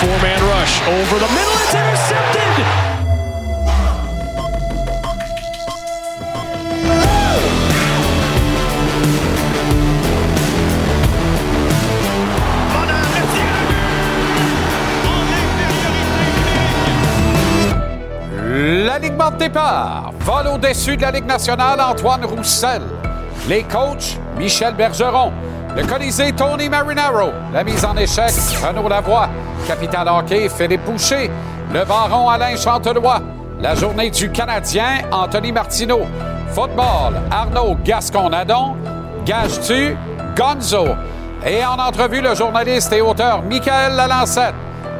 Four-man 0.00 0.40
rush 0.42 0.82
over 0.82 1.18
the 1.18 1.28
middle. 1.32 1.54
It's 1.54 1.74
intercepted. 1.74 2.64
L'alignement 18.56 19.30
de 19.30 19.36
départ. 19.36 20.12
Vol 20.20 20.46
au-dessus 20.48 20.96
de 20.96 21.02
la 21.02 21.10
Ligue 21.10 21.26
nationale, 21.26 21.80
Antoine 21.80 22.24
Roussel. 22.24 22.82
Les 23.48 23.62
coachs, 23.62 24.18
Michel 24.38 24.74
Bergeron. 24.74 25.32
Le 25.76 25.84
Colisée, 25.84 26.32
Tony 26.32 26.68
Marinaro. 26.68 27.32
La 27.52 27.64
mise 27.64 27.84
en 27.84 27.96
échec, 27.96 28.30
Renaud 28.64 28.88
Lavoie. 28.88 29.28
Capitaine 29.66 30.08
hockey, 30.08 30.48
Philippe 30.48 30.84
Boucher. 30.84 31.28
Le 31.72 31.84
baron, 31.84 32.28
Alain 32.28 32.56
Chantelois. 32.56 33.20
La 33.60 33.74
journée 33.74 34.10
du 34.10 34.30
Canadien, 34.30 35.02
Anthony 35.10 35.50
Martineau. 35.50 36.02
Football, 36.50 37.20
Arnaud 37.30 37.76
Gascon-Nadon. 37.84 38.76
Gage-tu, 39.26 39.96
Gonzo. 40.36 40.86
Et 41.44 41.64
en 41.64 41.78
entrevue, 41.78 42.20
le 42.20 42.36
journaliste 42.36 42.92
et 42.92 43.00
auteur 43.00 43.42
Michael 43.42 43.96
Lalancette. 43.96 44.54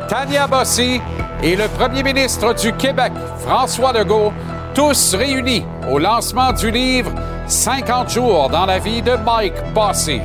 Tania 0.09 0.48
Bossy 0.48 1.00
et 1.42 1.56
le 1.56 1.69
premier 1.69 2.03
ministre 2.03 2.53
du 2.55 2.72
Québec, 2.72 3.12
François 3.38 3.92
Legault, 3.92 4.33
tous 4.75 5.14
réunis 5.14 5.64
au 5.91 5.98
lancement 5.98 6.53
du 6.53 6.70
livre 6.70 7.12
50 7.47 8.11
jours 8.11 8.48
dans 8.50 8.66
la 8.66 8.78
vie 8.78 9.03
de 9.03 9.12
Mike 9.25 9.55
Bossy. 9.72 10.20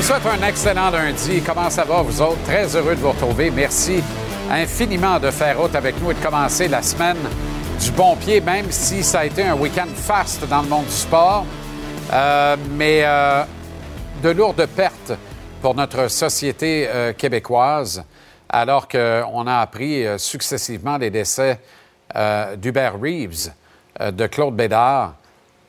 Vous 0.00 0.06
souhaite 0.06 0.24
un 0.24 0.46
excellent 0.48 0.88
lundi. 0.88 1.42
Comment 1.42 1.68
ça 1.68 1.84
va, 1.84 2.00
vous 2.00 2.22
autres? 2.22 2.42
Très 2.44 2.74
heureux 2.74 2.94
de 2.94 3.00
vous 3.00 3.10
retrouver. 3.10 3.50
Merci 3.50 4.02
infiniment 4.50 5.20
de 5.20 5.30
faire 5.30 5.58
route 5.58 5.74
avec 5.74 6.00
nous 6.00 6.10
et 6.10 6.14
de 6.14 6.24
commencer 6.24 6.68
la 6.68 6.80
semaine 6.80 7.18
du 7.78 7.90
bon 7.90 8.16
pied, 8.16 8.40
même 8.40 8.70
si 8.70 9.02
ça 9.02 9.20
a 9.20 9.24
été 9.26 9.42
un 9.42 9.54
week-end 9.56 9.88
fast 9.94 10.48
dans 10.48 10.62
le 10.62 10.68
monde 10.68 10.86
du 10.86 10.90
sport. 10.90 11.44
Euh, 12.14 12.56
mais 12.70 13.02
euh, 13.04 13.44
de 14.22 14.30
lourdes 14.30 14.64
pertes 14.74 15.12
pour 15.60 15.74
notre 15.74 16.08
société 16.08 16.88
euh, 16.88 17.12
québécoise, 17.12 18.02
alors 18.48 18.88
qu'on 18.88 19.46
a 19.46 19.58
appris 19.58 20.06
successivement 20.18 20.96
les 20.96 21.10
décès 21.10 21.60
d'Hubert 22.56 22.98
Reeves, 22.98 23.52
de 24.00 24.26
Claude 24.26 24.56
Bédard 24.56 25.12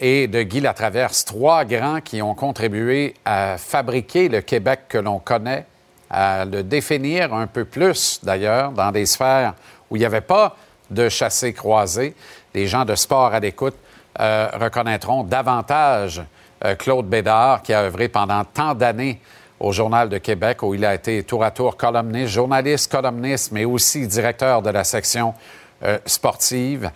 et 0.02 0.28
de 0.28 0.42
Guy 0.42 0.60
Latraverse, 0.62 1.24
trois 1.26 1.64
grands 1.64 2.02
qui 2.02 2.24
ont 2.24 2.34
contribué 2.34 3.14
à 3.24 3.58
fabriquer 3.60 4.30
le 4.30 4.42
Québec 4.42 4.82
que 4.90 4.98
l'on 4.98 5.20
connaît, 5.20 5.66
à 6.10 6.44
le 6.44 6.64
définir 6.64 7.34
un 7.34 7.46
peu 7.46 7.66
plus 7.66 8.20
d'ailleurs 8.24 8.72
dans 8.72 8.92
des 8.92 9.06
sphères 9.06 9.54
où 9.90 9.96
il 9.96 10.00
n'y 10.00 10.06
avait 10.06 10.22
pas 10.22 10.58
de 10.90 11.08
chassés 11.08 11.54
croisés. 11.54 12.16
Les 12.56 12.68
gens 12.68 12.84
de 12.84 12.96
sport 12.96 13.34
à 13.34 13.40
l'écoute 13.40 13.76
euh, 14.20 14.50
reconnaîtront 14.54 15.24
davantage 15.24 16.22
euh, 16.66 16.76
Claude 16.76 17.08
Bédard, 17.08 17.62
qui 17.62 17.72
a 17.72 17.84
œuvré 17.84 18.10
pendant 18.10 18.44
tant 18.44 18.74
d'années 18.74 19.22
au 19.60 19.72
Journal 19.72 20.10
de 20.10 20.18
Québec, 20.18 20.64
où 20.64 20.74
il 20.74 20.84
a 20.84 20.96
été 20.96 21.24
tour 21.24 21.44
à 21.44 21.52
tour 21.52 21.78
columniste, 21.78 22.34
journaliste, 22.34 22.92
columniste, 22.92 23.52
mais 23.52 23.66
aussi 23.66 24.08
directeur 24.08 24.64
de 24.64 24.72
la 24.72 24.84
section 24.84 25.36
euh, 25.84 26.00
sportive. 26.06 26.90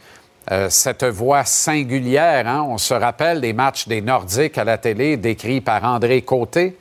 Euh, 0.52 0.70
cette 0.70 1.04
voix 1.04 1.44
singulière, 1.44 2.48
hein, 2.48 2.64
on 2.68 2.78
se 2.78 2.94
rappelle 2.94 3.42
des 3.42 3.54
matchs 3.54 3.88
des 3.88 4.02
Nordiques 4.02 4.58
à 4.60 4.64
la 4.64 4.78
télé 4.78 5.18
décrits 5.18 5.62
par 5.62 5.84
André 5.84 6.22
Côté 6.22 6.78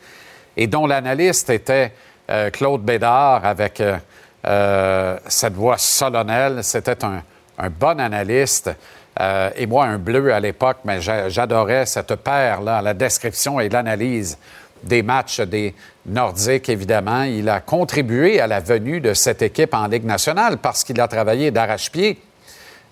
et 0.56 0.66
dont 0.66 0.86
l'analyste 0.86 1.48
était 1.48 1.92
euh, 2.30 2.50
Claude 2.50 2.82
Bédard 2.82 3.46
avec 3.46 3.80
euh, 3.80 5.16
cette 5.26 5.54
voix 5.54 5.78
solennelle. 5.78 6.62
C'était 6.62 7.02
un, 7.04 7.22
bon 7.70 7.98
analyste. 8.00 8.70
Et 9.56 9.66
moi, 9.66 9.84
un 9.84 9.96
bleu 9.98 10.34
à 10.34 10.40
l'époque, 10.40 10.78
mais 10.84 11.00
j'a- 11.00 11.28
j'adorais 11.28 11.86
cette 11.86 12.16
paire-là, 12.16 12.82
la 12.82 12.94
description 12.94 13.60
et 13.60 13.68
l'analyse 13.68 14.36
des 14.82 15.04
matchs 15.04 15.40
des 15.40 15.72
Nordiques, 16.04 16.68
évidemment. 16.68 17.22
Il 17.22 17.48
a 17.48 17.60
contribué 17.60 18.40
à 18.40 18.48
la 18.48 18.58
venue 18.58 19.00
de 19.00 19.14
cette 19.14 19.40
équipe 19.42 19.72
en 19.72 19.86
Ligue 19.86 20.04
nationale 20.04 20.58
parce 20.58 20.82
qu'il 20.82 21.00
a 21.00 21.06
travaillé 21.06 21.52
d'arrache-pied, 21.52 22.20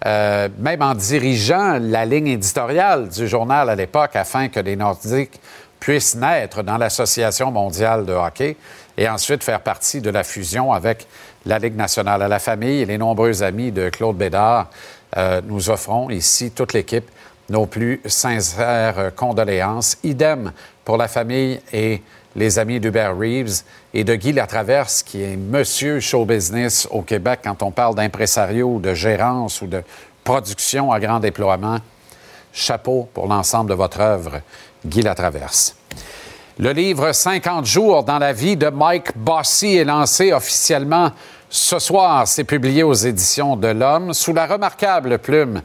euh, 0.05 0.49
même 0.59 0.83
en 0.83 0.95
dirigeant 0.95 1.79
la 1.81 2.05
ligne 2.05 2.29
éditoriale 2.29 3.09
du 3.09 3.29
journal 3.29 3.71
à 3.71 3.77
l'époque 3.77 4.17
afin 4.17 4.49
que 4.49 4.59
les 4.61 4.75
Nordiques 4.75 5.41
puissent 5.79 6.17
naître 6.17 6.63
dans 6.63 6.77
l'Association 6.77 7.51
mondiale 7.51 8.05
de 8.05 8.13
hockey 8.13 8.57
et 8.97 9.09
ensuite 9.09 9.45
faire 9.45 9.61
partie 9.61 10.01
de 10.01 10.11
la 10.11 10.25
fusion 10.25 10.73
avec 10.73 11.07
la 11.47 11.59
Ligue 11.59 11.77
nationale. 11.77 12.23
À 12.23 12.29
la 12.29 12.39
famille 12.39 12.81
et 12.81 12.87
les 12.87 12.99
nombreux 12.99 13.43
amis 13.43 13.73
de 13.73 13.89
Claude 13.89 14.17
Bédard, 14.17 14.71
euh, 15.17 15.41
nous 15.45 15.71
offrons 15.71 16.11
ici, 16.11 16.51
toute 16.51 16.73
l'équipe, 16.73 17.09
nos 17.49 17.67
plus 17.67 18.01
sincères 18.07 19.13
condoléances. 19.15 19.99
Idem 20.03 20.53
pour 20.85 20.97
la 20.97 21.09
famille 21.09 21.61
et 21.73 22.03
les 22.37 22.59
amis 22.59 22.81
d'Hubert 22.81 23.17
Reeves 23.17 23.63
et 23.95 24.05
de 24.05 24.15
Guy 24.15 24.33
Latraverse, 24.33 25.03
qui 25.03 25.23
est 25.23 25.37
monsieur 25.37 26.01
show 26.01 26.25
business 26.25 26.89
au 26.91 27.03
Québec 27.03 27.41
quand 27.45 27.63
on 27.63 27.71
parle 27.71 27.95
d'impresario, 27.95 28.79
de 28.79 28.95
gérance 28.95 29.63
ou 29.63 29.67
de 29.67 29.83
production 30.25 30.93
à 30.93 31.01
grand 31.01 31.21
déploiement. 31.21 31.79
Chapeau 32.53 33.09
pour 33.15 33.27
l'ensemble 33.27 33.71
de 33.71 33.75
votre 33.75 34.01
œuvre, 34.01 34.41
Guy 34.85 35.03
Latraverse. 35.03 35.77
Le 36.59 36.73
livre 36.73 37.13
50 37.13 37.65
jours 37.65 38.05
dans 38.05 38.19
la 38.19 38.33
vie 38.33 38.57
de 38.57 38.69
Mike 38.69 39.17
Bossy 39.17 39.77
est 39.77 39.85
lancé 39.85 40.33
officiellement 40.33 41.11
ce 41.49 41.79
soir. 41.79 42.29
C'est 42.29 42.45
publié 42.45 42.83
aux 42.83 42.93
éditions 42.93 43.57
de 43.57 43.69
l'Homme 43.69 44.13
sous 44.13 44.35
la 44.35 44.47
remarquable 44.47 45.19
plume 45.19 45.63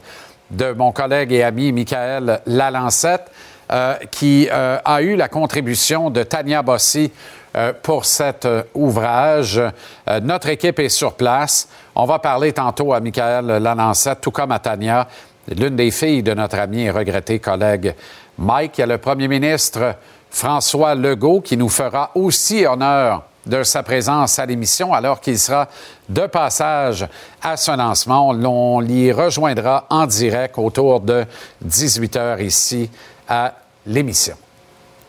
de 0.50 0.72
mon 0.72 0.92
collègue 0.92 1.32
et 1.32 1.42
ami 1.42 1.72
Michael 1.72 2.40
Lalancette, 2.46 3.30
euh, 3.70 3.94
qui 4.10 4.48
euh, 4.50 4.78
a 4.84 5.02
eu 5.02 5.16
la 5.16 5.28
contribution 5.28 6.10
de 6.10 6.22
Tania 6.22 6.62
Bossy 6.62 7.10
euh, 7.56 7.72
pour 7.82 8.04
cet 8.04 8.44
euh, 8.44 8.62
ouvrage. 8.74 9.58
Euh, 9.58 10.20
notre 10.20 10.48
équipe 10.48 10.78
est 10.80 10.90
sur 10.90 11.14
place. 11.14 11.66
On 11.94 12.04
va 12.04 12.18
parler 12.18 12.52
tantôt 12.52 12.92
à 12.92 13.00
Michael 13.00 13.46
Lalancette, 13.46 14.20
tout 14.20 14.30
comme 14.30 14.52
à 14.52 14.58
Tania, 14.58 15.08
l'une 15.56 15.74
des 15.74 15.90
filles 15.90 16.22
de 16.22 16.34
notre 16.34 16.58
ami 16.58 16.82
et 16.82 16.90
regretté 16.90 17.38
collègue 17.38 17.94
Mike. 18.38 18.76
Il 18.76 18.80
y 18.82 18.84
a 18.84 18.86
le 18.86 18.98
premier 18.98 19.28
ministre 19.28 19.96
François 20.30 20.94
Legault 20.94 21.40
qui 21.40 21.56
nous 21.56 21.70
fera 21.70 22.10
aussi 22.14 22.66
honneur 22.66 23.24
de 23.46 23.62
sa 23.62 23.82
présence 23.82 24.38
à 24.38 24.44
l'émission 24.44 24.92
alors 24.92 25.18
qu'il 25.18 25.38
sera 25.38 25.68
de 26.08 26.26
passage 26.26 27.08
à 27.42 27.56
ce 27.56 27.70
lancement. 27.74 28.28
On 28.28 28.80
l'y 28.80 29.10
rejoindra 29.10 29.86
en 29.88 30.06
direct 30.06 30.58
autour 30.58 31.00
de 31.00 31.24
18 31.62 32.16
heures 32.16 32.40
ici 32.40 32.90
à 33.28 33.54
l'émission. 33.86 34.36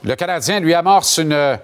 Le 0.03 0.15
Canadien 0.15 0.59
lui 0.59 0.73
amorce 0.73 1.17
une 1.17 1.59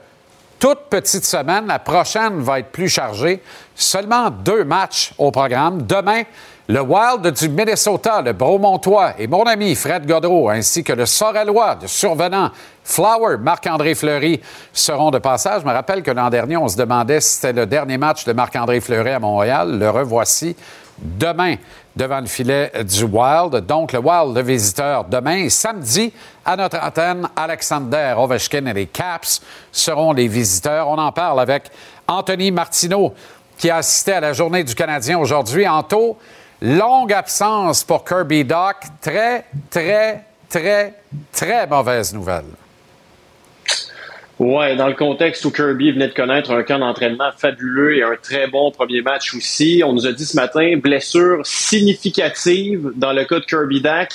toute 0.59 0.89
petite 0.89 1.25
semaine. 1.25 1.67
La 1.67 1.79
prochaine 1.79 2.39
va 2.41 2.59
être 2.59 2.71
plus 2.71 2.89
chargée. 2.89 3.41
Seulement 3.75 4.29
deux 4.29 4.63
matchs 4.63 5.13
au 5.17 5.31
programme. 5.31 5.83
Demain, 5.83 6.23
le 6.67 6.81
Wild 6.81 7.31
du 7.31 7.49
Minnesota, 7.49 8.21
le 8.23 8.33
Bromontois 8.33 9.13
et 9.19 9.27
mon 9.27 9.43
ami 9.43 9.75
Fred 9.75 10.07
Godreau, 10.07 10.49
ainsi 10.49 10.83
que 10.83 10.93
le 10.93 11.05
Sorellois 11.05 11.75
de 11.75 11.85
survenant 11.85 12.49
Flower, 12.83 13.37
Marc-André 13.37 13.93
Fleury 13.93 14.41
seront 14.73 15.11
de 15.11 15.19
passage. 15.19 15.61
Je 15.61 15.67
me 15.67 15.71
rappelle 15.71 16.01
que 16.01 16.11
l'an 16.11 16.29
dernier, 16.29 16.57
on 16.57 16.67
se 16.67 16.77
demandait 16.77 17.21
si 17.21 17.35
c'était 17.35 17.53
le 17.53 17.67
dernier 17.67 17.99
match 17.99 18.25
de 18.25 18.33
Marc-André 18.33 18.81
Fleury 18.81 19.11
à 19.11 19.19
Montréal. 19.19 19.77
Le 19.77 19.89
revoici 19.91 20.55
demain 20.97 21.55
devant 21.95 22.19
le 22.19 22.27
filet 22.27 22.71
du 22.83 23.03
Wild. 23.03 23.65
Donc, 23.65 23.93
le 23.93 23.99
Wild 23.99 24.35
de 24.35 24.41
visiteurs 24.41 25.05
demain. 25.05 25.49
Samedi, 25.49 26.11
à 26.43 26.55
notre 26.55 26.77
antenne, 26.77 27.27
Alexander 27.35 28.13
Ovechkin 28.17 28.65
et 28.65 28.73
les 28.73 28.87
Caps 28.87 29.41
seront 29.71 30.13
les 30.13 30.27
visiteurs. 30.27 30.87
On 30.87 30.97
en 30.97 31.11
parle 31.11 31.39
avec 31.39 31.71
Anthony 32.07 32.51
Martineau, 32.51 33.13
qui 33.57 33.69
a 33.69 33.77
assisté 33.77 34.13
à 34.13 34.19
la 34.19 34.33
journée 34.33 34.63
du 34.63 34.75
Canadien 34.75 35.17
aujourd'hui. 35.17 35.67
Anto, 35.67 36.17
longue 36.61 37.13
absence 37.13 37.83
pour 37.83 38.03
Kirby 38.03 38.43
Doc. 38.43 38.75
Très, 39.01 39.45
très, 39.69 40.25
très, 40.49 40.93
très 41.31 41.67
mauvaise 41.67 42.13
nouvelle. 42.13 42.45
Ouais, 44.37 44.75
dans 44.75 44.87
le 44.87 44.93
contexte 44.95 45.45
où 45.45 45.51
Kirby 45.51 45.93
venait 45.93 46.09
de 46.09 46.13
connaître 46.13 46.51
un 46.51 46.61
camp 46.63 46.79
d'entraînement 46.79 47.31
fabuleux 47.37 47.95
et 47.95 48.03
un 48.03 48.17
très 48.21 48.47
bon 48.47 48.69
premier 48.69 49.01
match 49.01 49.33
aussi, 49.33 49.81
on 49.85 49.93
nous 49.93 50.07
a 50.07 50.11
dit 50.11 50.25
ce 50.25 50.35
matin 50.35 50.75
blessure 50.75 51.39
significative 51.45 52.91
dans 52.95 53.13
le 53.13 53.23
cas 53.23 53.39
de 53.39 53.45
Kirby 53.45 53.79
Dak 53.79 54.09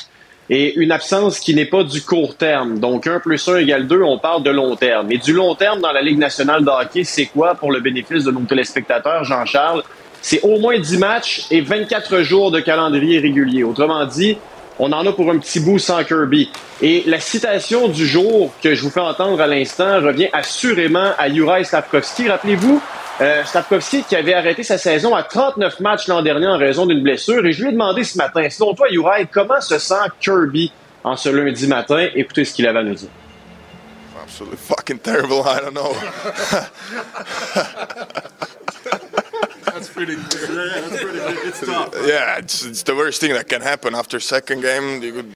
et 0.50 0.74
une 0.74 0.92
absence 0.92 1.40
qui 1.40 1.54
n'est 1.54 1.64
pas 1.64 1.84
du 1.84 2.02
court 2.02 2.36
terme. 2.36 2.80
Donc 2.80 3.06
1 3.06 3.20
plus 3.20 3.48
1 3.48 3.60
égale 3.60 3.86
2, 3.86 4.02
on 4.02 4.18
parle 4.18 4.42
de 4.42 4.50
long 4.50 4.76
terme. 4.76 5.10
Et 5.10 5.16
du 5.16 5.32
long 5.32 5.54
terme 5.54 5.80
dans 5.80 5.92
la 5.92 6.02
Ligue 6.02 6.18
nationale 6.18 6.64
de 6.64 6.68
hockey, 6.68 7.04
c'est 7.04 7.26
quoi 7.26 7.54
pour 7.54 7.72
le 7.72 7.80
bénéfice 7.80 8.24
de 8.24 8.30
nos 8.30 8.40
téléspectateurs, 8.40 9.24
Jean-Charles? 9.24 9.82
C'est 10.20 10.42
au 10.42 10.58
moins 10.58 10.78
10 10.78 10.98
matchs 10.98 11.46
et 11.50 11.62
24 11.62 12.20
jours 12.20 12.50
de 12.50 12.60
calendrier 12.60 13.20
régulier. 13.20 13.62
Autrement 13.62 14.04
dit, 14.04 14.36
on 14.80 14.92
en 14.92 15.06
a 15.06 15.12
pour 15.12 15.30
un 15.30 15.38
petit 15.38 15.60
bout 15.60 15.78
sans 15.78 16.02
Kirby. 16.04 16.50
Et 16.80 17.04
la 17.06 17.20
citation 17.20 17.88
du 17.88 18.06
jour 18.06 18.50
que 18.62 18.74
je 18.74 18.82
vous 18.82 18.88
fais 18.88 19.00
entendre 19.00 19.38
à 19.40 19.46
l'instant 19.46 20.00
revient 20.00 20.30
assurément 20.32 21.12
à 21.18 21.30
Juraj 21.30 21.66
Slavkovski. 21.66 22.30
Rappelez-vous, 22.30 22.80
euh, 23.20 23.44
Slavkovski 23.44 24.04
qui 24.04 24.16
avait 24.16 24.32
arrêté 24.32 24.62
sa 24.62 24.78
saison 24.78 25.14
à 25.14 25.22
39 25.22 25.80
matchs 25.80 26.08
l'an 26.08 26.22
dernier 26.22 26.46
en 26.46 26.56
raison 26.56 26.86
d'une 26.86 27.02
blessure. 27.02 27.44
Et 27.44 27.52
je 27.52 27.60
lui 27.62 27.68
ai 27.68 27.72
demandé 27.72 28.04
ce 28.04 28.16
matin, 28.16 28.48
selon 28.48 28.72
toi, 28.72 28.88
Juraj, 28.90 29.26
comment 29.30 29.60
se 29.60 29.78
sent 29.78 29.94
Kirby 30.18 30.72
en 31.04 31.14
ce 31.14 31.28
lundi 31.28 31.66
matin? 31.66 32.08
Écoutez 32.14 32.46
ce 32.46 32.54
qu'il 32.54 32.66
avait 32.66 32.78
à 32.78 32.82
nous 32.82 32.94
dire. 32.94 33.10
Absolutely 34.22 34.56
fucking 34.56 35.00
terrible. 35.00 35.42
I 35.44 35.60
don't 35.60 35.74
know. 35.74 35.92
That's 39.64 39.88
pretty. 39.88 40.14
Yeah, 40.14 40.80
that's 40.80 41.02
pretty. 41.02 41.18
It's 41.48 41.60
tough. 41.60 41.94
yeah, 42.06 42.38
it's, 42.38 42.64
it's 42.64 42.82
the 42.82 42.94
worst 42.94 43.20
thing 43.20 43.32
that 43.32 43.48
can 43.48 43.62
happen 43.62 43.94
after 43.94 44.20
second 44.20 44.62
game. 44.62 45.02
You 45.02 45.12
could 45.12 45.34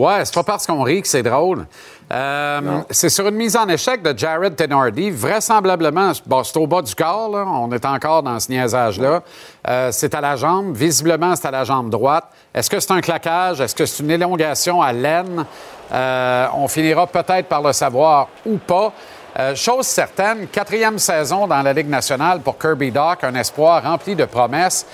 Ouais, 0.00 0.24
c'est 0.24 0.34
pas 0.34 0.44
parce 0.44 0.66
qu'on 0.66 0.82
rit 0.82 1.02
que 1.02 1.08
c'est 1.08 1.22
drôle. 1.22 1.66
Euh, 2.10 2.80
c'est 2.88 3.10
sur 3.10 3.28
une 3.28 3.34
mise 3.34 3.54
en 3.54 3.68
échec 3.68 4.02
de 4.02 4.16
Jared 4.16 4.56
Tenardi. 4.56 5.10
Vraisemblablement, 5.10 6.12
bon, 6.26 6.42
c'est 6.42 6.56
au 6.56 6.66
bas 6.66 6.80
du 6.80 6.94
corps, 6.94 7.28
là. 7.28 7.44
on 7.46 7.70
est 7.70 7.84
encore 7.84 8.22
dans 8.22 8.40
ce 8.40 8.50
niaisage-là. 8.50 9.22
Euh, 9.68 9.90
c'est 9.92 10.14
à 10.14 10.22
la 10.22 10.36
jambe. 10.36 10.74
Visiblement, 10.74 11.36
c'est 11.36 11.46
à 11.46 11.50
la 11.50 11.64
jambe 11.64 11.90
droite. 11.90 12.24
Est-ce 12.54 12.70
que 12.70 12.80
c'est 12.80 12.92
un 12.92 13.02
claquage? 13.02 13.60
Est-ce 13.60 13.74
que 13.74 13.84
c'est 13.84 14.02
une 14.02 14.10
élongation 14.10 14.80
à 14.80 14.92
l'aine? 14.92 15.44
Euh, 15.92 16.46
on 16.54 16.66
finira 16.66 17.06
peut-être 17.06 17.46
par 17.46 17.60
le 17.60 17.72
savoir 17.72 18.28
ou 18.46 18.56
pas. 18.56 18.92
Euh, 19.40 19.54
chose 19.54 19.86
certaine, 19.86 20.48
quatrième 20.48 20.98
saison 20.98 21.46
dans 21.46 21.62
la 21.62 21.72
Ligue 21.72 21.88
nationale 21.88 22.40
pour 22.40 22.58
Kirby 22.58 22.90
Dock, 22.90 23.24
un 23.24 23.34
espoir 23.36 23.82
rempli 23.82 24.14
de 24.14 24.26
promesses 24.26 24.84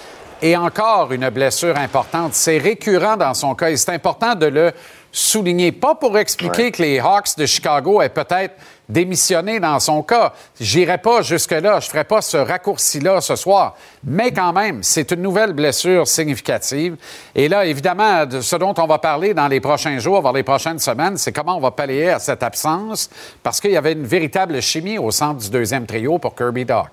et 0.40 0.56
encore 0.56 1.10
une 1.10 1.28
blessure 1.30 1.76
importante. 1.76 2.32
C'est 2.34 2.58
récurrent 2.58 3.16
dans 3.16 3.34
son 3.34 3.56
cas 3.56 3.70
et 3.70 3.76
c'est 3.76 3.90
important 3.90 4.36
de 4.36 4.46
le 4.46 4.72
souligner. 5.12 5.72
Pas 5.72 5.94
pour 5.94 6.18
expliquer 6.18 6.70
que 6.70 6.82
les 6.82 6.98
Hawks 7.00 7.36
de 7.36 7.46
Chicago 7.46 8.02
aient 8.02 8.08
peut-être 8.08 8.54
démissionné 8.88 9.58
dans 9.58 9.80
son 9.80 10.02
cas. 10.02 10.32
J'irai 10.60 10.98
pas 10.98 11.22
jusque-là, 11.22 11.80
je 11.80 11.88
ferai 11.88 12.04
pas 12.04 12.20
ce 12.20 12.36
raccourci-là 12.36 13.20
ce 13.20 13.36
soir. 13.36 13.76
Mais 14.04 14.32
quand 14.32 14.52
même, 14.52 14.82
c'est 14.82 15.10
une 15.10 15.22
nouvelle 15.22 15.52
blessure 15.52 16.06
significative. 16.06 16.96
Et 17.34 17.48
là, 17.48 17.66
évidemment, 17.66 18.26
de 18.26 18.40
ce 18.40 18.56
dont 18.56 18.74
on 18.78 18.86
va 18.86 18.98
parler 18.98 19.34
dans 19.34 19.48
les 19.48 19.60
prochains 19.60 19.98
jours, 19.98 20.20
voire 20.20 20.32
les 20.32 20.42
prochaines 20.42 20.78
semaines, 20.78 21.16
c'est 21.16 21.32
comment 21.32 21.56
on 21.56 21.60
va 21.60 21.70
pallier 21.70 22.10
à 22.10 22.18
cette 22.18 22.42
absence, 22.42 23.10
parce 23.42 23.60
qu'il 23.60 23.72
y 23.72 23.76
avait 23.76 23.92
une 23.92 24.06
véritable 24.06 24.60
chimie 24.62 24.98
au 24.98 25.10
centre 25.10 25.40
du 25.40 25.50
deuxième 25.50 25.86
trio 25.86 26.18
pour 26.18 26.34
Kirby 26.34 26.64
Dock. 26.64 26.90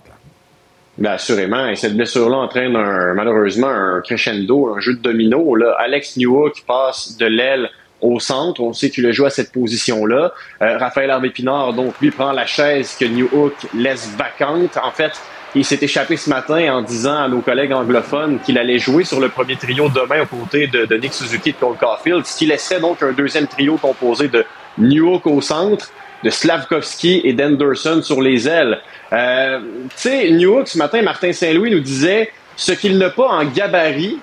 Bien, 0.98 1.12
assurément. 1.14 1.68
Et 1.68 1.76
cette 1.76 1.96
blessure-là 1.96 2.38
entraîne 2.38 2.76
un, 2.76 3.14
malheureusement 3.16 3.68
un 3.68 4.02
crescendo, 4.02 4.76
un 4.76 4.80
jeu 4.80 4.94
de 4.94 5.02
domino. 5.02 5.56
Là. 5.56 5.76
Alex 5.80 6.18
Newhook 6.18 6.64
passe 6.68 7.18
de 7.18 7.26
l'aile 7.26 7.70
au 8.04 8.20
centre. 8.20 8.62
On 8.62 8.74
sait 8.74 8.90
qu'il 8.90 9.06
a 9.08 9.12
joué 9.12 9.28
à 9.28 9.30
cette 9.30 9.52
position-là. 9.52 10.34
Euh, 10.62 10.78
Raphaël 10.78 11.10
Harvey-Pinard, 11.10 11.74
donc, 11.74 11.94
lui, 12.02 12.12
prend 12.12 12.32
la 12.32 12.46
chaise 12.46 12.96
que 13.00 13.06
Newhook 13.06 13.54
laisse 13.74 14.10
vacante. 14.16 14.78
En 14.84 14.92
fait, 14.92 15.14
il 15.56 15.64
s'est 15.64 15.80
échappé 15.82 16.18
ce 16.18 16.30
matin 16.30 16.74
en 16.74 16.82
disant 16.82 17.24
à 17.24 17.28
nos 17.28 17.42
collègues 17.42 17.74
anglophones 17.74 18.40
qu'il 18.40 18.58
allait 18.58 18.80
jouer 18.80 19.04
sur 19.04 19.20
le 19.20 19.30
premier 19.30 19.56
trio 19.56 19.88
demain 19.90 20.24
aux 20.24 20.38
côtés 20.38 20.68
de, 20.68 20.86
de 20.86 20.96
Nick 20.98 21.14
Suzuki 21.14 21.50
et 21.50 21.52
de 21.54 21.58
Cole 21.58 21.78
Caulfield, 21.78 22.26
ce 22.26 22.38
qui 22.38 22.46
laissait 22.46 22.80
donc 22.80 23.02
un 23.04 23.12
deuxième 23.12 23.48
trio 23.48 23.78
composé 23.78 24.28
de 24.28 24.46
Newhook 24.78 25.28
au 25.28 25.42
centre, 25.42 25.92
de 26.24 26.30
Slavkovski 26.30 27.22
et 27.24 27.34
d'Enderson 27.34 28.02
sur 28.02 28.22
les 28.22 28.48
ailes. 28.48 28.80
Euh, 29.12 29.60
tu 29.90 29.96
sais, 29.96 30.32
Newhook, 30.32 30.68
ce 30.68 30.78
matin, 30.78 31.02
Martin 31.02 31.32
Saint-Louis 31.32 31.70
nous 31.70 31.82
disait 31.82 32.32
ce 32.56 32.72
qu'il 32.72 32.98
n'a 32.98 33.10
pas 33.10 33.28
en 33.28 33.46
gabarit, 33.46 34.20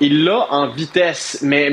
il 0.00 0.24
l'a 0.24 0.46
en 0.50 0.68
vitesse. 0.68 1.40
Mais 1.42 1.70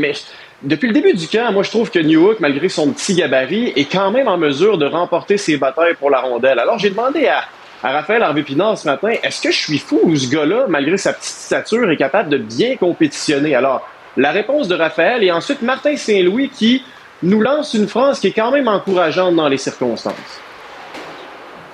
depuis 0.62 0.88
le 0.88 0.94
début 0.94 1.14
du 1.14 1.28
camp, 1.28 1.52
moi, 1.52 1.64
je 1.64 1.70
trouve 1.70 1.90
que 1.90 2.00
Newhook, 2.00 2.40
malgré 2.40 2.70
son 2.70 2.92
petit 2.92 3.16
gabarit, 3.16 3.72
est 3.76 3.90
quand 3.92 4.12
même 4.12 4.28
en 4.28 4.38
mesure 4.38 4.78
de 4.78 4.86
remporter 4.86 5.38
ses 5.38 5.58
batailles 5.58 5.96
pour 5.96 6.10
la 6.10 6.20
rondelle. 6.20 6.60
Alors, 6.60 6.78
j'ai 6.78 6.90
demandé 6.90 7.28
à, 7.28 7.46
Raphaël 7.82 8.22
Harvey-Pinard 8.24 8.78
ce 8.78 8.88
matin, 8.88 9.10
est-ce 9.24 9.42
que 9.42 9.52
je 9.52 9.58
suis 9.58 9.78
fou 9.78 10.02
ou 10.04 10.16
ce 10.16 10.30
gars-là, 10.30 10.66
malgré 10.68 10.98
sa 10.98 11.14
petite 11.14 11.32
stature, 11.32 11.90
est 11.90 11.96
capable 11.96 12.30
de 12.30 12.38
bien 12.38 12.76
compétitionner? 12.76 13.56
Alors, 13.56 13.88
la 14.18 14.32
réponse 14.32 14.68
de 14.68 14.76
Raphaël 14.76 15.24
et 15.24 15.32
ensuite 15.32 15.62
Martin 15.62 15.96
Saint-Louis 15.96 16.50
qui 16.50 16.84
nous 17.24 17.40
lance 17.40 17.74
une 17.74 17.88
phrase 17.88 18.20
qui 18.20 18.28
est 18.28 18.34
quand 18.34 18.52
même 18.52 18.68
encourageante 18.68 19.36
dans 19.36 19.48
les 19.48 19.58
circonstances. 19.58 20.42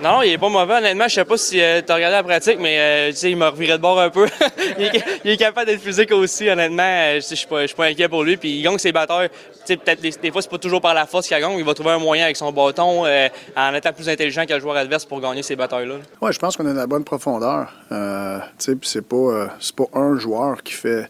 Non, 0.03 0.21
il 0.21 0.31
est 0.33 0.37
pas 0.37 0.49
mauvais, 0.49 0.75
honnêtement. 0.75 1.07
Je 1.07 1.13
sais 1.13 1.25
pas 1.25 1.37
si 1.37 1.61
euh, 1.61 1.81
tu 1.81 1.89
as 1.89 1.95
regardé 1.95 2.17
la 2.17 2.23
pratique, 2.23 2.59
mais 2.59 2.77
euh, 2.77 3.09
tu 3.11 3.17
sais, 3.17 3.31
il 3.31 3.37
m'a 3.37 3.49
reviré 3.49 3.77
de 3.77 3.81
bord 3.81 3.97
un 3.99 4.09
peu. 4.09 4.27
il, 4.77 5.31
est, 5.31 5.37
capable 5.37 5.67
d'être 5.67 5.81
physique 5.81 6.11
aussi, 6.11 6.49
honnêtement. 6.49 6.83
Euh, 6.83 7.21
je 7.21 7.35
suis 7.35 7.47
pas, 7.47 7.85
inquiet 7.85 8.09
pour 8.09 8.23
lui. 8.23 8.35
Puis 8.35 8.57
il 8.57 8.61
gagne 8.61 8.77
ses 8.77 8.91
batteurs. 8.91 9.29
Peut-être 9.65 10.01
des, 10.01 10.11
des, 10.11 10.31
fois, 10.31 10.41
c'est 10.41 10.51
pas 10.51 10.57
toujours 10.57 10.81
par 10.81 10.93
la 10.93 11.05
force 11.05 11.27
qu'il 11.27 11.39
gagne. 11.39 11.57
Il 11.57 11.63
va 11.63 11.73
trouver 11.73 11.91
un 11.91 11.99
moyen 11.99 12.25
avec 12.25 12.35
son 12.35 12.51
bâton 12.51 13.05
euh, 13.05 13.29
en 13.55 13.73
étant 13.73 13.93
plus 13.93 14.09
intelligent 14.09 14.45
que 14.45 14.53
le 14.53 14.59
joueur 14.59 14.75
adverse 14.75 15.05
pour 15.05 15.21
gagner 15.21 15.43
ces 15.43 15.55
batailles-là. 15.55 15.95
Oui, 16.21 16.33
je 16.33 16.39
pense 16.39 16.57
qu'on 16.57 16.65
a 16.65 16.73
de 16.73 16.77
la 16.77 16.87
bonne 16.87 17.05
profondeur. 17.05 17.71
Euh, 17.93 18.39
tu 18.59 18.77
c'est 18.83 19.01
pas, 19.01 19.47
pas 19.77 19.85
un 19.93 20.17
joueur 20.17 20.61
qui 20.61 20.73
fait 20.73 21.09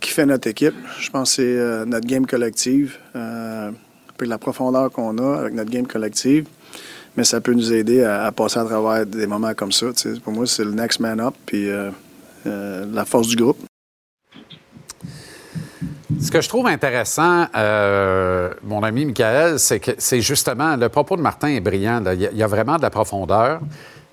qui 0.00 0.10
fait 0.10 0.24
notre 0.24 0.48
équipe. 0.48 0.74
Je 1.00 1.10
pense 1.10 1.36
que 1.36 1.42
c'est 1.42 1.86
notre 1.86 2.06
game 2.06 2.26
collective. 2.26 2.96
Puis 4.16 4.28
la 4.28 4.38
profondeur 4.38 4.90
qu'on 4.92 5.18
a 5.18 5.40
avec 5.40 5.54
notre 5.54 5.70
game 5.70 5.86
collective 5.86 6.46
mais 7.16 7.24
ça 7.24 7.40
peut 7.40 7.52
nous 7.52 7.72
aider 7.72 8.02
à, 8.04 8.30
passer 8.32 8.58
à 8.58 8.64
travers 8.64 9.06
des 9.06 9.26
moments 9.26 9.54
comme 9.54 9.72
ça. 9.72 9.86
Pour 10.24 10.32
moi, 10.32 10.46
c'est 10.46 10.64
le 10.64 10.72
next 10.72 11.00
man 11.00 11.20
up, 11.20 11.34
puis 11.44 11.68
euh, 11.68 11.90
euh, 12.46 12.86
la 12.92 13.04
force 13.04 13.28
du 13.28 13.36
groupe. 13.36 13.58
Ce 16.20 16.30
que 16.30 16.40
je 16.40 16.48
trouve 16.48 16.66
intéressant, 16.66 17.46
euh, 17.56 18.50
mon 18.62 18.82
ami 18.82 19.04
Michael, 19.06 19.58
c'est 19.58 19.80
que 19.80 19.92
c'est 19.98 20.20
justement 20.20 20.76
le 20.76 20.88
propos 20.88 21.16
de 21.16 21.22
Martin 21.22 21.48
est 21.48 21.60
brillant. 21.60 22.02
Il 22.12 22.22
y, 22.32 22.36
y, 22.36 22.42
a 22.42 22.46
vraiment 22.46 22.76
de 22.76 22.82
la 22.82 22.90
profondeur. 22.90 23.60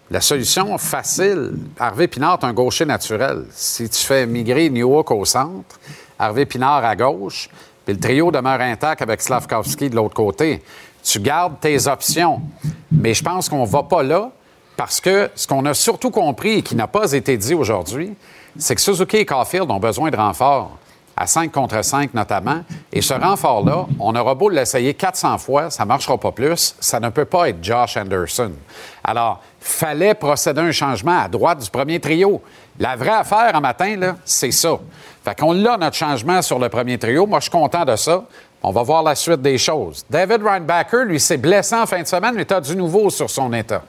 La 0.09 0.21
solution 0.21 0.75
facile, 0.77 1.51
Harvey 1.77 2.07
Pinard 2.07 2.39
est 2.41 2.45
un 2.45 2.53
gaucher 2.53 2.85
naturel. 2.85 3.43
Si 3.51 3.87
tu 3.89 4.03
fais 4.03 4.25
migrer 4.25 4.69
Newhook 4.69 5.11
au 5.11 5.23
centre, 5.23 5.79
Harvey 6.17 6.45
Pinard 6.45 6.83
à 6.83 6.95
gauche, 6.95 7.47
puis 7.85 7.93
le 7.93 7.99
trio 7.99 8.31
demeure 8.31 8.61
intact 8.61 9.01
avec 9.01 9.21
Slavkovski 9.21 9.89
de 9.89 9.95
l'autre 9.95 10.15
côté 10.15 10.63
tu 11.09 11.19
gardes 11.19 11.59
tes 11.59 11.87
options. 11.87 12.39
Mais 12.91 13.13
je 13.13 13.23
pense 13.23 13.49
qu'on 13.49 13.63
ne 13.63 13.67
va 13.67 13.83
pas 13.83 14.03
là 14.03 14.29
parce 14.77 15.01
que 15.01 15.29
ce 15.35 15.47
qu'on 15.47 15.65
a 15.65 15.73
surtout 15.73 16.11
compris 16.11 16.59
et 16.59 16.61
qui 16.61 16.75
n'a 16.75 16.87
pas 16.87 17.11
été 17.13 17.35
dit 17.35 17.55
aujourd'hui, 17.55 18.13
c'est 18.57 18.75
que 18.75 18.81
Suzuki 18.81 19.17
et 19.17 19.25
Caulfield 19.25 19.69
ont 19.71 19.79
besoin 19.79 20.11
de 20.11 20.15
renforts, 20.15 20.77
à 21.17 21.27
5 21.27 21.51
contre 21.51 21.83
5 21.83 22.13
notamment. 22.13 22.61
Et 22.93 23.01
ce 23.01 23.13
renfort-là, 23.13 23.87
on 23.99 24.15
aura 24.15 24.35
beau 24.35 24.49
l'essayer 24.49 24.93
400 24.93 25.37
fois, 25.39 25.69
ça 25.69 25.83
ne 25.83 25.89
marchera 25.89 26.17
pas 26.17 26.31
plus. 26.31 26.75
Ça 26.79 26.99
ne 26.99 27.09
peut 27.09 27.25
pas 27.25 27.49
être 27.49 27.61
Josh 27.61 27.97
Anderson. 27.97 28.51
Alors, 29.03 29.41
fallait 29.59 30.13
procéder 30.13 30.61
à 30.61 30.63
un 30.63 30.71
changement 30.71 31.19
à 31.19 31.27
droite 31.27 31.59
du 31.59 31.69
premier 31.69 31.99
trio. 31.99 32.41
La 32.79 32.95
vraie 32.95 33.09
affaire 33.09 33.51
en 33.53 33.59
matin, 33.59 34.15
c'est 34.23 34.51
ça. 34.51 34.79
Fait 35.25 35.37
qu'on 35.37 35.65
a 35.65 35.77
notre 35.77 35.97
changement 35.97 36.41
sur 36.41 36.57
le 36.57 36.69
premier 36.69 36.97
trio. 36.97 37.25
Moi, 37.25 37.39
je 37.39 37.43
suis 37.43 37.51
content 37.51 37.83
de 37.83 37.97
ça. 37.97 38.23
On 38.61 38.71
va 38.71 38.83
voir 38.83 39.03
la 39.03 39.15
suite 39.15 39.41
des 39.41 39.57
choses. 39.57 40.05
David 40.09 40.43
Reinbacker, 40.43 41.05
lui, 41.05 41.19
s'est 41.19 41.37
blessé 41.37 41.75
en 41.75 41.85
fin 41.85 42.01
de 42.01 42.07
semaine, 42.07 42.33
mais 42.35 42.45
tu 42.45 42.53
as 42.53 42.61
du 42.61 42.75
nouveau 42.75 43.09
sur 43.09 43.29
son 43.29 43.53
état. 43.53 43.83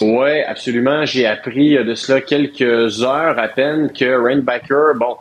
Oui, 0.00 0.42
absolument. 0.42 1.06
J'ai 1.06 1.26
appris 1.26 1.74
de 1.74 1.94
cela 1.94 2.20
quelques 2.20 3.02
heures 3.02 3.38
à 3.38 3.46
peine 3.46 3.92
que 3.92 4.04
Reinbacker, 4.04 4.94
bon, 4.96 5.16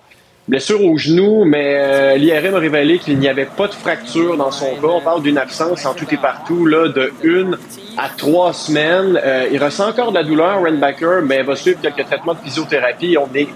blessure 0.48 0.84
au 0.84 0.98
genou, 0.98 1.46
mais 1.46 1.76
euh, 1.78 2.16
l'IRM 2.18 2.56
a 2.56 2.60
révélé 2.60 2.98
qu'il 2.98 3.20
n'y 3.20 3.28
avait 3.28 3.46
pas 3.46 3.68
de 3.68 3.74
fracture 3.74 4.36
dans 4.36 4.50
son 4.50 4.76
corps. 4.82 4.96
On 4.96 5.02
parle 5.02 5.22
d'une 5.22 5.38
absence 5.38 5.86
en 5.86 5.94
tout 5.94 6.12
et 6.12 6.18
partout 6.18 6.66
là, 6.66 6.88
de 6.90 7.14
une 7.22 7.58
à 7.98 8.10
trois 8.10 8.54
semaines. 8.54 9.20
Euh, 9.24 9.48
il 9.52 9.64
ressent 9.64 9.90
encore 9.90 10.12
de 10.12 10.18
la 10.18 10.24
douleur, 10.24 10.64
Reinbacker, 10.64 11.22
mais 11.24 11.44
va 11.44 11.56
suivre 11.56 11.80
quelques 11.80 12.06
traitements 12.06 12.34
de 12.34 12.40
physiothérapie. 12.40 13.16
On 13.18 13.30
est 13.36 13.48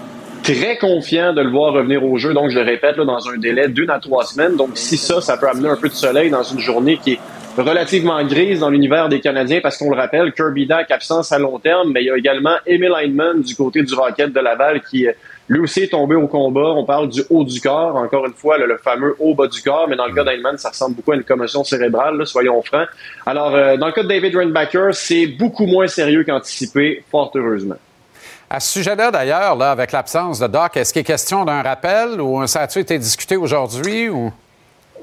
très 0.54 0.78
confiant 0.78 1.34
de 1.34 1.42
le 1.42 1.50
voir 1.50 1.74
revenir 1.74 2.02
au 2.02 2.16
jeu. 2.16 2.32
Donc, 2.32 2.48
je 2.48 2.58
le 2.58 2.64
répète, 2.64 2.96
là, 2.96 3.04
dans 3.04 3.28
un 3.28 3.36
délai 3.36 3.68
d'une 3.68 3.90
à 3.90 3.98
trois 3.98 4.24
semaines. 4.24 4.56
Donc, 4.56 4.70
si 4.74 4.96
ça, 4.96 5.20
ça 5.20 5.36
peut 5.36 5.48
amener 5.48 5.68
un 5.68 5.76
peu 5.76 5.88
de 5.88 5.94
soleil 5.94 6.30
dans 6.30 6.42
une 6.42 6.58
journée 6.58 6.96
qui 6.96 7.12
est 7.12 7.18
relativement 7.58 8.22
grise 8.24 8.60
dans 8.60 8.70
l'univers 8.70 9.08
des 9.08 9.20
Canadiens, 9.20 9.60
parce 9.60 9.76
qu'on 9.76 9.90
le 9.90 9.96
rappelle, 9.96 10.32
Kirby 10.32 10.66
Dack 10.66 10.90
absence 10.90 11.32
à 11.32 11.38
long 11.38 11.58
terme, 11.58 11.90
mais 11.92 12.02
il 12.02 12.06
y 12.06 12.10
a 12.10 12.16
également 12.16 12.54
Emil 12.66 12.92
Heinemann 12.98 13.42
du 13.42 13.54
côté 13.54 13.82
du 13.82 13.92
Rocket 13.94 14.32
de 14.32 14.40
Laval 14.40 14.80
qui 14.80 15.06
lui 15.48 15.60
aussi 15.60 15.82
est 15.82 15.88
tombé 15.88 16.14
au 16.14 16.28
combat. 16.28 16.72
On 16.76 16.84
parle 16.84 17.08
du 17.08 17.20
haut 17.28 17.44
du 17.44 17.60
corps, 17.60 17.96
encore 17.96 18.24
une 18.26 18.34
fois, 18.34 18.56
le, 18.58 18.66
le 18.66 18.78
fameux 18.78 19.16
haut 19.18 19.34
bas 19.34 19.48
du 19.48 19.60
corps, 19.60 19.86
mais 19.88 19.96
dans 19.96 20.06
le 20.06 20.14
cas 20.14 20.24
d'Heinemann, 20.24 20.56
ça 20.56 20.70
ressemble 20.70 20.96
beaucoup 20.96 21.12
à 21.12 21.16
une 21.16 21.24
commotion 21.24 21.62
cérébrale, 21.64 22.16
là, 22.16 22.24
soyons 22.24 22.62
francs. 22.62 22.88
Alors, 23.26 23.54
euh, 23.54 23.76
dans 23.76 23.86
le 23.86 23.92
cas 23.92 24.02
de 24.02 24.08
David 24.08 24.36
Reinbacker, 24.36 24.90
c'est 24.92 25.26
beaucoup 25.26 25.66
moins 25.66 25.88
sérieux 25.88 26.24
qu'anticipé, 26.24 27.02
fort 27.10 27.32
heureusement. 27.34 27.76
À 28.50 28.60
ce 28.60 28.72
sujet-là, 28.72 29.10
d'ailleurs, 29.10 29.56
là, 29.56 29.70
avec 29.70 29.92
l'absence 29.92 30.40
de 30.40 30.46
Doc, 30.46 30.76
est-ce 30.76 30.94
qu'il 30.94 31.00
est 31.00 31.04
question 31.04 31.44
d'un 31.44 31.60
rappel 31.60 32.20
ou 32.20 32.46
ça 32.46 32.62
a-t-il 32.62 32.82
été 32.82 32.98
discuté 32.98 33.36
aujourd'hui? 33.36 34.08
Ou... 34.08 34.32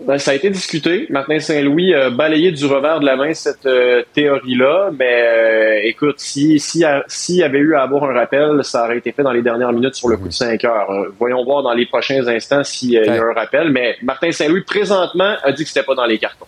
Ben, 0.01 0.17
ça 0.17 0.31
a 0.31 0.33
été 0.33 0.49
discuté. 0.49 1.05
Martin 1.09 1.39
Saint-Louis 1.39 1.93
a 1.93 2.09
balayé 2.09 2.51
du 2.51 2.65
revers 2.65 2.99
de 2.99 3.05
la 3.05 3.15
main 3.15 3.33
cette 3.33 3.65
euh, 3.65 4.03
théorie-là, 4.13 4.89
mais 4.97 5.21
euh, 5.23 5.79
écoute, 5.83 6.19
si 6.19 6.59
s'il 6.59 6.85
si 7.07 7.35
y 7.37 7.43
avait 7.43 7.59
eu 7.59 7.75
à 7.75 7.83
avoir 7.83 8.03
un 8.03 8.13
rappel, 8.13 8.63
ça 8.63 8.85
aurait 8.85 8.97
été 8.97 9.11
fait 9.11 9.23
dans 9.23 9.31
les 9.31 9.41
dernières 9.41 9.71
minutes 9.71 9.95
sur 9.95 10.09
le 10.09 10.17
coup 10.17 10.27
de 10.27 10.33
5 10.33 10.63
heures. 10.65 10.89
Euh, 10.91 11.13
voyons 11.17 11.43
voir 11.45 11.63
dans 11.63 11.73
les 11.73 11.85
prochains 11.85 12.27
instants 12.27 12.63
s'il 12.63 12.91
y 12.91 12.97
a 12.97 13.13
un 13.13 13.33
rappel, 13.33 13.69
mais 13.71 13.95
Martin 14.01 14.31
Saint-Louis 14.31 14.61
présentement 14.61 15.35
a 15.43 15.51
dit 15.51 15.63
que 15.63 15.69
c'était 15.69 15.85
pas 15.85 15.95
dans 15.95 16.05
les 16.05 16.17
cartons. 16.17 16.47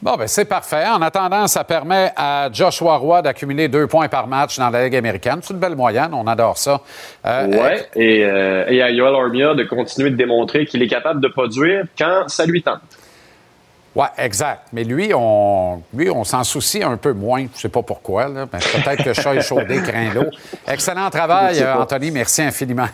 Bon, 0.00 0.14
ben 0.16 0.28
c'est 0.28 0.44
parfait. 0.44 0.86
En 0.86 1.02
attendant, 1.02 1.48
ça 1.48 1.64
permet 1.64 2.12
à 2.16 2.48
Joshua 2.52 2.96
Roy 2.96 3.20
d'accumuler 3.20 3.66
deux 3.66 3.88
points 3.88 4.08
par 4.08 4.28
match 4.28 4.56
dans 4.56 4.70
la 4.70 4.84
Ligue 4.84 4.94
américaine. 4.94 5.40
C'est 5.42 5.52
une 5.52 5.58
belle 5.58 5.74
moyenne, 5.74 6.10
on 6.12 6.26
adore 6.28 6.56
ça. 6.56 6.80
Euh, 7.26 7.46
ouais, 7.48 7.88
et, 7.96 8.24
euh, 8.24 8.64
et, 8.68 8.80
à 8.80 8.90
Yoel 8.90 9.14
Armia 9.14 9.54
de 9.54 9.64
continuer 9.64 10.10
de 10.10 10.16
démontrer 10.16 10.66
qu'il 10.66 10.82
est 10.82 10.88
capable 10.88 11.20
de 11.20 11.26
produire 11.26 11.84
quand 11.98 12.28
ça 12.28 12.46
lui 12.46 12.62
tente. 12.62 12.80
Oui, 13.96 14.06
exact. 14.18 14.68
Mais 14.72 14.84
lui, 14.84 15.10
on, 15.12 15.82
lui, 15.92 16.08
on 16.10 16.22
s'en 16.22 16.44
soucie 16.44 16.84
un 16.84 16.96
peu 16.96 17.12
moins. 17.12 17.40
Je 17.40 17.56
ne 17.56 17.58
sais 17.62 17.68
pas 17.68 17.82
pourquoi. 17.82 18.26
Peut-être 18.26 19.02
que 19.02 19.12
chat 19.12 19.34
est 19.34 19.40
chaudé, 19.40 19.82
craint 19.82 20.14
l'eau. 20.14 20.26
Excellent 20.68 21.10
travail, 21.10 21.60
Anthony. 21.76 22.12
Merci 22.12 22.42
infiniment. 22.42 22.86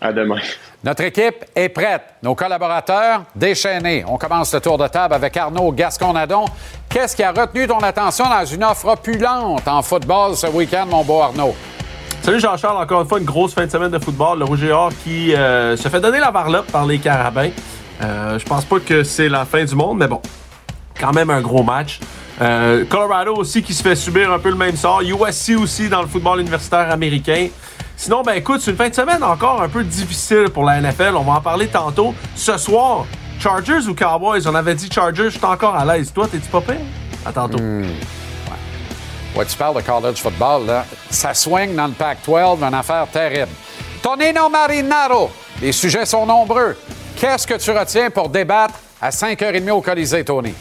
À 0.00 0.12
demain. 0.12 0.38
Notre 0.84 1.04
équipe 1.04 1.44
est 1.54 1.68
prête. 1.68 2.02
Nos 2.22 2.34
collaborateurs 2.34 3.22
déchaînés. 3.34 4.04
On 4.06 4.18
commence 4.18 4.52
le 4.52 4.60
tour 4.60 4.78
de 4.78 4.86
table 4.88 5.14
avec 5.14 5.36
Arnaud 5.36 5.72
Gasconadon. 5.72 6.44
Qu'est-ce 6.88 7.16
qui 7.16 7.22
a 7.22 7.32
retenu 7.32 7.66
ton 7.66 7.78
attention 7.78 8.24
dans 8.28 8.44
une 8.44 8.62
offre 8.62 8.88
opulente 8.88 9.66
en 9.66 9.82
football 9.82 10.36
ce 10.36 10.46
week-end, 10.46 10.86
mon 10.86 11.02
beau 11.02 11.20
Arnaud? 11.20 11.54
Salut 12.22 12.40
Jean-Charles, 12.40 12.82
encore 12.82 13.02
une 13.02 13.08
fois, 13.08 13.18
une 13.18 13.24
grosse 13.24 13.54
fin 13.54 13.66
de 13.66 13.70
semaine 13.70 13.90
de 13.90 13.98
football. 13.98 14.38
Le 14.38 14.44
Rouge 14.44 14.64
et 14.64 14.72
Or 14.72 14.90
qui 15.04 15.34
euh, 15.34 15.76
se 15.76 15.88
fait 15.88 16.00
donner 16.00 16.18
la 16.18 16.30
varlope 16.30 16.70
par 16.70 16.84
les 16.84 16.98
Carabins. 16.98 17.50
Euh, 18.02 18.38
je 18.38 18.44
pense 18.44 18.64
pas 18.64 18.80
que 18.80 19.02
c'est 19.02 19.28
la 19.28 19.44
fin 19.44 19.64
du 19.64 19.74
monde, 19.74 19.98
mais 19.98 20.08
bon, 20.08 20.20
quand 21.00 21.12
même 21.12 21.30
un 21.30 21.40
gros 21.40 21.62
match. 21.62 22.00
Euh, 22.40 22.84
Colorado 22.84 23.34
aussi 23.34 23.62
qui 23.62 23.72
se 23.72 23.82
fait 23.82 23.96
subir 23.96 24.30
un 24.30 24.38
peu 24.38 24.50
le 24.50 24.56
même 24.56 24.76
sort. 24.76 25.02
USC 25.02 25.52
aussi 25.58 25.88
dans 25.88 26.02
le 26.02 26.08
football 26.08 26.40
universitaire 26.40 26.90
américain. 26.90 27.48
Sinon, 27.96 28.22
ben 28.22 28.34
écoute, 28.34 28.60
c'est 28.60 28.70
une 28.72 28.76
fin 28.76 28.88
de 28.88 28.94
semaine 28.94 29.22
encore 29.22 29.62
un 29.62 29.68
peu 29.68 29.82
difficile 29.82 30.50
pour 30.52 30.64
la 30.64 30.80
NFL. 30.80 31.14
On 31.16 31.22
va 31.22 31.32
en 31.34 31.40
parler 31.40 31.66
tantôt. 31.66 32.14
Ce 32.34 32.56
soir, 32.58 33.06
Chargers 33.40 33.88
ou 33.88 33.94
Cowboys? 33.94 34.46
On 34.46 34.54
avait 34.54 34.74
dit 34.74 34.88
Chargers, 34.92 35.30
je 35.30 35.38
suis 35.38 35.44
encore 35.44 35.74
à 35.74 35.84
l'aise. 35.84 36.12
Toi, 36.12 36.28
t'es-tu 36.30 36.48
pas 36.48 36.60
pire? 36.60 36.76
À 37.24 37.32
tantôt. 37.32 37.58
Hmm. 37.58 37.82
Ouais. 39.36 39.44
tu 39.46 39.56
parles 39.56 39.76
de 39.76 39.80
college 39.80 40.20
football, 40.20 40.66
là. 40.66 40.84
Ça 41.10 41.32
swing 41.32 41.74
dans 41.74 41.86
le 41.86 41.94
Pac-12, 41.94 42.62
une 42.62 42.74
affaire 42.74 43.06
terrible. 43.10 43.52
Tonino 44.02 44.48
Marinaro, 44.48 45.30
les 45.60 45.72
sujets 45.72 46.06
sont 46.06 46.26
nombreux. 46.26 46.76
Qu'est-ce 47.16 47.46
que 47.46 47.54
tu 47.54 47.70
retiens 47.70 48.10
pour 48.10 48.28
débattre 48.28 48.74
à 49.00 49.08
5h30 49.08 49.70
au 49.70 49.80
Colisée, 49.80 50.22
Tony? 50.22 50.54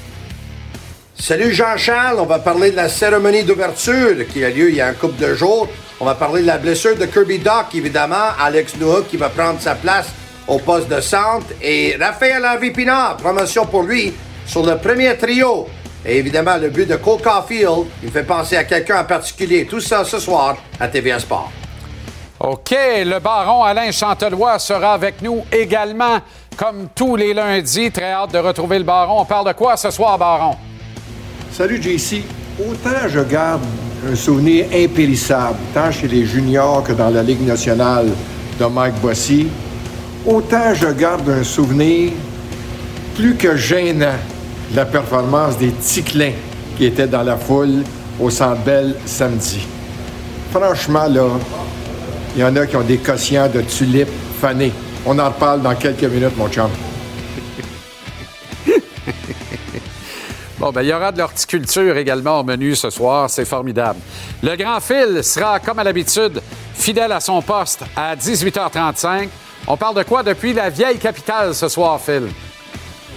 Salut 1.18 1.54
Jean-Charles, 1.54 2.20
on 2.20 2.26
va 2.26 2.40
parler 2.40 2.72
de 2.72 2.76
la 2.76 2.90
cérémonie 2.90 3.44
d'ouverture 3.44 4.28
qui 4.32 4.44
a 4.44 4.50
lieu 4.50 4.70
il 4.70 4.76
y 4.76 4.82
a 4.82 4.88
un 4.88 4.94
couple 4.94 5.20
de 5.20 5.34
jours. 5.34 5.68
On 6.00 6.06
va 6.06 6.14
parler 6.14 6.42
de 6.42 6.48
la 6.48 6.58
blessure 6.58 6.96
de 6.98 7.06
Kirby 7.06 7.40
Doc, 7.40 7.74
évidemment. 7.74 8.34
Alex 8.40 8.76
Noah 8.78 9.02
qui 9.10 9.16
va 9.16 9.30
prendre 9.30 9.60
sa 9.60 9.76
place 9.76 10.08
au 10.46 10.60
poste 10.60 10.90
de 10.90 11.00
centre. 11.00 11.48
Et 11.62 11.96
Raphaël 12.00 12.44
Harvey 12.44 12.72
Pinard, 12.72 13.18
promotion 13.18 13.66
pour 13.66 13.84
lui 13.84 14.14
sur 14.46 14.66
le 14.66 14.78
premier 14.78 15.18
trio. 15.18 15.68
Et 16.06 16.18
évidemment, 16.18 16.58
le 16.58 16.70
but 16.70 16.88
de 16.88 16.98
Cole 16.98 17.22
Caulfield, 17.22 17.88
il 18.04 18.12
fait 18.12 18.24
penser 18.24 18.58
à 18.58 18.66
quelqu'un 18.66 19.00
en 19.00 19.06
particulier. 19.06 19.66
Tout 19.66 19.80
ça 19.80 20.04
ce 20.04 20.20
soir 20.20 20.58
à 20.80 20.88
TVA 20.90 21.20
Sport. 21.20 21.50
OK, 22.42 22.72
le 22.72 23.20
baron 23.20 23.64
Alain 23.64 23.90
Chantelois 23.92 24.60
sera 24.60 24.94
avec 24.94 25.22
nous 25.22 25.46
également, 25.52 26.20
comme 26.58 26.90
tous 26.94 27.16
les 27.16 27.34
lundis. 27.34 27.90
Très 27.90 28.12
hâte 28.12 28.34
de 28.34 28.38
retrouver 28.38 28.78
le 28.78 28.84
baron. 28.84 29.22
On 29.22 29.26
parle 29.26 29.48
de 29.48 29.54
quoi 29.54 29.78
ce 29.78 29.90
soir, 29.90 30.20
baron? 30.20 30.56
Salut, 31.58 31.82
JC. 31.82 32.22
Autant 32.60 33.08
je 33.08 33.22
garde 33.22 33.62
un 34.12 34.14
souvenir 34.14 34.66
impérissable, 34.74 35.56
tant 35.74 35.90
chez 35.90 36.06
les 36.06 36.26
juniors 36.26 36.84
que 36.84 36.92
dans 36.92 37.10
la 37.10 37.24
Ligue 37.24 37.48
nationale 37.48 38.08
de 38.60 38.66
Mike 38.66 38.96
Bossy, 39.02 39.48
autant 40.26 40.74
je 40.74 40.88
garde 40.88 41.30
un 41.30 41.46
souvenir 41.46 42.12
plus 43.16 43.36
que 43.36 43.56
gênant 43.56 44.18
de 44.72 44.76
la 44.76 44.84
performance 44.84 45.58
des 45.58 45.72
Ticlins 45.72 46.34
qui 46.78 46.88
étaient 46.88 47.08
dans 47.08 47.24
la 47.24 47.38
foule 47.38 47.84
au 48.20 48.30
Centre 48.30 48.60
samedi. 49.06 49.66
Franchement, 50.52 51.08
là, 51.08 51.30
il 52.36 52.42
y 52.42 52.44
en 52.44 52.54
a 52.58 52.66
qui 52.66 52.76
ont 52.76 52.82
des 52.82 52.98
quotients 52.98 53.48
de 53.48 53.62
tulipes 53.62 54.10
fanées. 54.42 54.74
On 55.06 55.18
en 55.18 55.30
reparle 55.30 55.62
dans 55.62 55.76
quelques 55.76 56.04
minutes, 56.04 56.36
mon 56.38 56.50
chum. 56.50 56.68
Bon, 60.66 60.72
ben, 60.72 60.82
il 60.82 60.88
y 60.88 60.94
aura 60.94 61.12
de 61.12 61.20
l'horticulture 61.20 61.96
également 61.96 62.40
au 62.40 62.44
menu 62.44 62.76
ce 62.76 62.90
soir. 62.90 63.30
C'est 63.30 63.46
formidable. 63.46 64.00
Le 64.42 64.56
grand 64.56 64.80
fil 64.80 65.24
sera, 65.24 65.60
comme 65.60 65.78
à 65.78 65.84
l'habitude, 65.84 66.42
fidèle 66.74 67.12
à 67.12 67.20
son 67.20 67.40
poste 67.44 67.84
à 67.96 68.16
18h35. 68.16 69.30
On 69.68 69.78
parle 69.78 69.98
de 69.98 70.02
quoi 70.02 70.24
depuis 70.24 70.54
la 70.54 70.72
vieille 70.72 70.98
capitale 70.98 71.54
ce 71.54 71.68
soir, 71.68 72.02
Phil? 72.02 72.30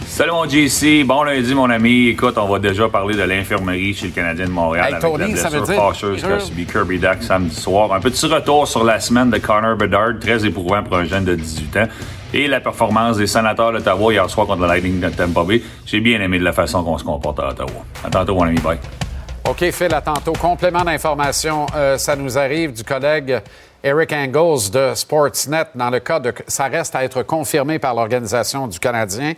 Salut 0.08 0.32
mon 0.32 0.48
JC, 0.48 1.04
bon 1.04 1.22
lundi 1.22 1.54
mon 1.54 1.70
ami. 1.70 2.08
Écoute, 2.08 2.38
on 2.38 2.48
va 2.48 2.58
déjà 2.58 2.88
parler 2.88 3.14
de 3.14 3.22
l'infirmerie 3.22 3.94
chez 3.94 4.06
le 4.06 4.12
Canadien 4.12 4.46
de 4.46 4.50
Montréal 4.50 4.94
avec 4.94 5.02
la 5.02 5.26
blessure 5.26 5.66
fâcheuse 5.66 6.22
qu'a 6.22 6.40
subi 6.40 6.66
Kirby 6.66 6.98
Duck 6.98 7.22
samedi 7.22 7.54
soir. 7.54 7.92
Un 7.92 8.00
petit 8.00 8.26
retour 8.26 8.66
sur 8.66 8.82
la 8.82 8.98
semaine 8.98 9.30
de 9.30 9.38
Connor 9.38 9.76
Bedard, 9.76 10.18
très 10.18 10.44
éprouvant 10.44 10.82
pour 10.82 10.96
un 10.96 11.04
jeune 11.04 11.24
de 11.24 11.36
18 11.36 11.76
ans 11.76 11.88
et 12.34 12.48
la 12.48 12.60
performance 12.60 13.18
des 13.18 13.28
sénateurs 13.28 13.70
d'Ottawa 13.70 14.12
hier 14.12 14.28
soir 14.28 14.46
contre 14.46 14.62
le 14.62 14.68
Lightning 14.68 14.98
de 14.98 15.08
Tampa 15.10 15.44
Bay. 15.44 15.62
J'ai 15.86 16.00
bien 16.00 16.20
aimé 16.20 16.38
de 16.40 16.44
la 16.44 16.52
façon 16.52 16.82
qu'on 16.82 16.98
se 16.98 17.04
comporte 17.04 17.38
à 17.38 17.50
Ottawa. 17.50 17.84
À 18.02 18.10
tantôt, 18.10 18.34
mon 18.34 18.42
ami. 18.42 18.58
Bye. 18.58 18.78
OK, 19.48 19.70
Phil, 19.70 19.94
à 19.94 20.00
tantôt. 20.00 20.32
Complément 20.32 20.84
d'information, 20.84 21.66
euh, 21.76 21.96
ça 21.96 22.16
nous 22.16 22.36
arrive 22.36 22.72
du 22.72 22.82
collègue 22.82 23.40
Eric 23.84 24.12
Angles 24.12 24.70
de 24.72 24.92
Sportsnet. 24.94 25.66
Dans 25.74 25.90
le 25.90 26.00
cas 26.00 26.18
de. 26.18 26.34
Ça 26.48 26.64
reste 26.64 26.94
à 26.96 27.04
être 27.04 27.22
confirmé 27.22 27.78
par 27.78 27.94
l'Organisation 27.94 28.66
du 28.66 28.78
Canadien. 28.78 29.34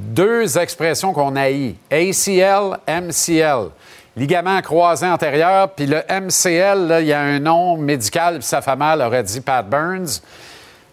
Deux 0.00 0.56
expressions 0.58 1.12
qu'on 1.12 1.34
haït 1.34 1.74
ACL, 1.90 2.78
MCL. 2.86 3.70
Ligament 4.16 4.62
croisé 4.62 5.06
antérieur, 5.06 5.70
puis 5.70 5.86
le 5.86 6.02
MCL, 6.08 6.98
il 7.00 7.06
y 7.06 7.12
a 7.12 7.20
un 7.20 7.40
nom 7.40 7.76
médical, 7.76 8.38
puis 8.38 8.46
ça 8.46 8.62
fait 8.62 8.76
mal, 8.76 9.02
aurait 9.02 9.24
dit 9.24 9.40
Pat 9.40 9.68
Burns. 9.68 10.22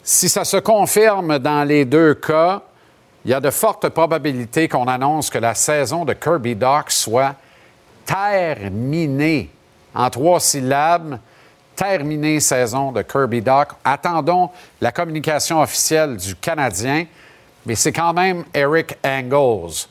Si 0.04 0.28
ça 0.28 0.44
se 0.44 0.58
confirme 0.58 1.38
dans 1.38 1.64
les 1.64 1.86
deux 1.86 2.16
cas, 2.16 2.62
il 3.24 3.32
y 3.32 3.34
a 3.36 3.40
de 3.40 3.52
fortes 3.52 3.90
probabilités 3.90 4.68
qu'on 4.68 4.88
annonce 4.88 5.30
que 5.30 5.38
la 5.38 5.54
saison 5.54 6.04
de 6.04 6.14
Kirby 6.14 6.56
Doc 6.56 6.90
soit 6.90 7.36
terminée. 8.06 9.52
En 9.94 10.10
trois 10.10 10.40
syllabes, 10.40 11.20
terminée 11.76 12.40
saison 12.40 12.92
de 12.92 13.04
Kirby 13.04 13.42
Doc. 13.42 13.70
Attendons 13.84 14.50
la 14.82 14.92
communication 14.92 15.62
officielle 15.62 16.18
du 16.18 16.36
Canadien, 16.36 17.06
mais 17.66 17.76
c'est 17.76 17.92
quand 17.92 18.14
même 18.14 18.46
Eric 18.54 18.98
Angles. 19.04 19.88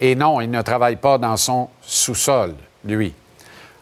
Et 0.00 0.14
non, 0.14 0.40
il 0.40 0.50
ne 0.50 0.62
travaille 0.62 0.96
pas 0.96 1.18
dans 1.18 1.36
son 1.36 1.68
sous-sol, 1.80 2.54
lui. 2.84 3.14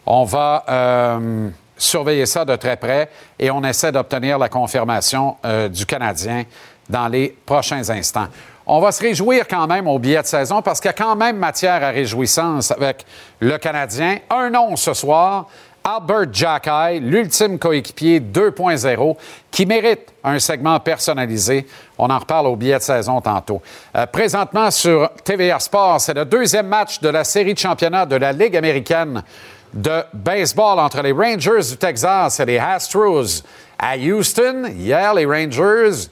On 0.07 0.25
va. 0.25 0.65
Euh, 0.69 1.51
surveiller 1.81 2.27
ça 2.27 2.45
de 2.45 2.55
très 2.57 2.77
près 2.77 3.09
et 3.39 3.51
on 3.51 3.65
essaie 3.65 3.91
d'obtenir 3.91 4.39
la 4.39 4.49
confirmation 4.49 5.37
euh, 5.45 5.69
du 5.69 5.87
Canadien 5.87 6.45
dans 6.89 7.09
les 7.09 7.35
prochains 7.47 7.89
instants. 7.89 8.29
On 8.67 8.81
va 8.81 8.93
se 8.93 9.03
réjouir 9.03 9.49
quand 9.49 9.67
même 9.67 9.89
au 9.89 9.99
billet 9.99 10.21
de 10.21 10.27
saison 10.27 10.63
parce 10.63 10.79
qu'il 10.79 10.89
y 10.89 10.91
a 10.91 10.93
quand 10.93 11.17
même 11.17 11.39
matière 11.39 11.83
à 11.83 11.89
réjouissance 11.89 12.71
avec 12.71 13.05
le 13.41 13.57
Canadien. 13.59 14.19
Un 14.29 14.51
nom 14.51 14.77
ce 14.77 14.93
soir, 14.93 15.49
Albert 15.83 16.33
Jackay, 16.33 17.01
l'ultime 17.01 17.59
coéquipier 17.59 18.21
2.0, 18.21 19.17
qui 19.51 19.67
mérite 19.67 20.13
un 20.23 20.39
segment 20.39 20.79
personnalisé. 20.79 21.67
On 21.97 22.11
en 22.11 22.19
reparle 22.19 22.49
au 22.49 22.57
billet 22.57 22.79
de 22.79 22.83
saison 22.83 23.21
tantôt. 23.21 23.63
Euh, 23.97 24.07
présentement 24.07 24.71
sur 24.71 25.11
TVA 25.25 25.59
Sport, 25.59 26.01
c'est 26.01 26.15
le 26.15 26.25
deuxième 26.25 26.69
match 26.69 27.01
de 27.01 27.09
la 27.09 27.25
série 27.25 27.55
de 27.55 27.59
championnat 27.59 28.05
de 28.05 28.17
la 28.17 28.33
Ligue 28.33 28.57
américaine 28.57 29.23
de 29.73 30.03
baseball 30.13 30.79
entre 30.79 31.01
les 31.03 31.13
Rangers 31.13 31.71
du 31.71 31.77
Texas 31.77 32.41
et 32.41 32.45
les 32.45 32.59
Astros 32.59 33.43
à 33.79 33.97
Houston. 33.97 34.65
Hier, 34.77 35.15
les 35.15 35.25
Rangers 35.25 36.09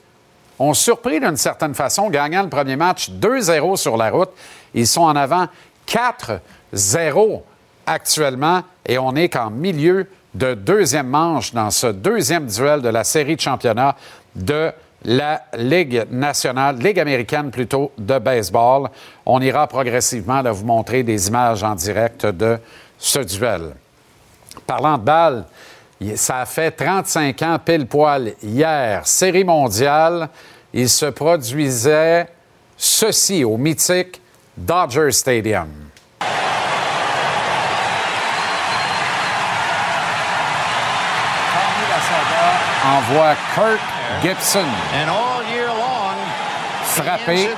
ont 0.59 0.75
surpris 0.75 1.21
d'une 1.21 1.37
certaine 1.37 1.75
façon, 1.75 2.09
gagnant 2.09 2.43
le 2.43 2.49
premier 2.49 2.77
match 2.77 3.11
2-0 3.11 3.77
sur 3.77 3.97
la 3.97 4.11
route. 4.11 4.31
Ils 4.75 4.87
sont 4.87 5.03
en 5.03 5.17
avant 5.17 5.47
4-0 5.87 7.43
actuellement 7.89 8.63
et 8.87 8.99
on 8.99 9.15
est 9.17 9.29
qu'en 9.29 9.51
milieu 9.51 10.07
de 10.35 10.55
deuxième 10.55 11.09
manche 11.09 11.53
dans 11.53 11.71
ce 11.71 11.89
deuxième 11.89 12.47
duel 12.47 12.83
de 12.83 12.89
la 12.89 13.03
série 13.03 13.37
de 13.37 13.41
championnat 13.41 13.97
de 14.37 14.71
la 15.05 15.43
Ligue 15.57 16.07
nationale, 16.11 16.77
Ligue 16.79 17.01
américaine 17.01 17.51
plutôt, 17.51 17.93
de 17.97 18.19
baseball. 18.19 18.91
On 19.25 19.41
ira 19.41 19.67
progressivement 19.67 20.43
de 20.43 20.51
vous 20.51 20.67
montrer 20.67 21.03
des 21.03 21.29
images 21.29 21.63
en 21.63 21.75
direct 21.75 22.27
de 22.27 22.59
ce 22.99 23.21
duel. 23.21 23.75
Parlant 24.67 24.99
de 24.99 25.05
balle, 25.05 25.45
ça 26.17 26.41
a 26.41 26.47
fait 26.47 26.73
35 26.73 27.43
ans 27.43 27.59
pile 27.65 27.87
poil 27.87 28.35
hier. 28.43 29.07
Série 29.07 29.45
mondiale, 29.45 30.29
il 30.73 30.89
se 30.89 31.07
produisait 31.07 32.27
ceci 32.77 33.45
au 33.45 33.57
mythique 33.57 34.21
Dodger 34.57 35.11
Stadium. 35.13 35.88
Envoie 42.97 43.35
Kurt 43.55 43.81
Gibson 44.23 44.67
frapper 46.85 47.49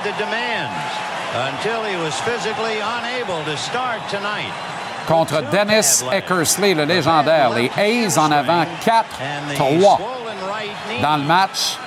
contre 5.07 5.41
Dennis 5.51 6.03
Eckersley, 6.11 6.73
le 6.73 6.85
légendaire. 6.85 7.49
Les 7.51 7.71
A's 7.77 8.17
en 8.17 8.31
avant 8.31 8.63
4-3 8.85 9.99
dans 11.01 11.17
le 11.17 11.23
match. 11.23 11.77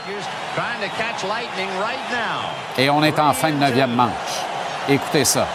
Et 2.79 2.91
on 2.91 3.03
est 3.03 3.19
en 3.19 3.33
fin 3.33 3.51
de 3.51 3.57
neuvième 3.57 3.95
manche. 3.95 4.11
Écoutez 4.89 5.25
ça. 5.25 5.47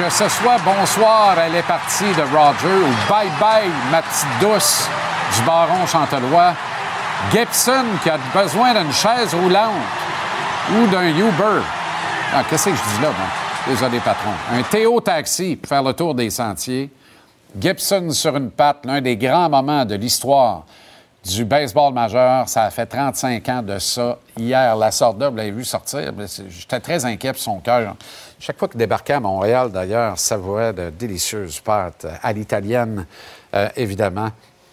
Que 0.00 0.08
ce 0.08 0.30
soit 0.30 0.56
bonsoir, 0.64 1.38
elle 1.38 1.56
est 1.56 1.66
partie 1.66 2.10
de 2.14 2.22
Roger 2.22 2.74
ou 2.74 3.12
bye 3.12 3.28
bye, 3.38 3.68
ma 3.90 4.00
petite 4.00 4.26
douce 4.40 4.88
du 5.36 5.42
baron 5.42 5.84
Chantelois. 5.84 6.54
Gibson 7.30 7.84
qui 8.02 8.08
a 8.08 8.16
besoin 8.32 8.72
d'une 8.72 8.90
chaise 8.94 9.34
roulante 9.34 9.74
ou 10.70 10.86
d'un 10.86 11.06
Uber. 11.06 11.60
Ah, 12.34 12.42
qu'est-ce 12.48 12.70
que 12.70 12.76
je 12.76 12.80
dis 12.80 13.02
là, 13.02 13.08
bon? 13.08 13.70
Désolé, 13.70 14.00
patron. 14.00 14.30
Un 14.54 14.62
Théo 14.62 15.02
Taxi 15.02 15.56
pour 15.56 15.68
faire 15.68 15.82
le 15.82 15.92
tour 15.92 16.14
des 16.14 16.30
sentiers. 16.30 16.90
Gibson 17.60 18.08
sur 18.08 18.34
une 18.38 18.50
patte, 18.50 18.86
l'un 18.86 19.02
des 19.02 19.18
grands 19.18 19.50
moments 19.50 19.84
de 19.84 19.96
l'histoire 19.96 20.62
du 21.22 21.44
baseball 21.44 21.92
majeur. 21.92 22.48
Ça 22.48 22.64
a 22.64 22.70
fait 22.70 22.86
35 22.86 23.48
ans 23.50 23.62
de 23.62 23.78
ça. 23.78 24.16
Hier, 24.38 24.74
la 24.76 24.90
sorte 24.92 25.22
vous 25.22 25.36
l'avez 25.36 25.50
vu 25.50 25.62
sortir. 25.62 26.10
J'étais 26.48 26.80
très 26.80 27.04
inquiet 27.04 27.34
pour 27.34 27.42
son 27.42 27.58
cœur. 27.58 27.96
Chaque 28.42 28.58
fois 28.58 28.68
qu'il 28.68 28.78
débarquait 28.78 29.12
à 29.12 29.20
Montréal, 29.20 29.70
d'ailleurs, 29.70 30.18
savourait 30.18 30.72
de 30.72 30.88
délicieuses 30.88 31.60
pâtes 31.60 32.06
à 32.22 32.32
l'italienne, 32.32 33.06
euh, 33.54 33.68
évidemment, 33.76 34.30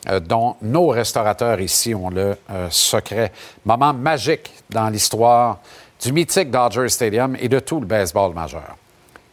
euh, 0.07 0.21
dont 0.21 0.55
nos 0.62 0.88
restaurateurs 0.88 1.59
ici 1.59 1.93
ont 1.93 2.09
le 2.09 2.38
euh, 2.50 2.69
secret. 2.69 3.33
Moment 3.65 3.93
magique 3.93 4.53
dans 4.69 4.88
l'histoire 4.88 5.57
du 6.01 6.13
mythique 6.13 6.50
Dodger 6.50 6.88
Stadium 6.88 7.36
et 7.38 7.50
de 7.50 7.59
tout 7.59 7.81
le 7.81 7.86
baseball 7.86 8.33
majeur. 8.33 8.77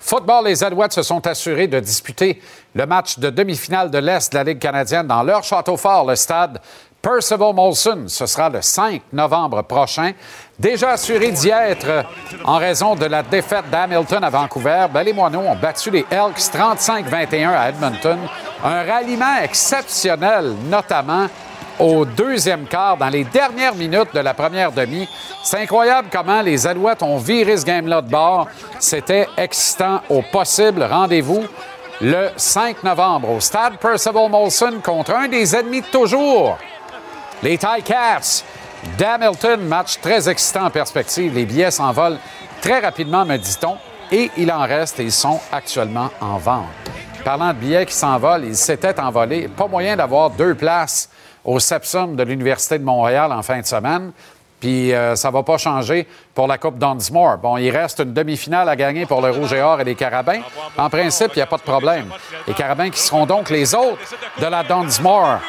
Football, 0.01 0.47
les 0.47 0.65
Alouettes 0.65 0.95
se 0.95 1.05
sont 1.05 1.25
assurés 1.29 1.69
de 1.69 1.79
disputer 1.79 2.43
le 2.75 2.87
match 2.87 3.21
de 3.21 3.31
demi-finale 3.31 3.89
de 3.89 3.99
l'Est 3.99 4.33
de 4.33 4.39
la 4.39 4.43
Ligue 4.43 4.59
canadienne 4.59 5.07
dans 5.07 5.23
leur 5.23 5.45
château 5.45 5.77
fort, 5.77 6.05
le 6.07 6.17
stade 6.17 6.61
Percival 7.05 7.55
Molson. 7.55 8.05
Ce 8.09 8.25
sera 8.25 8.49
le 8.49 8.63
5 8.63 9.03
novembre 9.13 9.61
prochain. 9.63 10.13
Déjà 10.59 10.91
assuré 10.91 11.33
d'y 11.33 11.49
être 11.49 12.05
en 12.45 12.59
raison 12.59 12.95
de 12.95 13.07
la 13.07 13.23
défaite 13.25 13.69
d'Hamilton 13.71 14.23
à 14.23 14.31
Vancouver, 14.31 14.87
ben, 14.93 15.03
les 15.03 15.13
Moineaux 15.13 15.41
ont 15.41 15.57
battu 15.57 15.91
les 15.91 16.07
Elks 16.11 16.39
35-21 16.39 17.49
à 17.49 17.69
Edmonton. 17.71 18.19
Un 18.63 18.85
ralliement 18.85 19.37
exceptionnel, 19.43 20.55
notamment 20.71 21.27
au 21.81 22.05
deuxième 22.05 22.67
quart, 22.67 22.97
dans 22.97 23.09
les 23.09 23.25
dernières 23.25 23.75
minutes 23.75 24.15
de 24.15 24.21
la 24.21 24.33
première 24.33 24.71
demi. 24.71 25.09
C'est 25.43 25.59
incroyable 25.59 26.09
comment 26.11 26.41
les 26.41 26.69
Alouettes 26.69 27.03
ont 27.03 27.19
viré 27.19 27.57
ce 27.57 27.65
game-là 27.65 28.01
de 28.01 28.09
bord. 28.09 28.47
C'était 28.79 29.27
excitant 29.37 30.03
au 30.09 30.23
possible. 30.23 30.85
Rendez-vous 30.85 31.45
le 32.01 32.29
5 32.37 32.85
novembre 32.85 33.31
au 33.31 33.41
stade 33.41 33.77
Percival 33.79 34.31
Molson 34.31 34.75
contre 34.85 35.17
un 35.17 35.27
des 35.27 35.57
ennemis 35.57 35.81
de 35.81 35.87
toujours, 35.87 36.59
les 37.43 37.59
Cats 37.59 38.45
d'Hamilton. 38.99 39.61
Match 39.61 39.99
très 40.01 40.29
excitant 40.29 40.67
en 40.67 40.71
perspective. 40.71 41.35
Les 41.35 41.45
billets 41.45 41.71
s'envolent 41.71 42.19
très 42.61 42.81
rapidement, 42.81 43.25
me 43.25 43.37
dit-on, 43.37 43.77
et 44.11 44.31
il 44.37 44.51
en 44.51 44.63
reste 44.63 45.01
et 45.01 45.05
ils 45.05 45.13
sont 45.13 45.41
actuellement 45.53 46.11
en 46.21 46.39
vente. 46.39 46.67
Parlant 47.25 47.49
de 47.49 47.59
billets 47.59 47.87
qui 47.87 47.95
s'envolent, 47.95 48.45
ils 48.45 48.57
s'étaient 48.57 49.01
envolés. 49.01 49.49
Pas 49.49 49.67
moyen 49.67 49.97
d'avoir 49.97 50.31
deux 50.31 50.55
places 50.55 51.09
au 51.45 51.59
Sepsum 51.59 52.17
de 52.17 52.23
l'Université 52.23 52.79
de 52.79 52.85
Montréal 52.85 53.33
en 53.33 53.43
fin 53.43 53.61
de 53.61 53.67
semaine. 53.67 54.13
Puis 54.65 54.95
euh, 54.95 55.15
ça 55.15 55.31
va 55.31 55.43
pas 55.43 55.59
changer 55.59 56.09
pour 56.35 56.47
la 56.47 56.57
Coupe 56.57 56.79
Dunsmore. 56.79 57.37
Bon, 57.37 57.59
il 57.59 57.69
reste 57.69 57.99
une 57.99 58.15
demi-finale 58.15 58.67
à 58.67 58.75
gagner 58.75 59.05
pour 59.05 59.21
le 59.21 59.31
Rouge 59.31 59.53
et 59.53 59.61
Or 59.61 59.79
et 59.83 59.85
les 59.85 59.95
Carabins. 59.95 60.41
En 60.79 60.89
principe, 60.89 61.33
il 61.35 61.41
n'y 61.41 61.43
a 61.43 61.47
pas 61.47 61.59
de 61.59 61.63
problème. 61.63 62.07
Les 62.49 62.55
Carabins 62.55 62.89
qui 62.89 62.99
seront 62.99 63.27
donc 63.27 63.51
les 63.51 63.75
autres 63.75 63.99
de 64.41 64.47
la 64.47 64.63
Dunsmore 64.63 65.41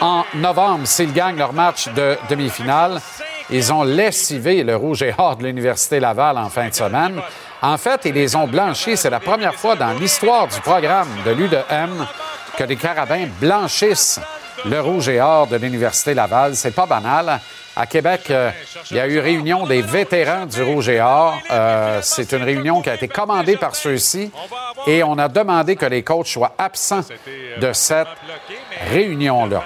en 0.00 0.24
novembre 0.34 0.88
s'ils 0.88 1.12
gagnent 1.12 1.36
leur 1.36 1.52
match 1.52 1.86
de 1.90 2.18
demi-finale. 2.28 3.00
Ils 3.48 3.72
ont 3.72 3.84
lessivé 3.84 4.64
le 4.64 4.74
Rouge 4.74 5.04
et 5.04 5.14
Or 5.16 5.36
de 5.36 5.44
l'Université 5.44 6.00
Laval 6.00 6.36
en 6.36 6.48
fin 6.48 6.66
de 6.68 6.74
semaine. 6.74 7.20
En 7.62 7.78
fait, 7.78 8.00
ils 8.06 8.14
les 8.14 8.34
ont 8.34 8.48
blanchis. 8.48 8.96
C'est 8.96 9.08
la 9.08 9.20
première 9.20 9.54
fois 9.54 9.76
dans 9.76 9.92
l'histoire 9.92 10.48
du 10.48 10.60
programme 10.62 11.10
de 11.24 11.30
l'U2M 11.30 11.90
que 12.56 12.64
les 12.64 12.74
Carabins 12.74 13.28
blanchissent 13.40 14.18
le 14.64 14.80
Rouge 14.80 15.10
et 15.10 15.20
Or 15.20 15.46
de 15.46 15.58
l'Université 15.58 16.12
Laval. 16.12 16.56
C'est 16.56 16.74
pas 16.74 16.86
banal. 16.86 17.38
À 17.76 17.86
Québec, 17.86 18.30
euh, 18.30 18.50
il 18.90 18.96
y 18.96 19.00
a 19.00 19.08
eu 19.08 19.18
réunion 19.18 19.66
des 19.66 19.82
vétérans 19.82 20.46
du 20.46 20.62
Rouge 20.62 20.88
et 20.88 21.00
Or. 21.00 21.36
Euh, 21.50 21.98
c'est 22.02 22.30
une 22.32 22.44
réunion 22.44 22.80
qui 22.80 22.90
a 22.90 22.94
été 22.94 23.08
commandée 23.08 23.56
par 23.56 23.74
ceux-ci 23.74 24.30
et 24.86 25.02
on 25.02 25.18
a 25.18 25.26
demandé 25.26 25.74
que 25.74 25.86
les 25.86 26.04
coachs 26.04 26.28
soient 26.28 26.54
absents 26.56 27.00
de 27.60 27.72
cette 27.72 28.06
réunion-là. 28.92 29.64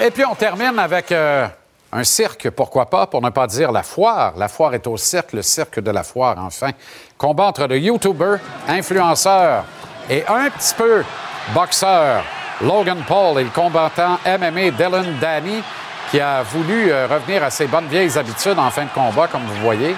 Et 0.00 0.10
puis 0.10 0.24
on 0.24 0.34
termine 0.34 0.78
avec 0.78 1.12
euh, 1.12 1.46
un 1.92 2.04
cirque, 2.04 2.48
pourquoi 2.50 2.86
pas, 2.86 3.06
pour 3.06 3.20
ne 3.20 3.28
pas 3.28 3.46
dire 3.46 3.70
la 3.70 3.82
foire. 3.82 4.32
La 4.38 4.48
foire 4.48 4.72
est 4.72 4.86
au 4.86 4.96
cirque, 4.96 5.34
le 5.34 5.42
cirque 5.42 5.80
de 5.80 5.90
la 5.90 6.02
foire, 6.02 6.36
enfin. 6.38 6.70
Combat 7.18 7.44
entre 7.44 7.66
le 7.66 7.78
YouTuber, 7.78 8.36
influenceur 8.66 9.64
et 10.08 10.24
un 10.26 10.48
petit 10.48 10.74
peu 10.74 11.04
boxeur 11.52 12.24
Logan 12.62 13.02
Paul 13.06 13.38
et 13.38 13.44
le 13.44 13.50
combattant 13.50 14.18
MMA 14.24 14.70
Dylan 14.70 15.18
Danny 15.20 15.62
qui 16.10 16.20
a 16.20 16.42
voulu 16.42 16.90
euh, 16.90 17.06
revenir 17.06 17.42
à 17.42 17.50
ses 17.50 17.66
bonnes 17.66 17.86
vieilles 17.86 18.18
habitudes 18.18 18.58
en 18.58 18.70
fin 18.70 18.84
de 18.84 18.90
combat, 18.90 19.28
comme 19.28 19.42
vous 19.42 19.62
voyez. 19.62 19.94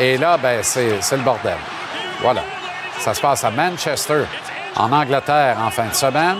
Et 0.00 0.16
là, 0.16 0.36
ben, 0.36 0.60
c'est 0.62 0.98
le 1.12 1.22
bordel. 1.22 1.56
Voilà. 2.20 2.42
Ça 2.98 3.12
se 3.12 3.20
passe 3.20 3.44
à 3.44 3.50
Manchester, 3.50 4.24
en 4.76 4.90
Angleterre, 4.90 5.56
en 5.60 5.70
fin 5.70 5.86
de 5.86 5.94
semaine. 5.94 6.36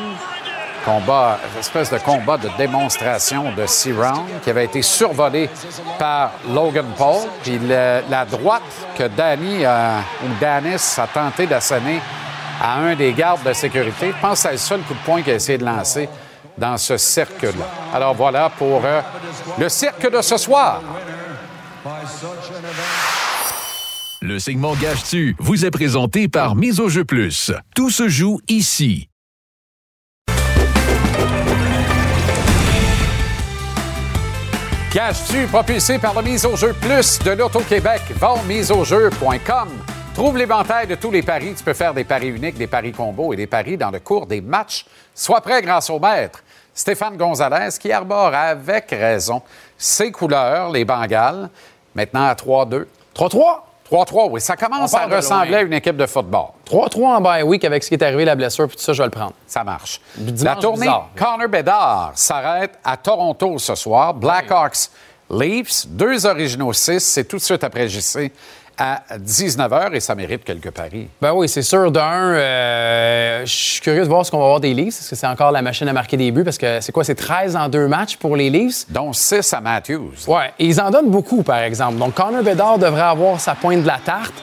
Combat, 0.85 1.39
espèce 1.59 1.91
de 1.91 1.99
combat 1.99 2.37
de 2.37 2.51
démonstration 2.59 3.53
de 3.57 3.65
six 3.67 3.93
rounds 3.93 4.29
qui 4.43 4.51
avait 4.51 4.67
été 4.67 4.83
survolé 4.83 5.49
par 5.99 6.33
Logan 6.53 6.87
Paul. 6.97 7.23
Puis 7.43 7.59
la 7.59 8.25
droite 8.25 8.63
que 8.97 9.05
Danny 9.05 9.65
euh, 9.65 9.99
ou 10.25 10.29
Danis 10.41 10.97
a 10.99 11.07
tenté 11.07 11.47
d'assonner 11.47 12.01
à 12.63 12.79
un 12.79 12.95
des 12.95 13.13
gardes 13.13 13.43
de 13.43 13.53
sécurité. 13.53 14.13
Je 14.15 14.21
pense 14.21 14.43
que 14.43 14.49
c'est 14.49 14.53
le 14.53 14.59
seul 14.59 14.81
coup 14.81 14.95
de 14.95 14.99
poing 15.01 15.23
qu'il 15.23 15.33
a 15.33 15.37
essayé 15.37 15.59
de 15.59 15.65
lancer 15.65 16.09
dans 16.59 16.77
ce 16.77 16.97
cercle-là. 16.97 17.69
Alors 17.93 18.15
voilà 18.15 18.51
pour 18.51 18.85
euh, 18.85 19.01
le 19.59 19.69
cirque 19.69 20.11
de 20.11 20.21
ce 20.23 20.37
soir. 20.37 20.81
Le 24.23 24.39
segment 24.39 24.75
Gage-tu 24.75 25.37
vous 25.39 25.67
est 25.67 25.71
présenté 25.71 26.29
par 26.29 26.57
Mise 26.57 26.81
au 26.81 26.89
jeu 26.89 27.05
plus. 27.05 27.53
Tout 27.75 27.91
se 27.91 28.09
joue 28.09 28.41
ici. 28.49 29.09
Gage-tu 34.95 35.47
propulsé 35.49 35.99
par 35.99 36.15
le 36.15 36.23
Mise 36.23 36.47
au 36.47 36.55
jeu 36.57 36.73
plus 36.73 37.19
de 37.19 37.33
l'Auto-Québec. 37.33 38.01
Va 38.17 38.35
au 38.35 38.43
miseaujeu.com. 38.45 39.69
Trouve 40.15 40.39
l'éventail 40.39 40.87
de 40.87 40.95
tous 40.95 41.11
les 41.11 41.23
paris. 41.23 41.53
Tu 41.57 41.65
peux 41.65 41.75
faire 41.75 41.93
des 41.93 42.05
paris 42.05 42.29
uniques, 42.29 42.57
des 42.57 42.69
paris 42.69 42.93
combos 42.93 43.33
et 43.33 43.37
des 43.37 43.49
paris 43.49 43.77
dans 43.77 43.91
le 43.91 43.99
cours 43.99 44.29
des 44.29 44.41
matchs. 44.41 44.87
Sois 45.15 45.41
prêt 45.41 45.63
grâce 45.63 45.91
au 45.91 45.99
maître. 45.99 46.43
Stéphane 46.75 47.17
Gonzalez, 47.17 47.71
qui 47.79 47.93
arbore 47.93 48.35
avec 48.35 48.91
raison 48.91 49.41
ses 49.79 50.11
couleurs, 50.11 50.71
les 50.71 50.85
Bengals, 50.85 51.49
maintenant 51.95 52.27
à 52.27 52.35
3-2. 52.35 52.87
3-3? 53.15 53.61
3-3, 53.91 54.29
oui. 54.31 54.41
Ça 54.41 54.57
commence 54.57 54.95
à 54.95 55.07
ressembler 55.07 55.57
à 55.57 55.63
une 55.63 55.73
équipe 55.73 55.97
de 55.97 56.07
football. 56.07 56.47
3-3 56.69 57.05
en 57.05 57.21
bye 57.21 57.43
week 57.43 57.65
avec 57.65 57.85
ce 57.85 57.89
qui 57.89 57.95
est 57.95 58.03
arrivé, 58.03 58.25
la 58.25 58.35
blessure, 58.35 58.67
puis 58.67 58.77
tout 58.77 58.83
ça, 58.83 58.93
je 58.93 59.03
vais 59.03 59.07
le 59.07 59.11
prendre. 59.11 59.35
Ça 59.47 59.63
marche. 59.63 60.01
la 60.43 60.57
tournée 60.57 60.91
Connor 61.17 61.49
Bedard 61.49 62.13
s'arrête 62.15 62.79
à 62.83 62.97
Toronto 62.97 63.59
ce 63.59 63.75
soir. 63.75 64.15
Blackhawks 64.15 64.89
Leafs, 65.31 65.87
deux 65.87 66.27
originaux 66.27 66.73
6, 66.73 67.01
c'est 67.01 67.25
tout 67.25 67.37
de 67.37 67.43
suite 67.43 67.63
après 67.65 67.89
JC 67.89 68.33
à 68.79 69.03
19h 69.19 69.95
et 69.95 70.01
ça 70.01 70.15
mérite 70.15 70.45
quelques 70.45 70.71
paris. 70.71 71.09
Ben 71.21 71.33
oui, 71.33 71.49
c'est 71.49 71.63
sûr. 71.63 71.91
D'un, 71.91 72.03
euh, 72.03 73.47
je 73.47 73.53
suis 73.53 73.81
curieux 73.81 74.03
de 74.03 74.09
voir 74.09 74.25
ce 74.27 74.31
qu'on 74.31 74.39
va 74.39 74.47
voir 74.47 74.61
des 74.61 74.75
Leafs. 74.75 75.01
Est-ce 75.01 75.11
que 75.11 75.17
c'est 75.17 75.27
encore 75.27 75.53
la 75.53 75.63
machine 75.63 75.89
à 75.89 75.93
marquer 75.93 76.17
des 76.17 76.31
buts? 76.31 76.45
Parce 76.45 76.59
que 76.59 76.81
c'est 76.81 76.93
quoi? 76.93 77.05
C'est 77.05 77.15
13 77.15 77.57
en 77.57 77.69
deux 77.69 77.87
matchs 77.87 78.17
pour 78.17 78.37
les 78.37 78.51
Leafs? 78.51 78.87
Dont 78.91 79.13
6 79.13 79.53
à 79.53 79.61
Matthews. 79.61 80.13
Oui, 80.27 80.43
ils 80.59 80.81
en 80.81 80.91
donnent 80.91 81.11
beaucoup, 81.11 81.43
par 81.43 81.59
exemple. 81.59 81.99
Donc, 81.99 82.15
Connor 82.15 82.43
Bedard 82.43 82.79
devrait 82.79 83.03
avoir 83.03 83.41
sa 83.41 83.55
pointe 83.55 83.83
de 83.83 83.87
la 83.87 83.99
tarte. 84.05 84.35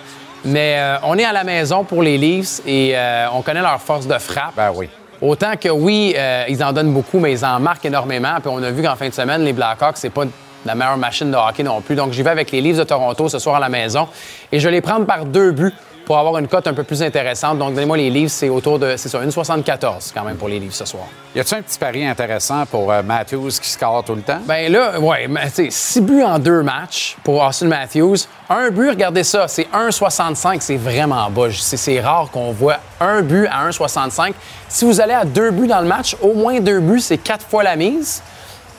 Mais 0.43 0.77
euh, 0.79 0.97
on 1.03 1.17
est 1.17 1.25
à 1.25 1.33
la 1.33 1.43
maison 1.43 1.83
pour 1.83 2.01
les 2.01 2.17
Leafs 2.17 2.61
et 2.65 2.93
euh, 2.95 3.27
on 3.33 3.41
connaît 3.41 3.61
leur 3.61 3.79
force 3.79 4.07
de 4.07 4.17
frappe. 4.17 4.55
Ben 4.55 4.71
oui. 4.73 4.89
Autant 5.21 5.55
que 5.55 5.69
oui, 5.69 6.15
ils 6.49 6.63
en 6.63 6.73
donnent 6.73 6.93
beaucoup, 6.93 7.19
mais 7.19 7.31
ils 7.31 7.45
en 7.45 7.59
marquent 7.59 7.85
énormément. 7.85 8.33
Puis 8.41 8.51
on 8.51 8.63
a 8.63 8.71
vu 8.71 8.81
qu'en 8.81 8.95
fin 8.95 9.07
de 9.07 9.13
semaine, 9.13 9.43
les 9.43 9.53
Blackhawks, 9.53 9.97
c'est 9.97 10.09
pas 10.09 10.23
la 10.65 10.75
meilleure 10.75 10.97
machine 10.97 11.31
de 11.31 11.37
hockey 11.37 11.63
non 11.63 11.81
plus. 11.81 11.95
Donc 11.95 12.11
j'y 12.13 12.23
vais 12.23 12.29
avec 12.29 12.51
les 12.51 12.61
Leafs 12.61 12.77
de 12.77 12.83
Toronto 12.83 13.29
ce 13.29 13.39
soir 13.39 13.55
à 13.55 13.59
la 13.59 13.69
maison 13.69 14.07
et 14.51 14.59
je 14.59 14.67
vais 14.67 14.71
les 14.71 14.81
prendre 14.81 15.05
par 15.05 15.25
deux 15.25 15.51
buts 15.51 15.73
pour 16.05 16.17
avoir 16.17 16.37
une 16.39 16.47
cote 16.47 16.67
un 16.67 16.73
peu 16.73 16.83
plus 16.83 17.01
intéressante. 17.03 17.57
Donc, 17.57 17.73
donnez-moi 17.73 17.97
les 17.97 18.09
livres, 18.09 18.29
c'est 18.29 18.49
autour 18.49 18.79
de, 18.79 18.95
c'est 18.97 19.09
ça, 19.09 19.23
1,74 19.23 20.11
quand 20.13 20.23
même 20.23 20.35
pour 20.35 20.49
les 20.49 20.59
livres 20.59 20.73
ce 20.73 20.83
soir. 20.83 21.05
Y 21.35 21.39
a-t-il 21.39 21.59
un 21.59 21.61
petit 21.61 21.79
pari 21.79 22.05
intéressant 22.05 22.65
pour 22.65 22.91
euh, 22.91 23.01
Matthews 23.01 23.51
qui 23.61 23.69
score 23.69 24.03
tout 24.03 24.15
le 24.15 24.21
temps? 24.21 24.39
Ben 24.45 24.71
là, 24.71 24.99
ouais, 24.99 25.29
sais, 25.53 25.69
six 25.69 26.01
buts 26.01 26.23
en 26.23 26.39
deux 26.39 26.63
matchs 26.63 27.15
pour 27.23 27.41
Austin 27.41 27.67
Matthews. 27.67 28.27
Un 28.49 28.69
but, 28.71 28.89
regardez 28.89 29.23
ça, 29.23 29.47
c'est 29.47 29.67
1,65, 29.73 30.57
c'est 30.59 30.75
vraiment 30.75 31.29
bas. 31.29 31.47
C'est 31.51 32.01
rare 32.01 32.29
qu'on 32.29 32.51
voit 32.51 32.79
un 32.99 33.21
but 33.21 33.47
à 33.47 33.69
1,65. 33.69 34.33
Si 34.67 34.85
vous 34.85 34.99
allez 34.99 35.13
à 35.13 35.23
deux 35.23 35.51
buts 35.51 35.67
dans 35.67 35.79
le 35.79 35.87
match, 35.87 36.17
au 36.21 36.33
moins 36.33 36.59
deux 36.59 36.79
buts, 36.79 36.99
c'est 36.99 37.19
quatre 37.19 37.45
fois 37.45 37.63
la 37.63 37.75
mise. 37.75 38.21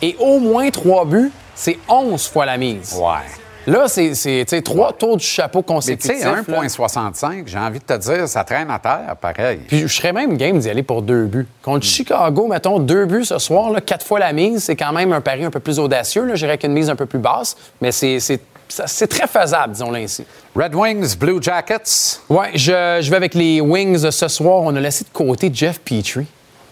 Et 0.03 0.17
au 0.19 0.39
moins 0.39 0.69
trois 0.71 1.05
buts, 1.05 1.31
c'est 1.55 1.79
11 1.89 2.29
fois 2.29 2.47
la 2.47 2.57
mise. 2.57 2.95
Ouais. 2.95 3.21
Là, 3.67 3.87
c'est 3.87 4.63
trois 4.65 4.93
tours 4.93 5.17
du 5.17 5.25
chapeau 5.25 5.63
consécutifs. 5.63 6.25
Mais 6.25 6.43
tu 6.43 6.71
sais, 6.71 6.79
1,65, 6.83 7.45
j'ai 7.47 7.59
envie 7.59 7.79
de 7.79 7.85
te 7.85 7.97
dire, 7.97 8.29
ça 8.29 8.43
traîne 8.43 8.71
à 8.71 8.81
terre, 8.81 9.15
pareil. 9.21 9.61
Puis 9.69 9.83
je 9.83 9.87
serais 9.87 10.13
même 10.13 10.37
game 10.37 10.59
d'y 10.59 10.69
aller 10.69 10.83
pour 10.83 11.01
deux 11.03 11.27
buts. 11.27 11.47
Contre 11.63 11.87
Chicago, 11.87 12.49
mettons, 12.49 12.81
deux 12.81 13.07
buts 13.07 13.25
ce 13.25 13.39
soir, 13.39 13.71
là, 13.71 13.81
quatre 13.81 14.05
fois 14.05 14.19
la 14.19 14.33
mise, 14.33 14.65
c'est 14.65 14.75
quand 14.75 14.93
même 14.93 15.13
un 15.13 15.21
pari 15.21 15.45
un 15.45 15.51
peu 15.51 15.61
plus 15.61 15.79
audacieux. 15.79 16.29
J'irais 16.35 16.59
qu'une 16.59 16.73
mise 16.73 16.91
un 16.91 16.97
peu 16.97 17.07
plus 17.07 17.21
basse, 17.21 17.57
mais 17.81 17.93
c'est 17.93 18.19
très 19.09 19.29
faisable, 19.29 19.75
disons-le 19.75 19.99
ainsi. 19.99 20.25
Red 20.57 20.75
Wings, 20.75 21.17
Blue 21.17 21.41
Jackets. 21.41 22.21
Oui, 22.29 22.47
je, 22.55 22.99
je 23.01 23.11
vais 23.11 23.17
avec 23.17 23.35
les 23.35 23.61
Wings 23.61 24.11
ce 24.11 24.27
soir. 24.27 24.63
On 24.63 24.75
a 24.75 24.81
laissé 24.81 25.05
de 25.05 25.11
côté 25.11 25.51
Jeff 25.55 25.79
Petrie. 25.79 26.27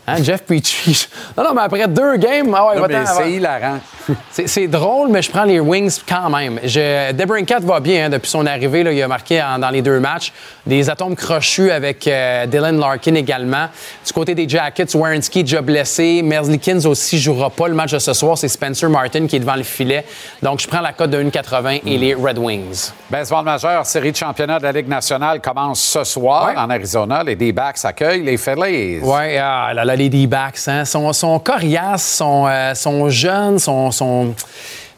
Hein, 0.08 0.22
Jeff 0.22 0.42
Petrie. 0.42 1.06
Non, 1.36 1.44
non, 1.44 1.54
mais 1.54 1.62
après 1.62 1.86
deux 1.86 2.16
games, 2.16 2.52
ah 2.56 2.74
ouais, 2.74 3.04
c'est 3.06 3.32
hilarant. 3.32 3.78
c'est 4.46 4.68
drôle, 4.68 5.08
mais 5.10 5.22
je 5.22 5.30
prends 5.30 5.44
les 5.44 5.60
Wings 5.60 6.00
quand 6.08 6.30
même. 6.30 6.60
Je, 6.64 7.12
Debrincat 7.12 7.60
va 7.60 7.80
bien 7.80 8.06
hein, 8.06 8.08
depuis 8.10 8.30
son 8.30 8.46
arrivée. 8.46 8.82
Là, 8.82 8.92
il 8.92 9.02
a 9.02 9.08
marqué 9.08 9.42
dans 9.58 9.70
les 9.70 9.82
deux 9.82 10.00
matchs. 10.00 10.32
Des 10.66 10.88
atomes 10.88 11.16
crochus 11.16 11.70
avec 11.70 12.06
euh, 12.06 12.46
Dylan 12.46 12.78
Larkin 12.78 13.14
également. 13.14 13.66
Du 14.06 14.12
côté 14.12 14.34
des 14.34 14.48
Jackets, 14.48 14.94
Wierenski 14.94 15.42
déjà 15.42 15.62
blessé. 15.62 16.22
Merzlikins 16.22 16.84
aussi 16.86 17.18
jouera 17.18 17.50
pas 17.50 17.68
le 17.68 17.74
match 17.74 17.92
de 17.92 17.98
ce 17.98 18.12
soir. 18.12 18.36
C'est 18.38 18.48
Spencer 18.48 18.88
Martin 18.88 19.26
qui 19.26 19.36
est 19.36 19.40
devant 19.40 19.56
le 19.56 19.62
filet. 19.62 20.04
Donc, 20.42 20.60
je 20.60 20.68
prends 20.68 20.80
la 20.80 20.92
cote 20.92 21.10
de 21.10 21.22
1,80 21.22 21.82
et 21.86 21.98
les 21.98 22.14
Red 22.14 22.38
Wings. 22.38 22.90
Baseball 23.10 23.44
majeur, 23.44 23.84
série 23.86 24.12
de 24.12 24.16
championnat 24.16 24.58
de 24.58 24.64
la 24.64 24.72
Ligue 24.72 24.88
nationale 24.88 25.40
commence 25.40 25.80
ce 25.80 26.04
soir 26.04 26.52
en 26.56 26.70
Arizona. 26.70 27.22
Les 27.24 27.36
D-backs 27.36 27.84
accueillent 27.84 28.22
les 28.22 28.36
Phillies. 28.36 29.00
Oui, 29.02 29.36
ah, 29.38 29.72
là, 29.74 29.84
là, 29.84 29.96
les 29.96 30.08
D-backs 30.08 30.60
hein, 30.66 30.84
sont, 30.84 31.12
sont 31.12 31.38
coriaces, 31.38 32.16
sont, 32.16 32.46
euh, 32.48 32.74
sont 32.74 33.08
jeunes, 33.08 33.58
sont 33.58 33.90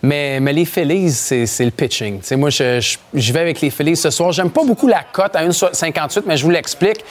mais, 0.02 0.40
les 0.40 0.64
Phillies, 0.64 1.12
c'est 1.12 1.64
le 1.64 1.70
pitching. 1.70 2.20
moi, 2.36 2.50
je, 2.50 2.96
vais 3.32 3.40
avec 3.40 3.60
les 3.60 3.70
Phillies 3.70 3.96
ce 3.96 4.10
soir. 4.10 4.32
J'aime 4.32 4.50
pas 4.50 4.64
beaucoup 4.64 4.88
la 4.88 5.02
cote 5.12 5.36
à 5.36 5.46
1,58, 5.46 6.22
mais 6.26 6.36
je 6.36 6.44
vous 6.44 6.50
l'explique. 6.50 7.04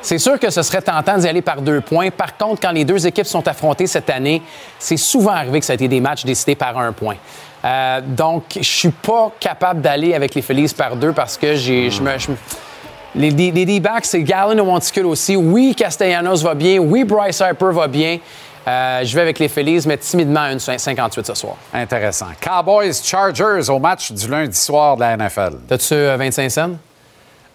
C'est 0.00 0.18
sûr 0.18 0.38
que 0.38 0.50
ce 0.50 0.62
serait 0.62 0.80
tentant 0.80 1.18
d'y 1.18 1.26
aller 1.26 1.42
par 1.42 1.60
deux 1.60 1.80
points. 1.80 2.10
Par 2.10 2.36
contre, 2.36 2.60
quand 2.60 2.70
les 2.70 2.84
deux 2.84 3.04
équipes 3.06 3.26
sont 3.26 3.46
affrontées 3.48 3.86
cette 3.88 4.10
année, 4.10 4.42
c'est 4.78 4.96
souvent 4.96 5.32
arrivé 5.32 5.58
que 5.60 5.66
ça 5.66 5.72
a 5.72 5.74
été 5.74 5.88
des 5.88 6.00
matchs 6.00 6.24
décidés 6.24 6.54
par 6.54 6.78
un 6.78 6.92
point. 6.92 7.16
Euh, 7.64 8.00
donc, 8.04 8.44
je 8.56 8.62
suis 8.62 8.90
pas 8.90 9.32
capable 9.40 9.80
d'aller 9.80 10.14
avec 10.14 10.34
les 10.34 10.42
Phillies 10.42 10.72
par 10.76 10.94
deux 10.94 11.12
parce 11.12 11.36
que 11.36 11.56
je 11.56 12.00
me, 12.00 12.16
les 13.14 13.32
D-backs, 13.32 14.04
c'est 14.04 14.22
Gallon 14.22 14.62
au 14.62 14.66
monticule 14.66 15.06
aussi. 15.06 15.34
Oui, 15.34 15.74
Castellanos 15.76 16.42
va 16.42 16.54
bien. 16.54 16.78
Oui, 16.78 17.04
Bryce 17.04 17.40
Harper 17.40 17.72
va 17.72 17.88
bien. 17.88 18.18
Euh, 18.68 19.04
je 19.04 19.14
vais 19.14 19.22
avec 19.22 19.38
les 19.38 19.48
Phillies, 19.48 19.84
mais 19.86 19.96
timidement 19.96 20.42
à 20.42 20.78
58 20.78 21.26
ce 21.26 21.34
soir. 21.34 21.56
Intéressant. 21.72 22.26
Cowboys 22.40 23.02
Chargers 23.02 23.70
au 23.70 23.78
match 23.78 24.12
du 24.12 24.28
lundi 24.28 24.56
soir 24.56 24.96
de 24.96 25.00
la 25.00 25.16
NFL. 25.16 25.54
T'as-tu 25.66 25.94
25 25.94 26.42
euh, 26.42 26.48
cents? 26.48 26.70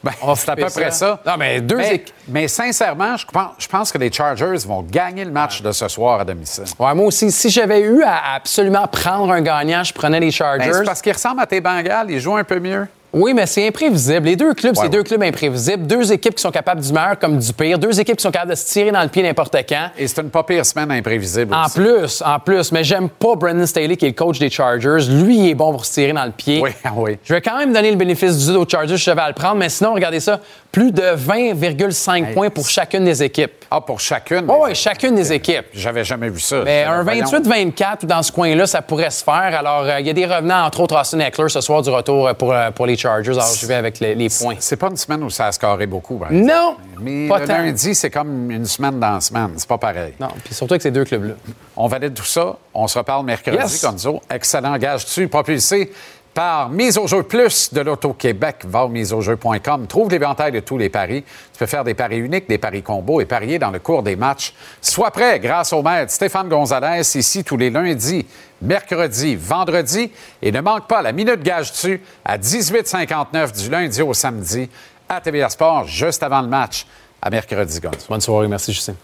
Ben, 0.04 0.12
c'est 0.36 0.50
à 0.50 0.56
peu 0.56 0.66
près 0.66 0.92
ça. 0.92 1.20
Non, 1.26 1.38
mais 1.38 1.62
deux 1.62 1.80
mais, 2.28 2.50
sincèrement, 2.50 3.16
je 3.16 3.26
pense, 3.26 3.52
je 3.58 3.68
pense, 3.68 3.90
que 3.90 3.98
les 3.98 4.12
Chargers 4.12 4.58
vont 4.68 4.82
gagner 4.82 5.24
le 5.24 5.32
match 5.32 5.62
de 5.62 5.72
ce 5.72 5.88
soir 5.88 6.20
à 6.20 6.26
domicile. 6.26 6.66
Ouais, 6.78 6.94
moi 6.94 7.06
aussi, 7.06 7.32
si 7.32 7.50
j'avais 7.50 7.80
eu 7.80 8.04
à 8.04 8.34
absolument 8.36 8.86
prendre 8.88 9.32
un 9.32 9.42
gagnant, 9.42 9.82
je 9.84 9.94
prenais 9.94 10.20
les 10.20 10.28
ben, 10.28 10.32
Chargers. 10.32 10.74
c'est 10.74 10.84
parce 10.84 11.02
qu'ils 11.02 11.14
ressemblent 11.14 11.42
à 11.42 11.46
tes 11.46 11.62
Bengals, 11.62 12.08
ils 12.10 12.20
jouent 12.20 12.36
un 12.36 12.44
peu 12.44 12.60
mieux. 12.60 12.86
Oui, 13.14 13.34
mais 13.34 13.46
c'est 13.46 13.68
imprévisible. 13.68 14.26
Les 14.26 14.36
deux 14.36 14.54
clubs, 14.56 14.76
c'est 14.76 14.90
deux 14.90 15.04
clubs 15.04 15.22
imprévisibles. 15.22 15.86
Deux 15.86 16.12
équipes 16.12 16.36
qui 16.36 16.42
sont 16.42 16.52
capables 16.52 16.82
du 16.82 16.92
meilleur 16.92 17.20
comme 17.20 17.38
du 17.38 17.54
pire. 17.54 17.78
Deux 17.78 18.00
équipes 18.00 18.18
qui 18.18 18.24
sont 18.24 18.32
capables 18.32 18.52
de 18.52 18.56
se 18.56 18.66
tirer 18.66 18.92
dans 18.92 19.04
le 19.04 19.08
pied 19.08 19.22
n'importe 19.22 19.56
quand. 19.70 19.90
Et 19.98 20.08
c'est 20.08 20.22
une 20.22 20.32
pas 20.32 20.44
pire 20.44 20.66
semaine 20.66 20.92
imprévisible. 20.92 21.54
En 21.54 21.70
plus, 21.70 22.24
en 22.26 22.40
plus. 22.40 22.72
Mais 22.72 22.84
j'aime 22.84 23.10
pas 23.10 23.36
Brendan 23.36 23.68
Staley, 23.68 23.96
qui 23.98 24.06
est 24.06 24.10
le 24.10 24.16
coach 24.16 24.40
des 24.40 24.50
Chargers. 24.50 25.06
Lui, 25.10 25.38
il 25.38 25.50
est 25.50 25.56
bon 25.56 25.72
pour 25.72 25.86
se 25.86 25.94
tirer 25.94 26.14
dans 26.14 26.26
le 26.26 26.32
pied. 26.32 26.60
Oui, 26.62 26.72
oui. 26.96 27.18
Je 27.24 27.34
vais 27.34 27.42
quand 27.42 27.58
même 27.58 27.72
donner 27.72 27.92
le 27.92 27.98
bénéfice 27.98 28.38
du 28.38 28.48
doute 28.48 28.68
aux 28.68 28.70
Chargers 28.70 28.98
je 28.98 29.12
vais 29.12 29.22
à 29.22 29.28
le 29.28 29.34
prendre. 29.34 29.56
Mais 29.56 29.70
sinon, 29.70 29.94
regardez 29.94 30.20
ça. 30.20 30.40
Plus 30.72 30.92
de 30.92 31.02
20,5 31.02 32.34
points 32.34 32.50
pour 32.50 32.68
chacune 32.68 33.06
des 33.06 33.22
équipes. 33.22 33.52
Ah, 33.70 33.80
pour 33.80 34.00
chacune? 34.00 34.46
oui, 34.48 34.74
chacune 34.74 35.16
des 35.16 35.32
équipes. 35.32 35.66
J'avais 35.74 36.04
jamais 36.04 36.30
vu 36.30 36.40
ça. 36.40 36.62
Mais 36.64 36.84
un 36.84 37.04
28-24 37.04 38.06
dans 38.06 38.24
ce 38.24 38.32
coin-là, 38.32 38.66
ça 38.66 38.82
pourrait 38.82 39.12
se 39.12 39.24
faire. 39.24 39.56
Alors, 39.56 39.84
euh, 39.84 40.00
il 40.00 40.08
y 40.08 40.10
a 40.10 40.14
des 40.14 40.26
revenants, 40.26 40.66
entre 40.66 40.80
autres 40.80 41.00
Austin 41.00 41.20
Eckler, 41.20 41.50
ce 41.50 41.62
soir 41.62 41.84
du 41.84 41.90
retour 41.92 42.28
euh, 42.28 42.34
pour, 42.34 42.52
euh, 42.52 42.72
pour 42.72 42.88
les 42.88 42.98
Chargers. 42.98 43.03
Alors, 43.10 43.56
je 43.56 43.68
vais 43.68 43.76
avec 43.76 44.00
les, 44.00 44.30
points. 44.30 44.56
C'est 44.60 44.78
pas 44.78 44.88
une 44.88 44.98
semaine 44.98 45.24
où 45.24 45.30
ça 45.30 45.48
a 45.48 45.52
scoré 45.52 45.88
beaucoup. 45.88 46.20
non! 46.32 46.78
Mais 47.00 47.28
pas 47.28 47.40
le 47.40 47.46
lundi, 47.46 47.96
c'est 47.96 48.10
comme 48.10 48.50
une 48.52 48.66
semaine 48.66 49.00
dans 49.00 49.16
la 49.16 49.22
semaine. 49.22 49.52
C'est 49.58 49.68
pas 49.68 49.78
pareil. 49.78 50.14
Non, 50.20 50.30
puis 50.44 50.54
surtout 50.54 50.74
avec 50.74 50.82
ces 50.82 50.92
deux 50.92 51.04
clubs-là. 51.04 51.34
On 51.76 51.88
valide 51.88 52.14
tout 52.14 52.26
ça. 52.26 52.58
On 52.74 52.88
se 52.88 52.98
reparle 52.98 53.26
mercredi, 53.26 53.58
yes. 53.58 53.84
Gonzo. 53.84 54.22
Excellent 54.30 54.78
gage 54.78 55.06
dessus, 55.06 55.28
propulsé 55.28 55.92
par 56.34 56.70
Mise 56.70 56.98
au 56.98 57.08
jeu 57.08 57.24
plus 57.24 57.74
de 57.74 57.82
l'Auto-Québec. 57.82 58.64
Va 58.66 58.86
au 58.86 58.90
miseaujeu.com. 58.90 59.88
Trouve 59.88 60.10
l'éventail 60.10 60.52
de 60.52 60.60
tous 60.60 60.78
les 60.78 60.90
paris. 60.90 61.24
Tu 61.54 61.60
peux 61.60 61.66
faire 61.66 61.84
des 61.84 61.94
paris 61.94 62.18
uniques, 62.18 62.50
des 62.50 62.58
paris 62.58 62.82
combos 62.82 63.22
et 63.22 63.26
parier 63.26 63.60
dans 63.60 63.72
le 63.72 63.80
cours 63.80 64.04
des 64.04 64.16
matchs. 64.16 64.54
Sois 64.82 65.12
prêt 65.12 65.40
grâce 65.40 65.74
au 65.74 65.82
maître 65.82 66.12
Stéphane 66.12 66.50
Gonzalez, 66.50 67.02
ici 67.16 67.44
tous 67.44 67.58
les 67.58 67.70
lundis, 67.70 68.26
mercredis, 68.62 69.36
vendredis. 69.36 70.12
Et 70.42 70.52
ne 70.52 70.62
manque 70.62 70.88
pas 70.88 71.02
la 71.02 71.12
minute 71.12 71.42
gage 71.42 71.72
dessus 71.72 72.02
à 72.26 72.38
18h59 72.38 73.64
du 73.64 73.70
lundi 73.70 74.02
au 74.02 74.14
samedi 74.14 74.70
à 75.08 75.22
TVA 75.22 75.50
Sport, 75.50 75.88
juste 75.88 76.24
avant 76.24 76.42
le 76.42 76.48
match 76.48 76.86
à 77.22 77.30
mercredi, 77.30 77.80
Gonz. 77.80 78.06
Bonne 78.10 78.22
soirée. 78.22 78.48
Merci, 78.48 78.74
Justin. 78.74 78.96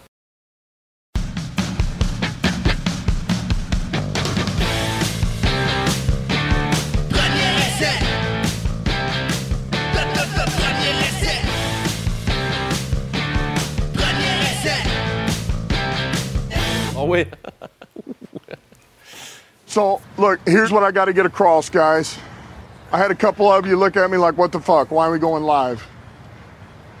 Wait. 17.10 17.28
so, 19.66 20.00
look, 20.16 20.40
here's 20.46 20.70
what 20.70 20.82
I 20.82 20.92
got 20.92 21.06
to 21.06 21.12
get 21.12 21.26
across, 21.26 21.68
guys. 21.68 22.16
I 22.92 22.98
had 22.98 23.10
a 23.10 23.14
couple 23.14 23.50
of 23.50 23.66
you 23.66 23.76
look 23.76 23.96
at 23.96 24.10
me 24.10 24.16
like, 24.16 24.38
what 24.38 24.52
the 24.52 24.60
fuck? 24.60 24.90
Why 24.90 25.06
are 25.06 25.12
we 25.12 25.18
going 25.18 25.42
live? 25.42 25.86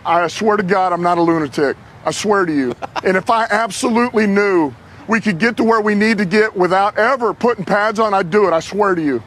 I 0.04 0.26
swear 0.28 0.56
to 0.56 0.62
God, 0.62 0.92
I'm 0.92 1.02
not 1.02 1.18
a 1.18 1.22
lunatic. 1.22 1.76
I 2.04 2.10
swear 2.10 2.44
to 2.44 2.52
you. 2.52 2.74
and 3.04 3.16
if 3.16 3.30
I 3.30 3.44
absolutely 3.50 4.26
knew 4.26 4.74
we 5.08 5.20
could 5.20 5.38
get 5.38 5.56
to 5.58 5.64
where 5.64 5.80
we 5.80 5.94
need 5.94 6.18
to 6.18 6.24
get 6.24 6.56
without 6.56 6.98
ever 6.98 7.32
putting 7.32 7.64
pads 7.64 7.98
on, 7.98 8.14
I'd 8.14 8.30
do 8.30 8.46
it. 8.46 8.52
I 8.52 8.60
swear 8.60 8.94
to 8.94 9.02
you. 9.02 9.22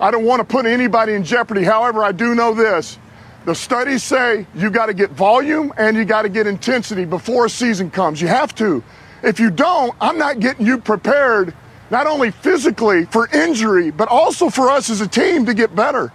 I 0.00 0.10
don't 0.10 0.24
want 0.24 0.40
to 0.40 0.44
put 0.44 0.66
anybody 0.66 1.14
in 1.14 1.24
jeopardy. 1.24 1.62
However, 1.64 2.02
I 2.02 2.12
do 2.12 2.34
know 2.34 2.54
this. 2.54 2.98
The 3.44 3.54
studies 3.54 4.02
say 4.02 4.46
you 4.54 4.70
got 4.70 4.86
to 4.86 4.94
get 4.94 5.10
volume 5.10 5.72
and 5.76 5.96
you 5.96 6.04
got 6.04 6.22
to 6.22 6.28
get 6.28 6.46
intensity 6.46 7.04
before 7.04 7.46
a 7.46 7.50
season 7.50 7.90
comes. 7.90 8.20
You 8.20 8.28
have 8.28 8.54
to. 8.56 8.82
If 9.24 9.40
you 9.40 9.50
don't, 9.50 9.94
I'm 10.02 10.18
not 10.18 10.38
getting 10.38 10.66
you 10.66 10.76
prepared, 10.78 11.54
not 11.90 12.06
only 12.06 12.30
physically 12.30 13.06
for 13.06 13.26
injury, 13.32 13.90
but 13.90 14.08
also 14.08 14.50
for 14.50 14.70
us 14.70 14.90
as 14.90 15.00
a 15.00 15.08
team 15.08 15.46
to 15.46 15.54
get 15.54 15.74
better. 15.74 16.12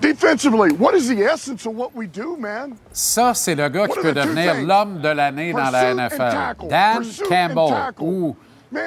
Defensively, 0.00 0.70
what 0.72 0.94
is 0.94 1.08
the 1.08 1.24
essence 1.24 1.66
of 1.66 1.74
what 1.74 1.94
we 1.94 2.06
do, 2.06 2.36
man? 2.36 2.76
Ça, 2.92 3.34
c'est 3.34 3.56
le 3.56 3.68
gars 3.68 3.88
qui 3.88 4.00
peut 4.00 4.12
devenir 4.12 4.54
l'homme 4.62 5.00
de 5.00 5.08
l'année 5.08 5.52
dans 5.52 5.70
la 5.70 5.94
NFL. 5.94 6.68
Dan 6.68 7.02
Campbell 7.28 7.92
ou 8.00 8.36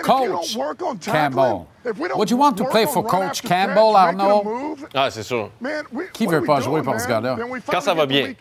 Coach 0.03 0.55
Campbell. 1.05 1.65
Would 2.15 2.29
you 2.29 2.37
want 2.37 2.53
to 2.53 2.65
play 2.65 2.85
for 2.85 3.03
Coach 3.03 3.41
Campbell, 3.41 3.95
Arnaud? 3.95 4.75
Ah, 4.93 5.09
c'est 5.09 5.23
sûr. 5.23 5.49
Qui 6.13 6.25
veut 6.27 6.43
pas 6.43 6.59
jouer 6.59 6.81
pour 6.81 6.99
ce 6.99 7.07
gars-là? 7.07 7.37
Quand 7.69 7.81
ça 7.81 7.93
va 7.93 8.05
bien. 8.05 8.33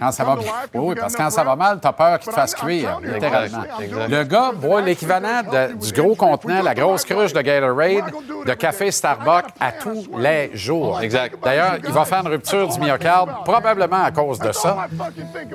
Quand 0.00 0.12
ça 0.12 0.24
va 0.24 0.36
bien. 0.36 0.52
Oui, 0.74 0.94
parce 0.98 1.14
que 1.14 1.22
quand 1.22 1.30
ça 1.30 1.44
va 1.44 1.56
mal, 1.56 1.78
t'as 1.80 1.92
peur 1.92 2.18
qu'il 2.18 2.30
te 2.30 2.34
fasse 2.34 2.54
cuire, 2.54 3.00
littéralement. 3.02 3.64
Le 4.08 4.22
gars 4.24 4.52
boit 4.52 4.80
l'équivalent 4.80 5.42
du 5.74 5.92
gros 5.92 6.14
contenant, 6.14 6.62
la 6.62 6.74
grosse 6.74 7.04
cruche 7.04 7.32
de 7.32 7.40
Gatorade, 7.40 8.12
de 8.46 8.54
café 8.54 8.90
Starbucks 8.90 9.46
à 9.60 9.72
tous 9.72 10.08
les 10.16 10.50
jours. 10.54 11.00
Exact. 11.00 11.36
D'ailleurs, 11.42 11.76
il 11.84 11.92
va 11.92 12.04
faire 12.04 12.20
une 12.20 12.28
rupture 12.28 12.68
du 12.68 12.80
myocarde, 12.80 13.30
probablement 13.44 14.04
à 14.04 14.10
cause 14.10 14.38
de 14.38 14.52
ça, 14.52 14.86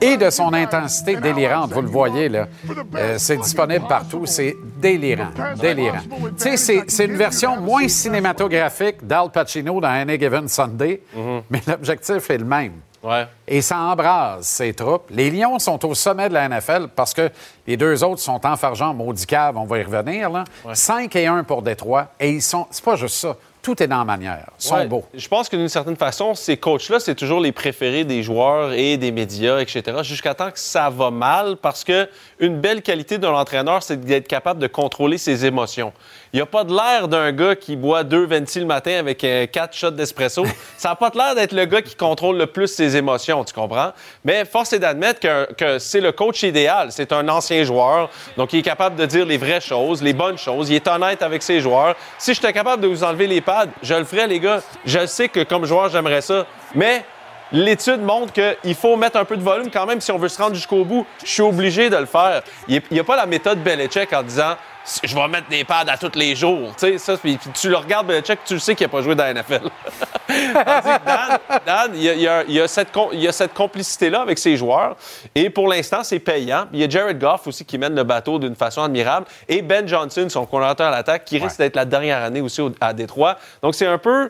et 0.02 0.18
de 0.18 0.30
son 0.30 0.54
intensité 0.54 1.16
délirante. 1.16 1.72
Vous 1.72 1.82
le 1.82 1.88
voyez, 1.88 2.30
là. 2.30 2.48
Euh, 2.96 3.16
c'est 3.18 3.38
disponible 3.38 3.86
partout. 3.88 4.26
C'est 4.26 4.56
délirant. 4.78 5.30
Délirant. 5.60 6.00
Tu 6.40 6.58
sais, 6.58 6.84
c'est 6.88 7.08
une 7.14 7.20
version 7.20 7.58
moins 7.58 7.88
cinématographique 7.88 9.06
d'Al 9.06 9.30
Pacino 9.32 9.80
dans 9.80 9.88
Any 9.88 10.20
Given 10.20 10.48
Sunday, 10.48 11.02
Mhm. 11.14 11.42
mais 11.50 11.62
l'objectif 11.68 12.30
est 12.30 12.38
le 12.38 12.46
même. 12.46 12.74
Ouais. 13.04 13.28
Et 13.48 13.62
ça 13.62 13.78
embrase 13.80 14.46
ses 14.46 14.74
troupes. 14.74 15.04
Les 15.10 15.30
Lions 15.30 15.60
sont 15.60 15.84
au 15.86 15.94
sommet 15.94 16.30
de 16.30 16.34
la 16.34 16.46
NFL 16.48 16.88
parce 16.96 17.14
que 17.14 17.30
les 17.68 17.76
deux 17.76 18.02
autres 18.04 18.22
sont 18.22 18.40
enfargeants, 18.46 18.94
maudit 18.94 19.26
cave, 19.26 19.58
on 19.58 19.66
va 19.66 19.80
y 19.80 19.84
revenir. 19.84 20.30
Là. 20.30 20.46
5 20.74 21.14
et 21.18 21.28
1 21.28 21.44
pour 21.44 21.62
Détroit. 21.62 22.08
Et 22.20 22.30
ils 22.30 22.42
sont. 22.42 22.66
C'est 22.72 22.84
pas 22.84 22.96
juste 22.96 23.16
ça. 23.16 23.36
Tout 23.62 23.82
est 23.82 23.88
dans 23.88 24.00
la 24.00 24.04
manière. 24.06 24.46
Ils 24.60 24.64
sont 24.64 24.76
Ouais. 24.76 24.88
beaux. 24.88 25.06
Je 25.14 25.26
pense 25.28 25.48
que 25.48 25.56
d'une 25.56 25.70
certaine 25.70 25.96
façon, 25.96 26.34
ces 26.36 26.58
coachs-là, 26.58 27.00
c'est 27.00 27.16
toujours 27.16 27.40
les 27.40 27.54
préférés 27.54 28.04
des 28.04 28.22
joueurs 28.22 28.74
et 28.74 28.98
des 28.98 29.12
médias, 29.14 29.60
etc., 29.60 29.98
jusqu'à 30.02 30.34
temps 30.34 30.52
que 30.52 30.60
ça 30.60 30.90
va 30.90 31.12
mal, 31.12 31.56
parce 31.62 31.86
que 31.86 32.10
une 32.40 32.60
belle 32.60 32.82
qualité 32.82 33.18
d'un 33.18 33.32
entraîneur, 33.34 33.82
c'est 33.82 33.98
d'être 34.00 34.28
capable 34.28 34.60
de 34.60 34.68
contrôler 34.68 35.18
ses 35.18 35.46
émotions. 35.46 35.94
Il 36.34 36.38
n'y 36.38 36.42
a 36.42 36.48
pas 36.48 36.64
de 36.64 36.74
l'air 36.74 37.08
d'un 37.08 37.32
gars 37.32 37.56
qui 37.56 37.76
boit 37.76 38.04
deux 38.04 38.26
Venti 38.26 38.60
le 38.60 38.66
matin 38.66 38.94
avec 38.98 39.24
euh, 39.24 39.46
quatre 39.46 39.78
shots 39.78 39.92
d'espresso. 39.92 40.44
ça 40.78 40.90
n'a 40.90 40.96
pas 40.96 41.12
de 41.12 41.18
l'air 41.20 41.36
d'être 41.36 41.52
le 41.52 41.66
gars 41.66 41.84
qui 41.84 41.94
contrôle 41.94 42.38
le 42.38 42.48
plus 42.48 42.66
ses 42.66 42.98
émotions, 42.98 43.44
tu 43.44 43.54
comprends? 43.54 43.92
Mais 44.26 44.44
force 44.44 44.74
est 44.74 44.80
d'admettre 44.80 45.20
que, 45.20 45.54
que 45.54 45.78
c'est 45.78 46.02
le 46.02 46.12
coach 46.12 46.42
idéal. 46.42 46.92
C'est 46.92 47.12
un 47.14 47.30
ancien 47.30 47.64
joueur, 47.64 48.10
donc 48.36 48.52
il 48.52 48.60
est 48.60 48.64
capable 48.64 48.96
de 48.96 49.06
dire 49.06 49.28
les 49.28 49.38
vraies 49.38 49.62
choses, 49.62 50.02
les 50.02 50.14
bonnes 50.14 50.40
choses. 50.40 50.72
Il 50.72 50.76
est 50.76 50.88
honnête 50.88 51.22
avec 51.22 51.44
ses 51.44 51.60
joueurs. 51.60 51.96
Si 52.18 52.34
j'étais 52.34 52.52
capable 52.52 52.82
de 52.82 52.88
vous 52.88 53.04
enlever 53.04 53.28
les 53.28 53.42
pads, 53.42 53.68
je 53.84 53.94
le 53.94 54.04
ferais, 54.04 54.26
les 54.26 54.40
gars. 54.40 54.64
Je 54.86 55.06
sais 55.06 55.30
que 55.30 55.44
comme 55.44 55.66
joueur, 55.66 55.90
j'aimerais 55.90 56.22
ça. 56.22 56.48
Mais 56.74 57.06
l'étude 57.54 58.02
montre 58.02 58.34
qu'il 58.34 58.76
faut 58.76 58.98
mettre 58.98 59.18
un 59.18 59.26
peu 59.26 59.38
de 59.38 59.44
volume 59.44 59.70
quand 59.72 59.86
même 59.86 60.02
si 60.02 60.12
on 60.12 60.18
veut 60.18 60.28
se 60.28 60.42
rendre 60.42 60.56
jusqu'au 60.56 60.84
bout. 60.84 61.06
Je 61.24 61.30
suis 61.32 61.42
obligé 61.42 61.90
de 61.90 61.96
le 61.96 62.06
faire. 62.06 62.42
Il 62.68 62.82
n'y 62.92 63.00
a 63.00 63.04
pas 63.04 63.16
la 63.16 63.26
méthode 63.26 63.64
Belichick 63.64 64.12
en 64.12 64.24
disant 64.24 64.56
je 65.04 65.16
vais 65.16 65.28
mettre 65.28 65.48
des 65.48 65.64
pads 65.64 65.86
à 65.88 65.98
tous 65.98 66.12
les 66.16 66.36
jours. 66.36 66.72
Tu 66.78 66.88
sais, 66.88 66.98
ça, 66.98 67.16
puis, 67.16 67.40
tu 67.54 67.70
le 67.70 67.78
regardes, 67.78 68.08
Belichick, 68.08 68.40
tu 68.46 68.56
le 68.56 68.60
sais 68.60 68.76
qu'il 68.76 68.86
n'a 68.86 68.92
pas 68.92 69.02
joué 69.02 69.16
dans 69.16 69.24
la 69.24 69.34
NFL. 69.34 69.70
Dan, 71.66 71.92
il 71.94 72.04
y 72.04 72.28
a, 72.28 72.44
y 72.44 72.60
y 72.60 72.68
cette, 72.68 73.54
complicité-là 73.54 74.22
avec 74.22 74.38
ses 74.38 74.58
joueurs. 74.58 74.98
Et 75.36 75.50
pour 75.50 75.68
l'instant, 75.68 76.04
c'est 76.04 76.20
payant. 76.20 76.66
Il 76.74 76.80
y 76.80 76.84
a 76.84 76.90
Jared 76.90 77.20
Goff 77.20 77.48
aussi 77.48 77.64
qui 77.64 77.78
mène 77.78 77.96
le 77.96 78.04
bateau 78.04 78.40
d'une 78.40 78.56
façon 78.56 78.84
admirable. 78.84 79.26
Et 79.48 79.62
Ben 79.62 79.88
Johnson, 79.88 80.28
son 80.30 80.46
coordinateur 80.46 80.88
à 80.88 80.92
l'attaque, 80.92 81.26
qui 81.26 81.38
risque 81.38 81.58
d'être 81.60 81.76
la 81.76 81.86
dernière 81.86 82.22
année 82.22 82.42
aussi 82.42 82.62
au- 82.62 82.72
à 82.82 82.94
Détroit. 82.94 83.38
Donc, 83.62 83.76
c'est 83.76 83.88
un 83.88 83.98
peu. 83.98 84.30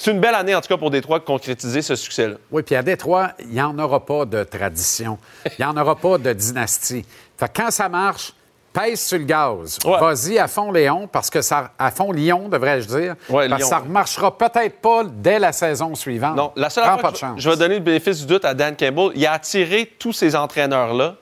C'est 0.00 0.12
une 0.12 0.20
belle 0.20 0.34
année, 0.36 0.54
en 0.54 0.60
tout 0.60 0.68
cas, 0.68 0.76
pour 0.76 0.90
Détroit 0.92 1.18
de 1.18 1.24
concrétiser 1.24 1.82
ce 1.82 1.96
succès-là. 1.96 2.36
Oui, 2.52 2.62
puis 2.62 2.76
à 2.76 2.82
Détroit, 2.82 3.32
il 3.40 3.48
n'y 3.48 3.60
en 3.60 3.76
aura 3.78 4.04
pas 4.06 4.24
de 4.24 4.44
tradition. 4.44 5.18
Il 5.44 5.52
n'y 5.58 5.64
en 5.64 5.76
aura 5.76 5.96
pas 5.96 6.18
de 6.18 6.32
dynastie. 6.32 7.04
Fait 7.36 7.48
que 7.48 7.62
quand 7.62 7.70
ça 7.72 7.88
marche, 7.88 8.32
pèse 8.72 9.00
sur 9.00 9.18
le 9.18 9.24
gaz. 9.24 9.78
Vas-y 9.84 10.38
à 10.38 10.46
fond 10.46 10.70
Léon, 10.70 11.08
parce 11.08 11.30
que 11.30 11.42
ça. 11.42 11.72
À 11.76 11.90
fond 11.90 12.12
Lyon, 12.12 12.48
devrais-je 12.48 12.86
dire. 12.86 13.16
Ouais, 13.28 13.48
parce 13.48 13.60
Lyon. 13.62 13.68
que 13.70 13.74
ça 13.76 13.80
ne 13.84 13.90
marchera 13.92 14.38
peut-être 14.38 14.80
pas 14.80 15.02
dès 15.04 15.40
la 15.40 15.50
saison 15.52 15.94
suivante. 15.96 16.36
Non, 16.36 16.52
la 16.54 16.70
seule 16.70 16.84
fois 16.84 16.98
pas 16.98 17.08
que 17.08 17.12
de 17.12 17.16
je- 17.16 17.20
chance. 17.20 17.40
je 17.40 17.50
vais 17.50 17.56
donner 17.56 17.74
le 17.74 17.80
bénéfice 17.80 18.20
du 18.20 18.26
doute 18.26 18.44
à 18.44 18.54
Dan 18.54 18.76
Campbell, 18.76 19.10
il 19.16 19.26
a 19.26 19.32
attiré 19.32 19.92
tous 19.98 20.12
ces 20.12 20.36
entraîneurs-là. 20.36 21.16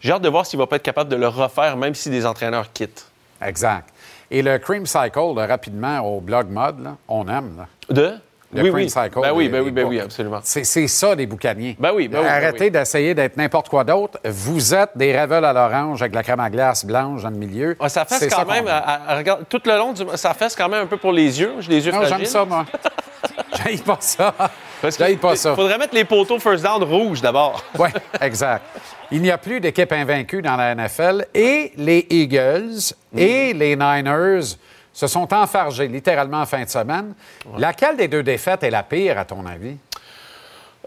J'ai 0.00 0.12
hâte 0.12 0.22
de 0.22 0.28
voir 0.30 0.46
s'il 0.46 0.58
va 0.58 0.66
pas 0.66 0.76
être 0.76 0.82
capable 0.82 1.10
de 1.10 1.16
le 1.16 1.28
refaire, 1.28 1.76
même 1.76 1.94
si 1.94 2.08
des 2.08 2.24
entraîneurs 2.24 2.72
quittent. 2.72 3.06
Exact. 3.42 3.90
Et 4.30 4.42
le 4.42 4.58
Cream 4.58 4.86
Cycle, 4.86 5.34
là, 5.36 5.46
rapidement, 5.46 6.00
au 6.00 6.20
blog 6.20 6.48
mode, 6.50 6.82
là, 6.82 6.96
on 7.08 7.26
aime. 7.28 7.56
Là. 7.58 7.66
De? 7.94 8.12
Le 8.54 8.62
oui, 8.62 8.68
Cream 8.70 8.74
oui. 8.84 8.90
Cycle. 8.90 9.20
Ben 9.20 9.32
oui, 9.34 9.48
ben 9.48 9.60
oui, 9.62 9.70
ben 9.72 9.84
oui, 9.84 10.00
absolument. 10.00 10.38
C'est 10.42 10.64
ça, 10.86 11.14
les 11.14 11.26
boucaniers. 11.26 11.76
Ben 11.80 11.90
oui, 11.94 12.06
ben 12.08 12.18
oui, 12.20 12.24
ben 12.24 12.30
Arrêtez 12.30 12.64
oui. 12.66 12.70
d'essayer 12.70 13.12
d'être 13.14 13.36
n'importe 13.36 13.68
quoi 13.68 13.82
d'autre. 13.84 14.18
Vous 14.24 14.72
êtes 14.74 14.90
des 14.94 15.16
ravels 15.16 15.44
à 15.44 15.52
l'orange 15.52 16.00
avec 16.00 16.14
la 16.14 16.22
crème 16.22 16.40
à 16.40 16.48
glace 16.48 16.84
blanche 16.84 17.22
dans 17.22 17.30
le 17.30 17.36
milieu. 17.36 17.76
Ah, 17.80 17.88
ça 17.88 18.04
fesse 18.04 18.32
quand 18.32 18.46
même, 18.46 18.68
à- 18.68 18.76
à- 18.78 19.12
à- 19.12 19.16
regarde, 19.18 19.44
tout 19.48 19.60
le 19.64 19.76
long, 19.76 19.92
du, 19.92 20.04
ça 20.14 20.32
fesse 20.32 20.54
quand 20.54 20.68
même 20.68 20.84
un 20.84 20.86
peu 20.86 20.96
pour 20.96 21.12
les 21.12 21.40
yeux. 21.40 21.54
J'ai 21.60 21.70
les 21.72 21.86
yeux 21.86 21.92
Non, 21.92 21.98
fragiles. 21.98 22.16
j'aime 22.18 22.26
ça, 22.26 22.44
moi. 22.44 22.64
J'aille 23.62 23.78
pas 23.78 23.98
ça. 24.00 24.34
Parce 24.80 24.96
pas 24.96 25.36
ça. 25.36 25.50
Il 25.50 25.56
faudrait 25.56 25.78
mettre 25.78 25.94
les 25.94 26.04
poteaux 26.04 26.38
first 26.38 26.62
down 26.62 26.82
rouges 26.82 27.20
d'abord. 27.20 27.62
Oui, 27.78 27.88
exact. 28.20 28.64
Il 29.10 29.22
n'y 29.22 29.30
a 29.30 29.38
plus 29.38 29.60
d'équipe 29.60 29.92
invaincue 29.92 30.42
dans 30.42 30.56
la 30.56 30.74
NFL 30.74 31.26
et 31.34 31.72
les 31.76 32.06
Eagles 32.10 32.94
et 33.16 33.52
les 33.52 33.76
Niners 33.76 34.56
se 34.92 35.06
sont 35.06 35.32
enfargés 35.34 35.88
littéralement 35.88 36.40
en 36.40 36.46
fin 36.46 36.62
de 36.62 36.68
semaine. 36.68 37.14
Laquelle 37.58 37.96
des 37.96 38.08
deux 38.08 38.22
défaites 38.22 38.62
est 38.62 38.70
la 38.70 38.82
pire, 38.82 39.18
à 39.18 39.24
ton 39.24 39.44
avis? 39.44 39.76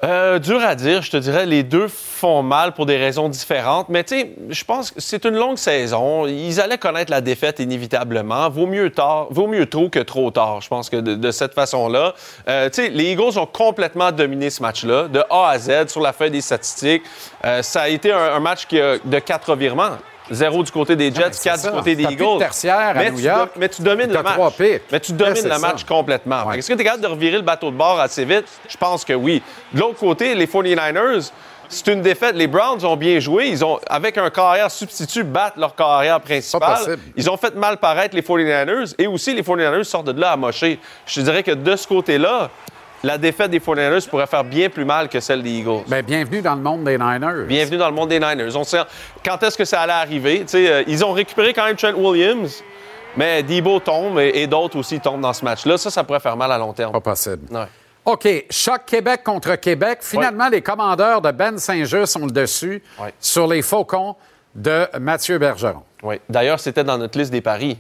Euh, 0.01 0.39
dur 0.39 0.62
à 0.62 0.75
dire, 0.75 1.01
je 1.01 1.12
te 1.12 1.17
dirais, 1.17 1.45
les 1.45 1.62
deux 1.62 1.89
font 1.89 2.41
mal 2.41 2.73
pour 2.73 2.85
des 2.85 2.95
raisons 2.95 3.27
différentes. 3.27 3.89
Mais 3.89 4.05
tu 4.05 4.17
sais, 4.17 4.31
je 4.49 4.63
pense 4.63 4.91
que 4.91 5.01
c'est 5.01 5.25
une 5.25 5.35
longue 5.35 5.57
saison. 5.57 6.25
Ils 6.25 6.62
allaient 6.62 6.77
connaître 6.77 7.12
la 7.12 7.19
défaite 7.19 7.59
inévitablement. 7.59 8.49
Vaut 8.49 8.65
mieux 8.65 8.91
tard, 8.91 9.27
vaut 9.29 9.47
mieux 9.47 9.65
tôt 9.65 9.89
que 9.89 9.99
trop 9.99 10.31
tard. 10.31 10.62
Je 10.62 10.69
pense 10.69 10.89
que 10.89 10.95
de, 10.95 11.15
de 11.15 11.31
cette 11.31 11.53
façon-là, 11.53 12.13
Euh, 12.47 12.69
tu 12.69 12.83
sais, 12.83 12.89
les 12.89 13.12
Eagles 13.12 13.38
ont 13.38 13.45
complètement 13.45 14.12
dominé 14.12 14.49
ce 14.49 14.62
match-là, 14.62 15.07
de 15.07 15.21
A 15.29 15.49
à 15.49 15.59
Z 15.59 15.88
sur 15.88 16.01
la 16.01 16.13
feuille 16.13 16.31
des 16.31 16.41
statistiques. 16.41 17.03
Euh, 17.43 17.62
ça 17.62 17.81
a 17.81 17.89
été 17.89 18.12
un, 18.13 18.35
un 18.35 18.39
match 18.39 18.65
qui 18.67 18.79
a 18.79 18.97
de 19.03 19.19
quatre 19.19 19.51
revirements. 19.51 19.97
Zéro 20.31 20.63
du 20.63 20.71
côté 20.71 20.95
des 20.95 21.13
Jets, 21.13 21.29
c'est 21.31 21.49
quatre 21.49 21.59
ça. 21.59 21.69
du 21.71 21.77
côté 21.77 21.95
des 21.95 22.05
plus 22.05 22.13
Eagles. 22.13 22.33
de 22.35 22.39
tertiaire 22.39 22.77
à 22.77 22.93
mais 22.93 23.11
New 23.11 23.17
tu 23.17 23.23
York. 23.23 23.51
mais 23.57 23.69
tu 23.69 23.81
domines 23.81 24.11
le 24.11 24.21
match. 24.21 24.39
Mais 24.91 24.99
tu 24.99 25.13
domines 25.13 25.43
le 25.43 25.49
ça. 25.51 25.59
match 25.59 25.83
complètement. 25.83 26.45
Ouais. 26.45 26.59
Est-ce 26.59 26.69
que 26.69 26.73
tu 26.75 26.81
es 26.81 26.83
capable 26.83 27.03
de 27.03 27.07
revirer 27.07 27.37
le 27.37 27.43
bateau 27.43 27.71
de 27.71 27.75
bord 27.75 27.99
assez 27.99 28.25
vite? 28.25 28.45
Je 28.67 28.77
pense 28.77 29.03
que 29.03 29.13
oui. 29.13 29.41
De 29.73 29.79
l'autre 29.79 29.97
côté, 29.99 30.35
les 30.35 30.45
49ers, 30.47 31.31
c'est 31.67 31.87
une 31.87 32.01
défaite. 32.01 32.35
Les 32.35 32.47
Browns 32.47 32.83
ont 32.85 32.95
bien 32.95 33.19
joué. 33.19 33.47
Ils 33.49 33.63
ont, 33.63 33.79
avec 33.87 34.17
un 34.17 34.29
carrière 34.29 34.71
substitut, 34.71 35.23
battent 35.23 35.57
leur 35.57 35.75
carrière 35.75 36.19
principale. 36.21 36.77
possible. 36.77 36.99
Ils 37.15 37.29
ont 37.29 37.37
fait 37.37 37.55
mal 37.55 37.77
paraître 37.77 38.15
les 38.15 38.21
49ers. 38.21 38.95
Et 38.97 39.07
aussi, 39.07 39.33
les 39.33 39.41
49ers 39.43 39.83
sortent 39.83 40.07
de 40.11 40.19
là 40.19 40.31
amochés. 40.31 40.79
Je 41.05 41.15
te 41.15 41.19
dirais 41.21 41.43
que 41.43 41.51
de 41.51 41.75
ce 41.75 41.87
côté-là, 41.87 42.49
la 43.03 43.17
défaite 43.17 43.51
des 43.51 43.59
49ers 43.59 44.07
pourrait 44.09 44.27
faire 44.27 44.43
bien 44.43 44.69
plus 44.69 44.85
mal 44.85 45.07
que 45.09 45.19
celle 45.19 45.41
des 45.41 45.51
Eagles. 45.51 45.83
Bien, 45.88 46.01
bienvenue 46.03 46.41
dans 46.41 46.55
le 46.55 46.62
monde 46.62 46.83
des 46.83 46.97
Niners. 46.97 47.45
Bienvenue 47.47 47.77
dans 47.77 47.89
le 47.89 47.95
monde 47.95 48.09
des 48.09 48.19
Niners. 48.19 48.55
On 48.55 48.63
sait 48.63 48.79
quand 49.25 49.41
est-ce 49.43 49.57
que 49.57 49.65
ça 49.65 49.81
allait 49.81 49.93
arriver. 49.93 50.45
Euh, 50.53 50.83
ils 50.88 51.03
ont 51.05 51.12
récupéré 51.13 51.53
quand 51.53 51.65
même 51.65 51.75
Trent 51.77 51.93
Williams, 51.95 52.63
mais 53.15 53.41
Debo 53.43 53.79
tombe 53.79 54.19
et, 54.19 54.41
et 54.41 54.47
d'autres 54.47 54.77
aussi 54.77 54.99
tombent 54.99 55.21
dans 55.21 55.33
ce 55.33 55.43
match-là. 55.45 55.77
Ça, 55.77 55.89
ça 55.89 56.03
pourrait 56.03 56.19
faire 56.19 56.35
mal 56.38 56.51
à 56.51 56.57
long 56.57 56.73
terme. 56.73 56.91
Pas 56.91 56.99
possible. 57.01 57.47
Ouais. 57.51 57.65
OK, 58.05 58.27
choc 58.49 58.81
Québec 58.85 59.21
contre 59.23 59.55
Québec. 59.55 59.99
Finalement, 60.01 60.49
les 60.49 60.62
commandeurs 60.62 61.21
de 61.21 61.31
Ben 61.31 61.57
Saint-Just 61.57 62.17
ont 62.17 62.25
le 62.25 62.31
dessus 62.31 62.81
Ouais. 62.99 63.13
sur 63.19 63.45
les 63.47 63.62
Faucons 63.62 64.15
de 64.55 64.88
Mathieu 64.99 65.38
Bergeron. 65.38 65.83
Oui. 66.01 66.15
D'ailleurs, 66.27 66.59
c'était 66.59 66.83
dans 66.83 66.97
notre 66.97 67.17
liste 67.19 67.31
des 67.31 67.41
paris. 67.41 67.77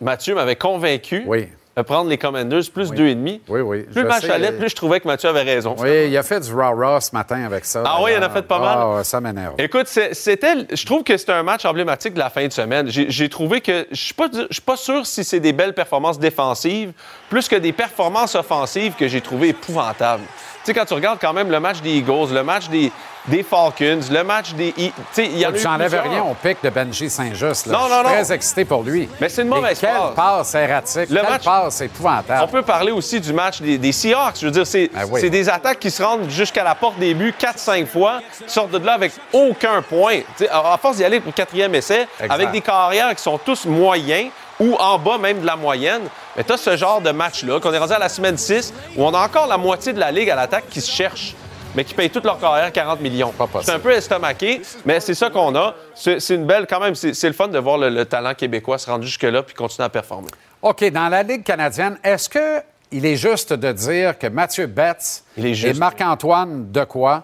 Mathieu 0.00 0.34
m'avait 0.34 0.56
convaincu 0.56 1.24
Oui. 1.26 1.48
De 1.76 1.82
prendre 1.82 2.10
les 2.10 2.18
Commanders 2.18 2.62
plus 2.72 2.90
2,5. 2.92 3.40
Oui, 3.48 3.60
oui. 3.60 3.82
Plus 3.82 3.94
Je 3.94 4.00
le 4.00 4.08
match 4.08 4.24
allait, 4.24 4.52
plus 4.52 4.68
je 4.68 4.76
trouvais 4.76 5.00
que 5.00 5.08
Mathieu 5.08 5.28
avait 5.28 5.42
raison. 5.42 5.74
Oui, 5.78 6.08
il 6.08 6.16
a 6.16 6.22
fait 6.22 6.40
du 6.40 6.52
rah-rah 6.52 7.00
ce 7.00 7.14
matin 7.14 7.44
avec 7.44 7.64
ça. 7.64 7.82
Ah 7.86 7.98
oui, 8.02 8.12
il 8.14 8.18
en 8.18 8.26
a 8.26 8.30
fait 8.30 8.42
pas 8.42 8.58
mal? 8.58 8.78
Ah, 8.78 8.90
ouais, 8.96 9.04
ça 9.04 9.20
m'énerve. 9.20 9.54
Écoute, 9.58 9.86
c'était, 9.86 10.54
je 10.70 10.86
trouve 10.86 11.02
que 11.02 11.16
c'était 11.16 11.32
un 11.32 11.42
match 11.42 11.64
emblématique 11.64 12.14
de 12.14 12.18
la 12.18 12.30
fin 12.30 12.46
de 12.46 12.52
semaine. 12.52 12.88
J'ai, 12.88 13.10
j'ai 13.10 13.28
trouvé 13.28 13.60
que 13.60 13.86
je 13.90 13.96
suis 13.96 14.14
pas, 14.14 14.28
je 14.32 14.52
suis 14.52 14.62
pas 14.62 14.76
sûr 14.76 15.06
si 15.06 15.24
c'est 15.24 15.40
des 15.40 15.52
belles 15.52 15.74
performances 15.74 16.18
défensives, 16.18 16.92
plus 17.30 17.48
que 17.48 17.56
des 17.56 17.72
performances 17.72 18.34
offensives 18.34 18.94
que 18.94 19.08
j'ai 19.08 19.20
trouvées 19.20 19.48
épouvantables. 19.48 20.24
Tu 20.64 20.66
sais, 20.66 20.74
quand 20.74 20.84
tu 20.84 20.94
regardes 20.94 21.18
quand 21.20 21.32
même 21.32 21.50
le 21.50 21.58
match 21.58 21.80
des 21.80 21.90
Eagles, 21.96 22.32
le 22.32 22.44
match 22.44 22.68
des, 22.68 22.92
des 23.26 23.42
Falcons, 23.42 23.98
le 24.10 24.22
match 24.22 24.52
des, 24.54 24.72
tu 24.72 24.92
sais, 25.10 25.26
il 25.26 25.38
y 25.38 25.44
en 25.44 25.50
a 25.52 25.56
eu 25.56 25.58
J'enlève 25.58 26.00
rien 26.08 26.22
au 26.22 26.34
pic 26.34 26.58
de 26.62 26.70
Benji 26.70 27.10
Saint-Just. 27.10 27.66
là. 27.66 27.72
Non, 27.72 27.78
Je 27.80 27.84
suis 27.86 27.96
non, 27.96 28.02
non. 28.04 28.08
très 28.10 28.32
excité 28.32 28.64
pour 28.64 28.84
lui. 28.84 29.08
Mais 29.20 29.28
c'est 29.28 29.42
une 29.42 29.48
mauvaise 29.48 29.80
quelle 29.80 29.90
passe. 29.90 30.14
passe 30.14 30.54
erratique. 30.54 31.10
Le 31.10 31.20
quelle 31.20 31.30
match- 31.30 31.44
passe 31.44 31.80
épouvantable. 31.80 32.42
On 32.44 32.46
peut 32.46 32.62
parler 32.62 32.92
aussi 32.92 33.20
du 33.20 33.32
match 33.32 33.60
des, 33.60 33.76
des 33.76 33.90
Seahawks. 33.90 34.36
Je 34.40 34.46
veux 34.46 34.52
dire, 34.52 34.66
c'est 34.66 34.88
oui. 35.10 35.20
c'est 35.20 35.30
des 35.30 35.48
attaques 35.48 35.80
qui 35.80 35.90
se 35.90 36.00
rendent 36.00 36.30
jusqu'à 36.30 36.62
la 36.62 36.76
porte 36.76 36.96
des 36.98 37.14
buts 37.14 37.34
4-5 37.36 37.86
fois, 37.86 38.20
sortent 38.46 38.70
de 38.70 38.78
là 38.86 38.92
avec 38.92 39.10
aucun 39.32 39.82
point. 39.82 40.18
Tu 40.36 40.44
sais, 40.44 40.48
à 40.48 40.72
à 40.72 40.78
force 40.78 40.96
d'y 40.98 41.04
aller 41.04 41.18
pour 41.18 41.32
le 41.32 41.36
quatrième 41.36 41.74
essai, 41.74 42.06
Exact. 42.20 42.32
avec 42.32 42.50
des 42.52 42.60
carrières 42.60 43.12
qui 43.16 43.22
sont 43.22 43.38
tous 43.38 43.64
moyens 43.66 44.30
ou 44.62 44.76
en 44.76 44.98
bas 44.98 45.18
même 45.18 45.40
de 45.40 45.46
la 45.46 45.56
moyenne, 45.56 46.02
mais 46.36 46.44
tu 46.44 46.52
as 46.52 46.56
ce 46.56 46.76
genre 46.76 47.00
de 47.00 47.10
match-là, 47.10 47.60
qu'on 47.60 47.72
est 47.72 47.78
rendu 47.78 47.92
à 47.92 47.98
la 47.98 48.08
semaine 48.08 48.38
6, 48.38 48.72
où 48.96 49.04
on 49.04 49.12
a 49.12 49.24
encore 49.24 49.46
la 49.46 49.58
moitié 49.58 49.92
de 49.92 49.98
la 50.00 50.10
ligue 50.10 50.30
à 50.30 50.36
l'attaque 50.36 50.68
qui 50.70 50.80
se 50.80 50.90
cherche 50.90 51.34
mais 51.74 51.84
qui 51.84 51.94
payent 51.94 52.10
toute 52.10 52.24
leur 52.24 52.38
carrière 52.38 52.70
40 52.72 53.00
millions. 53.00 53.32
C'est 53.62 53.72
un 53.72 53.78
peu 53.78 53.92
estomaqué, 53.92 54.62
mais 54.84 55.00
c'est 55.00 55.14
ça 55.14 55.30
qu'on 55.30 55.54
a. 55.54 55.74
C'est 55.94 56.34
une 56.34 56.46
belle, 56.46 56.66
quand 56.68 56.80
même, 56.80 56.94
c'est 56.94 57.26
le 57.26 57.32
fun 57.32 57.48
de 57.48 57.58
voir 57.58 57.78
le, 57.78 57.88
le 57.88 58.04
talent 58.04 58.34
québécois 58.34 58.78
se 58.78 58.90
rendre 58.90 59.04
jusque-là 59.04 59.42
puis 59.42 59.54
continuer 59.54 59.86
à 59.86 59.88
performer. 59.88 60.28
OK, 60.60 60.84
dans 60.90 61.08
la 61.08 61.22
Ligue 61.22 61.42
canadienne, 61.42 61.98
est-ce 62.04 62.28
qu'il 62.28 63.06
est 63.06 63.16
juste 63.16 63.52
de 63.52 63.72
dire 63.72 64.18
que 64.18 64.26
Mathieu 64.26 64.66
Betts 64.66 65.24
et 65.36 65.72
Marc-Antoine 65.74 66.70
Decoy 66.70 67.20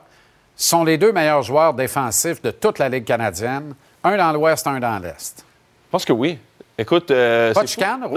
sont 0.57 0.83
les 0.83 0.99
deux 0.99 1.13
meilleurs 1.13 1.43
joueurs 1.43 1.75
défensifs 1.75 2.43
de 2.43 2.51
toute 2.51 2.79
la 2.79 2.89
Ligue 2.89 3.05
canadienne, 3.05 3.75
un 4.03 4.17
dans 4.17 4.33
l'Ouest, 4.33 4.67
un 4.67 4.81
dans 4.81 4.99
l'Est? 4.99 5.45
Je 5.87 5.91
pense 5.91 6.05
que 6.05 6.13
oui. 6.13 6.39
Écoute. 6.79 7.11
Euh, 7.11 7.53
Pas 7.53 7.63
de 7.63 7.69
chicane, 7.69 8.09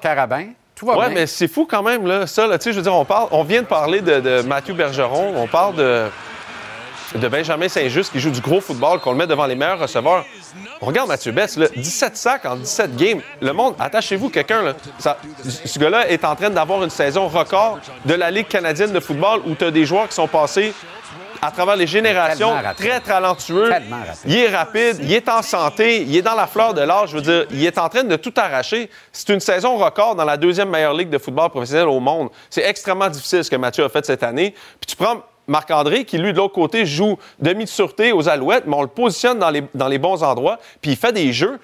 Carabin. 0.00 0.46
Tout 0.74 0.86
va 0.86 0.96
ouais, 0.96 1.10
mais 1.10 1.26
c'est 1.26 1.48
fou 1.48 1.66
quand 1.70 1.82
même, 1.82 2.06
là. 2.06 2.26
Ça, 2.26 2.46
là, 2.46 2.58
tu 2.58 2.64
sais, 2.64 2.72
je 2.72 2.76
veux 2.76 2.82
dire, 2.82 2.94
on, 2.94 3.04
parle, 3.04 3.28
on 3.32 3.44
vient 3.44 3.60
de 3.60 3.66
parler 3.66 4.00
de, 4.00 4.18
de 4.18 4.42
Mathieu 4.42 4.72
Bergeron, 4.72 5.34
on 5.36 5.46
parle 5.46 5.76
de 5.76 6.06
de 7.14 7.28
Benjamin 7.28 7.68
Saint-Just 7.68 8.12
qui 8.12 8.20
joue 8.20 8.30
du 8.30 8.40
gros 8.40 8.60
football, 8.60 9.00
qu'on 9.00 9.12
le 9.12 9.18
met 9.18 9.26
devant 9.26 9.46
les 9.46 9.54
meilleurs 9.54 9.80
receveurs. 9.80 10.24
On 10.80 10.86
regarde 10.86 11.08
Mathieu 11.08 11.32
Betts, 11.32 11.58
17 11.58 12.16
sacs 12.16 12.46
en 12.46 12.56
17 12.56 12.96
games. 12.96 13.20
Le 13.40 13.52
monde, 13.52 13.74
attachez-vous, 13.78 14.30
quelqu'un, 14.30 14.74
ce 15.44 15.78
gars-là 15.78 16.08
est 16.08 16.24
en 16.24 16.36
train 16.36 16.50
d'avoir 16.50 16.82
une 16.82 16.90
saison 16.90 17.28
record 17.28 17.78
de 18.04 18.14
la 18.14 18.30
Ligue 18.30 18.48
canadienne 18.48 18.92
de 18.92 19.00
football 19.00 19.40
où 19.46 19.54
tu 19.54 19.64
as 19.64 19.70
des 19.70 19.84
joueurs 19.84 20.08
qui 20.08 20.14
sont 20.14 20.28
passés 20.28 20.72
à 21.42 21.50
travers 21.50 21.76
les 21.76 21.86
générations, 21.86 22.54
très 22.76 23.00
talentueux. 23.00 23.70
Il 24.26 24.36
est 24.36 24.48
rapide, 24.48 24.98
il 25.00 25.12
est 25.12 25.28
en 25.28 25.42
santé, 25.42 26.02
il 26.02 26.16
est 26.16 26.22
dans 26.22 26.34
la 26.34 26.46
fleur 26.46 26.74
de 26.74 26.82
l'âge. 26.82 27.10
Je 27.10 27.16
veux 27.16 27.22
dire, 27.22 27.46
il 27.50 27.64
est 27.64 27.78
en 27.78 27.88
train 27.88 28.04
de 28.04 28.16
tout 28.16 28.32
arracher. 28.36 28.90
C'est 29.12 29.28
une 29.30 29.40
saison 29.40 29.76
record 29.76 30.14
dans 30.14 30.24
la 30.24 30.36
deuxième 30.36 30.70
meilleure 30.70 30.94
ligue 30.94 31.10
de 31.10 31.18
football 31.18 31.50
professionnel 31.50 31.88
au 31.88 32.00
monde. 32.00 32.28
C'est 32.48 32.64
extrêmement 32.64 33.08
difficile 33.08 33.44
ce 33.44 33.50
que 33.50 33.56
Mathieu 33.56 33.84
a 33.84 33.88
fait 33.88 34.04
cette 34.04 34.22
année. 34.22 34.54
Puis 34.80 34.86
tu 34.88 34.96
prends 34.96 35.22
Marc-André, 35.46 36.04
qui 36.04 36.18
lui, 36.18 36.32
de 36.32 36.38
l'autre 36.38 36.54
côté, 36.54 36.86
joue 36.86 37.18
demi 37.40 37.64
de 37.64 37.68
sûreté 37.68 38.12
aux 38.12 38.28
Alouettes, 38.28 38.64
mais 38.66 38.76
on 38.76 38.82
le 38.82 38.88
positionne 38.88 39.38
dans 39.38 39.50
les, 39.50 39.64
dans 39.74 39.88
les 39.88 39.98
bons 39.98 40.22
endroits, 40.22 40.58
puis 40.80 40.92
il 40.92 40.96
fait 40.96 41.12
des 41.12 41.32
jeux. 41.32 41.58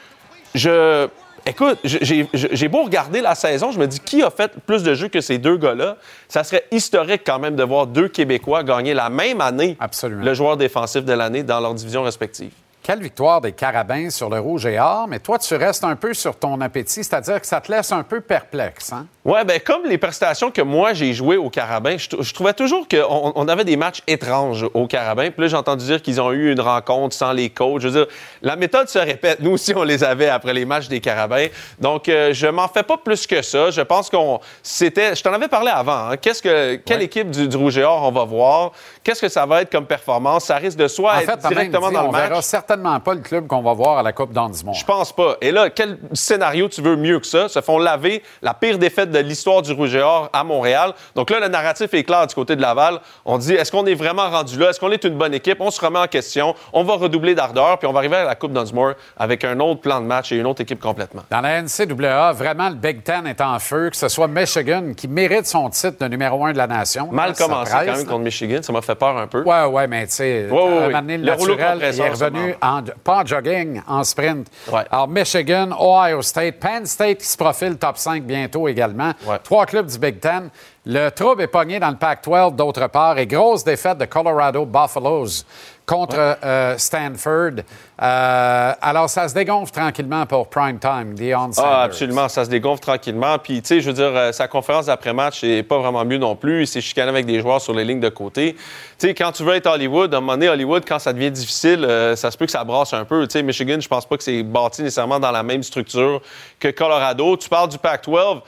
Je. 0.54 1.08
Écoute, 1.48 1.78
j'ai 1.84 2.68
beau 2.68 2.82
regarder 2.82 3.20
la 3.20 3.36
saison, 3.36 3.70
je 3.70 3.78
me 3.78 3.86
dis 3.86 4.00
qui 4.00 4.20
a 4.20 4.30
fait 4.30 4.52
plus 4.66 4.82
de 4.82 4.94
jeux 4.94 5.06
que 5.06 5.20
ces 5.20 5.38
deux 5.38 5.56
gars-là? 5.56 5.96
Ça 6.28 6.42
serait 6.42 6.64
historique 6.72 7.22
quand 7.24 7.38
même 7.38 7.54
de 7.54 7.62
voir 7.62 7.86
deux 7.86 8.08
Québécois 8.08 8.64
gagner 8.64 8.94
la 8.94 9.10
même 9.10 9.40
année 9.40 9.78
le 10.02 10.34
joueur 10.34 10.56
défensif 10.56 11.04
de 11.04 11.12
l'année 11.12 11.44
dans 11.44 11.60
leurs 11.60 11.74
divisions 11.74 12.02
respectives. 12.02 12.50
Quelle 12.86 13.02
victoire 13.02 13.40
des 13.40 13.50
Carabins 13.50 14.10
sur 14.10 14.30
le 14.30 14.38
Rouge 14.38 14.64
et 14.64 14.78
Or, 14.78 15.08
mais 15.08 15.18
toi, 15.18 15.40
tu 15.40 15.56
restes 15.56 15.82
un 15.82 15.96
peu 15.96 16.14
sur 16.14 16.36
ton 16.36 16.60
appétit, 16.60 17.02
c'est-à-dire 17.02 17.40
que 17.40 17.46
ça 17.48 17.60
te 17.60 17.72
laisse 17.72 17.90
un 17.90 18.04
peu 18.04 18.20
perplexe. 18.20 18.92
Hein? 18.92 19.08
Oui, 19.24 19.44
bien, 19.44 19.58
comme 19.58 19.86
les 19.86 19.98
prestations 19.98 20.52
que 20.52 20.62
moi 20.62 20.94
j'ai 20.94 21.12
jouées 21.12 21.36
au 21.36 21.50
Carabins, 21.50 21.96
je, 21.98 22.32
trouvais 22.32 22.52
toujours 22.52 22.86
qu'on 22.86 23.32
on 23.34 23.48
avait 23.48 23.64
des 23.64 23.76
matchs 23.76 24.04
étranges 24.06 24.64
au 24.72 24.86
Carabins. 24.86 25.32
Puis 25.32 25.42
là, 25.42 25.48
j'ai 25.48 25.56
entendu 25.56 25.84
dire 25.84 26.00
qu'ils 26.00 26.20
ont 26.20 26.30
eu 26.30 26.52
une 26.52 26.60
rencontre 26.60 27.12
sans 27.16 27.32
les 27.32 27.50
coachs. 27.50 27.80
Je 27.80 27.88
veux 27.88 28.04
dire, 28.04 28.14
la 28.40 28.54
méthode 28.54 28.88
se 28.88 29.00
répète. 29.00 29.40
Nous 29.40 29.50
aussi, 29.50 29.74
on 29.74 29.82
les 29.82 30.04
avait 30.04 30.28
après 30.28 30.54
les 30.54 30.64
matchs 30.64 30.86
des 30.86 31.00
Carabins. 31.00 31.48
Donc, 31.80 32.08
euh, 32.08 32.32
je 32.32 32.46
m'en 32.46 32.68
fais 32.68 32.84
pas 32.84 32.98
plus 32.98 33.26
que 33.26 33.42
ça. 33.42 33.72
Je 33.72 33.80
pense 33.80 34.08
qu'on. 34.08 34.38
C'était. 34.62 35.16
Je 35.16 35.24
t'en 35.24 35.32
avais 35.32 35.48
parlé 35.48 35.72
avant. 35.74 36.10
Hein. 36.10 36.16
Qu'est-ce 36.18 36.40
que. 36.40 36.76
Quelle 36.76 37.02
équipe 37.02 37.32
du, 37.32 37.56
Rouge 37.56 37.78
et 37.78 37.82
Or 37.82 38.04
on 38.04 38.12
va 38.12 38.22
voir? 38.22 38.70
Qu'est-ce 39.06 39.20
que 39.20 39.28
ça 39.28 39.46
va 39.46 39.62
être 39.62 39.70
comme 39.70 39.86
performance? 39.86 40.46
Ça 40.46 40.56
risque 40.56 40.78
de 40.78 40.88
soit 40.88 41.22
être 41.22 41.48
directement 41.48 41.92
dans 41.92 42.06
le 42.06 42.10
match. 42.10 42.24
On 42.24 42.28
verra 42.28 42.42
certainement 42.42 42.98
pas 42.98 43.14
le 43.14 43.20
club 43.20 43.46
qu'on 43.46 43.62
va 43.62 43.72
voir 43.72 43.98
à 43.98 44.02
la 44.02 44.12
Coupe 44.12 44.32
d'Andimont. 44.32 44.72
Je 44.72 44.84
pense 44.84 45.12
pas. 45.12 45.36
Et 45.40 45.52
là, 45.52 45.70
quel 45.70 46.00
scénario 46.12 46.68
tu 46.68 46.82
veux 46.82 46.96
mieux 46.96 47.20
que 47.20 47.26
ça? 47.28 47.48
Se 47.48 47.60
font 47.60 47.78
laver 47.78 48.20
la 48.42 48.52
pire 48.52 48.78
défaite 48.78 49.12
de 49.12 49.20
l'histoire 49.20 49.62
du 49.62 49.72
Rouge 49.72 49.96
à 50.32 50.42
Montréal. 50.42 50.92
Donc 51.14 51.30
là, 51.30 51.38
le 51.38 51.46
narratif 51.46 51.94
est 51.94 52.02
clair 52.02 52.26
du 52.26 52.34
côté 52.34 52.56
de 52.56 52.60
Laval. 52.60 52.98
On 53.24 53.38
dit, 53.38 53.54
est-ce 53.54 53.70
qu'on 53.70 53.86
est 53.86 53.94
vraiment 53.94 54.28
rendu 54.28 54.58
là? 54.58 54.70
Est-ce 54.70 54.80
qu'on 54.80 54.90
est 54.90 55.04
une 55.04 55.16
bonne 55.16 55.34
équipe? 55.34 55.60
On 55.60 55.70
se 55.70 55.80
remet 55.80 56.00
en 56.00 56.08
question. 56.08 56.56
On 56.72 56.82
va 56.82 56.94
redoubler 56.94 57.36
d'ardeur, 57.36 57.78
puis 57.78 57.86
on 57.86 57.92
va 57.92 58.00
arriver 58.00 58.16
à 58.16 58.24
la 58.24 58.34
Coupe 58.34 58.54
Dunsmore 58.54 58.94
avec 59.16 59.44
un 59.44 59.60
autre 59.60 59.82
plan 59.82 60.00
de 60.00 60.06
match 60.06 60.32
et 60.32 60.36
une 60.36 60.46
autre 60.46 60.62
équipe 60.62 60.80
complètement. 60.80 61.22
Dans 61.30 61.42
la 61.42 61.62
NCAA, 61.62 62.32
vraiment, 62.32 62.70
le 62.70 62.74
Big 62.74 63.04
Ten 63.04 63.28
est 63.28 63.40
en 63.40 63.60
feu, 63.60 63.90
que 63.90 63.96
ce 63.96 64.08
soit 64.08 64.26
Michigan, 64.26 64.94
qui 64.96 65.06
mérite 65.06 65.46
son 65.46 65.70
titre 65.70 65.98
de 66.00 66.08
numéro 66.08 66.44
un 66.44 66.52
de 66.52 66.58
la 66.58 66.66
nation. 66.66 67.08
Mal 67.12 67.36
commencé 67.36 67.70
quand 67.70 67.84
même 67.84 68.04
contre 68.04 68.24
Michigan. 68.24 68.58
Ça 68.62 68.72
m'a 68.72 68.82
fait 68.82 68.95
peur 68.96 69.16
un 69.16 69.26
peu. 69.26 69.42
Ouais, 69.42 69.64
ouais, 69.64 69.86
mais 69.86 70.06
tu 70.06 70.14
sais, 70.14 70.48
ouais, 70.50 70.88
le, 70.88 71.16
naturel, 71.18 71.78
il 71.92 72.00
est 72.00 72.08
revenu 72.08 72.54
en, 72.60 72.82
pas 73.04 73.22
en 73.22 73.26
jogging, 73.26 73.80
en 73.86 74.04
sprint. 74.04 74.48
Alors, 74.90 75.08
Michigan, 75.08 75.70
Ohio 75.78 76.22
State, 76.22 76.58
Penn 76.60 76.86
State 76.86 77.18
qui 77.18 77.26
se 77.26 77.36
profile 77.36 77.76
top 77.76 77.98
5 77.98 78.22
bientôt 78.24 78.68
également. 78.68 79.12
Trois 79.44 79.66
clubs 79.66 79.86
du 79.86 79.98
Big 79.98 80.20
Ten. 80.20 80.50
Le 80.88 81.08
trouble 81.10 81.42
est 81.42 81.48
pogné 81.48 81.80
dans 81.80 81.90
le 81.90 81.96
Pac-12 81.96 82.54
d'autre 82.54 82.86
part 82.86 83.18
et 83.18 83.26
grosse 83.26 83.64
défaite 83.64 83.98
de 83.98 84.04
Colorado 84.04 84.64
Buffaloes 84.64 85.42
contre 85.86 86.36
euh, 86.44 86.74
Stanford. 86.76 87.62
Euh, 88.02 88.72
alors, 88.82 89.08
ça 89.08 89.28
se 89.28 89.34
dégonfle 89.34 89.72
tranquillement 89.72 90.26
pour 90.26 90.48
prime 90.48 90.78
time, 90.80 91.14
Deion 91.14 91.50
Ah, 91.58 91.82
absolument, 91.82 92.28
ça 92.28 92.44
se 92.44 92.50
dégonfle 92.50 92.82
tranquillement. 92.82 93.38
Puis, 93.38 93.62
tu 93.62 93.68
sais, 93.68 93.80
je 93.80 93.86
veux 93.86 93.94
dire, 93.94 94.10
euh, 94.12 94.32
sa 94.32 94.48
conférence 94.48 94.86
d'après-match 94.86 95.44
n'est 95.44 95.62
pas 95.62 95.78
vraiment 95.78 96.04
mieux 96.04 96.18
non 96.18 96.34
plus. 96.34 96.62
Il 96.62 96.66
s'est 96.66 96.80
chicané 96.80 97.08
avec 97.08 97.24
des 97.24 97.40
joueurs 97.40 97.60
sur 97.60 97.72
les 97.72 97.84
lignes 97.84 98.00
de 98.00 98.08
côté. 98.08 98.54
Tu 98.98 99.06
sais, 99.06 99.14
quand 99.14 99.30
tu 99.30 99.44
veux 99.44 99.54
être 99.54 99.68
Hollywood, 99.68 100.12
à 100.12 100.18
un 100.18 100.20
moment 100.20 100.32
donné, 100.32 100.48
Hollywood, 100.48 100.82
quand 100.86 100.98
ça 100.98 101.12
devient 101.12 101.30
difficile, 101.30 101.86
ça 102.16 102.30
se 102.30 102.36
peut 102.36 102.46
que 102.46 102.52
ça 102.52 102.64
brasse 102.64 102.92
un 102.92 103.04
peu. 103.04 103.26
Tu 103.28 103.32
sais, 103.32 103.42
Michigan, 103.42 103.78
je 103.80 103.88
pense 103.88 104.06
pas 104.06 104.16
que 104.16 104.24
c'est 104.24 104.42
bâti 104.42 104.82
nécessairement 104.82 105.20
dans 105.20 105.30
la 105.30 105.44
même 105.44 105.62
structure 105.62 106.20
que 106.58 106.68
Colorado. 106.68 107.36
Tu 107.36 107.48
parles 107.48 107.68
du 107.68 107.78
Pac-12 107.78 108.40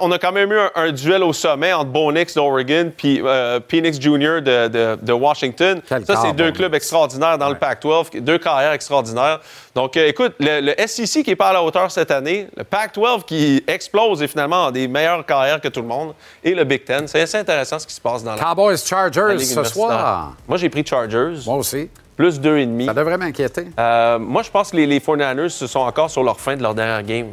on 0.00 0.12
a 0.12 0.18
quand 0.18 0.32
même 0.32 0.52
eu 0.52 0.58
un, 0.74 0.92
duel 0.92 1.22
au 1.22 1.32
sommet 1.32 1.72
entre 1.72 1.90
Bo 1.90 2.12
Nix 2.12 2.34
d'Oregon 2.34 2.92
puis 2.96 3.20
euh, 3.22 3.60
Phoenix 3.68 4.00
Jr. 4.00 4.40
de, 4.40 5.12
Washington. 5.12 5.80
ça, 5.88 6.16
c'est 6.22 6.32
deux 6.32 6.52
clubs 6.52 6.74
extraordinaires 6.74 7.38
dans 7.38 7.48
le 7.48 7.56
Pac-12, 7.56 8.20
deux 8.20 8.38
carrières 8.38 8.72
extraordinaires. 8.72 9.40
Donc, 9.74 9.96
euh, 9.96 10.08
écoute, 10.08 10.34
le, 10.40 10.74
SEC 10.86 11.24
qui 11.24 11.30
est 11.30 11.36
pas 11.36 11.48
à 11.48 11.52
la 11.52 11.62
hauteur 11.62 11.90
cette 11.90 12.10
année, 12.10 12.48
le 12.56 12.64
Pac-12 12.64 13.24
qui 13.24 13.62
explose 13.66 14.22
et 14.22 14.28
finalement 14.28 14.66
a 14.66 14.72
des 14.72 14.88
meilleures 14.88 15.24
carrières 15.24 15.60
que 15.60 15.68
tout 15.68 15.80
le 15.80 15.86
monde, 15.86 16.14
et 16.42 16.54
le 16.54 16.64
Big 16.64 16.84
Ten. 16.84 17.06
C'est 17.06 17.20
assez 17.20 17.38
intéressant 17.38 17.78
ce 17.78 17.86
qui 17.86 17.94
se 17.94 18.00
passe 18.00 18.24
dans 18.24 18.34
la 18.34 18.42
Cowboys 18.42 18.76
Chargers 18.78 19.38
ce 19.38 19.64
soir. 19.64 20.34
Moi, 20.48 20.58
j'ai 20.58 20.68
pris 20.68 20.84
Chargers. 20.84 21.42
Moi 21.46 21.56
aussi. 21.56 21.88
Plus 22.16 22.38
deux 22.38 22.58
et 22.58 22.66
demi. 22.66 22.84
Ça 22.84 22.94
devrait 22.94 23.16
m'inquiéter. 23.16 23.68
Euh, 23.78 24.18
moi, 24.18 24.42
je 24.42 24.50
pense 24.50 24.72
que 24.72 24.76
les, 24.76 24.86
les 24.86 25.00
49ers 25.00 25.48
se 25.48 25.66
sont 25.66 25.80
encore 25.80 26.10
sur 26.10 26.22
leur 26.22 26.38
fin 26.38 26.56
de 26.56 26.62
leur 26.62 26.74
dernière 26.74 27.02
game. 27.02 27.28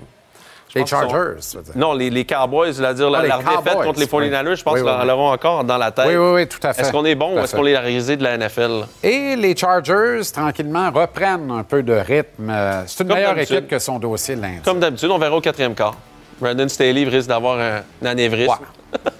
Les 0.79 0.85
Chargers, 0.85 1.39
Non, 1.75 1.93
les, 1.93 2.25
Cowboys, 2.25 2.73
c'est-à-dire 2.73 3.09
la, 3.09 3.19
ah, 3.19 3.37
défaite 3.37 3.81
contre 3.83 3.99
les 3.99 4.05
49ers, 4.05 4.55
je 4.55 4.63
pense 4.63 4.79
qu'ils 4.79 5.07
l'auront 5.07 5.31
encore 5.31 5.63
dans 5.63 5.77
la 5.77 5.91
tête. 5.91 6.05
Oui, 6.07 6.15
oui, 6.15 6.31
oui, 6.33 6.47
tout 6.47 6.59
à 6.63 6.73
fait. 6.73 6.81
Est-ce 6.81 6.91
qu'on 6.91 7.05
est 7.05 7.15
bon 7.15 7.35
ou 7.35 7.39
est-ce 7.39 7.55
qu'on 7.55 7.65
est 7.65 7.77
risé 7.77 8.17
de 8.17 8.23
la 8.23 8.37
NFL? 8.37 8.85
Et 9.03 9.35
les 9.35 9.55
Chargers, 9.55 10.21
tranquillement, 10.31 10.91
reprennent 10.91 11.51
un 11.51 11.63
peu 11.63 11.83
de 11.83 11.93
rythme. 11.93 12.51
C'est 12.85 13.03
une 13.03 13.13
meilleure 13.13 13.37
équipe 13.37 13.67
que 13.67 13.79
son 13.79 13.99
dossier 13.99 14.35
lundi. 14.35 14.61
Comme 14.63 14.79
d'habitude, 14.79 15.09
on 15.09 15.17
verra 15.17 15.35
au 15.35 15.41
quatrième 15.41 15.75
quart. 15.75 15.95
Brandon 16.39 16.67
Staley 16.69 17.03
risque 17.05 17.29
d'avoir 17.29 17.59
un, 17.59 18.05
anévrisme. 18.05 18.65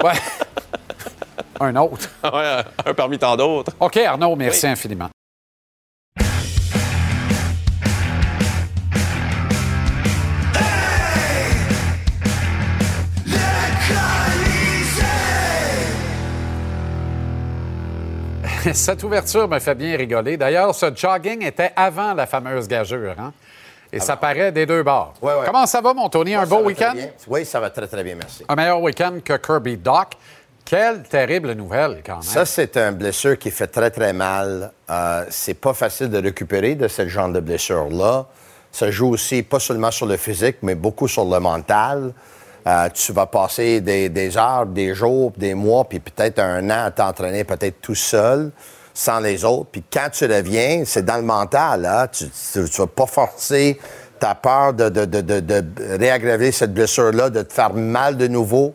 Ouais. 0.04 0.12
un 1.60 1.76
autre. 1.76 2.10
ouais, 2.24 2.64
un 2.86 2.94
parmi 2.94 3.18
tant 3.18 3.36
d'autres. 3.36 3.72
OK, 3.80 3.98
Arnaud, 3.98 4.36
merci 4.36 4.68
infiniment. 4.68 5.10
Cette 18.74 19.04
ouverture 19.04 19.48
me 19.48 19.60
fait 19.60 19.76
bien 19.76 19.96
rigoler. 19.98 20.38
D'ailleurs, 20.38 20.74
ce 20.74 20.94
jogging 20.96 21.46
était 21.46 21.72
avant 21.76 22.14
la 22.14 22.26
fameuse 22.26 22.68
gageure. 22.68 23.16
Hein? 23.20 23.34
Et 23.92 24.00
ça 24.00 24.18
paraît 24.18 24.52
des 24.52 24.66
deux 24.66 24.84
bords. 24.84 25.14
Comment 25.46 25.66
ça 25.66 25.82
va, 25.82 25.94
mon 25.94 26.10
Tony? 26.10 26.36
Un 26.36 26.46
beau 26.46 26.60
week-end? 26.60 26.96
Oui, 27.28 27.46
ça 27.46 27.60
va 27.60 27.70
très, 27.70 27.88
très 27.88 28.04
bien, 28.04 28.16
merci. 28.16 28.44
Un 28.48 28.56
meilleur 28.56 28.82
week-end 28.82 29.20
que 29.24 29.38
Kirby 29.38 29.78
Doc. 29.78 30.14
Quelle 30.66 31.04
terrible 31.04 31.54
nouvelle, 31.54 32.02
quand 32.06 32.16
même. 32.16 32.22
Ça, 32.24 32.46
c'est 32.46 32.76
un 32.76 32.92
blessure 32.92 33.40
qui 33.40 33.52
fait 33.52 33.68
très, 33.68 33.90
très 33.90 34.12
mal. 34.12 34.74
Euh, 34.90 35.24
c'est 35.30 35.54
pas 35.54 35.74
facile 35.74 36.10
de 36.10 36.22
récupérer 36.22 36.76
de 36.76 36.90
ce 36.90 37.08
genre 37.08 37.30
de 37.30 37.40
blessure-là. 37.40 38.26
Ça 38.70 38.92
joue 38.92 39.12
aussi 39.12 39.44
pas 39.44 39.60
seulement 39.62 39.92
sur 39.92 40.06
le 40.06 40.18
physique, 40.18 40.58
mais 40.64 40.76
beaucoup 40.76 41.08
sur 41.08 41.24
le 41.24 41.40
mental. 41.40 42.12
Euh, 42.68 42.90
tu 42.94 43.14
vas 43.14 43.28
passer 43.28 43.80
des, 43.80 44.38
heures, 44.38 44.66
des 44.66 44.94
jours, 44.94 45.32
des 45.38 45.54
mois, 45.54 45.86
puis 45.86 46.02
peut-être 46.02 46.40
un 46.40 46.70
an 46.70 46.86
à 46.86 46.92
t'entraîner 46.92 47.46
peut-être 47.46 47.80
tout 47.82 47.96
seul, 47.96 48.52
sans 48.94 49.22
les 49.22 49.46
autres. 49.46 49.70
Puis 49.72 49.84
quand 49.92 50.10
tu 50.12 50.26
reviens, 50.26 50.84
c'est 50.86 51.06
dans 51.06 51.16
le 51.16 51.22
mental. 51.22 51.86
Hein. 51.86 52.08
Tu 52.12 52.26
ne 52.60 52.66
vas 52.66 52.88
pas 52.88 53.06
forcer 53.06 53.80
ta 54.20 54.36
peur 54.36 54.74
de, 54.74 54.90
de, 54.90 55.64
réaggraver 55.98 56.52
cette 56.52 56.74
blessure-là, 56.74 57.30
de 57.30 57.44
te 57.44 57.54
faire 57.54 57.74
mal 57.74 58.18
de 58.18 58.28
nouveau. 58.28 58.74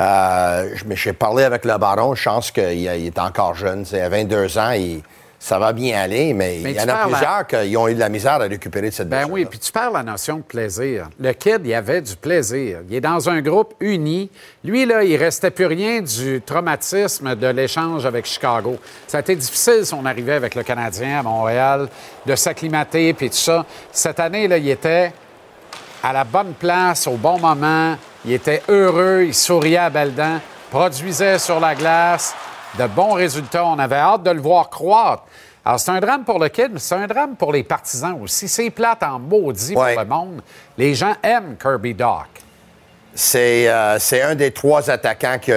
Euh, 0.00 0.68
mais 0.86 0.94
j'ai 0.94 1.14
parlé 1.14 1.42
avec 1.42 1.64
le 1.64 1.78
baron, 1.78 2.14
je 2.14 2.22
pense 2.22 2.52
qu'il 2.52 2.86
est 2.86 3.18
encore 3.18 3.54
jeune. 3.54 3.84
À 3.92 4.08
22 4.08 4.58
ans, 4.58 4.70
il 4.70 5.02
ça 5.46 5.60
va 5.60 5.72
bien 5.72 5.96
aller, 5.96 6.34
mais, 6.34 6.60
il 6.60 6.72
y 6.72 6.80
en 6.80 6.88
a 6.88 7.06
plusieurs 7.06 7.46
qui 7.46 7.76
ont 7.76 7.86
eu 7.86 7.94
de 7.94 8.00
la 8.00 8.08
misère 8.08 8.32
à 8.32 8.38
récupérer 8.38 8.88
de 8.88 8.94
cette 8.94 9.08
Ben 9.08 9.28
oui, 9.30 9.44
puis 9.44 9.60
tu 9.60 9.70
parles 9.70 9.92
la 9.92 10.02
notion 10.02 10.38
de 10.38 10.42
plaisir. 10.42 11.08
Le 11.20 11.32
kid, 11.34 11.60
il 11.64 11.72
avait 11.72 12.00
du 12.00 12.16
plaisir. 12.16 12.80
Il 12.88 12.96
est 12.96 13.00
dans 13.00 13.30
un 13.30 13.40
groupe 13.40 13.74
uni. 13.78 14.28
Lui, 14.64 14.84
là, 14.86 15.04
il 15.04 15.16
restait 15.16 15.52
plus 15.52 15.66
rien 15.66 16.00
du 16.00 16.42
traumatisme 16.44 17.36
de 17.36 17.46
l'échange 17.46 18.04
avec 18.04 18.26
Chicago. 18.26 18.76
Ça 19.06 19.18
a 19.18 19.20
été 19.20 19.36
difficile 19.36 19.86
son 19.86 20.04
arrivée 20.04 20.32
avec 20.32 20.56
le 20.56 20.64
Canadien 20.64 21.20
à 21.20 21.22
Montréal, 21.22 21.88
de 22.26 22.34
s'acclimater, 22.34 23.12
puis 23.12 23.30
tout 23.30 23.36
ça. 23.36 23.64
Cette 23.92 24.18
année, 24.18 24.48
là, 24.48 24.58
il 24.58 24.68
était 24.68 25.12
à 26.02 26.12
la 26.12 26.24
bonne 26.24 26.54
place, 26.54 27.06
au 27.06 27.16
bon 27.16 27.38
moment. 27.38 27.96
Il 28.24 28.32
était 28.32 28.62
heureux, 28.68 29.22
il 29.28 29.34
souriait 29.34 29.76
à 29.76 29.90
belles 29.90 30.14
dents, 30.16 30.40
produisait 30.72 31.38
sur 31.38 31.60
la 31.60 31.76
glace 31.76 32.34
de 32.78 32.86
bons 32.86 33.12
résultats. 33.14 33.64
On 33.64 33.78
avait 33.78 33.96
hâte 33.96 34.22
de 34.22 34.30
le 34.30 34.40
voir 34.40 34.70
croître. 34.70 35.24
Alors, 35.64 35.80
c'est 35.80 35.90
un 35.90 36.00
drame 36.00 36.24
pour 36.24 36.38
le 36.38 36.48
kid, 36.48 36.68
mais 36.72 36.78
c'est 36.78 36.94
un 36.94 37.06
drame 37.06 37.34
pour 37.34 37.52
les 37.52 37.64
partisans 37.64 38.16
aussi. 38.22 38.48
C'est 38.48 38.70
plate 38.70 39.02
en 39.02 39.18
maudit 39.18 39.74
pour 39.74 39.84
le 39.84 40.04
monde. 40.04 40.40
Les 40.78 40.94
gens 40.94 41.14
aiment 41.22 41.56
Kirby 41.60 41.94
Doc. 41.94 42.28
Euh, 43.34 43.96
c'est 43.98 44.22
un 44.22 44.34
des 44.34 44.50
trois 44.50 44.90
attaquants 44.90 45.38
qui, 45.40 45.52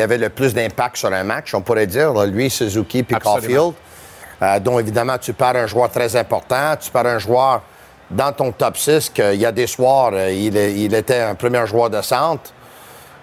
avait 0.00 0.18
le 0.18 0.28
plus 0.28 0.52
d'impact 0.52 0.96
sur 0.96 1.12
un 1.12 1.24
match, 1.24 1.54
on 1.54 1.62
pourrait 1.62 1.86
dire. 1.86 2.12
lui, 2.26 2.50
Suzuki 2.50 3.02
puis 3.02 3.16
Caulfield. 3.16 3.72
Euh, 4.42 4.58
dont 4.58 4.80
évidemment 4.80 5.16
tu 5.16 5.32
perds 5.32 5.56
un 5.56 5.66
joueur 5.66 5.90
très 5.90 6.16
important, 6.16 6.74
tu 6.78 6.90
perds 6.90 7.06
un 7.06 7.18
joueur 7.18 7.62
dans 8.10 8.32
ton 8.32 8.50
top 8.50 8.76
6 8.76 9.10
qu'il 9.10 9.36
y 9.36 9.46
a 9.46 9.52
des 9.52 9.68
soirs, 9.68 10.10
euh, 10.12 10.30
il, 10.30 10.92
était 10.92 11.20
un 11.20 11.36
premier 11.36 11.64
joueur 11.66 11.88
de 11.88 12.02
centre. 12.02 12.52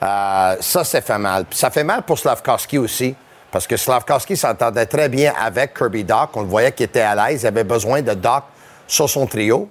ça, 0.02 0.58
ça 0.60 1.02
fait 1.02 1.18
mal. 1.18 1.46
ça 1.52 1.70
fait 1.70 1.84
mal 1.84 2.04
pour 2.04 2.18
Slavkowski 2.18 2.78
aussi. 2.78 3.14
Parce 3.52 3.68
que 3.68 3.76
Slavkowski 3.76 4.38
s'entendait 4.38 4.86
très 4.86 5.10
bien 5.10 5.34
avec 5.40 5.74
Kirby 5.74 6.04
Doc. 6.06 6.30
On 6.36 6.42
le 6.42 6.48
voyait 6.48 6.72
qu'il 6.72 6.86
était 6.86 7.02
à 7.02 7.16
l'aise. 7.16 7.44
Il 7.44 7.48
avait 7.48 7.66
besoin 7.66 8.02
de 8.02 8.14
Doc 8.14 8.44
sur 8.88 9.10
son 9.10 9.28
trio. 9.28 9.70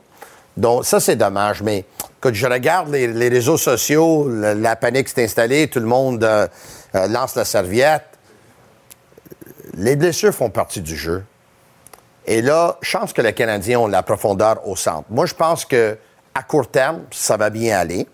Donc, 0.57 0.85
ça, 0.85 1.01
c'est 1.01 1.16
dommage. 1.16 1.62
Mais 1.62 1.87
quand 2.20 2.33
je 2.33 2.47
regarde 2.47 2.91
les, 2.91 3.28
réseaux 3.28 3.57
sociaux, 3.57 4.28
la, 4.28 4.76
panique 4.76 5.09
s'est 5.09 5.24
installée, 5.24 5.68
tout 5.68 5.81
le 5.81 5.87
monde 5.87 6.22
euh, 6.22 6.47
euh, 6.95 7.09
lance 7.09 7.35
la 7.35 7.47
serviette. 7.47 8.05
Les 9.74 9.97
blessures 9.97 10.35
font 10.35 10.51
partie 10.51 10.83
du 10.83 10.97
jeu. 10.97 11.24
Et 12.26 12.43
là, 12.43 12.78
pense 12.93 13.12
que 13.14 13.22
les 13.22 13.33
Canadiens 13.33 13.81
ont 13.81 13.87
la 13.87 14.03
profondeur 14.03 14.66
au 14.68 14.76
centre. 14.76 15.07
Moi, 15.09 15.24
je 15.24 15.35
pense 15.35 15.64
que 15.64 15.97
à 16.35 16.43
court 16.43 16.70
terme, 16.70 17.05
ça 17.11 17.37
va 17.37 17.49
bien 17.49 17.78
aller. 17.78 18.07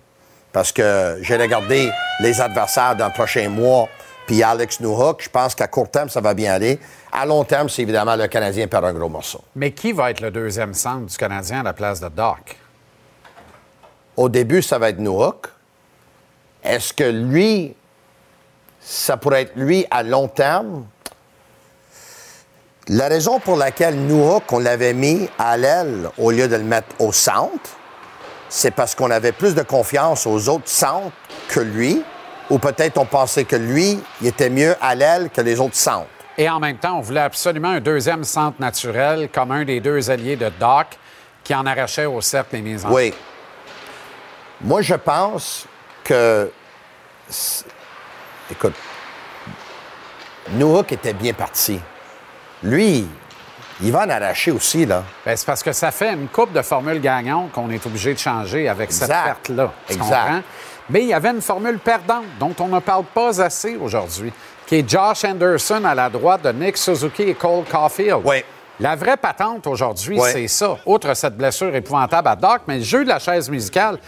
Parce 0.53 0.73
que 0.73 1.19
j'ai 1.23 1.37
regardé 1.37 1.91
les 2.21 2.41
adversaires 2.41 2.95
d'un 2.95 3.11
prochain 3.11 3.49
mois 3.49 3.89
puis 4.27 4.43
Alex 4.43 4.81
Newhook. 4.81 5.23
Je 5.23 5.31
pense 5.31 5.55
qu'à 5.55 5.69
court 5.69 5.91
terme, 5.91 6.09
ça 6.09 6.21
va 6.21 6.35
bien 6.35 6.53
aller. 6.53 6.79
À 7.13 7.25
long 7.25 7.45
terme, 7.45 7.69
c'est 7.69 7.83
évidemment 7.83 8.17
le 8.17 8.27
Canadien 8.27 8.67
perd 8.67 8.85
un 8.85 8.93
gros 8.93 9.09
morceau. 9.09 9.41
Mais 9.55 9.71
qui 9.71 9.93
va 9.93 10.11
être 10.11 10.21
le 10.21 10.31
deuxième 10.31 10.75
centre 10.75 11.07
du 11.07 11.17
Canadien 11.17 11.61
à 11.61 11.63
la 11.63 11.73
place 11.73 12.01
de 12.01 12.09
Doc? 12.09 12.57
Au 14.17 14.29
début, 14.29 14.63
ça 14.63 14.79
va 14.79 14.91
être 14.91 14.99
Newhook. 14.99 15.49
Est-ce 16.63 16.93
que 16.93 17.05
lui, 17.05 17.75
ça 18.81 19.17
pourrait 19.17 19.43
être 19.43 19.57
lui 19.57 19.87
à 19.91 20.03
long 20.03 20.27
terme? 20.27 20.87
La 22.89 23.09
raison 23.09 23.41
pour 23.41 23.57
laquelle 23.57 23.97
Newhook, 23.97 24.53
on 24.53 24.59
l'avait 24.59 24.95
mis 24.95 25.29
à 25.39 25.57
l'aile 25.57 26.09
au 26.19 26.31
lieu 26.31 26.49
de 26.49 26.57
le 26.57 26.63
mettre 26.63 26.89
au 27.01 27.13
centre, 27.13 27.71
c'est 28.49 28.71
parce 28.71 28.95
qu'on 28.95 29.11
avait 29.11 29.33
plus 29.33 29.55
de 29.55 29.63
confiance 29.63 30.27
aux 30.27 30.49
autres 30.49 30.69
centres 30.69 31.13
que 31.49 31.61
lui 31.61 32.05
ou 32.51 32.59
peut-être 32.59 32.99
on 32.99 33.05
pensait 33.05 33.45
que 33.45 33.57
lui, 33.57 34.01
il 34.21 34.27
était 34.27 34.51
mieux 34.51 34.75
à 34.81 34.95
l'aile 34.95 35.31
que 35.31 35.41
les 35.41 35.61
autres 35.61 35.77
centres. 35.77 36.07
Et 36.39 36.49
en 36.49 36.61
même 36.61 36.77
temps, 36.77 36.99
on 36.99 37.01
voulait 37.01 37.21
absolument 37.21 37.71
un 37.71 37.81
deuxième 37.81 38.25
centre 38.25 38.61
naturel 38.61 39.29
comme 39.33 39.51
un 39.51 39.65
des 39.65 39.81
deux 39.81 40.11
alliés 40.11 40.37
de 40.37 40.51
Doc 40.61 40.87
qui 41.43 41.55
en 41.55 41.65
arrachait 41.65 42.07
au 42.07 42.21
cercle 42.21 42.57
les 42.57 42.63
mises 42.63 42.85
en 42.85 42.93
Oui. 42.93 43.15
Moi, 44.61 44.83
je 44.83 44.95
pense 44.95 45.67
que. 46.05 46.51
Écoute, 48.51 48.75
Noah 50.53 50.85
était 50.91 51.13
bien 51.13 51.33
parti. 51.33 51.81
Lui, 52.63 53.07
il 53.83 53.93
va 53.93 54.05
en 54.05 54.11
arracher 54.11 54.51
aussi, 54.51 54.87
là. 54.87 55.05
Ben, 55.25 55.37
c'est 55.37 55.47
parce 55.47 55.63
que 55.63 55.73
ça 55.73 55.91
fait 55.91 56.13
une 56.13 56.29
coupe 56.29 56.53
de 56.53 56.63
formules 56.63 57.01
gagnantes 57.01 57.53
qu'on 57.53 57.71
est 57.71 57.85
obligé 57.85 58.15
de 58.15 58.19
changer 58.19 58.69
avec 58.69 58.93
cette 58.93 59.09
perte-là. 59.09 59.73
Exact. 59.89 60.43
Mais 60.91 61.03
il 61.03 61.09
y 61.09 61.15
avait 61.15 61.31
une 61.31 61.43
formule 61.43 61.79
perdante 61.79 62.27
dont 62.39 62.55
on 62.61 62.69
ne 62.69 62.79
parle 62.81 63.05
pas 63.05 63.41
assez 63.43 63.77
aujourd'hui, 63.77 64.33
qui 64.67 64.77
est 64.77 64.89
Josh 64.89 65.25
Anderson 65.25 65.85
à 65.85 65.95
la 65.95 66.09
droite 66.09 66.43
de 66.43 66.53
Nick 66.53 66.77
Suzuki 66.77 67.23
et 67.23 67.35
Cole 67.35 67.65
Caulfield. 67.71 68.21
Oui. 68.25 68.45
La 68.79 68.95
vraie 68.95 69.17
patente 69.17 69.67
aujourd'hui, 69.67 70.21
c'est 70.21 70.49
ça. 70.49 70.77
Outre 70.85 71.15
cette 71.15 71.37
blessure 71.37 71.75
épouvantable 71.75 72.29
à 72.29 72.37
Doc, 72.37 72.63
mais 72.69 72.77
le 72.77 72.85
jeu 72.85 73.05
de 73.05 73.09
la 73.09 73.19
chaise 73.19 73.49
musicale, 73.49 73.99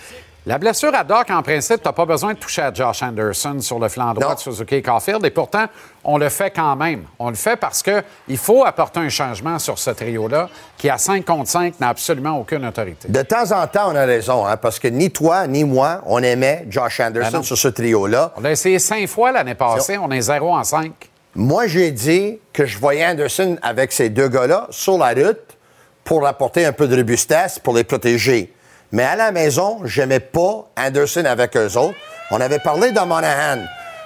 la 0.46 0.56
blessure 0.56 0.94
à 0.94 1.04
Doc, 1.04 1.28
en 1.30 1.42
principe, 1.42 1.82
tu 1.82 1.88
n'as 1.88 1.92
pas 1.92 2.06
besoin 2.06 2.32
de 2.32 2.38
toucher 2.38 2.62
à 2.62 2.72
Josh 2.72 3.02
Anderson 3.02 3.58
sur 3.60 3.78
le 3.78 3.88
flanc 3.88 4.14
droit 4.14 4.34
de 4.34 4.40
Suzuki 4.40 4.80
Caulfield. 4.80 5.24
Et 5.26 5.30
pourtant, 5.30 5.66
on 6.04 6.16
le 6.16 6.30
fait 6.30 6.50
quand 6.50 6.74
même. 6.76 7.04
On 7.18 7.28
le 7.28 7.34
fait 7.34 7.56
parce 7.56 7.82
qu'il 7.82 8.38
faut 8.38 8.64
apporter 8.64 9.00
un 9.00 9.10
changement 9.10 9.58
sur 9.58 9.78
ce 9.78 9.90
trio-là, 9.90 10.48
qui, 10.78 10.88
à 10.88 10.96
5 10.96 11.24
contre 11.24 11.50
5, 11.50 11.78
n'a 11.80 11.88
absolument 11.88 12.38
aucune 12.38 12.64
autorité. 12.64 13.08
De 13.08 13.22
temps 13.22 13.52
en 13.52 13.66
temps, 13.66 13.90
on 13.92 13.96
a 13.96 14.06
raison, 14.06 14.46
hein, 14.46 14.56
parce 14.56 14.78
que 14.78 14.88
ni 14.88 15.10
toi 15.10 15.46
ni 15.46 15.64
moi, 15.64 16.00
on 16.06 16.22
aimait 16.22 16.66
Josh 16.70 17.00
Anderson 17.00 17.38
ben 17.38 17.42
sur 17.42 17.58
ce 17.58 17.68
trio-là. 17.68 18.32
On 18.36 18.44
a 18.44 18.50
essayé 18.50 18.78
cinq 18.78 19.06
fois 19.06 19.32
l'année 19.32 19.54
passée, 19.54 19.98
on 19.98 20.10
est 20.10 20.22
0 20.22 20.54
en 20.54 20.64
5. 20.64 20.92
Moi, 21.34 21.66
j'ai 21.66 21.90
dit 21.90 22.38
que 22.52 22.64
je 22.64 22.78
voyais 22.78 23.06
Anderson 23.06 23.58
avec 23.62 23.92
ces 23.92 24.08
deux 24.08 24.28
gars-là 24.28 24.66
sur 24.70 24.96
la 24.96 25.12
route 25.12 25.56
pour 26.04 26.26
apporter 26.26 26.64
un 26.64 26.72
peu 26.72 26.88
de 26.88 26.96
robustesse, 26.96 27.58
pour 27.58 27.74
les 27.74 27.84
protéger. 27.84 28.52
Mais 28.92 29.04
à 29.04 29.16
la 29.16 29.32
maison, 29.32 29.80
j'aimais 29.84 30.20
pas 30.20 30.66
Anderson 30.76 31.24
avec 31.24 31.56
eux 31.56 31.76
autres. 31.76 31.96
On 32.30 32.40
avait 32.40 32.58
parlé 32.58 32.92
de 32.92 33.00
Monahan. 33.00 33.62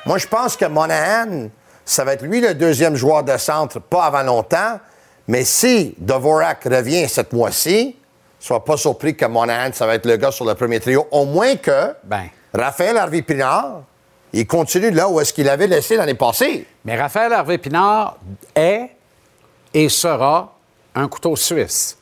Moi, 0.07 0.19
je 0.19 0.27
pense 0.27 0.57
que 0.57 0.65
Monahan, 0.65 1.49
ça 1.85 2.05
va 2.05 2.15
être 2.15 2.23
lui 2.23 2.41
le 2.41 2.55
deuxième 2.55 2.97
joueur 2.97 3.23
de 3.23 3.37
centre, 3.37 3.81
pas 3.81 4.05
avant 4.05 4.23
longtemps. 4.23 4.81
Mais 5.29 5.45
si 5.45 5.95
Dvorak 5.99 6.65
revient 6.65 7.09
cette 7.09 7.33
mois-ci, 7.33 7.97
sois 8.41 8.65
pas 8.65 8.77
surpris 8.77 9.17
que 9.17 9.25
Monahan, 9.25 9.73
ça 9.73 9.87
va 9.87 9.95
être 9.95 10.07
le 10.07 10.17
gars 10.17 10.33
sur 10.33 10.45
le 10.45 10.55
premier 10.55 10.81
trio. 10.81 11.07
Au 11.13 11.25
moins 11.25 11.57
que 11.57 11.95
ben. 12.05 12.25
Raphaël 12.53 12.97
Harvey-Pinard, 12.97 13.83
il 14.33 14.47
continue 14.47 14.91
là 14.91 15.09
où 15.09 15.21
est-ce 15.21 15.33
qu'il 15.33 15.49
avait 15.49 15.67
laissé 15.69 15.97
l'année 15.97 16.15
passée. 16.15 16.67
Mais 16.85 17.01
Raphaël 17.01 17.33
Harvey-Pinard 17.33 18.17
est 18.55 18.91
et 19.73 19.89
sera 19.89 20.55
un 20.95 21.09
couteau 21.09 21.37
suisse. 21.37 21.97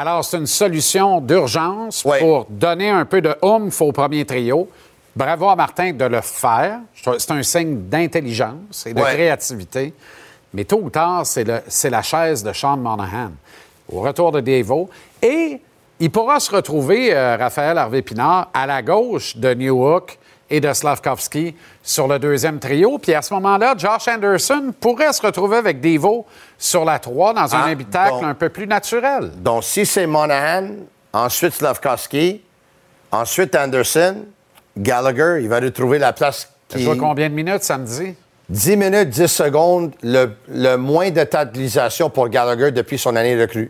Alors, 0.00 0.24
c'est 0.24 0.36
une 0.36 0.46
solution 0.46 1.20
d'urgence 1.20 2.04
pour 2.20 2.46
donner 2.48 2.88
un 2.88 3.04
peu 3.04 3.20
de 3.20 3.34
oomph 3.42 3.80
au 3.80 3.90
premier 3.90 4.24
trio. 4.24 4.70
Bravo 5.16 5.48
à 5.48 5.56
Martin 5.56 5.92
de 5.92 6.04
le 6.04 6.20
faire. 6.20 6.78
C'est 6.94 7.32
un 7.32 7.42
signe 7.42 7.88
d'intelligence 7.88 8.86
et 8.86 8.94
de 8.94 9.00
créativité. 9.00 9.92
Mais 10.54 10.62
tôt 10.62 10.78
ou 10.84 10.88
tard, 10.88 11.26
c'est 11.26 11.90
la 11.90 12.02
chaise 12.02 12.44
de 12.44 12.52
Sean 12.52 12.76
Monahan 12.76 13.32
au 13.90 14.00
retour 14.02 14.30
de 14.30 14.38
Devo. 14.40 14.88
Et 15.20 15.60
il 15.98 16.10
pourra 16.12 16.38
se 16.38 16.54
retrouver, 16.54 17.12
euh, 17.12 17.36
Raphaël 17.36 17.76
Harvey-Pinard, 17.76 18.50
à 18.54 18.66
la 18.68 18.82
gauche 18.82 19.36
de 19.36 19.52
Newhook 19.52 20.16
et 20.50 20.60
de 20.60 20.72
Slavkovski 20.72 21.54
sur 21.82 22.08
le 22.08 22.18
deuxième 22.18 22.58
trio. 22.58 22.98
Puis 22.98 23.14
à 23.14 23.22
ce 23.22 23.34
moment-là, 23.34 23.74
Josh 23.76 24.08
Anderson 24.08 24.72
pourrait 24.80 25.12
se 25.12 25.22
retrouver 25.22 25.58
avec 25.58 25.80
Devo 25.80 26.26
sur 26.56 26.84
la 26.84 26.98
3 26.98 27.34
dans 27.34 27.54
un 27.54 27.62
ah, 27.62 27.70
habitacle 27.70 28.24
un 28.24 28.34
peu 28.34 28.48
plus 28.48 28.66
naturel. 28.66 29.30
Donc, 29.36 29.64
si 29.64 29.84
c'est 29.84 30.06
Monahan, 30.06 30.68
ensuite 31.12 31.54
Slavkovski, 31.54 32.42
ensuite 33.10 33.54
Anderson, 33.54 34.24
Gallagher, 34.76 35.40
il 35.42 35.48
va 35.48 35.60
retrouver 35.60 35.98
la 35.98 36.12
place 36.12 36.50
qui... 36.68 36.84
Ça 36.84 36.92
combien 36.98 37.28
de 37.28 37.34
minutes 37.34 37.62
samedi? 37.62 38.14
10 38.48 38.76
minutes, 38.76 39.10
10 39.10 39.26
secondes, 39.26 39.92
le, 40.02 40.30
le 40.48 40.76
moins 40.76 41.10
de 41.10 41.22
temps 41.24 41.44
pour 42.10 42.28
Gallagher 42.28 42.70
depuis 42.70 42.98
son 42.98 43.14
année 43.14 43.36
de 43.36 43.68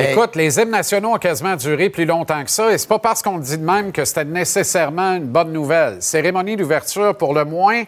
recrue. 0.00 0.12
Écoute, 0.12 0.36
les 0.36 0.60
hymnes 0.60 0.70
nationaux 0.70 1.14
ont 1.14 1.18
quasiment 1.18 1.56
duré 1.56 1.90
plus 1.90 2.04
longtemps 2.04 2.42
que 2.44 2.50
ça, 2.50 2.72
et 2.72 2.78
c'est 2.78 2.88
pas 2.88 2.98
parce 2.98 3.22
qu'on 3.22 3.38
dit 3.38 3.58
de 3.58 3.64
même 3.64 3.92
que 3.92 4.04
c'était 4.04 4.24
nécessairement 4.24 5.14
une 5.14 5.26
bonne 5.26 5.52
nouvelle. 5.52 6.02
Cérémonie 6.02 6.56
d'ouverture 6.56 7.16
pour 7.16 7.34
le 7.34 7.44
moins 7.44 7.84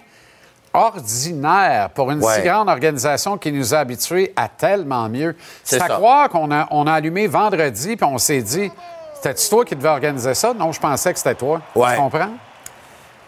ordinaire 0.73 1.89
pour 1.95 2.11
une 2.11 2.23
si 2.23 2.43
grande 2.43 2.69
organisation 2.69 3.39
qui 3.39 3.51
nous 3.51 3.75
a 3.75 3.79
habitués 3.79 4.33
à 4.37 4.49
tellement 4.49 5.09
mieux. 5.09 5.35
C'est 5.65 5.81
à 5.81 5.89
croire 5.89 6.29
qu'on 6.29 6.51
a, 6.53 6.69
on 6.71 6.87
a 6.87 6.93
allumé 6.93 7.27
vendredi, 7.27 7.97
puis 7.97 8.05
on 8.05 8.19
s'est 8.19 8.43
dit, 8.43 8.71
c'était 9.15 9.35
toi 9.49 9.65
qui 9.65 9.75
devais 9.75 9.89
organiser 9.89 10.35
ça? 10.35 10.53
Non, 10.53 10.73
je 10.73 10.81
pensais 10.81 11.13
que 11.13 11.19
c'était 11.19 11.35
toi. 11.35 11.63
Tu 11.75 11.97
comprends? 11.97 12.31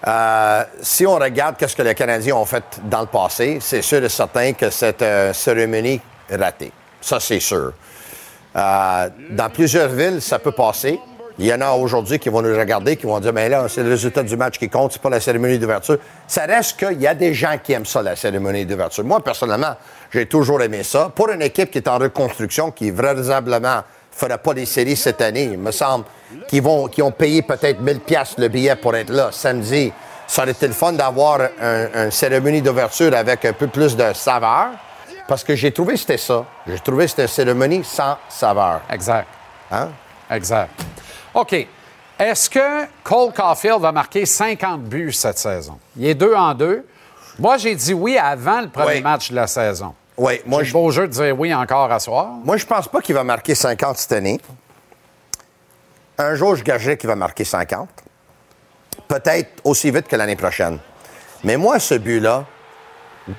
Euh, 0.07 0.65
si 0.81 1.07
on 1.07 1.17
regarde 1.17 1.57
ce 1.67 1.75
que 1.75 1.83
les 1.83 1.95
Canadiens 1.95 2.37
ont 2.37 2.45
fait 2.45 2.63
dans 2.85 3.01
le 3.01 3.07
passé, 3.07 3.59
c'est 3.61 3.83
sûr 3.83 4.05
et 4.05 4.09
certain 4.09 4.53
que 4.53 4.71
c'est 4.71 5.03
une 5.03 5.33
cérémonie 5.33 6.01
ratée. 6.31 6.71
Ça, 7.01 7.19
c'est 7.19 7.41
sûr. 7.41 7.73
Euh, 8.57 9.09
dans 9.31 9.51
plusieurs 9.51 9.89
villes, 9.89 10.21
ça 10.21 10.39
peut 10.39 10.53
passer. 10.53 10.99
Il 11.41 11.47
y 11.47 11.55
en 11.55 11.61
a 11.61 11.71
aujourd'hui 11.71 12.19
qui 12.19 12.31
vont 12.31 12.43
nous 12.43 12.57
regarder, 12.57 12.97
qui 12.97 13.07
vont 13.07 13.21
dire, 13.21 13.33
mais 13.33 13.49
là, 13.49 13.67
c'est 13.69 13.85
le 13.85 13.91
résultat 13.91 14.25
du 14.25 14.37
match 14.37 14.59
qui 14.59 14.69
compte, 14.69 14.93
c'est 14.93 15.03
pas 15.03 15.11
la 15.11 15.21
cérémonie 15.21 15.59
d'ouverture. 15.59 15.99
Ça 16.27 16.47
reste 16.47 16.77
qu'il 16.79 17.01
y 17.01 17.07
a 17.07 17.15
des 17.15 17.33
gens 17.33 17.57
qui 17.63 17.75
aiment 17.75 17.87
ça, 17.87 18.03
la 18.03 18.17
cérémonie 18.17 18.67
d'ouverture. 18.67 19.05
Moi, 19.05 19.23
personnellement, 19.23 19.77
j'ai 20.11 20.27
toujours 20.27 20.61
aimé 20.63 20.83
ça. 20.83 21.13
Pour 21.15 21.31
une 21.31 21.43
équipe 21.43 21.71
qui 21.71 21.79
est 21.79 21.87
en 21.87 21.99
reconstruction, 21.99 22.73
qui 22.73 22.91
ne 22.91 22.97
fera 22.97 24.39
pas 24.39 24.53
les 24.53 24.67
séries 24.67 24.97
cette 24.97 25.21
année, 25.21 25.51
il 25.53 25.59
me 25.59 25.71
semble, 25.71 26.07
qui, 26.49 26.59
vont, 26.59 26.91
ont 27.03 27.13
payé 27.13 27.43
peut-être 27.43 27.81
1000 27.81 28.01
pièces 28.01 28.35
le 28.37 28.49
billet 28.49 28.75
pour 28.75 28.97
être 28.97 29.11
là 29.11 29.29
samedi, 29.31 29.93
ça 30.27 30.43
aurait 30.43 30.51
été 30.51 30.67
le 30.67 30.73
fun 30.73 30.93
d'avoir 30.93 31.41
une 31.61 32.11
cérémonie 32.11 32.63
d'ouverture 32.63 33.15
avec 33.15 33.45
un 33.45 33.53
peu 33.53 33.69
plus 33.69 33.97
de 33.97 34.13
saveur. 34.13 34.71
Parce 35.29 35.45
que 35.45 35.55
j'ai 35.55 35.71
trouvé 35.71 35.93
que 35.93 36.01
c'était 36.01 36.17
ça. 36.17 36.47
J'ai 36.67 36.79
trouvé 36.81 37.05
que 37.05 37.11
c'était 37.11 37.23
une 37.23 37.29
cérémonie 37.29 37.85
sans 37.85 38.17
saveur. 38.31 38.81
Exact. 38.91 39.29
Hein? 39.71 39.91
Exact. 40.31 40.71
OK. 41.35 41.67
Est-ce 42.19 42.49
que 42.49 42.87
Cole 43.05 43.33
Caulfield 43.35 43.81
va 43.81 43.93
marquer 43.93 44.25
50 44.25 44.85
buts 44.85 45.13
cette 45.13 45.39
saison? 45.39 45.79
Il 45.97 46.07
est 46.07 46.15
deux 46.15 46.35
en 46.35 46.55
deux. 46.55 46.85
Moi, 47.39 47.59
j'ai 47.59 47.75
dit 47.75 47.93
oui 47.93 48.17
avant 48.17 48.63
le 48.63 48.69
premier 48.69 49.03
match 49.03 49.31
de 49.31 49.37
la 49.37 49.47
saison. 49.47 49.95
Oui, 50.17 50.41
moi 50.47 50.65
je. 50.65 50.73
beau 50.73 50.91
jeu 50.91 51.07
de 51.07 51.13
dire 51.13 51.39
oui 51.39 51.55
encore 51.55 51.93
à 51.93 52.01
soir. 52.01 52.31
Moi, 52.43 52.57
je 52.57 52.67
pense 52.67 52.89
pas 52.89 53.01
qu'il 53.01 53.15
va 53.15 53.23
marquer 53.23 53.55
50 53.55 53.99
cette 53.99 54.13
année. 54.13 54.41
Un 56.17 56.35
jour, 56.35 56.57
je 56.57 56.65
gagerais 56.65 56.97
qu'il 56.97 57.07
va 57.07 57.15
marquer 57.15 57.45
50. 57.45 57.89
Peut-être 59.07 59.61
aussi 59.63 59.91
vite 59.91 60.09
que 60.09 60.17
l'année 60.17 60.35
prochaine. 60.37 60.79
Mais 61.45 61.57
moi, 61.57 61.79
ce 61.79 61.95
but-là, 61.95 62.47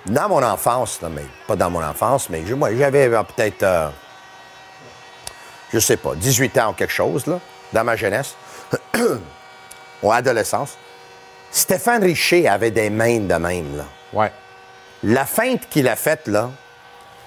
dans 0.06 0.30
mon 0.30 0.44
enfance, 0.44 1.00
mais 1.02 1.26
pas 1.48 1.56
dans 1.56 1.70
mon 1.70 1.84
enfance, 1.84 2.30
mais 2.30 2.42
moi, 2.42 2.70
j'avais 2.76 3.10
peut-être, 3.10 3.64
euh, 3.64 3.90
je 5.74 5.80
sais 5.80 5.98
pas, 5.98 6.16
18 6.16 6.58
ans 6.60 6.72
ou 6.72 6.74
quelque 6.74 6.94
chose, 6.94 7.26
là, 7.28 7.40
dans 7.74 7.84
ma 7.84 7.96
jeunesse, 7.96 8.36
ou 10.04 10.12
adolescence. 10.12 10.78
Stéphane 11.52 12.04
Richer 12.04 12.48
avait 12.48 12.72
des 12.72 12.90
mains 12.90 13.20
de 13.20 13.34
même, 13.34 13.78
là. 13.78 13.86
Ouais. 14.14 14.32
La 15.04 15.26
feinte 15.26 15.68
qu'il 15.70 15.88
a 15.88 15.96
faite, 15.96 16.28
là, 16.28 16.52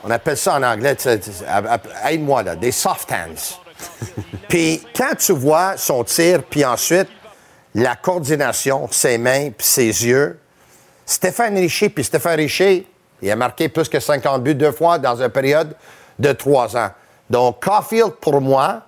on 0.05 0.11
appelle 0.11 0.37
ça 0.37 0.55
en 0.55 0.63
anglais, 0.63 0.97
aide-moi, 2.05 2.43
là, 2.43 2.57
des 2.57 2.73
soft 2.73 3.11
hands. 3.11 3.59
puis 4.49 4.83
quand 4.95 5.15
tu 5.19 5.33
vois 5.33 5.77
son 5.77 6.05
tir, 6.05 6.43
puis 6.45 6.65
ensuite 6.65 7.09
la 7.75 7.97
coordination, 7.97 8.89
ses 8.91 9.19
mains, 9.19 9.51
puis 9.51 9.67
ses 9.67 9.87
yeux, 9.87 10.39
Stéphane 11.05 11.57
Richer, 11.57 11.89
puis 11.89 12.05
Stéphane 12.05 12.37
Richer, 12.37 12.87
il 13.21 13.31
a 13.31 13.37
marqué 13.37 13.69
plus 13.69 13.89
que 13.89 14.01
50 14.01 14.43
buts 14.43 14.55
deux 14.55 14.73
fois 14.73 14.99
dans 14.99 15.21
une 15.21 15.29
période 15.29 15.75
de 16.19 16.33
trois 16.33 16.77
ans. 16.77 16.91
Donc, 17.31 17.65
Caulfield, 17.65 18.13
pour 18.21 18.41
moi, 18.41 18.83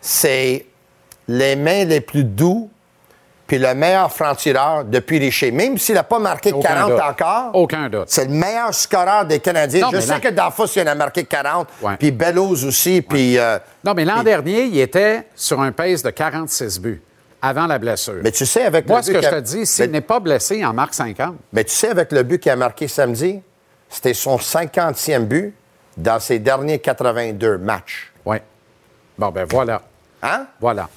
c'est 0.00 0.66
les 1.28 1.56
mains 1.56 1.84
les 1.84 2.00
plus 2.00 2.24
doux 2.24 2.70
puis 3.52 3.58
le 3.58 3.74
meilleur 3.74 4.10
franc-tireur 4.10 4.84
depuis 4.86 5.18
Richer. 5.18 5.50
Même 5.50 5.76
s'il 5.76 5.94
n'a 5.94 6.04
pas 6.04 6.18
marqué 6.18 6.52
40 6.58 6.92
encore. 6.98 7.50
Aucun 7.52 7.90
doute. 7.90 8.06
C'est 8.06 8.24
le 8.24 8.30
meilleur 8.30 8.72
scoreur 8.72 9.26
des 9.26 9.40
Canadiens. 9.40 9.90
Je 9.92 10.00
sais 10.00 10.20
que 10.20 10.28
Danfos, 10.28 10.68
il 10.74 10.82
en 10.82 10.86
a 10.86 10.94
marqué 10.94 11.24
40. 11.24 11.68
Puis 11.98 12.12
Bellows 12.12 12.64
aussi. 12.64 13.02
Puis. 13.02 13.36
Euh, 13.36 13.58
non, 13.84 13.92
mais 13.92 14.06
l'an 14.06 14.22
dernier, 14.22 14.64
il 14.64 14.80
était 14.80 15.26
sur 15.34 15.60
un 15.60 15.70
pace 15.70 16.02
de 16.02 16.08
46 16.08 16.80
buts 16.80 17.02
avant 17.42 17.66
la 17.66 17.78
blessure. 17.78 18.20
Mais 18.22 18.30
tu 18.30 18.46
sais, 18.46 18.62
avec 18.62 18.86
Moi, 18.86 18.98
le 18.98 19.02
ce 19.02 19.10
que 19.10 19.20
je 19.20 19.28
te 19.28 19.40
dis, 19.40 19.66
s'il 19.66 19.90
n'est 19.90 20.00
pas 20.00 20.20
blessé, 20.20 20.58
il 20.58 20.64
en 20.64 20.72
marque 20.72 20.94
50. 20.94 21.34
Mais 21.52 21.64
tu 21.64 21.72
sais, 21.72 21.88
avec 21.88 22.12
le 22.12 22.22
but 22.22 22.38
qu'il 22.38 22.52
a 22.52 22.56
marqué 22.56 22.86
samedi, 22.86 23.40
c'était 23.88 24.14
son 24.14 24.36
50e 24.36 25.24
but 25.24 25.54
dans 25.96 26.20
ses 26.20 26.38
derniers 26.38 26.78
82 26.78 27.58
matchs. 27.58 28.12
Oui. 28.24 28.36
Bon, 29.18 29.30
ben 29.30 29.44
voilà. 29.50 29.82
Hein? 30.22 30.46
Voilà. 30.60 30.88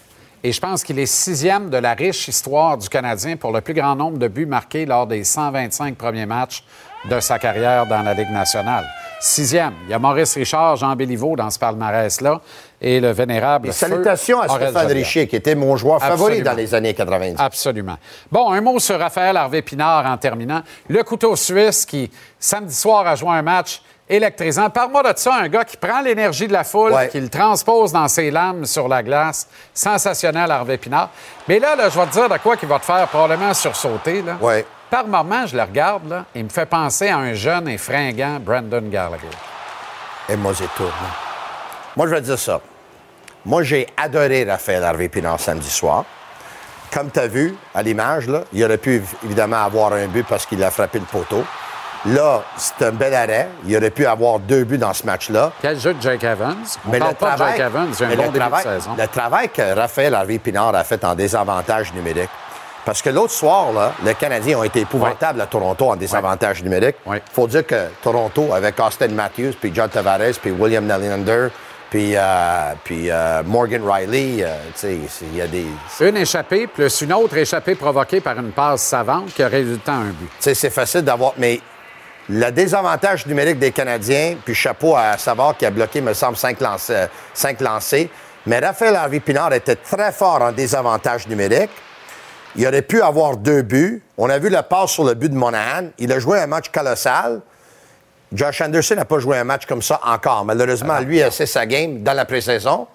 Et 0.43 0.51
je 0.51 0.61
pense 0.61 0.83
qu'il 0.83 0.99
est 0.99 1.07
sixième 1.07 1.71
de 1.71 1.77
la 1.77 1.95
riche 1.95 2.27
histoire 2.27 2.77
du 2.77 2.87
Canadien 2.87 3.35
pour 3.35 3.51
le 3.51 3.61
plus 3.61 3.73
grand 3.73 3.95
nombre 3.95 4.19
de 4.19 4.27
buts 4.27 4.45
marqués 4.45 4.85
lors 4.85 5.07
des 5.07 5.23
125 5.23 5.97
premiers 5.97 6.27
matchs 6.27 6.63
de 7.09 7.19
sa 7.19 7.39
carrière 7.39 7.85
dans 7.85 8.01
la 8.01 8.13
Ligue 8.13 8.31
nationale. 8.31 8.85
Sixième. 9.19 9.73
Il 9.85 9.91
y 9.91 9.93
a 9.93 9.99
Maurice 9.99 10.35
Richard, 10.35 10.75
Jean 10.75 10.95
Béliveau 10.95 11.35
dans 11.35 11.49
ce 11.49 11.57
palmarès-là 11.57 12.41
et 12.81 12.99
le 12.99 13.11
vénérable. 13.11 13.69
Et 13.69 13.71
salutations 13.71 14.41
à 14.41 14.47
Stéphane 14.47 14.87
Richer, 14.87 15.27
qui 15.27 15.35
était 15.35 15.55
mon 15.55 15.75
joueur 15.75 15.99
favori 16.01 16.41
dans 16.41 16.53
les 16.53 16.73
années 16.75 16.93
90. 16.93 17.35
Absolument. 17.39 17.97
Bon, 18.31 18.51
un 18.51 18.61
mot 18.61 18.77
sur 18.79 18.99
Raphaël 18.99 19.37
Harvey-Pinard 19.37 20.05
en 20.05 20.17
terminant. 20.17 20.61
Le 20.89 21.01
couteau 21.03 21.35
suisse 21.35 21.85
qui, 21.85 22.11
samedi 22.39 22.75
soir, 22.75 23.07
a 23.07 23.15
joué 23.15 23.29
un 23.29 23.41
match 23.41 23.81
électrisant. 24.07 24.69
Parle-moi 24.69 25.01
de 25.01 25.17
ça, 25.17 25.35
un 25.35 25.47
gars 25.47 25.65
qui 25.65 25.77
prend 25.77 26.01
l'énergie 26.01 26.47
de 26.47 26.53
la 26.53 26.63
foule, 26.63 26.93
qui 27.11 27.19
le 27.19 27.29
transpose 27.29 27.91
dans 27.91 28.07
ses 28.07 28.29
lames 28.29 28.65
sur 28.65 28.87
la 28.87 29.01
glace. 29.01 29.47
Sensationnel, 29.73 30.51
Harvey 30.51 30.77
Pinard. 30.77 31.09
Mais 31.47 31.59
là, 31.59 31.75
là 31.75 31.89
je 31.89 31.99
vais 31.99 32.05
te 32.05 32.11
dire 32.11 32.29
de 32.29 32.37
quoi 32.37 32.55
qu'il 32.57 32.69
va 32.69 32.79
te 32.79 32.85
faire 32.85 33.07
probablement 33.07 33.53
sursauter. 33.53 34.21
Là. 34.21 34.37
Ouais. 34.39 34.65
Par 34.89 35.07
moment, 35.07 35.45
je 35.47 35.55
le 35.55 35.63
regarde, 35.63 36.07
là, 36.07 36.25
il 36.35 36.43
me 36.43 36.49
fait 36.49 36.65
penser 36.65 37.09
à 37.09 37.17
un 37.17 37.33
jeune 37.33 37.67
et 37.67 37.77
fringant 37.77 38.39
Brandon 38.39 38.83
Gallagher. 38.83 39.25
Et 40.29 40.35
moi, 40.35 40.53
j'ai 40.53 40.67
tout. 40.77 40.83
Moi, 41.95 42.07
je 42.07 42.11
vais 42.11 42.21
te 42.21 42.25
dire 42.25 42.39
ça. 42.39 42.61
Moi, 43.45 43.63
j'ai 43.63 43.87
adoré 43.97 44.43
Raphaël 44.43 44.83
Harvey 44.83 45.07
Pinard 45.07 45.39
samedi 45.39 45.69
soir. 45.69 46.05
Comme 46.91 47.11
tu 47.11 47.19
as 47.19 47.27
vu 47.27 47.55
à 47.73 47.83
l'image, 47.83 48.27
là, 48.27 48.41
il 48.53 48.63
aurait 48.63 48.77
pu 48.77 49.03
évidemment 49.23 49.63
avoir 49.63 49.93
un 49.93 50.07
but 50.07 50.25
parce 50.27 50.45
qu'il 50.45 50.63
a 50.63 50.71
frappé 50.71 50.99
le 50.99 51.05
poteau. 51.05 51.43
Là, 52.05 52.43
c'est 52.55 52.85
un 52.85 52.91
bel 52.91 53.13
arrêt. 53.13 53.49
Il 53.65 53.75
aurait 53.75 53.89
pu 53.89 54.05
avoir 54.05 54.39
deux 54.39 54.63
buts 54.63 54.77
dans 54.77 54.93
ce 54.93 55.05
match-là. 55.05 55.51
Quel 55.61 55.79
jeu 55.79 55.93
de 55.95 56.01
Jake 56.01 56.23
Evans? 56.23 56.55
On 56.87 56.91
mais 56.91 56.99
parle 56.99 57.11
le 57.11 57.17
pas 57.17 57.33
de 57.33 57.37
Jake 57.37 57.59
Evans, 57.59 57.89
un 57.99 58.15
bon 58.15 58.23
début 58.23 58.39
travail, 58.39 58.63
de 58.63 58.69
saison. 58.69 58.91
Le 58.97 59.07
travail 59.07 59.49
que 59.49 59.75
Raphaël 59.75 60.13
Harvey 60.13 60.37
Pinard 60.37 60.75
a 60.75 60.83
fait 60.83 61.03
en 61.03 61.15
désavantage 61.15 61.93
numérique. 61.93 62.29
Parce 62.85 63.01
que 63.01 63.09
l'autre 63.09 63.33
soir, 63.33 63.73
là, 63.73 63.93
les 64.03 64.13
Canadiens 64.13 64.59
ont 64.59 64.63
été 64.63 64.81
épouvantables 64.81 65.41
à 65.41 65.47
Toronto 65.47 65.89
en 65.89 65.95
désavantage 65.95 66.63
numérique. 66.63 66.97
Il 67.07 67.19
faut 67.31 67.47
dire 67.47 67.65
que 67.65 67.87
Toronto, 68.03 68.53
avec 68.53 68.79
Austin 68.79 69.07
Matthews, 69.07 69.53
puis 69.59 69.71
John 69.73 69.89
Tavares, 69.89 70.35
puis 70.39 70.51
William 70.51 70.85
Nylander, 70.85 71.47
puis, 71.89 72.13
euh, 72.15 72.73
puis 72.83 73.09
euh, 73.09 73.41
Morgan 73.43 73.81
Riley, 73.87 74.43
euh, 74.43 74.55
sais, 74.75 74.99
il 75.21 75.35
y 75.35 75.41
a 75.41 75.47
des... 75.47 75.65
Une 76.01 76.17
échappée, 76.17 76.67
plus 76.67 77.01
une 77.01 77.13
autre 77.13 77.37
échappée 77.37 77.75
provoquée 77.75 78.21
par 78.21 78.37
une 78.37 78.51
passe 78.51 78.81
savante 78.81 79.33
qui 79.33 79.41
a 79.41 79.47
résulté 79.47 79.89
en 79.91 80.01
un 80.01 80.11
but. 80.11 80.29
C'est 80.39 80.69
facile 80.69 81.01
d'avoir... 81.01 81.33
Mais 81.37 81.59
le 82.27 82.49
désavantage 82.51 83.25
numérique 83.27 83.59
des 83.59 83.71
Canadiens, 83.71 84.35
puis 84.43 84.55
chapeau 84.55 84.95
à 84.95 85.17
Savard 85.17 85.55
qui 85.57 85.65
a 85.65 85.71
bloqué, 85.71 86.01
me 86.01 86.13
semble, 86.13 86.37
cinq 86.37 86.59
lancers. 86.59 87.09
Cinq 87.33 87.61
lancers. 87.61 88.07
Mais 88.47 88.59
Raphaël 88.59 88.95
Harvey 88.95 89.19
Pinard 89.19 89.53
était 89.53 89.75
très 89.75 90.11
fort 90.11 90.41
en 90.41 90.51
désavantage 90.51 91.27
numérique. 91.27 91.69
Il 92.57 92.65
aurait 92.67 92.81
pu 92.81 93.01
avoir 93.01 93.37
deux 93.37 93.61
buts. 93.61 94.01
On 94.17 94.29
a 94.29 94.39
vu 94.39 94.49
le 94.49 94.61
passe 94.61 94.91
sur 94.91 95.03
le 95.03 95.13
but 95.13 95.29
de 95.29 95.35
Monahan. 95.35 95.89
Il 95.97 96.11
a 96.11 96.19
joué 96.19 96.39
un 96.39 96.47
match 96.47 96.69
colossal. 96.69 97.41
Josh 98.31 98.61
Anderson 98.61 98.95
n'a 98.95 99.05
pas 99.05 99.19
joué 99.19 99.37
un 99.37 99.43
match 99.43 99.65
comme 99.65 99.81
ça 99.81 99.99
encore. 100.03 100.45
Malheureusement, 100.45 100.95
ah. 100.97 101.01
lui 101.01 101.21
a 101.21 101.31
fait 101.31 101.45
sa 101.45 101.65
game 101.65 102.01
dans 102.01 102.13
la 102.13 102.25
pré-saison. 102.25 102.87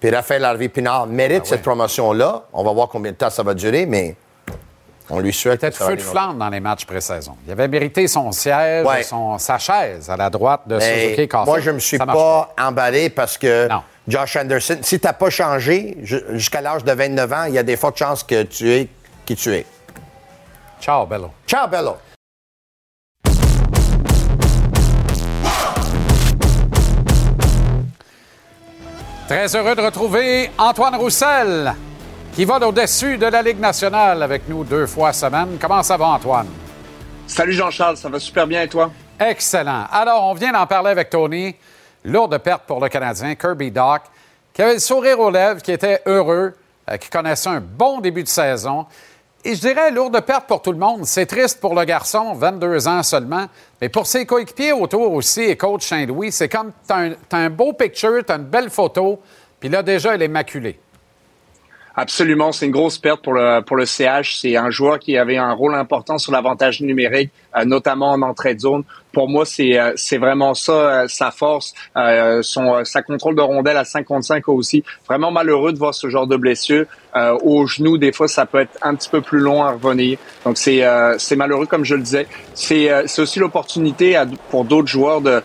Puis 0.00 0.10
Raphaël 0.10 0.44
Harvey 0.44 0.68
Pinard 0.68 1.06
mérite 1.06 1.42
ah 1.44 1.48
cette 1.48 1.62
promotion-là. 1.62 2.44
On 2.52 2.64
va 2.64 2.72
voir 2.72 2.88
combien 2.88 3.12
de 3.12 3.16
temps 3.16 3.30
ça 3.30 3.42
va 3.42 3.54
durer, 3.54 3.86
mais 3.86 4.16
on 5.10 5.20
lui 5.20 5.32
souhaite. 5.32 5.60
Peut-être 5.60 5.76
feu 5.76 5.96
de 5.96 6.00
flamme 6.00 6.38
dans 6.38 6.48
les 6.48 6.60
matchs 6.60 6.84
pré-saison. 6.86 7.36
Il 7.46 7.52
avait 7.52 7.68
mérité 7.68 8.06
son 8.08 8.32
siège, 8.32 8.86
son, 9.04 9.38
sa 9.38 9.58
chaise 9.58 10.08
à 10.08 10.16
la 10.16 10.30
droite 10.30 10.62
de 10.66 10.78
Suzuki 10.78 11.28
Moi, 11.44 11.60
je 11.60 11.70
ne 11.70 11.74
me 11.74 11.80
suis 11.80 11.98
pas 11.98 12.54
emballé 12.58 13.10
parce 13.10 13.38
que 13.38 13.68
Josh 14.08 14.36
Anderson, 14.36 14.78
si 14.82 15.00
tu 15.00 15.06
n'as 15.06 15.12
pas 15.12 15.30
changé 15.30 15.96
jusqu'à 16.02 16.60
l'âge 16.60 16.84
de 16.84 16.92
29 16.92 17.32
ans, 17.32 17.44
il 17.44 17.54
y 17.54 17.58
a 17.58 17.62
des 17.62 17.76
fortes 17.76 17.98
chances 17.98 18.22
que 18.22 18.42
tu 18.42 18.70
es 18.70 18.88
qui 19.24 19.36
tu 19.36 19.54
es. 19.54 19.66
Ciao, 20.80 21.06
Bello. 21.06 21.30
Ciao, 21.46 21.66
Bello. 21.68 21.96
Très 29.26 29.56
heureux 29.56 29.74
de 29.74 29.80
retrouver 29.80 30.50
Antoine 30.58 30.96
Roussel 30.96 31.74
qui 32.34 32.44
va 32.44 32.58
au-dessus 32.66 33.16
de 33.16 33.26
la 33.26 33.42
Ligue 33.42 33.60
nationale 33.60 34.20
avec 34.20 34.48
nous 34.48 34.64
deux 34.64 34.86
fois 34.86 35.12
semaine. 35.12 35.56
Comment 35.60 35.84
ça 35.84 35.96
va, 35.96 36.06
Antoine? 36.06 36.48
Salut 37.28 37.52
Jean-Charles, 37.52 37.96
ça 37.96 38.08
va 38.08 38.18
super 38.18 38.44
bien 38.44 38.62
et 38.62 38.68
toi? 38.68 38.90
Excellent. 39.20 39.84
Alors, 39.92 40.24
on 40.24 40.34
vient 40.34 40.50
d'en 40.50 40.66
parler 40.66 40.90
avec 40.90 41.10
Tony. 41.10 41.54
Lourde 42.04 42.36
perte 42.38 42.64
pour 42.66 42.80
le 42.80 42.88
Canadien, 42.88 43.36
Kirby 43.36 43.70
Doc, 43.70 44.02
qui 44.52 44.62
avait 44.62 44.74
le 44.74 44.80
sourire 44.80 45.20
aux 45.20 45.30
lèvres, 45.30 45.62
qui 45.62 45.70
était 45.70 46.02
heureux, 46.06 46.54
euh, 46.90 46.96
qui 46.96 47.08
connaissait 47.08 47.50
un 47.50 47.60
bon 47.60 48.00
début 48.00 48.24
de 48.24 48.28
saison. 48.28 48.84
Et 49.44 49.54
je 49.54 49.60
dirais 49.60 49.92
lourde 49.92 50.20
perte 50.22 50.48
pour 50.48 50.60
tout 50.60 50.72
le 50.72 50.78
monde. 50.78 51.06
C'est 51.06 51.26
triste 51.26 51.60
pour 51.60 51.76
le 51.76 51.84
garçon, 51.84 52.34
22 52.34 52.88
ans 52.88 53.04
seulement, 53.04 53.46
mais 53.80 53.88
pour 53.88 54.08
ses 54.08 54.26
coéquipiers 54.26 54.72
autour 54.72 55.12
aussi 55.12 55.42
et 55.42 55.56
coach 55.56 55.86
Saint-Louis, 55.86 56.32
c'est 56.32 56.48
comme 56.48 56.72
tu 56.86 56.92
as, 56.92 57.36
un 57.36 57.50
beau 57.50 57.72
picture, 57.74 58.24
tu 58.26 58.32
as 58.32 58.36
une 58.36 58.44
belle 58.44 58.70
photo, 58.70 59.20
puis 59.60 59.68
là 59.68 59.84
déjà, 59.84 60.16
elle 60.16 60.22
est 60.22 60.28
maculée. 60.28 60.80
Absolument, 61.96 62.50
c'est 62.50 62.66
une 62.66 62.72
grosse 62.72 62.98
perte 62.98 63.22
pour 63.22 63.34
le 63.34 63.60
pour 63.60 63.76
le 63.76 63.86
CH. 63.86 64.38
C'est 64.40 64.56
un 64.56 64.70
joueur 64.70 64.98
qui 64.98 65.16
avait 65.16 65.36
un 65.36 65.52
rôle 65.52 65.76
important 65.76 66.18
sur 66.18 66.32
l'avantage 66.32 66.80
numérique, 66.80 67.30
euh, 67.56 67.64
notamment 67.64 68.10
en 68.10 68.22
entrée 68.22 68.54
de 68.54 68.60
zone. 68.60 68.82
Pour 69.14 69.28
moi, 69.28 69.44
c'est 69.46 69.78
euh, 69.78 69.92
c'est 69.96 70.18
vraiment 70.18 70.54
ça 70.54 70.72
euh, 70.72 71.04
sa 71.08 71.30
force, 71.30 71.74
son 72.42 72.84
sa 72.84 73.02
contrôle 73.02 73.36
de 73.36 73.40
rondelle 73.40 73.76
à 73.76 73.84
55 73.84 74.48
aussi. 74.48 74.84
Vraiment 75.06 75.30
malheureux 75.30 75.72
de 75.72 75.78
voir 75.78 75.94
ce 75.94 76.08
genre 76.08 76.26
de 76.26 76.36
blessure 76.36 76.86
au 77.44 77.64
genou. 77.66 77.96
Des 77.96 78.12
fois, 78.12 78.26
ça 78.26 78.44
peut 78.44 78.58
être 78.58 78.76
un 78.82 78.96
petit 78.96 79.08
peu 79.08 79.20
plus 79.20 79.38
long 79.38 79.62
à 79.62 79.70
revenir. 79.70 80.18
Donc 80.44 80.58
c'est 80.58 80.82
c'est 81.18 81.36
malheureux 81.36 81.66
comme 81.66 81.84
je 81.84 81.94
le 81.94 82.02
disais. 82.02 82.26
C'est 82.54 82.90
c'est 83.06 83.22
aussi 83.22 83.38
l'opportunité 83.38 84.20
pour 84.50 84.64
d'autres 84.64 84.88
joueurs 84.88 85.20
de 85.20 85.42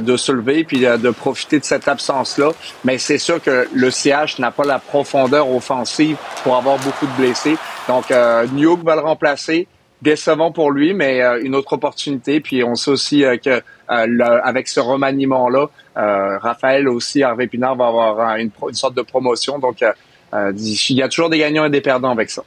de 0.00 0.16
se 0.16 0.32
lever 0.32 0.64
puis 0.64 0.80
de 0.80 1.10
profiter 1.10 1.58
de 1.58 1.64
cette 1.64 1.88
absence 1.88 2.38
là. 2.38 2.50
Mais 2.84 2.96
c'est 2.98 3.18
sûr 3.18 3.42
que 3.42 3.68
le 3.72 3.90
CH 3.90 4.38
n'a 4.38 4.50
pas 4.50 4.64
la 4.64 4.78
profondeur 4.78 5.50
offensive 5.50 6.16
pour 6.42 6.56
avoir 6.56 6.78
beaucoup 6.78 7.06
de 7.06 7.12
blessés. 7.12 7.56
Donc 7.88 8.10
euh, 8.10 8.46
va 8.84 8.94
le 8.94 9.00
remplacer 9.02 9.66
décevant 10.02 10.52
pour 10.52 10.70
lui, 10.70 10.94
mais 10.94 11.22
euh, 11.22 11.42
une 11.42 11.54
autre 11.54 11.72
opportunité. 11.72 12.40
Puis 12.40 12.64
on 12.64 12.74
sait 12.74 12.90
aussi 12.90 13.24
euh, 13.24 13.36
que 13.36 13.62
euh, 13.90 14.40
avec 14.44 14.68
ce 14.68 14.80
remaniement-là, 14.80 15.68
Raphaël 15.96 16.88
aussi, 16.88 17.22
Harvey 17.22 17.46
Pinard 17.46 17.76
va 17.76 17.88
avoir 17.88 18.36
une, 18.36 18.50
une, 18.68 18.74
sorte 18.74 18.94
de 18.94 19.02
promotion. 19.02 19.58
Donc 19.58 19.84
il 20.32 20.96
y 20.96 21.02
a 21.02 21.08
toujours 21.08 21.28
des 21.28 21.38
gagnants 21.38 21.66
et 21.66 21.70
des 21.70 21.82
perdants 21.82 22.12
avec 22.12 22.30
ça. 22.30 22.42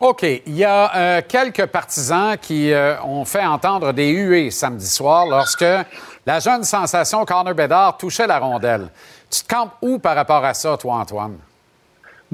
OK. 0.00 0.22
Il 0.22 0.56
y 0.56 0.64
a 0.64 1.20
quelques 1.22 1.66
partisans 1.66 2.38
qui 2.40 2.72
ont 3.04 3.26
fait 3.26 3.44
entendre 3.44 3.92
des 3.92 4.08
huées 4.08 4.50
samedi 4.50 4.86
soir 4.86 5.26
lorsque 5.26 5.66
la 6.24 6.38
jeune 6.38 6.64
sensation 6.64 7.26
Connor 7.26 7.54
Bedard 7.54 7.98
touchait 7.98 8.26
la 8.26 8.38
rondelle. 8.38 8.88
Tu 9.30 9.42
te 9.42 9.48
campes 9.52 9.74
où 9.82 9.98
par 9.98 10.14
rapport 10.14 10.44
à 10.44 10.54
ça, 10.54 10.76
toi, 10.78 10.94
Antoine? 10.94 11.36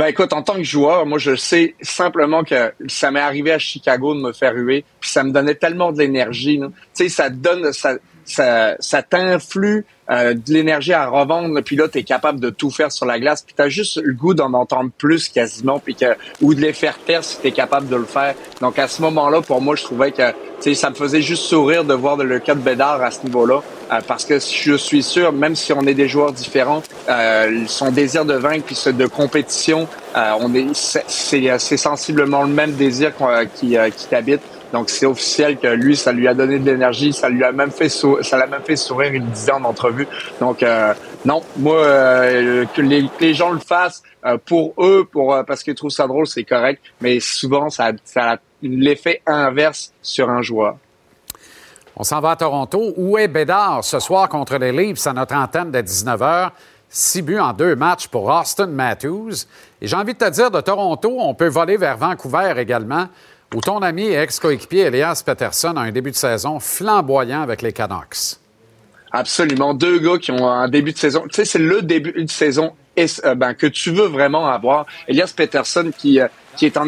Ben 0.00 0.06
écoute, 0.06 0.32
en 0.32 0.40
tant 0.40 0.54
que 0.54 0.62
joueur, 0.62 1.04
moi 1.04 1.18
je 1.18 1.36
sais 1.36 1.74
simplement 1.82 2.42
que 2.42 2.72
ça 2.88 3.10
m'est 3.10 3.20
arrivé 3.20 3.52
à 3.52 3.58
Chicago 3.58 4.14
de 4.14 4.20
me 4.22 4.32
faire 4.32 4.54
huer, 4.54 4.82
puis 4.98 5.10
ça 5.10 5.22
me 5.22 5.30
donnait 5.30 5.56
tellement 5.56 5.92
de 5.92 5.98
l'énergie. 5.98 6.58
Tu 6.58 6.72
sais, 6.94 7.08
ça 7.10 7.28
donne, 7.28 7.70
ça, 7.74 7.96
ça, 8.24 8.76
ça 8.78 9.02
t'influe 9.02 9.84
euh, 10.10 10.32
de 10.32 10.54
l'énergie 10.54 10.94
à 10.94 11.06
revendre, 11.06 11.60
puis 11.60 11.76
là, 11.76 11.86
tu 11.86 11.98
es 11.98 12.02
capable 12.02 12.40
de 12.40 12.48
tout 12.48 12.70
faire 12.70 12.90
sur 12.90 13.04
la 13.04 13.20
glace, 13.20 13.42
puis 13.42 13.54
tu 13.54 13.60
as 13.60 13.68
juste 13.68 14.00
le 14.02 14.14
goût 14.14 14.32
d'en 14.32 14.54
entendre 14.54 14.90
plus 14.96 15.28
quasiment, 15.28 15.78
puis 15.78 15.94
que 15.94 16.16
ou 16.40 16.54
de 16.54 16.62
les 16.62 16.72
faire 16.72 16.98
taire 17.00 17.22
si 17.22 17.38
tu 17.38 17.48
es 17.48 17.52
capable 17.52 17.88
de 17.88 17.96
le 17.96 18.06
faire. 18.06 18.34
Donc 18.62 18.78
à 18.78 18.88
ce 18.88 19.02
moment-là, 19.02 19.42
pour 19.42 19.60
moi, 19.60 19.76
je 19.76 19.82
trouvais 19.82 20.12
que 20.12 20.32
ça 20.60 20.90
me 20.90 20.94
faisait 20.94 21.22
juste 21.22 21.44
sourire 21.44 21.84
de 21.84 21.94
voir 21.94 22.16
le 22.16 22.38
cas 22.38 22.54
de 22.54 22.60
Bédard 22.60 23.02
à 23.02 23.10
ce 23.10 23.24
niveau-là, 23.24 23.62
euh, 23.92 24.00
parce 24.06 24.24
que 24.24 24.34
je 24.34 24.74
suis 24.74 25.02
sûr, 25.02 25.32
même 25.32 25.56
si 25.56 25.72
on 25.72 25.82
est 25.82 25.94
des 25.94 26.08
joueurs 26.08 26.32
différents, 26.32 26.82
euh, 27.08 27.64
son 27.66 27.90
désir 27.90 28.24
de 28.24 28.34
vaincre 28.34 28.64
puis 28.66 28.76
de 28.92 29.06
compétition, 29.06 29.88
euh, 30.16 30.32
on 30.40 30.54
est 30.54 30.66
c'est 30.74 31.76
sensiblement 31.76 32.42
le 32.42 32.52
même 32.52 32.72
désir 32.72 33.12
qui, 33.54 33.76
qui 33.96 34.06
t'habite. 34.06 34.42
Donc 34.72 34.88
c'est 34.88 35.06
officiel 35.06 35.58
que 35.58 35.66
lui, 35.66 35.96
ça 35.96 36.12
lui 36.12 36.28
a 36.28 36.34
donné 36.34 36.58
de 36.58 36.70
l'énergie, 36.70 37.12
ça 37.12 37.28
lui 37.28 37.42
a 37.42 37.52
même 37.52 37.70
fait 37.70 37.88
ça 37.88 38.38
l'a 38.38 38.46
même 38.46 38.62
fait 38.62 38.76
sourire, 38.76 39.12
il 39.14 39.22
le 39.22 39.28
disait 39.28 39.52
en 39.52 39.64
entrevue. 39.64 40.06
Donc 40.40 40.62
euh, 40.62 40.94
non, 41.24 41.42
moi 41.56 41.76
euh, 41.76 42.64
que 42.74 42.80
les, 42.80 43.08
les, 43.20 43.34
gens 43.34 43.50
le 43.50 43.58
fassent 43.58 44.02
euh, 44.24 44.38
pour 44.44 44.74
eux, 44.78 45.06
pour 45.10 45.36
parce 45.46 45.62
qu'ils 45.62 45.74
trouvent 45.74 45.90
ça 45.90 46.06
drôle, 46.06 46.26
c'est 46.26 46.44
correct. 46.44 46.82
Mais 47.00 47.18
souvent, 47.20 47.68
ça, 47.68 47.92
ça 48.04 48.38
l'effet 48.62 49.22
inverse 49.26 49.92
sur 50.02 50.30
un 50.30 50.42
joueur. 50.42 50.76
On 51.96 52.02
s'en 52.02 52.20
va 52.20 52.30
à 52.30 52.36
Toronto. 52.36 52.94
Où 52.96 53.18
est 53.18 53.28
Bédard 53.28 53.84
ce 53.84 53.98
soir 53.98 54.28
contre 54.28 54.56
les 54.56 54.72
Leafs 54.72 55.06
à 55.06 55.12
notre 55.12 55.34
antenne 55.34 55.70
de 55.70 55.80
19h? 55.80 56.50
Six 56.88 57.22
buts 57.22 57.38
en 57.38 57.52
deux 57.52 57.76
matchs 57.76 58.08
pour 58.08 58.28
Austin 58.28 58.66
Matthews. 58.66 59.44
Et 59.80 59.86
j'ai 59.86 59.96
envie 59.96 60.14
de 60.14 60.18
te 60.18 60.30
dire, 60.30 60.50
de 60.50 60.60
Toronto, 60.60 61.16
on 61.18 61.34
peut 61.34 61.48
voler 61.48 61.76
vers 61.76 61.96
Vancouver 61.96 62.54
également 62.56 63.06
où 63.54 63.60
ton 63.60 63.78
ami 63.78 64.06
et 64.06 64.14
ex-coéquipier 64.14 64.82
Elias 64.82 65.22
Peterson 65.24 65.74
a 65.76 65.80
un 65.80 65.90
début 65.90 66.10
de 66.10 66.16
saison 66.16 66.60
flamboyant 66.60 67.42
avec 67.42 67.62
les 67.62 67.72
Canucks. 67.72 68.38
Absolument. 69.12 69.74
Deux 69.74 69.98
gars 69.98 70.18
qui 70.18 70.30
ont 70.30 70.48
un 70.48 70.68
début 70.68 70.92
de 70.92 70.98
saison. 70.98 71.24
Tu 71.28 71.34
sais, 71.34 71.44
c'est 71.44 71.58
le 71.58 71.82
début 71.82 72.12
de 72.12 72.30
saison 72.30 72.74
euh, 72.98 73.34
ben, 73.34 73.54
que 73.54 73.66
tu 73.66 73.90
veux 73.90 74.06
vraiment 74.06 74.46
avoir. 74.46 74.86
Elias 75.08 75.32
Peterson 75.36 75.90
qui, 75.96 76.20
euh, 76.20 76.28
qui 76.56 76.66
est 76.66 76.76
en 76.76 76.86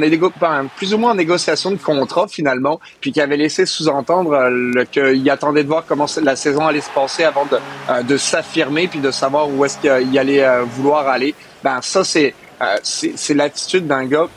plus 0.76 0.94
ou 0.94 0.98
moins 0.98 1.12
en 1.12 1.14
négociation 1.14 1.70
de 1.70 1.76
contrat 1.76 2.26
finalement, 2.28 2.80
puis 3.00 3.12
qui 3.12 3.20
avait 3.20 3.36
laissé 3.36 3.66
sous-entendre 3.66 4.32
euh, 4.32 4.84
qu'il 4.90 5.28
attendait 5.30 5.62
de 5.62 5.68
voir 5.68 5.84
comment 5.86 6.06
la 6.22 6.36
saison 6.36 6.66
allait 6.66 6.80
se 6.80 6.90
passer 6.90 7.24
avant 7.24 7.46
de, 7.46 8.02
de 8.02 8.16
s'affirmer 8.16 8.88
puis 8.88 9.00
de 9.00 9.10
savoir 9.10 9.48
où 9.48 9.64
est-ce 9.64 9.78
qu'il 9.78 10.18
allait 10.18 10.44
vouloir 10.64 11.08
aller. 11.08 11.34
Ben 11.62 11.80
ça 11.82 12.04
c'est 12.04 12.34
c'est 12.82 13.34
l'attitude 13.34 13.86
d'un 13.86 14.06
gars 14.06 14.28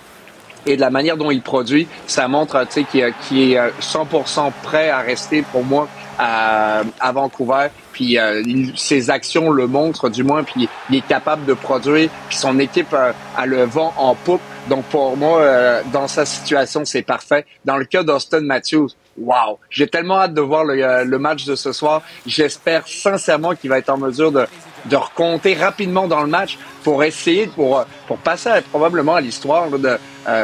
et 0.66 0.76
de 0.76 0.82
la 0.82 0.90
manière 0.90 1.16
dont 1.16 1.30
il 1.30 1.42
produit, 1.42 1.88
ça 2.08 2.28
montre 2.28 2.66
qu'il 2.68 3.00
est 3.00 3.60
100% 3.82 4.52
prêt 4.64 4.90
à 4.90 5.00
rester 5.00 5.44
pour 5.44 5.64
moi 5.64 5.88
à 6.18 7.12
Vancouver. 7.14 7.68
Puis 7.96 8.20
euh, 8.20 8.44
ses 8.76 9.10
actions 9.10 9.52
le 9.52 9.68
montrent 9.68 10.10
du 10.10 10.22
moins, 10.26 10.44
puis 10.44 10.68
il 10.90 10.98
est 10.98 11.08
capable 11.08 11.46
de 11.46 11.54
produire. 11.54 12.10
Puis 12.28 12.36
son 12.36 12.60
équipe 12.60 12.94
euh, 12.94 13.14
a 13.38 13.46
le 13.46 13.64
vent 13.64 13.94
en 13.96 14.16
poupe. 14.16 14.42
Donc 14.68 14.84
pour 14.88 15.16
moi, 15.16 15.40
euh, 15.40 15.82
dans 15.94 16.10
sa 16.10 16.26
situation, 16.26 16.84
c'est 16.84 17.04
parfait. 17.04 17.46
Dans 17.64 17.78
le 17.78 17.86
cas 17.86 18.04
d'Austin 18.04 18.42
Matthews, 18.42 18.90
wow, 19.18 19.60
j'ai 19.70 19.88
tellement 19.88 20.20
hâte 20.20 20.34
de 20.34 20.42
voir 20.42 20.66
le, 20.66 21.06
le 21.06 21.20
match 21.20 21.46
de 21.46 21.56
ce 21.56 21.72
soir. 21.72 22.02
J'espère 22.26 22.86
sincèrement 22.86 23.56
qu'il 23.56 23.70
va 23.70 23.78
être 23.78 23.90
en 23.90 23.98
mesure 23.98 24.34
de, 24.34 24.46
de 24.88 24.96
recompter 24.98 25.54
rapidement 25.54 26.10
dans 26.10 26.22
le 26.22 26.28
match 26.28 26.58
pour 26.84 27.02
essayer, 27.02 27.48
pour, 27.48 27.86
pour 28.08 28.18
passer 28.18 28.50
probablement 28.72 29.16
à 29.16 29.22
l'histoire 29.22 29.70
de 29.70 29.98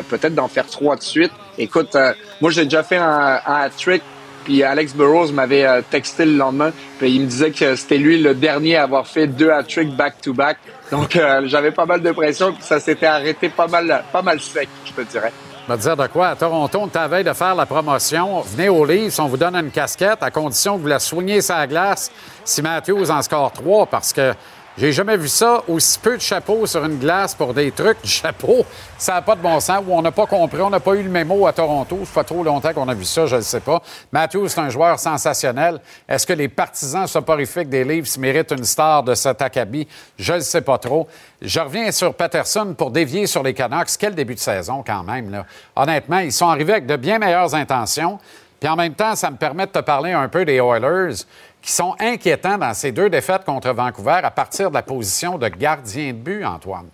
peut-être 0.09 0.35
d'en 0.35 0.47
faire 0.47 0.67
trois 0.67 0.95
de 0.95 1.03
suite. 1.03 1.33
Écoute, 1.57 1.97
moi 2.39 2.49
j'ai 2.49 2.63
déjà 2.63 2.83
fait 2.83 2.97
un, 2.97 3.41
un 3.45 3.55
hat-trick 3.63 4.03
puis 4.43 4.63
Alex 4.63 4.93
Burrows 4.93 5.31
m'avait 5.31 5.65
euh, 5.65 5.81
texté 5.89 6.25
le 6.25 6.37
lendemain, 6.37 6.71
puis 6.99 7.11
il 7.11 7.21
me 7.21 7.25
disait 7.27 7.51
que 7.51 7.75
c'était 7.75 7.97
lui 7.97 8.21
le 8.21 8.33
dernier 8.33 8.77
à 8.77 8.83
avoir 8.83 9.07
fait 9.07 9.27
deux 9.27 9.51
hat-tricks 9.51 9.95
back-to-back. 9.95 10.57
Donc 10.91 11.15
euh, 11.15 11.41
j'avais 11.45 11.71
pas 11.71 11.85
mal 11.85 12.01
de 12.01 12.11
pression, 12.11 12.53
puis 12.53 12.63
ça 12.63 12.79
s'était 12.79 13.05
arrêté 13.05 13.49
pas 13.49 13.67
mal, 13.67 14.03
pas 14.11 14.21
mal 14.21 14.39
sec, 14.39 14.69
je 14.85 14.91
te 14.91 15.01
dirais. 15.01 15.31
Je 15.69 15.75
dire 15.75 15.95
de 15.95 16.07
quoi? 16.07 16.29
À 16.29 16.35
Toronto, 16.35 16.79
on 16.81 16.87
t'avait 16.87 17.23
de 17.23 17.31
faire 17.31 17.55
la 17.55 17.65
promotion. 17.65 18.41
Venez 18.41 18.67
au 18.67 18.83
livre, 18.83 19.13
on 19.19 19.27
vous 19.27 19.37
donne 19.37 19.55
une 19.55 19.71
casquette 19.71 20.21
à 20.21 20.29
condition 20.29 20.75
que 20.75 20.81
vous 20.81 20.87
la 20.87 20.99
soignez 20.99 21.39
sa 21.39 21.65
glace 21.65 22.11
si 22.43 22.61
Matthews 22.61 23.09
en 23.09 23.21
score 23.21 23.53
trois, 23.53 23.85
parce 23.85 24.11
que 24.11 24.33
j'ai 24.77 24.93
jamais 24.93 25.17
vu 25.17 25.27
ça, 25.27 25.61
aussi 25.67 25.99
peu 25.99 26.15
de 26.15 26.21
chapeaux 26.21 26.65
sur 26.65 26.83
une 26.85 26.97
glace 26.97 27.35
pour 27.35 27.53
des 27.53 27.71
trucs. 27.71 28.01
Du 28.01 28.09
chapeau, 28.09 28.65
ça 28.97 29.15
n'a 29.15 29.21
pas 29.21 29.35
de 29.35 29.41
bon 29.41 29.59
sens. 29.59 29.83
Ou 29.85 29.93
on 29.93 30.01
n'a 30.01 30.11
pas 30.11 30.25
compris, 30.25 30.61
on 30.61 30.69
n'a 30.69 30.79
pas 30.79 30.93
eu 30.95 31.03
le 31.03 31.09
mémo 31.09 31.45
à 31.45 31.53
Toronto. 31.53 31.99
Ça 32.05 32.21
fait 32.21 32.23
trop 32.23 32.43
longtemps 32.43 32.73
qu'on 32.73 32.87
a 32.87 32.93
vu 32.93 33.03
ça, 33.03 33.25
je 33.25 33.35
ne 33.35 33.41
sais 33.41 33.59
pas. 33.59 33.81
Matthews, 34.11 34.47
c'est 34.47 34.61
un 34.61 34.69
joueur 34.69 34.97
sensationnel. 34.97 35.79
Est-ce 36.07 36.25
que 36.25 36.33
les 36.33 36.47
partisans 36.47 37.05
soporifiques 37.05 37.69
des 37.69 37.83
Leafs 37.83 38.17
méritent 38.17 38.51
une 38.51 38.63
star 38.63 39.03
de 39.03 39.13
cet 39.13 39.41
acabit? 39.41 39.87
Je 40.17 40.33
ne 40.33 40.39
sais 40.39 40.61
pas 40.61 40.77
trop. 40.77 41.07
Je 41.41 41.59
reviens 41.59 41.91
sur 41.91 42.13
Patterson 42.13 42.73
pour 42.77 42.91
dévier 42.91 43.27
sur 43.27 43.43
les 43.43 43.53
Canucks. 43.53 43.89
Quel 43.99 44.15
début 44.15 44.35
de 44.35 44.39
saison, 44.39 44.83
quand 44.85 45.03
même. 45.03 45.31
Là. 45.31 45.45
Honnêtement, 45.75 46.19
ils 46.19 46.31
sont 46.31 46.47
arrivés 46.47 46.73
avec 46.73 46.85
de 46.85 46.95
bien 46.95 47.19
meilleures 47.19 47.53
intentions. 47.53 48.19
Puis 48.61 48.69
en 48.69 48.75
même 48.75 48.93
temps, 48.93 49.15
ça 49.15 49.31
me 49.31 49.37
permet 49.37 49.65
de 49.65 49.71
te 49.71 49.79
parler 49.79 50.11
un 50.11 50.27
peu 50.27 50.45
des 50.45 50.57
Oilers 50.57 51.25
qui 51.61 51.71
sont 51.71 51.95
inquiétants 51.99 52.57
dans 52.57 52.73
ces 52.73 52.91
deux 52.91 53.09
défaites 53.09 53.45
contre 53.45 53.71
Vancouver 53.71 54.21
à 54.23 54.31
partir 54.31 54.69
de 54.69 54.75
la 54.75 54.83
position 54.83 55.37
de 55.37 55.47
gardien 55.47 56.13
de 56.13 56.17
but, 56.17 56.43
Antoine? 56.43 56.89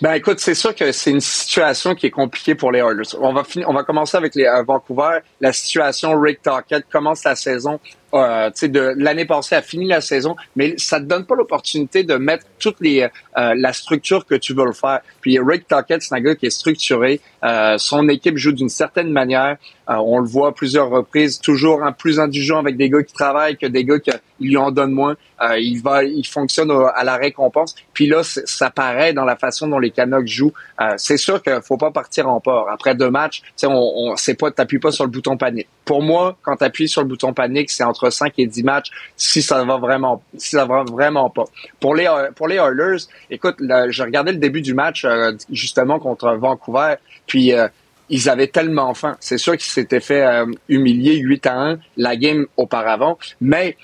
Ben 0.00 0.14
écoute, 0.14 0.40
c'est 0.40 0.54
sûr 0.54 0.74
que 0.74 0.90
c'est 0.90 1.10
une 1.10 1.20
situation 1.20 1.94
qui 1.94 2.06
est 2.06 2.10
compliquée 2.10 2.54
pour 2.54 2.72
les 2.72 2.78
Oilers. 2.78 3.14
On 3.20 3.32
va 3.32 3.44
finir, 3.44 3.68
on 3.68 3.74
va 3.74 3.84
commencer 3.84 4.16
avec 4.16 4.34
les 4.34 4.46
euh, 4.46 4.62
Vancouver. 4.62 5.18
La 5.40 5.52
situation 5.52 6.18
Rick 6.18 6.42
Tockett 6.42 6.86
commence 6.90 7.24
la 7.24 7.36
saison 7.36 7.78
euh, 8.14 8.50
de 8.62 8.94
l'année 8.96 9.24
passée 9.24 9.54
a 9.54 9.62
fini 9.62 9.86
la 9.86 10.00
saison, 10.00 10.36
mais 10.56 10.74
ça 10.76 11.00
te 11.00 11.04
donne 11.04 11.24
pas 11.26 11.34
l'opportunité 11.34 12.04
de 12.04 12.14
mettre 12.14 12.44
toute 12.58 12.76
les 12.80 13.08
euh, 13.38 13.54
la 13.56 13.72
structure 13.72 14.26
que 14.26 14.34
tu 14.34 14.52
veux 14.52 14.66
le 14.66 14.72
faire. 14.72 15.00
Puis 15.20 15.38
Rick 15.38 15.66
Tockett, 15.66 16.02
c'est 16.02 16.14
un 16.14 16.20
gars 16.20 16.34
qui 16.34 16.46
est 16.46 16.50
structuré. 16.50 17.20
Euh, 17.44 17.78
son 17.78 18.08
équipe 18.08 18.36
joue 18.36 18.52
d'une 18.52 18.68
certaine 18.68 19.10
manière. 19.10 19.56
Euh, 19.88 19.94
on 19.96 20.18
le 20.18 20.28
voit 20.28 20.48
à 20.48 20.52
plusieurs 20.52 20.90
reprises, 20.90 21.40
toujours 21.40 21.82
un 21.82 21.92
plus 21.92 22.20
indulgent 22.20 22.58
avec 22.58 22.76
des 22.76 22.88
gars 22.88 23.02
qui 23.02 23.14
travaillent 23.14 23.56
que 23.56 23.66
des 23.66 23.84
gars 23.84 23.98
qui 23.98 24.10
lui 24.40 24.56
en 24.56 24.70
donnent 24.70 24.92
moins. 24.92 25.16
Euh, 25.40 25.58
il 25.58 25.80
va, 25.82 26.04
il 26.04 26.26
fonctionne 26.26 26.70
à 26.70 27.02
la 27.04 27.16
récompense. 27.16 27.74
Puis 27.92 28.06
là, 28.06 28.22
ça 28.22 28.70
paraît 28.70 29.12
dans 29.12 29.24
la 29.24 29.36
façon 29.36 29.66
dont 29.66 29.78
les 29.78 29.90
Canucks 29.90 30.28
jouent. 30.28 30.52
c'est 30.96 31.16
sûr 31.16 31.42
qu'il 31.42 31.60
faut 31.62 31.78
pas 31.78 31.90
partir 31.90 32.28
en 32.28 32.40
port. 32.40 32.68
Après 32.70 32.94
deux 32.94 33.10
matchs, 33.10 33.42
on, 33.64 33.68
on 33.68 34.16
c'est 34.16 34.34
pas, 34.34 34.50
t'appuies 34.50 34.78
pas 34.78 34.92
sur 34.92 35.04
le 35.04 35.10
bouton 35.10 35.36
panique. 35.36 35.68
Pour 35.84 36.02
moi, 36.02 36.36
quand 36.42 36.56
tu 36.56 36.64
appuies 36.64 36.88
sur 36.88 37.02
le 37.02 37.08
bouton 37.08 37.32
panique, 37.32 37.70
c'est 37.70 37.84
entre 37.84 38.01
5 38.10 38.32
et 38.38 38.46
10 38.46 38.62
matchs 38.64 38.90
si 39.16 39.42
ça 39.42 39.64
va 39.64 39.76
vraiment, 39.76 40.22
si 40.36 40.50
ça 40.50 40.64
va 40.64 40.84
vraiment 40.84 41.30
pas. 41.30 41.44
Pour 41.80 41.94
les, 41.94 42.08
pour 42.34 42.48
les 42.48 42.56
Oilers, 42.56 43.04
écoute, 43.30 43.56
je 43.60 44.02
regardais 44.02 44.32
le 44.32 44.38
début 44.38 44.62
du 44.62 44.74
match 44.74 45.04
euh, 45.04 45.32
justement 45.50 45.98
contre 45.98 46.32
Vancouver, 46.34 46.94
puis 47.26 47.52
euh, 47.52 47.68
ils 48.08 48.28
avaient 48.28 48.48
tellement 48.48 48.94
faim. 48.94 49.16
C'est 49.20 49.38
sûr 49.38 49.52
qu'ils 49.54 49.70
s'étaient 49.70 50.00
fait 50.00 50.24
euh, 50.24 50.46
humilier 50.68 51.16
8 51.16 51.46
à 51.46 51.60
1 51.60 51.78
la 51.96 52.16
game 52.16 52.46
auparavant, 52.56 53.18
mais 53.40 53.76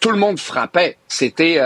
tout 0.00 0.10
le 0.10 0.16
monde 0.16 0.38
frappait. 0.38 0.96
C'était 1.08 1.60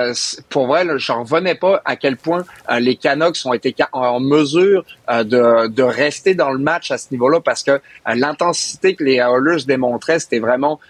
pour 0.49 0.67
vrai, 0.67 0.87
j'en 0.97 1.23
revenais 1.25 1.55
pas 1.55 1.83
à 1.85 1.97
quel 1.97 2.17
point 2.17 2.45
les 2.79 2.97
Canucks 2.97 3.39
ont 3.45 3.53
été 3.53 3.75
en 3.93 4.21
mesure 4.21 4.85
de, 5.09 5.69
de, 5.69 5.83
rester 5.83 6.35
dans 6.35 6.51
le 6.51 6.59
match 6.59 6.91
à 6.91 6.99
ce 6.99 7.09
niveau-là 7.11 7.41
parce 7.41 7.63
que 7.63 7.81
l'intensité 8.07 8.95
que 8.95 9.05
les 9.05 9.17
Oilers 9.17 9.65
démontraient, 9.67 10.19
c'était 10.19 10.39
vraiment 10.39 10.81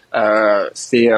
c'est 0.73 1.11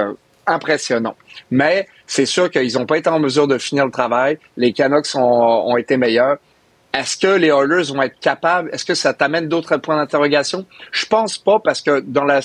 impressionnant. 0.47 1.17
Mais 1.51 1.89
c'est 2.07 2.27
sûr 2.27 2.51
qu'ils 2.51 2.75
n'ont 2.75 2.87
pas 2.87 2.99
été 2.99 3.11
en 3.11 3.19
mesure 3.19 3.49
de 3.49 3.59
finir 3.59 3.85
le 3.85 3.91
travail. 3.91 4.39
Les 4.57 4.73
Canucks 4.73 5.15
ont, 5.15 5.77
été 5.77 5.97
meilleurs. 5.97 6.39
Est-ce 6.95 7.17
que 7.17 7.27
les 7.27 7.49
Oilers 7.49 7.93
vont 7.93 8.03
être 8.03 8.19
capables? 8.21 8.71
Est-ce 8.73 8.85
que 8.85 8.95
ça 8.95 9.13
t'amène 9.13 9.49
d'autres 9.49 9.77
points 9.77 9.97
d'interrogation? 9.97 10.65
Je 10.93 11.05
pense 11.07 11.37
pas 11.37 11.59
parce 11.59 11.83
que 11.83 12.01
dans 12.01 12.25
la 12.25 12.41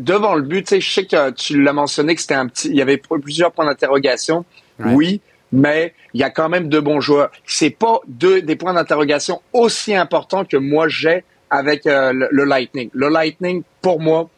devant 0.00 0.34
le 0.34 0.42
but, 0.42 0.80
je 0.80 0.90
sais 0.90 1.04
que 1.04 1.30
tu 1.30 1.62
l'as 1.62 1.72
mentionné 1.72 2.14
que 2.14 2.20
c'était 2.20 2.34
un 2.34 2.46
petit, 2.46 2.68
il 2.68 2.76
y 2.76 2.82
avait 2.82 2.96
plusieurs 2.96 3.52
points 3.52 3.66
d'interrogation. 3.66 4.44
Oui, 4.78 5.20
mais 5.52 5.94
il 6.14 6.20
y 6.20 6.24
a 6.24 6.30
quand 6.30 6.48
même 6.48 6.68
de 6.68 6.80
bons 6.80 7.00
joueurs. 7.00 7.30
C'est 7.46 7.70
pas 7.70 8.00
deux 8.06 8.40
des 8.40 8.56
points 8.56 8.72
d'interrogation 8.72 9.42
aussi 9.52 9.94
importants 9.94 10.44
que 10.44 10.56
moi 10.56 10.88
j'ai 10.88 11.24
avec 11.50 11.86
euh, 11.86 12.12
le, 12.12 12.44
Lightning. 12.44 12.88
Le 12.94 13.08
Lightning, 13.08 13.62
pour 13.82 14.00
moi, 14.00 14.30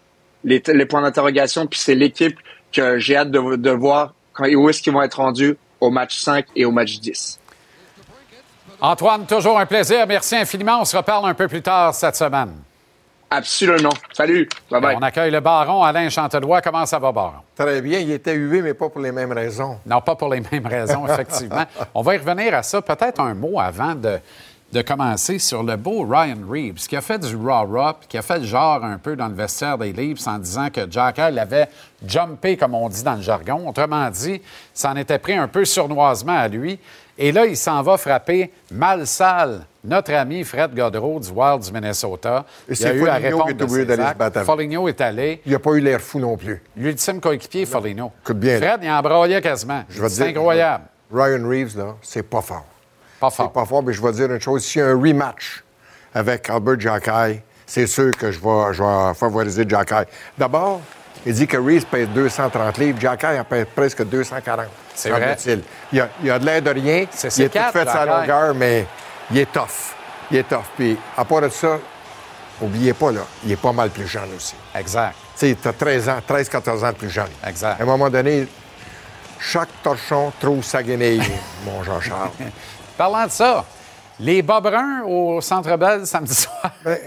les, 0.44 0.62
les 0.66 0.86
points 0.86 1.02
d'interrogation, 1.02 1.66
puis 1.66 1.78
c'est 1.78 1.94
l'équipe 1.94 2.36
que 2.72 2.98
j'ai 2.98 3.16
hâte 3.16 3.30
de, 3.30 3.56
de 3.56 3.70
voir 3.70 4.14
quand, 4.32 4.48
où 4.48 4.68
est-ce 4.68 4.82
qu'ils 4.82 4.92
vont 4.92 5.02
être 5.02 5.20
rendus 5.20 5.56
au 5.80 5.90
match 5.90 6.18
5 6.18 6.46
et 6.56 6.64
au 6.64 6.72
match 6.72 6.98
10. 6.98 7.38
Antoine, 8.80 9.26
toujours 9.26 9.58
un 9.58 9.66
plaisir. 9.66 10.06
Merci 10.08 10.36
infiniment. 10.36 10.80
On 10.80 10.84
se 10.84 10.96
reparle 10.96 11.28
un 11.28 11.34
peu 11.34 11.46
plus 11.46 11.62
tard 11.62 11.94
cette 11.94 12.16
semaine. 12.16 12.54
Absolument. 13.35 13.95
Salut. 14.12 14.47
Bye 14.70 14.80
bye. 14.83 14.97
On 14.99 15.03
accueille 15.03 15.30
le 15.30 15.41
baron 15.41 15.83
Alain 15.83 16.11
Chantelois. 16.11 16.61
Comment 16.61 16.85
ça 16.85 16.99
va, 16.99 17.11
baron? 17.12 17.33
Très 17.57 17.80
bien. 17.80 17.99
Il 18.01 18.11
était 18.11 18.35
hué, 18.35 18.61
mais 18.61 18.74
pas 18.74 18.91
pour 18.91 19.01
les 19.01 19.11
mêmes 19.11 19.33
raisons. 19.33 19.78
Non, 19.87 20.03
pas 20.03 20.14
pour 20.16 20.28
les 20.28 20.41
mêmes 20.53 20.66
raisons, 20.66 21.07
effectivement. 21.07 21.64
On 21.95 22.03
va 22.03 22.14
y 22.14 22.18
revenir 22.18 22.55
à 22.55 22.62
ça. 22.62 22.83
Peut-être 22.83 23.20
un 23.20 23.33
mot 23.33 23.59
avant 23.59 23.95
de, 23.95 24.18
de 24.70 24.83
commencer 24.83 25.39
sur 25.39 25.62
le 25.62 25.76
beau 25.76 26.03
Ryan 26.03 26.37
Reeves, 26.47 26.87
qui 26.87 26.95
a 26.95 27.01
fait 27.01 27.18
du 27.18 27.35
raw 27.35 27.66
qui 28.07 28.18
a 28.18 28.22
fait 28.22 28.39
le 28.39 28.45
genre 28.45 28.85
un 28.85 28.99
peu 28.99 29.16
dans 29.16 29.28
le 29.28 29.35
vestiaire 29.35 29.78
des 29.78 29.95
Leafs 29.95 30.26
en 30.26 30.39
disant 30.39 30.68
que 30.68 30.83
Jack 30.91 31.16
l'avait 31.16 31.68
jumpé, 32.07 32.59
comme 32.59 32.74
on 32.74 32.91
dit 32.91 33.03
dans 33.03 33.14
le 33.14 33.22
jargon. 33.22 33.66
Autrement 33.66 34.11
dit, 34.11 34.43
ça 34.74 34.91
en 34.91 34.97
était 34.97 35.18
pris 35.18 35.35
un 35.35 35.49
peu 35.49 35.64
surnoisement 35.64 36.37
à 36.37 36.49
lui. 36.49 36.78
Et 37.18 37.30
là, 37.30 37.44
il 37.44 37.56
s'en 37.56 37.82
va 37.82 37.96
frapper 37.96 38.50
mal 38.70 39.06
sale 39.06 39.66
notre 39.84 40.14
ami 40.14 40.44
Fred 40.44 40.74
Godreau 40.74 41.20
du 41.20 41.30
Wild 41.30 41.62
du 41.62 41.72
Minnesota. 41.72 42.44
Et 42.68 42.74
c'est 42.74 42.96
Foligno 42.98 43.44
qui 43.44 43.50
est 43.50 43.62
obligé 43.62 43.84
d'aller 43.84 44.08
se 44.08 44.14
battre 44.14 44.44
Foligno 44.44 44.88
est 44.88 45.00
allé. 45.00 45.42
Il 45.44 45.52
n'a 45.52 45.58
pas 45.58 45.72
eu 45.72 45.80
l'air 45.80 46.00
fou 46.00 46.18
non 46.20 46.36
plus. 46.36 46.62
L'ultime 46.76 47.20
coéquipier, 47.20 47.66
Foligno. 47.66 48.12
Bien. 48.34 48.58
Fred, 48.58 48.80
il 48.82 48.90
embroyait 48.90 49.42
quasiment. 49.42 49.84
C'est 50.08 50.28
incroyable. 50.28 50.84
Ryan 51.12 51.46
Reeves, 51.46 51.76
là, 51.76 51.96
c'est 52.00 52.22
pas 52.22 52.40
fort. 52.40 52.64
Pas 53.20 53.30
fort. 53.30 53.46
C'est 53.46 53.52
pas 53.52 53.66
fort, 53.66 53.82
mais 53.82 53.92
je 53.92 54.02
vais 54.02 54.12
dire 54.12 54.32
une 54.32 54.40
chose. 54.40 54.64
S'il 54.64 54.80
y 54.80 54.84
a 54.84 54.88
un 54.88 55.00
rematch 55.00 55.62
avec 56.14 56.48
Albert 56.48 56.80
Jackai, 56.80 57.42
c'est 57.66 57.86
sûr 57.86 58.10
que 58.12 58.30
je 58.30 58.40
vais, 58.40 58.72
je 58.72 58.82
vais 58.82 59.14
favoriser 59.14 59.68
Jackai. 59.68 60.04
D'abord, 60.38 60.80
il 61.25 61.35
dit 61.35 61.47
que 61.47 61.57
Reeves 61.57 61.87
pèse 61.87 62.09
230 62.09 62.79
livres. 62.79 63.01
Jackai 63.01 63.39
en 63.39 63.45
pèse 63.45 63.66
presque 63.75 64.05
240. 64.05 64.66
C'est 64.95 65.11
vrai. 65.11 65.37
Il 65.93 66.01
a, 66.01 66.09
il 66.23 66.31
a 66.31 66.39
de 66.39 66.45
l'air 66.45 66.62
de 66.62 66.70
rien. 66.70 67.07
C'est 67.11 67.37
il 67.39 67.45
a 67.45 67.49
tout 67.49 67.73
fait 67.73 67.85
sa 67.85 68.05
longueur, 68.05 68.55
mais 68.55 68.87
il 69.31 69.39
est 69.39 69.53
tough. 69.53 69.95
Il 70.31 70.39
est 70.39 70.49
tough. 70.49 70.64
Puis, 70.77 70.97
à 71.16 71.25
part 71.25 71.43
de 71.43 71.49
ça, 71.49 71.79
oubliez 72.61 72.93
pas, 72.93 73.12
là, 73.12 73.20
il 73.45 73.53
est 73.53 73.57
pas 73.57 73.73
mal 73.73 73.91
plus 73.91 74.07
jeune 74.07 74.31
aussi. 74.37 74.55
Exact. 74.75 75.14
Tu 75.39 75.49
sais, 75.49 75.57
tu 75.61 75.68
as 75.68 75.73
13 75.73 76.09
ans, 76.09 76.18
13, 76.27 76.49
14 76.49 76.85
ans 76.85 76.91
de 76.91 76.97
plus 76.97 77.11
jeune. 77.11 77.31
Exact. 77.47 77.81
À 77.81 77.83
un 77.83 77.87
moment 77.87 78.11
donné, 78.11 78.47
chaque 79.39 79.68
torchon 79.83 80.33
trouve 80.41 80.64
sa 80.64 80.83
guenille, 80.83 81.23
mon 81.64 81.83
Jean-Charles. 81.83 82.31
Parlant 82.97 83.27
de 83.27 83.31
ça, 83.31 83.64
les 84.18 84.43
bas 84.43 84.61
bruns 84.61 85.03
au 85.07 85.41
Centre 85.41 85.77
Bell 85.77 86.07
samedi 86.07 86.35
soir. 86.35 86.73
Ben, 86.85 86.99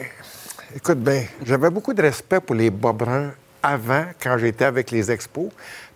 écoute 0.76 1.00
bien, 1.00 1.26
j'avais 1.44 1.70
beaucoup 1.70 1.94
de 1.94 2.02
respect 2.02 2.40
pour 2.40 2.56
les 2.56 2.70
bas 2.70 2.92
bruns 2.92 3.32
avant, 3.66 4.06
quand 4.22 4.38
j'étais 4.38 4.66
avec 4.66 4.92
les 4.92 5.12
expos, 5.12 5.50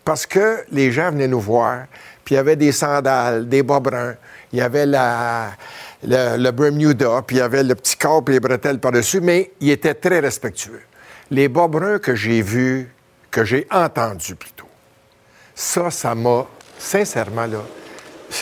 parce 0.03 0.25
que 0.25 0.63
les 0.71 0.91
gens 0.91 1.11
venaient 1.11 1.27
nous 1.27 1.39
voir, 1.39 1.85
puis 2.25 2.33
il 2.33 2.37
y 2.37 2.39
avait 2.39 2.55
des 2.55 2.71
sandales, 2.71 3.47
des 3.47 3.61
bas 3.63 3.79
bruns, 3.79 4.15
il 4.51 4.59
y 4.59 4.61
avait 4.61 4.85
la, 4.85 5.51
le, 6.03 6.51
Bermuda, 6.51 7.21
puis 7.25 7.35
il 7.35 7.39
y 7.39 7.41
avait 7.43 7.63
le 7.63 7.75
petit 7.75 7.95
corps 7.95 8.23
et 8.27 8.31
les 8.31 8.39
bretelles 8.39 8.79
par-dessus, 8.79 9.21
mais 9.21 9.51
il 9.59 9.69
était 9.69 9.93
très 9.93 10.19
respectueux. 10.19 10.81
Les 11.29 11.47
bas 11.47 11.67
bruns 11.67 11.99
que 11.99 12.15
j'ai 12.15 12.41
vus, 12.41 12.91
que 13.29 13.45
j'ai 13.45 13.67
entendus 13.69 14.35
plutôt, 14.35 14.67
ça, 15.53 15.91
ça 15.91 16.15
m'a, 16.15 16.47
sincèrement, 16.79 17.45
là, 17.45 17.59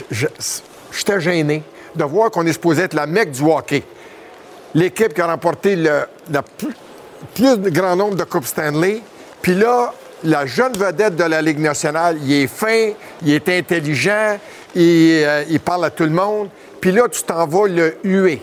j'étais 0.09 1.19
gêné 1.19 1.63
de 1.95 2.03
voir 2.03 2.31
qu'on 2.31 2.45
est 2.45 2.53
supposé 2.53 2.83
être 2.83 2.93
la 2.93 3.07
mecque 3.07 3.31
du 3.31 3.41
hockey. 3.41 3.83
L'équipe 4.73 5.13
qui 5.13 5.21
a 5.21 5.27
remporté 5.27 5.75
le, 5.75 6.05
plus, 6.57 6.75
plus 7.33 7.71
grand 7.71 7.95
nombre 7.95 8.15
de 8.15 8.23
Coupes 8.23 8.45
Stanley, 8.45 9.01
puis 9.47 9.55
là, 9.55 9.93
la 10.25 10.45
jeune 10.45 10.73
vedette 10.73 11.15
de 11.15 11.23
la 11.23 11.41
Ligue 11.41 11.59
nationale, 11.59 12.17
il 12.21 12.33
est 12.33 12.47
fin, 12.47 12.91
il 13.21 13.31
est 13.31 13.47
intelligent, 13.47 14.37
il, 14.75 15.23
euh, 15.23 15.45
il 15.49 15.61
parle 15.61 15.85
à 15.85 15.89
tout 15.89 16.03
le 16.03 16.09
monde, 16.09 16.49
puis 16.81 16.91
là, 16.91 17.07
tu 17.07 17.23
t'en 17.23 17.47
vas 17.47 17.65
le 17.65 17.97
huer. 18.03 18.41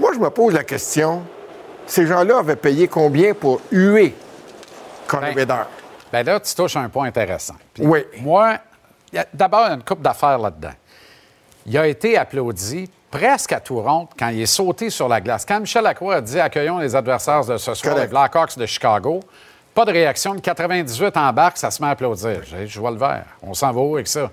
Moi, 0.00 0.10
je 0.12 0.18
me 0.18 0.28
pose 0.30 0.52
la 0.52 0.64
question, 0.64 1.22
ces 1.86 2.08
gens-là 2.08 2.38
avaient 2.38 2.56
payé 2.56 2.88
combien 2.88 3.34
pour 3.34 3.60
huer 3.70 4.16
Conor 5.06 5.30
ben, 5.32 5.46
ben 6.10 6.26
là, 6.26 6.40
tu 6.40 6.52
touches 6.56 6.74
un 6.74 6.88
point 6.88 7.06
intéressant. 7.06 7.54
oui. 7.78 8.00
Moi, 8.20 8.58
d'abord, 9.32 9.66
il 9.66 9.68
y 9.68 9.70
a 9.70 9.74
une 9.74 9.84
coupe 9.84 10.02
d'affaires 10.02 10.38
là-dedans. 10.38 10.74
Il 11.66 11.78
a 11.78 11.86
été 11.86 12.18
applaudi 12.18 12.90
presque 13.12 13.52
à 13.52 13.60
tout 13.60 13.80
rond 13.80 14.08
quand 14.18 14.30
il 14.30 14.42
est 14.42 14.46
sauté 14.46 14.90
sur 14.90 15.06
la 15.06 15.20
glace. 15.20 15.44
Quand 15.46 15.60
Michel 15.60 15.84
Lacroix 15.84 16.16
a 16.16 16.20
dit 16.20 16.40
accueillons 16.40 16.78
les 16.78 16.96
adversaires 16.96 17.44
de 17.44 17.56
ce 17.58 17.74
soir, 17.74 17.96
les 17.96 18.08
Blackhawks 18.08 18.58
de 18.58 18.66
Chicago, 18.66 19.20
pas 19.74 19.84
de 19.84 19.92
réaction. 19.92 20.34
Le 20.34 20.40
98 20.40 21.16
embarque, 21.16 21.58
ça 21.58 21.70
se 21.70 21.82
met 21.82 21.88
à 21.88 21.92
applaudir. 21.92 22.40
Je 22.66 22.80
vois 22.80 22.90
le 22.90 22.98
vert. 22.98 23.24
On 23.42 23.54
s'en 23.54 23.72
va 23.72 23.80
où 23.80 23.94
avec 23.94 24.08
ça? 24.08 24.30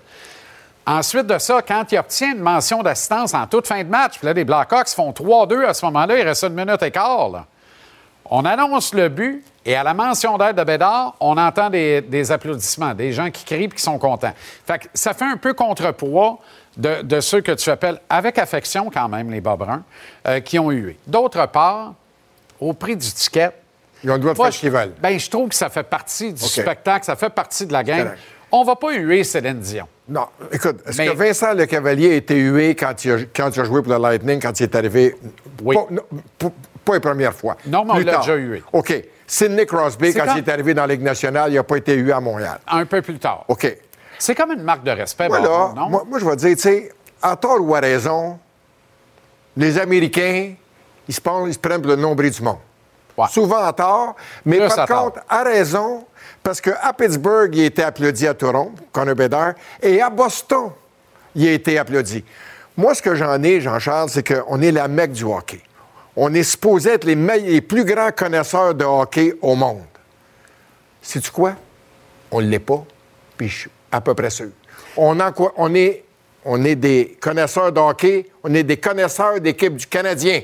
Ensuite 0.86 1.26
de 1.26 1.38
ça, 1.38 1.62
quand 1.62 1.84
il 1.92 1.98
obtient 1.98 2.32
une 2.32 2.40
mention 2.40 2.82
d'assistance 2.82 3.34
en 3.34 3.46
toute 3.46 3.66
fin 3.66 3.82
de 3.82 3.88
match, 3.88 4.18
puis 4.18 4.26
là, 4.26 4.32
les 4.32 4.44
Blackhawks 4.44 4.88
font 4.88 5.10
3-2 5.12 5.66
à 5.66 5.74
ce 5.74 5.84
moment-là, 5.86 6.18
il 6.18 6.26
reste 6.26 6.42
une 6.42 6.54
minute 6.54 6.82
et 6.82 6.90
quart. 6.90 7.46
On 8.24 8.44
annonce 8.44 8.94
le 8.94 9.08
but 9.08 9.44
et 9.64 9.76
à 9.76 9.82
la 9.82 9.92
mention 9.92 10.38
d'aide 10.38 10.56
de 10.56 10.64
Bédard, 10.64 11.14
on 11.20 11.36
entend 11.36 11.68
des, 11.68 12.32
applaudissements, 12.32 12.94
des 12.94 13.12
gens 13.12 13.30
qui 13.30 13.44
crient 13.44 13.64
et 13.64 13.68
qui 13.68 13.82
sont 13.82 13.98
contents. 13.98 14.32
Fait 14.66 14.88
ça 14.94 15.12
fait 15.12 15.26
un 15.26 15.36
peu 15.36 15.52
contrepoids 15.52 16.38
de, 16.76 17.20
ceux 17.20 17.40
que 17.40 17.52
tu 17.52 17.68
appelles 17.68 18.00
avec 18.08 18.38
affection 18.38 18.90
quand 18.90 19.08
même, 19.08 19.30
les 19.30 19.40
bas 19.40 19.58
euh, 20.26 20.40
qui 20.40 20.58
ont 20.58 20.72
eu. 20.72 20.96
D'autre 21.06 21.46
part, 21.46 21.94
au 22.58 22.72
prix 22.72 22.96
du 22.96 23.10
ticket, 23.12 23.52
ils 24.02 24.10
ont 24.10 24.14
le 24.14 24.20
droit 24.20 24.32
de 24.32 24.38
faire 24.38 24.52
ce 24.52 24.58
qu'ils 24.58 24.70
veulent. 24.70 24.92
Bien, 25.02 25.18
je 25.18 25.30
trouve 25.30 25.48
que 25.48 25.54
ça 25.54 25.68
fait 25.68 25.82
partie 25.82 26.32
du 26.32 26.42
spectacle, 26.42 27.04
ça 27.04 27.16
fait 27.16 27.30
partie 27.30 27.66
de 27.66 27.72
la 27.72 27.82
game. 27.82 28.12
On 28.52 28.64
va 28.64 28.74
pas 28.74 28.92
huer 28.92 29.22
Céline 29.22 29.60
Dion. 29.60 29.86
Non. 30.08 30.26
Écoute, 30.50 30.80
est-ce 30.86 30.98
que 30.98 31.16
Vincent 31.16 31.54
Le 31.54 31.66
Cavalier 31.66 32.12
a 32.12 32.14
été 32.16 32.34
hué 32.36 32.74
quand 32.74 33.04
il 33.04 33.12
a, 33.12 33.16
quand 33.34 33.54
il 33.54 33.60
a 33.60 33.64
joué 33.64 33.80
pour 33.80 33.92
le 33.92 33.98
Lightning, 33.98 34.40
quand 34.40 34.58
il 34.58 34.64
est 34.64 34.74
arrivé? 34.74 35.14
Oui. 35.62 35.76
Pas, 36.36 36.50
pas, 36.84 36.92
la 36.94 37.00
première 37.00 37.32
fois. 37.32 37.56
Non, 37.66 37.84
mais 37.84 37.92
on 37.92 37.98
l'a 37.98 38.16
déjà 38.16 38.34
hué. 38.34 38.62
OK. 38.72 39.04
Sidney 39.24 39.66
Crosby, 39.66 40.12
quand, 40.12 40.34
il 40.34 40.38
est 40.38 40.48
arrivé 40.48 40.74
dans 40.74 40.82
la 40.86 40.94
Ligue 40.94 41.04
nationale, 41.04 41.52
il 41.52 41.54
n'a 41.54 41.62
pas 41.62 41.76
été 41.76 41.94
hué 41.94 42.10
à 42.10 42.18
Montréal. 42.18 42.58
Un 42.66 42.84
peu 42.86 43.00
plus 43.00 43.20
tard. 43.20 43.44
OK. 43.46 43.76
C'est 44.18 44.34
comme 44.34 44.50
une 44.50 44.62
marque 44.62 44.82
de 44.82 44.90
respect, 44.90 45.28
voilà. 45.28 45.72
non? 45.76 45.88
Moi, 45.88 46.04
moi, 46.08 46.18
je 46.18 46.24
vais 46.24 46.36
dire, 46.36 46.56
tu 46.56 46.62
sais, 46.62 46.92
à 47.22 47.36
tort 47.36 47.60
ou 47.60 47.74
à 47.76 47.80
raison, 47.80 48.38
les 49.56 49.78
Américains, 49.78 50.54
ils 51.06 51.14
se, 51.14 51.20
prennent, 51.20 51.46
ils 51.46 51.54
se 51.54 51.58
prennent 51.58 51.80
pour 51.80 51.90
le 51.92 51.96
nombril 51.96 52.30
du 52.30 52.42
monde. 52.42 52.58
Souvent 53.28 53.64
à 53.64 53.72
tort, 53.72 54.16
mais 54.44 54.58
par 54.66 54.86
contre, 54.86 55.20
à 55.28 55.42
raison, 55.42 56.04
parce 56.42 56.60
qu'à 56.60 56.92
Pittsburgh, 56.96 57.54
il 57.54 57.62
a 57.62 57.66
été 57.66 57.82
applaudi 57.82 58.26
à 58.26 58.34
Toronto, 58.34 58.72
Bedard, 59.14 59.54
et 59.82 60.00
à 60.00 60.08
Boston, 60.08 60.70
il 61.34 61.48
a 61.48 61.52
été 61.52 61.78
applaudi. 61.78 62.24
Moi, 62.76 62.94
ce 62.94 63.02
que 63.02 63.14
j'en 63.14 63.42
ai, 63.42 63.60
Jean-Charles, 63.60 64.08
c'est 64.10 64.26
qu'on 64.26 64.60
est 64.62 64.72
la 64.72 64.88
mecque 64.88 65.12
du 65.12 65.24
hockey. 65.24 65.60
On 66.16 66.32
est 66.34 66.42
supposé 66.42 66.90
être 66.90 67.04
les, 67.04 67.14
les 67.14 67.60
plus 67.60 67.84
grands 67.84 68.10
connaisseurs 68.10 68.74
de 68.74 68.84
hockey 68.84 69.34
au 69.42 69.54
monde. 69.54 69.84
Sais-tu 71.02 71.30
quoi? 71.30 71.54
On 72.30 72.40
ne 72.40 72.46
l'est 72.46 72.58
pas, 72.58 72.84
puis 73.36 73.48
je 73.48 73.58
suis 73.60 73.70
à 73.90 74.00
peu 74.00 74.14
près 74.14 74.30
sûr. 74.30 74.48
On, 74.96 75.18
on, 75.56 75.74
est, 75.74 76.04
on 76.44 76.64
est 76.64 76.74
des 76.74 77.18
connaisseurs 77.20 77.72
de 77.72 77.80
hockey, 77.80 78.28
on 78.44 78.54
est 78.54 78.62
des 78.62 78.76
connaisseurs 78.76 79.40
d'équipe 79.40 79.76
du 79.76 79.86
Canadien. 79.86 80.42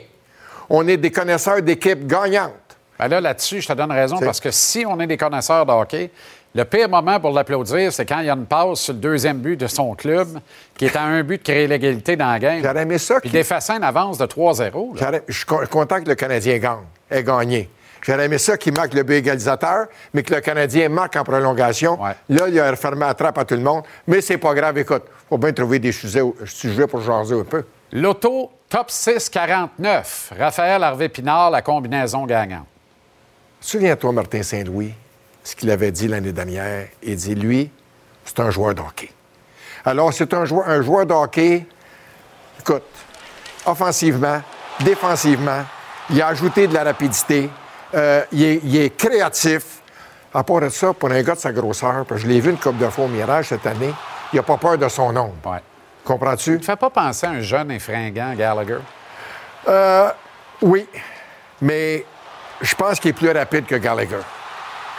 On 0.69 0.87
est 0.89 0.97
des 0.97 1.13
connaisseurs 1.13 1.63
d'équipes 1.63 2.07
gagnantes. 2.07 2.66
Ben 2.99 3.09
là, 3.09 3.21
là-dessus, 3.21 3.61
je 3.61 3.69
te 3.69 3.73
donne 3.73 3.93
raison, 3.93 4.19
parce 4.19 4.41
que 4.41 4.51
si 4.51 4.85
on 4.87 4.99
est 5.01 5.07
des 5.07 5.17
connaisseurs 5.17 5.67
de 5.67 5.73
hockey, 5.73 6.11
le 6.55 6.65
pire 6.65 6.89
moment 6.89 7.21
pour 7.21 7.33
l'applaudir, 7.33 7.93
c'est 7.93 8.07
quand 8.07 8.21
il 8.21 8.27
y 8.27 8.31
a 8.31 8.35
une 8.35 8.47
passe 8.47 8.81
sur 8.81 8.95
le 8.95 9.01
deuxième 9.01 9.39
but 9.39 9.57
de 9.57 9.67
son 9.67 9.95
club, 9.95 10.39
qui 10.79 10.87
est 10.87 10.97
à 10.97 11.03
un 11.03 11.23
but 11.23 11.37
de 11.39 11.43
créer 11.43 11.67
l'égalité 11.67 12.17
dans 12.17 12.31
la 12.31 12.39
game. 12.39 12.61
J'aurais 12.63 12.83
aimé 12.83 12.97
ça. 12.97 13.21
Puis 13.21 13.31
une 13.31 13.85
avance 13.85 14.17
de 14.17 14.25
3-0. 14.25 15.21
Je 15.29 15.35
suis 15.35 15.45
content 15.45 16.03
que 16.03 16.09
le 16.09 16.15
Canadien 16.15 16.57
gagne, 16.57 16.79
ait 17.11 17.23
gagné. 17.23 17.69
J'aurais 18.01 18.25
aimé 18.25 18.39
ça 18.39 18.57
qu'il 18.57 18.73
marque 18.73 18.95
le 18.95 19.03
but 19.03 19.17
égalisateur, 19.17 19.89
mais 20.15 20.23
que 20.23 20.33
le 20.35 20.41
Canadien 20.41 20.89
marque 20.89 21.17
en 21.17 21.25
prolongation. 21.25 21.99
Là, 22.29 22.49
il 22.49 22.59
a 22.59 22.71
refermé 22.71 23.01
la 23.01 23.13
trappe 23.13 23.37
à 23.37 23.45
tout 23.45 23.57
le 23.57 23.61
monde. 23.61 23.83
Mais 24.07 24.23
c'est 24.23 24.39
pas 24.39 24.55
grave. 24.55 24.79
Écoute, 24.79 25.03
faut 25.29 25.37
bien 25.37 25.53
trouver 25.53 25.79
des 25.79 25.93
sujets, 25.93 26.23
sujets 26.47 26.87
pour 26.87 27.01
jaser 27.01 27.39
un 27.39 27.45
peu. 27.45 27.65
L'auto 27.93 28.51
top 28.69 28.89
6-49. 28.89 30.39
Raphaël 30.39 30.83
Harvey-Pinard, 30.83 31.51
la 31.51 31.63
combinaison 31.63 32.25
gagnante. 32.25 32.67
Souviens-toi, 33.67 34.13
Martin 34.13 34.45
Saint-Louis, 34.45 34.95
ce 35.43 35.57
qu'il 35.57 35.69
avait 35.73 35.91
dit 35.91 36.07
l'année 36.07 36.31
dernière. 36.31 36.87
Il 37.03 37.17
dit, 37.17 37.35
lui, 37.35 37.69
c'est 38.25 38.39
un 38.39 38.49
joueur 38.49 38.77
de 38.77 38.81
hockey. 38.81 39.11
Alors, 39.85 40.13
c'est 40.15 40.33
un 40.35 40.45
joueur, 40.45 40.69
un 40.69 40.81
joueur 40.83 41.05
de 41.05 41.13
hockey, 41.13 41.67
écoute, 42.61 42.85
offensivement, 43.65 44.41
défensivement, 44.79 45.65
il 46.11 46.23
a 46.23 46.29
ajouté 46.29 46.69
de 46.69 46.75
la 46.75 46.85
rapidité, 46.85 47.51
euh, 47.93 48.23
il, 48.31 48.77
est, 48.77 48.97
créatif. 48.97 49.83
À 50.33 50.45
part 50.45 50.61
de 50.61 50.69
ça, 50.69 50.93
pour 50.93 51.11
un 51.11 51.23
gars 51.25 51.35
de 51.35 51.41
sa 51.41 51.51
grosseur, 51.51 52.05
parce 52.07 52.21
que 52.21 52.29
je 52.29 52.33
l'ai 52.33 52.39
vu 52.39 52.51
une 52.51 52.59
coupe 52.59 52.79
de 52.79 52.89
fois 52.89 53.07
au 53.07 53.09
Mirage 53.09 53.49
cette 53.49 53.67
année, 53.67 53.93
il 54.33 54.37
n'a 54.37 54.45
pas 54.45 54.59
peur 54.59 54.79
de 54.79 54.89
son 54.89 55.13
nom. 55.13 55.35
Ouais. 55.45 55.59
Comprends-tu? 56.05 56.53
Tu 56.53 56.59
ne 56.59 56.63
fais 56.63 56.77
pas 56.77 56.91
penser 56.91 57.27
à 57.27 57.31
un 57.31 57.41
jeune 57.41 57.73
et 57.73 57.81
fringant, 57.81 58.33
Gallagher? 58.37 58.79
Euh, 59.67 60.09
oui, 60.63 60.87
mais 61.61 62.07
je 62.61 62.75
pense 62.75 63.01
qu'il 63.01 63.11
est 63.11 63.15
plus 63.15 63.31
rapide 63.31 63.67
que 63.67 63.77
Gallagher. 63.77 64.23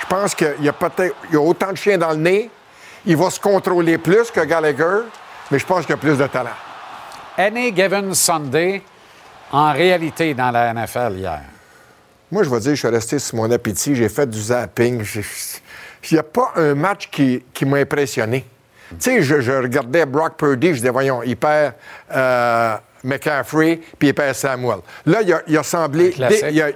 Je 0.02 0.06
pense 0.06 0.36
qu'il 0.36 0.56
y 0.62 0.70
a 0.70 0.74
peut-être 0.74 1.16
il 1.30 1.34
y 1.34 1.38
a 1.38 1.42
autant 1.42 1.72
de 1.72 1.78
chiens 1.78 1.98
dans 1.98 2.12
le 2.12 2.18
nez. 2.18 2.50
Il 3.06 3.18
va 3.18 3.30
se 3.30 3.40
contrôler 3.40 3.98
plus 3.98 4.32
que 4.32 4.42
Gallagher, 4.42 5.02
mais 5.50 5.60
je 5.60 5.66
pense 5.66 5.86
qu'il 5.86 5.94
a 5.94 5.98
plus 5.98 6.18
de 6.18 6.28
talent. 6.28 6.50
Any 7.38 7.74
Given 7.76 8.14
Sunday 8.14 8.82
en 9.52 9.72
réalité 9.72 10.34
dans 10.34 10.52
la 10.52 10.74
NFL 10.74 11.14
hier? 11.18 11.42
Moi, 12.30 12.44
je 12.44 12.50
vais 12.50 12.60
dire, 12.60 12.72
je 12.72 12.76
suis 12.76 12.88
resté 12.88 13.20
sur 13.20 13.38
mon 13.38 13.50
appétit, 13.50 13.96
j'ai 13.96 14.10
fait 14.10 14.30
du 14.30 14.42
zapping. 14.42 15.02
Il 15.06 16.14
n'y 16.14 16.20
a 16.20 16.24
pas 16.24 16.52
un 16.58 16.76
match 16.76 17.10
qui, 17.10 17.42
m'a 17.66 17.78
impressionné. 17.78 18.46
Tu 18.90 18.96
sais, 19.00 19.22
je, 19.22 19.52
regardais 19.52 20.06
Brock 20.06 20.36
Purdy, 20.38 20.70
je 20.70 20.74
disais, 20.74 20.90
voyons, 20.90 21.24
il 21.24 21.38
perd 21.38 21.74
euh, 22.12 22.78
McCaffrey, 23.08 23.80
puis 23.98 24.14
perd 24.14 24.36
Samuel. 24.36 24.80
Là, 25.06 25.20
il 25.48 25.58
a, 25.58 25.64
semblé, 25.64 26.14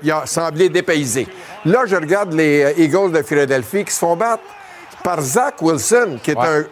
il, 0.03 0.11
a, 0.11 0.25
semblé 0.25 0.69
dépaysé. 0.69 1.27
Là, 1.65 1.83
je 1.85 1.95
regarde 1.95 2.33
les 2.33 2.63
euh, 2.63 2.73
Eagles 2.77 3.11
de 3.11 3.21
Philadelphie 3.21 3.83
qui 3.83 3.91
se 3.91 3.99
font 3.99 4.15
battre 4.15 4.43
par 5.03 5.21
Zach 5.21 5.61
Wilson, 5.61 6.19
qui 6.23 6.31
est 6.31 6.37
un 6.37 6.65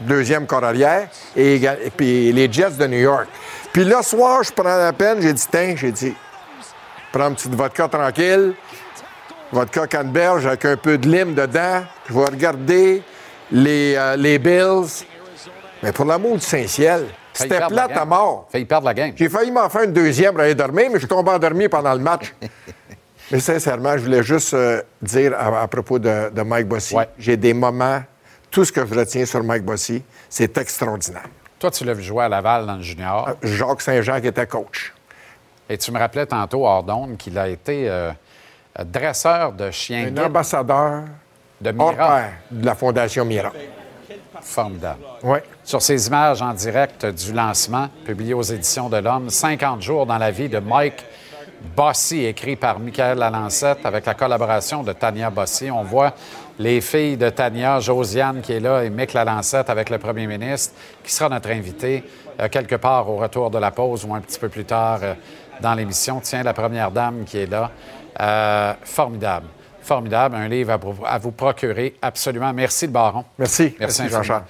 deuxième 0.00 0.46
corps 0.46 0.64
arrière, 0.64 1.08
et, 1.36 1.60
puis 1.96 2.32
les 2.32 2.50
Jets 2.52 2.76
de 2.78 2.86
New 2.86 2.98
York. 2.98 3.26
Puis 3.72 3.84
là, 3.84 4.02
soir, 4.02 4.42
je 4.42 4.52
prends 4.52 4.64
la 4.64 4.92
peine, 4.92 5.20
j'ai 5.20 5.32
dit, 5.32 5.46
tiens, 5.50 5.74
j'ai 5.76 5.92
dit, 5.92 6.14
prends 7.12 7.28
une 7.28 7.34
petite 7.34 7.54
vodka 7.54 7.88
tranquille, 7.88 8.54
vodka 9.52 9.86
canneberge 9.86 10.46
avec 10.46 10.64
un 10.64 10.76
peu 10.76 10.98
de 10.98 11.08
lime 11.08 11.34
dedans. 11.34 11.82
Je 12.08 12.14
vais 12.14 12.24
regarder 12.24 13.02
les, 13.50 13.94
euh, 13.96 14.16
les 14.16 14.38
Bills. 14.38 15.04
Mais 15.82 15.92
pour 15.92 16.04
l'amour 16.04 16.36
du 16.36 16.44
Saint-Ciel, 16.44 17.06
c'était 17.36 17.66
plate 17.66 17.96
à 17.96 18.04
mort. 18.04 18.48
Failli 18.50 18.64
perdre 18.64 18.86
la 18.86 18.94
game. 18.94 19.12
J'ai 19.14 19.28
failli 19.28 19.50
m'en 19.50 19.68
faire 19.68 19.82
une 19.82 19.92
deuxième 19.92 20.32
pour 20.32 20.42
aller 20.42 20.54
dormir, 20.54 20.86
mais 20.88 20.94
je 20.94 21.00
suis 21.00 21.08
tombé 21.08 21.30
endormi 21.30 21.68
pendant 21.68 21.94
le 21.94 22.00
match. 22.00 22.34
mais 23.30 23.40
sincèrement, 23.40 23.96
je 23.96 24.02
voulais 24.02 24.22
juste 24.22 24.54
euh, 24.54 24.82
dire 25.02 25.34
à, 25.38 25.66
propos 25.68 25.98
de, 25.98 26.42
Mike 26.42 26.68
Bossy, 26.68 26.96
j'ai 27.18 27.36
des 27.36 27.54
moments, 27.54 28.02
tout 28.50 28.64
ce 28.64 28.72
que 28.72 28.86
je 28.86 28.94
retiens 28.94 29.26
sur 29.26 29.42
Mike 29.42 29.64
Bossy, 29.64 30.02
c'est 30.28 30.56
extraordinaire. 30.58 31.28
Toi, 31.58 31.70
tu 31.70 31.84
l'as 31.84 31.94
vu 31.94 32.02
jouer 32.02 32.24
à 32.24 32.28
Laval 32.28 32.66
dans 32.66 32.76
le 32.76 32.82
junior. 32.82 33.28
Euh, 33.28 33.34
Jacques 33.42 33.80
Saint-Jean 33.80 34.20
qui 34.20 34.26
était 34.26 34.46
coach. 34.46 34.92
Et 35.68 35.78
tu 35.78 35.90
me 35.90 35.98
rappelais 35.98 36.26
tantôt, 36.26 36.64
Ordon, 36.66 37.16
qu'il 37.16 37.38
a 37.38 37.48
été 37.48 37.88
euh, 37.88 38.12
dresseur 38.84 39.52
de 39.52 39.70
chiens. 39.70 40.12
Un 40.16 40.24
ambassadeur 40.24 41.04
de 41.60 41.70
Mira. 41.72 42.22
de 42.50 42.66
la 42.66 42.74
Fondation 42.74 43.24
Mira. 43.24 43.52
Formidable. 44.46 45.00
Oui. 45.24 45.38
Sur 45.64 45.82
ces 45.82 46.06
images 46.06 46.40
en 46.40 46.54
direct 46.54 47.04
du 47.04 47.32
lancement, 47.32 47.88
publiées 48.04 48.32
aux 48.32 48.42
Éditions 48.42 48.88
de 48.88 48.96
l'Homme, 48.96 49.28
50 49.28 49.82
jours 49.82 50.06
dans 50.06 50.18
la 50.18 50.30
vie 50.30 50.48
de 50.48 50.60
Mike 50.60 51.04
Bossy, 51.76 52.24
écrit 52.24 52.54
par 52.54 52.78
Michael 52.78 53.18
Lalancette 53.18 53.84
avec 53.84 54.06
la 54.06 54.14
collaboration 54.14 54.84
de 54.84 54.92
Tania 54.92 55.30
Bossy. 55.30 55.68
On 55.68 55.82
voit 55.82 56.14
les 56.60 56.80
filles 56.80 57.16
de 57.16 57.28
Tania, 57.28 57.80
Josiane 57.80 58.40
qui 58.40 58.52
est 58.52 58.60
là 58.60 58.84
et 58.84 58.88
Mick 58.88 59.14
Lalancette 59.14 59.68
avec 59.68 59.90
le 59.90 59.98
premier 59.98 60.28
ministre, 60.28 60.74
qui 61.02 61.12
sera 61.12 61.28
notre 61.28 61.50
invité 61.50 62.04
euh, 62.40 62.48
quelque 62.48 62.76
part 62.76 63.10
au 63.10 63.16
retour 63.16 63.50
de 63.50 63.58
la 63.58 63.72
pause 63.72 64.04
ou 64.04 64.14
un 64.14 64.20
petit 64.20 64.38
peu 64.38 64.48
plus 64.48 64.64
tard 64.64 65.00
euh, 65.02 65.14
dans 65.60 65.74
l'émission. 65.74 66.20
Tiens, 66.22 66.44
la 66.44 66.54
première 66.54 66.92
dame 66.92 67.24
qui 67.24 67.38
est 67.38 67.50
là. 67.50 67.70
Euh, 68.20 68.72
formidable. 68.84 69.46
Formidable. 69.86 70.34
Un 70.34 70.48
livre 70.48 70.78
à, 71.04 71.18
vous 71.18 71.30
procurer 71.30 71.94
absolument. 72.02 72.52
Merci, 72.52 72.86
le 72.86 72.92
baron. 72.92 73.24
Merci. 73.38 73.76
Merci, 73.78 74.08
Jean-Charles. 74.08 74.42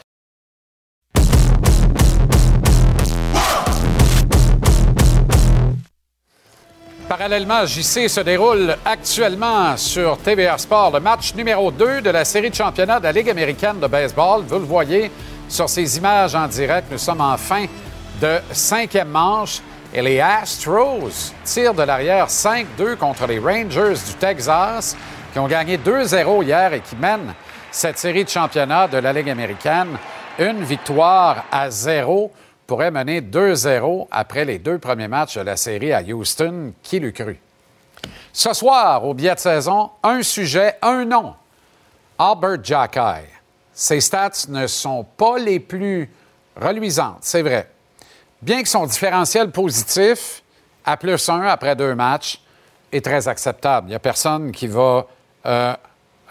Parallèlement, 7.06 7.66
JC 7.66 8.08
se 8.08 8.20
déroule 8.20 8.74
actuellement 8.84 9.76
sur 9.76 10.16
TVA 10.18 10.56
Sport 10.56 10.92
le 10.92 11.00
match 11.00 11.34
numéro 11.34 11.70
2 11.70 12.00
de 12.00 12.10
la 12.10 12.24
série 12.24 12.48
de 12.48 12.54
championnat 12.54 12.98
de 12.98 13.04
la 13.04 13.12
Ligue 13.12 13.28
américaine 13.28 13.78
de 13.78 13.86
baseball. 13.86 14.42
Vous 14.42 14.58
le 14.58 14.64
voyez 14.64 15.10
sur 15.50 15.68
ces 15.68 15.98
images 15.98 16.34
en 16.34 16.48
direct. 16.48 16.88
Nous 16.90 16.98
sommes 16.98 17.20
en 17.20 17.36
fin 17.36 17.66
de 18.22 18.38
cinquième 18.52 19.08
manche. 19.08 19.60
Et 19.94 20.02
les 20.02 20.20
Astros 20.20 21.32
tirent 21.44 21.74
de 21.74 21.82
l'arrière 21.82 22.26
5-2 22.26 22.96
contre 22.96 23.26
les 23.26 23.38
Rangers 23.38 24.00
du 24.06 24.14
Texas, 24.18 24.96
qui 25.36 25.40
ont 25.40 25.48
gagné 25.48 25.76
2-0 25.76 26.44
hier 26.44 26.72
et 26.72 26.80
qui 26.80 26.96
mènent 26.96 27.34
cette 27.70 27.98
série 27.98 28.24
de 28.24 28.28
championnat 28.30 28.88
de 28.88 28.96
la 28.96 29.12
Ligue 29.12 29.28
américaine. 29.28 29.98
Une 30.38 30.64
victoire 30.64 31.44
à 31.52 31.68
zéro 31.68 32.32
pourrait 32.66 32.90
mener 32.90 33.20
2-0 33.20 34.08
après 34.10 34.46
les 34.46 34.58
deux 34.58 34.78
premiers 34.78 35.08
matchs 35.08 35.36
de 35.36 35.42
la 35.42 35.58
série 35.58 35.92
à 35.92 36.00
Houston. 36.00 36.72
Qui 36.82 37.00
l'eût 37.00 37.12
cru? 37.12 37.38
Ce 38.32 38.54
soir, 38.54 39.04
au 39.04 39.12
billet 39.12 39.34
de 39.34 39.38
saison, 39.38 39.90
un 40.02 40.22
sujet, 40.22 40.78
un 40.80 41.04
nom. 41.04 41.34
Albert 42.18 42.64
Jackay. 42.64 43.26
Ses 43.74 44.00
stats 44.00 44.48
ne 44.48 44.66
sont 44.66 45.04
pas 45.18 45.36
les 45.36 45.60
plus 45.60 46.10
reluisantes, 46.58 47.18
c'est 47.20 47.42
vrai 47.42 47.68
bien 48.40 48.62
que 48.62 48.68
son 48.70 48.86
différentiel 48.86 49.50
positif 49.50 50.42
à 50.82 50.96
plus 50.96 51.28
1 51.28 51.42
après 51.42 51.76
deux 51.76 51.94
matchs 51.94 52.40
est 52.90 53.04
très 53.04 53.28
acceptable. 53.28 53.88
Il 53.88 53.90
n'y 53.90 53.96
a 53.96 53.98
personne 53.98 54.50
qui 54.50 54.66
va 54.66 55.06
euh, 55.46 55.74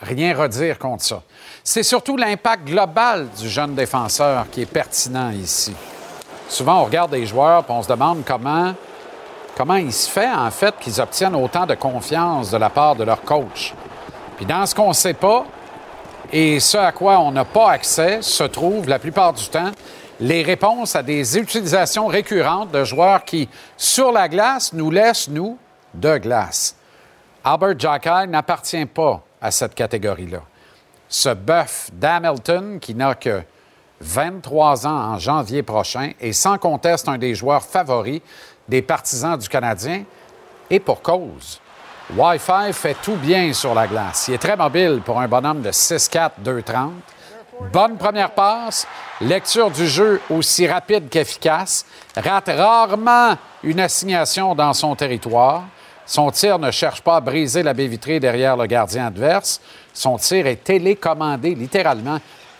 rien 0.01 0.35
redire 0.35 0.77
contre 0.77 1.03
ça. 1.03 1.21
C'est 1.63 1.83
surtout 1.83 2.17
l'impact 2.17 2.65
global 2.65 3.27
du 3.37 3.49
jeune 3.49 3.75
défenseur 3.75 4.45
qui 4.51 4.61
est 4.61 4.65
pertinent 4.65 5.31
ici. 5.31 5.73
Souvent, 6.47 6.81
on 6.81 6.85
regarde 6.85 7.11
des 7.11 7.25
joueurs 7.25 7.65
et 7.67 7.71
on 7.71 7.81
se 7.81 7.87
demande 7.87 8.23
comment, 8.25 8.73
comment 9.57 9.75
il 9.75 9.91
se 9.93 10.09
fait, 10.09 10.31
en 10.31 10.51
fait, 10.51 10.75
qu'ils 10.79 11.01
obtiennent 11.01 11.35
autant 11.35 11.65
de 11.65 11.75
confiance 11.75 12.51
de 12.51 12.57
la 12.57 12.69
part 12.69 12.95
de 12.95 13.03
leur 13.03 13.21
coach. 13.21 13.73
Puis 14.37 14.45
dans 14.45 14.65
ce 14.65 14.75
qu'on 14.75 14.89
ne 14.89 14.93
sait 14.93 15.13
pas 15.13 15.45
et 16.31 16.59
ce 16.59 16.77
à 16.77 16.91
quoi 16.91 17.19
on 17.19 17.31
n'a 17.31 17.45
pas 17.45 17.71
accès 17.71 18.21
se 18.21 18.43
trouve 18.43 18.87
la 18.89 18.99
plupart 18.99 19.33
du 19.33 19.47
temps 19.47 19.71
les 20.19 20.43
réponses 20.43 20.95
à 20.95 21.03
des 21.03 21.37
utilisations 21.37 22.07
récurrentes 22.07 22.71
de 22.71 22.83
joueurs 22.83 23.25
qui, 23.25 23.49
sur 23.77 24.11
la 24.11 24.29
glace, 24.29 24.71
nous 24.73 24.89
laissent, 24.89 25.27
nous, 25.27 25.57
de 25.93 26.17
glace. 26.17 26.75
Albert 27.47 27.77
Jackay 27.77 28.25
n'appartient 28.25 28.87
pas 28.87 29.21
à 29.39 29.51
cette 29.51 29.75
catégorie-là. 29.75 30.41
Ce 31.07 31.29
bœuf 31.29 31.91
d'Hamilton, 31.93 32.79
qui 32.79 32.95
n'a 32.95 33.13
que 33.13 33.43
23 34.01 34.87
ans 34.87 35.13
en 35.13 35.19
janvier 35.19 35.61
prochain, 35.61 36.13
est 36.19 36.33
sans 36.33 36.57
conteste 36.57 37.07
un 37.07 37.19
des 37.19 37.35
joueurs 37.35 37.61
favoris 37.61 38.21
des 38.67 38.81
partisans 38.81 39.37
du 39.37 39.47
Canadien, 39.47 40.05
et 40.71 40.79
pour 40.79 41.03
cause. 41.03 41.61
Wi-Fi 42.17 42.73
fait 42.73 42.97
tout 43.03 43.15
bien 43.15 43.53
sur 43.53 43.75
la 43.75 43.85
glace. 43.85 44.27
Il 44.27 44.33
est 44.33 44.39
très 44.39 44.57
mobile 44.57 45.03
pour 45.05 45.19
un 45.19 45.27
bonhomme 45.27 45.61
de 45.61 45.69
6'4", 45.69 46.31
2'30". 46.43 46.89
Bonne 47.71 47.97
première 47.97 48.31
passe, 48.31 48.87
lecture 49.21 49.69
du 49.69 49.87
jeu 49.87 50.19
aussi 50.31 50.67
rapide 50.67 51.09
qu'efficace, 51.09 51.85
rate 52.17 52.49
rarement 52.49 53.37
une 53.61 53.79
assignation 53.81 54.55
dans 54.55 54.73
son 54.73 54.95
territoire. 54.95 55.63
Son 56.05 56.29
tir 56.31 56.59
ne 56.59 56.71
cherche 56.71 57.01
pas 57.01 57.17
à 57.17 57.21
briser 57.21 57.63
la 57.63 57.73
baie 57.73 57.87
vitrée 57.87 58.19
derrière 58.19 58.55
le 58.55 58.67
gardien 58.67 59.07
adverse. 59.07 59.59
Son 59.93 60.17
tir 60.17 60.45
est 60.45 60.63
télécommandé 60.63 61.55
littéralement. 61.55 62.19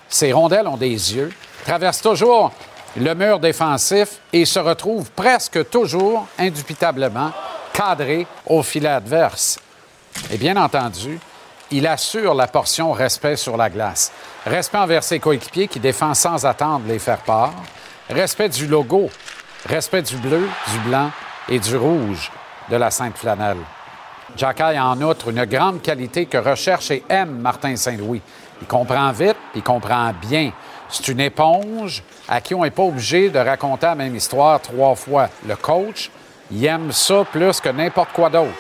Ses 0.10 0.34
rondelles 0.34 0.68
ont 0.68 0.78
des 0.78 1.16
yeux, 1.16 1.32
traversent 1.66 2.02
toujours 2.02 2.52
le 2.98 3.14
mur 3.14 3.39
défensif 3.39 4.20
et 4.32 4.46
se 4.46 4.60
retrouvent 4.60 5.12
presque 5.12 5.70
toujours, 5.70 6.28
indubitablement, 6.39 7.32
cadré 7.74 8.26
au 8.46 8.64
filet 8.64 8.89
adverse. 8.89 9.60
Et 10.32 10.38
bien 10.38 10.56
entendu, 10.56 11.20
il 11.72 11.86
assure 11.88 12.34
la 12.34 12.48
portion 12.48 12.93
respect 12.93 13.36
sur 13.36 13.58
la 13.58 13.70
glace. 13.70 14.12
Respect 14.46 14.78
envers 14.78 15.04
ses 15.04 15.20
coéquipiers 15.20 15.68
qui 15.68 15.80
défend 15.80 16.14
sans 16.14 16.46
attendre 16.46 16.86
les 16.88 17.00
faire 17.00 17.22
part. 17.22 17.54
Respect 18.10 18.50
du 18.50 18.68
logo. 18.68 19.10
Respect 19.68 20.04
du 20.04 20.16
bleu, 20.16 20.48
du 20.72 20.80
blanc 20.88 21.12
et 21.50 21.60
du 21.60 21.76
rouge 21.76 22.32
de 22.70 22.76
la 22.76 22.91
Sainte 22.91 23.18
Flanelle. 23.18 23.57
Jacky 24.36 24.63
a 24.63 24.86
en 24.86 25.01
outre 25.01 25.30
une 25.30 25.45
grande 25.45 25.82
qualité 25.82 26.26
que 26.26 26.38
recherche 26.38 26.91
et 26.91 27.03
aime 27.09 27.39
Martin 27.39 27.76
Saint-Louis. 27.76 28.22
Il 28.61 28.68
comprend 28.68 29.11
vite, 29.11 29.38
il 29.55 29.63
comprend 29.63 30.11
bien. 30.13 30.51
C'est 30.89 31.07
une 31.07 31.20
éponge 31.20 32.03
à 32.28 32.41
qui 32.41 32.53
on 32.53 32.63
n'est 32.63 32.72
pas 32.72 32.84
obligé 32.84 33.30
de 33.30 33.39
raconter 33.39 33.86
la 33.86 33.95
même 33.95 34.16
histoire 34.16 34.61
trois 34.61 34.95
fois. 34.95 35.30
Le 35.47 35.55
coach, 35.55 36.11
il 36.51 36.63
aime 36.66 36.91
ça 36.91 37.24
plus 37.26 37.59
que 37.59 37.70
n'importe 37.70 38.11
quoi 38.13 38.30
d'autre. 38.30 38.53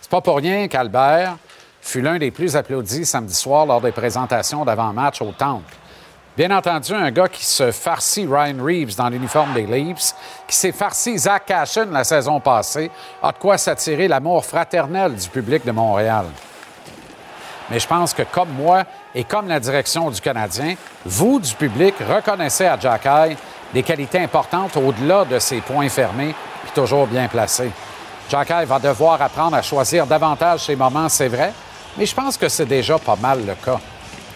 C'est 0.00 0.10
pas 0.10 0.20
pour 0.20 0.36
rien 0.36 0.68
qu'Albert 0.68 1.36
fut 1.80 2.00
l'un 2.00 2.18
des 2.18 2.30
plus 2.30 2.56
applaudis 2.56 3.04
samedi 3.04 3.34
soir 3.34 3.66
lors 3.66 3.80
des 3.80 3.92
présentations 3.92 4.64
d'avant-match 4.64 5.20
au 5.22 5.32
Temple. 5.32 5.74
Bien 6.36 6.50
entendu, 6.50 6.92
un 6.92 7.12
gars 7.12 7.28
qui 7.28 7.44
se 7.44 7.70
farcit 7.70 8.26
Ryan 8.26 8.56
Reeves 8.60 8.96
dans 8.96 9.08
l'uniforme 9.08 9.54
des 9.54 9.66
Leafs, 9.66 10.16
qui 10.48 10.56
s'est 10.56 10.72
farci 10.72 11.16
Zach 11.16 11.46
Cashin 11.46 11.86
la 11.92 12.02
saison 12.02 12.40
passée, 12.40 12.90
a 13.22 13.30
de 13.30 13.38
quoi 13.38 13.56
s'attirer 13.56 14.08
l'amour 14.08 14.44
fraternel 14.44 15.14
du 15.14 15.28
public 15.28 15.64
de 15.64 15.70
Montréal. 15.70 16.24
Mais 17.70 17.78
je 17.78 17.86
pense 17.86 18.12
que 18.12 18.24
comme 18.24 18.48
moi 18.48 18.82
et 19.14 19.22
comme 19.22 19.46
la 19.46 19.60
direction 19.60 20.10
du 20.10 20.20
Canadien, 20.20 20.74
vous, 21.04 21.38
du 21.38 21.54
public, 21.54 21.94
reconnaissez 22.00 22.66
à 22.66 22.76
Jack 22.80 23.06
des 23.72 23.84
qualités 23.84 24.18
importantes 24.18 24.76
au-delà 24.76 25.24
de 25.24 25.38
ses 25.38 25.60
points 25.60 25.88
fermés 25.88 26.30
et 26.66 26.74
toujours 26.74 27.06
bien 27.06 27.28
placés. 27.28 27.70
Jack 28.28 28.50
va 28.66 28.80
devoir 28.80 29.22
apprendre 29.22 29.56
à 29.56 29.62
choisir 29.62 30.04
davantage 30.04 30.64
ses 30.64 30.74
moments, 30.74 31.08
c'est 31.08 31.28
vrai, 31.28 31.52
mais 31.96 32.06
je 32.06 32.14
pense 32.14 32.36
que 32.36 32.48
c'est 32.48 32.66
déjà 32.66 32.98
pas 32.98 33.16
mal 33.16 33.46
le 33.46 33.54
cas. 33.54 33.78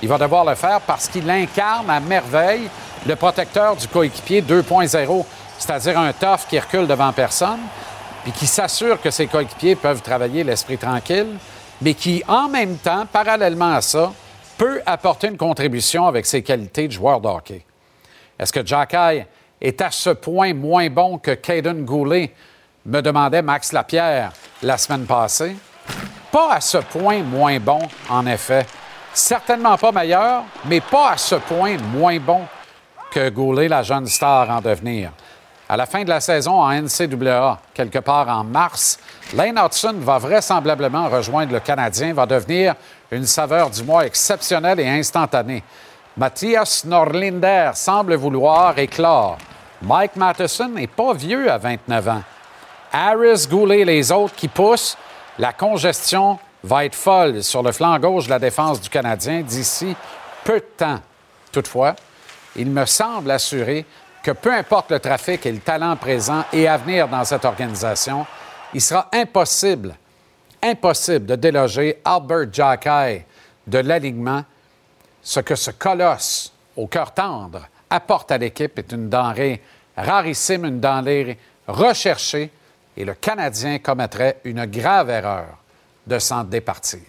Il 0.02 0.08
va 0.08 0.18
devoir 0.18 0.44
le 0.44 0.54
faire 0.54 0.80
parce 0.80 1.08
qu'il 1.08 1.28
incarne 1.28 1.90
à 1.90 2.00
merveille 2.00 2.68
le 3.06 3.16
protecteur 3.16 3.76
du 3.76 3.88
coéquipier 3.88 4.42
2.0 4.42 5.24
c'est-à-dire 5.58 5.98
un 5.98 6.12
tough 6.12 6.46
qui 6.48 6.58
recule 6.58 6.86
devant 6.86 7.12
personne, 7.12 7.60
puis 8.22 8.32
qui 8.32 8.46
s'assure 8.46 9.00
que 9.00 9.10
ses 9.10 9.26
coéquipiers 9.26 9.74
peuvent 9.74 10.02
travailler 10.02 10.44
l'esprit 10.44 10.78
tranquille, 10.78 11.36
mais 11.82 11.94
qui, 11.94 12.22
en 12.26 12.48
même 12.48 12.76
temps, 12.76 13.06
parallèlement 13.06 13.74
à 13.74 13.80
ça, 13.80 14.12
peut 14.56 14.80
apporter 14.86 15.28
une 15.28 15.36
contribution 15.36 16.06
avec 16.06 16.26
ses 16.26 16.42
qualités 16.42 16.86
de 16.86 16.92
joueur 16.92 17.20
de. 17.20 17.28
Est-ce 18.38 18.52
que 18.52 18.64
Jack 18.64 18.96
est 19.60 19.80
à 19.80 19.90
ce 19.90 20.10
point 20.10 20.54
moins 20.54 20.88
bon 20.88 21.18
que 21.18 21.32
Caden 21.32 21.84
Goulet, 21.84 22.32
me 22.86 23.00
demandait 23.02 23.42
Max 23.42 23.72
Lapierre 23.72 24.32
la 24.62 24.78
semaine 24.78 25.04
passée? 25.04 25.56
Pas 26.30 26.54
à 26.54 26.60
ce 26.60 26.78
point 26.78 27.22
moins 27.22 27.58
bon, 27.58 27.80
en 28.08 28.26
effet. 28.26 28.66
Certainement 29.18 29.76
pas 29.76 29.90
meilleur, 29.90 30.44
mais 30.66 30.80
pas 30.80 31.10
à 31.10 31.16
ce 31.16 31.34
point 31.34 31.76
moins 31.92 32.20
bon 32.20 32.42
que 33.10 33.28
Goulet, 33.30 33.66
la 33.66 33.82
jeune 33.82 34.06
star 34.06 34.48
en 34.48 34.60
devenir. 34.60 35.10
À 35.68 35.76
la 35.76 35.86
fin 35.86 36.04
de 36.04 36.08
la 36.08 36.20
saison 36.20 36.52
en 36.52 36.70
NCAA, 36.70 37.58
quelque 37.74 37.98
part 37.98 38.28
en 38.28 38.44
mars, 38.44 39.00
Lane 39.34 39.58
Hudson 39.58 39.96
va 39.98 40.18
vraisemblablement 40.18 41.08
rejoindre 41.08 41.52
le 41.52 41.58
Canadien, 41.58 42.14
va 42.14 42.26
devenir 42.26 42.76
une 43.10 43.26
saveur 43.26 43.70
du 43.70 43.82
mois 43.82 44.06
exceptionnelle 44.06 44.78
et 44.78 44.88
instantanée. 44.88 45.64
Mathias 46.16 46.84
Norlinder 46.84 47.72
semble 47.74 48.14
vouloir 48.14 48.78
éclore. 48.78 49.38
Mike 49.82 50.14
Matheson 50.14 50.68
n'est 50.68 50.86
pas 50.86 51.12
vieux 51.12 51.50
à 51.50 51.58
29 51.58 52.08
ans. 52.08 52.22
Harris, 52.92 53.48
Goulet 53.50 53.80
et 53.80 53.84
les 53.84 54.12
autres 54.12 54.36
qui 54.36 54.46
poussent, 54.46 54.96
la 55.40 55.52
congestion 55.52 56.38
va 56.64 56.84
être 56.84 56.94
folle 56.94 57.42
sur 57.42 57.62
le 57.62 57.72
flanc 57.72 57.98
gauche 57.98 58.26
de 58.26 58.30
la 58.30 58.38
défense 58.38 58.80
du 58.80 58.88
Canadien 58.88 59.42
d'ici 59.42 59.94
peu 60.44 60.60
de 60.60 60.66
temps. 60.76 61.00
Toutefois, 61.52 61.94
il 62.56 62.70
me 62.70 62.84
semble 62.84 63.30
assuré 63.30 63.84
que 64.22 64.32
peu 64.32 64.52
importe 64.52 64.90
le 64.90 64.98
trafic 64.98 65.46
et 65.46 65.52
le 65.52 65.60
talent 65.60 65.96
présent 65.96 66.44
et 66.52 66.66
à 66.66 66.76
venir 66.76 67.08
dans 67.08 67.24
cette 67.24 67.44
organisation, 67.44 68.26
il 68.74 68.80
sera 68.80 69.08
impossible, 69.12 69.96
impossible 70.62 71.26
de 71.26 71.36
déloger 71.36 72.00
Albert 72.04 72.52
Jackay 72.52 73.24
de 73.66 73.78
l'alignement. 73.78 74.44
Ce 75.22 75.40
que 75.40 75.54
ce 75.54 75.70
colosse 75.70 76.52
au 76.76 76.86
cœur 76.86 77.12
tendre 77.12 77.68
apporte 77.88 78.32
à 78.32 78.38
l'équipe 78.38 78.78
est 78.78 78.92
une 78.92 79.08
denrée 79.08 79.62
rarissime, 79.96 80.64
une 80.64 80.80
denrée 80.80 81.38
recherchée, 81.66 82.50
et 82.96 83.04
le 83.04 83.14
Canadien 83.14 83.78
commettrait 83.78 84.40
une 84.44 84.64
grave 84.66 85.10
erreur 85.10 85.58
de 86.08 86.18
s'en 86.18 86.42
départir. 86.42 87.00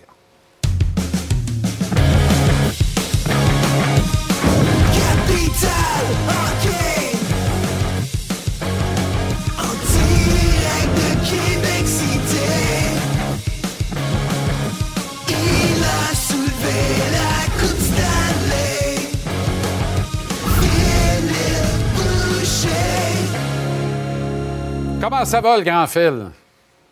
Comment 25.02 25.26
ça 25.26 25.42
va, 25.42 25.58
le 25.58 25.64
grand 25.64 25.88
fil? 25.88 26.30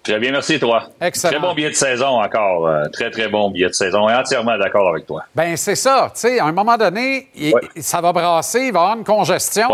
Très 0.08 0.20
bien, 0.20 0.32
merci 0.32 0.58
toi. 0.58 0.84
Excellent. 1.02 1.32
Très 1.32 1.48
bon 1.48 1.54
billet 1.54 1.70
de 1.70 1.76
saison 1.76 2.22
encore. 2.22 2.66
Euh, 2.66 2.88
très, 2.94 3.12
très 3.12 3.28
bon 3.28 3.52
billet 3.52 3.68
de 3.68 3.74
saison. 3.74 4.08
Et 4.08 4.16
entièrement 4.16 4.58
d'accord 4.58 4.88
avec 4.88 5.06
toi. 5.06 5.26
Ben 5.36 5.58
c'est 5.58 5.76
ça. 5.76 6.10
Tu 6.14 6.22
sais, 6.22 6.40
à 6.40 6.46
un 6.46 6.54
moment 6.54 6.78
donné, 6.78 7.28
ça 7.76 8.00
va 8.00 8.14
brasser, 8.14 8.68
il 8.68 8.72
va 8.72 8.80
y 8.80 8.84
avoir 8.84 8.98
une 8.98 9.04
congestion. 9.04 9.68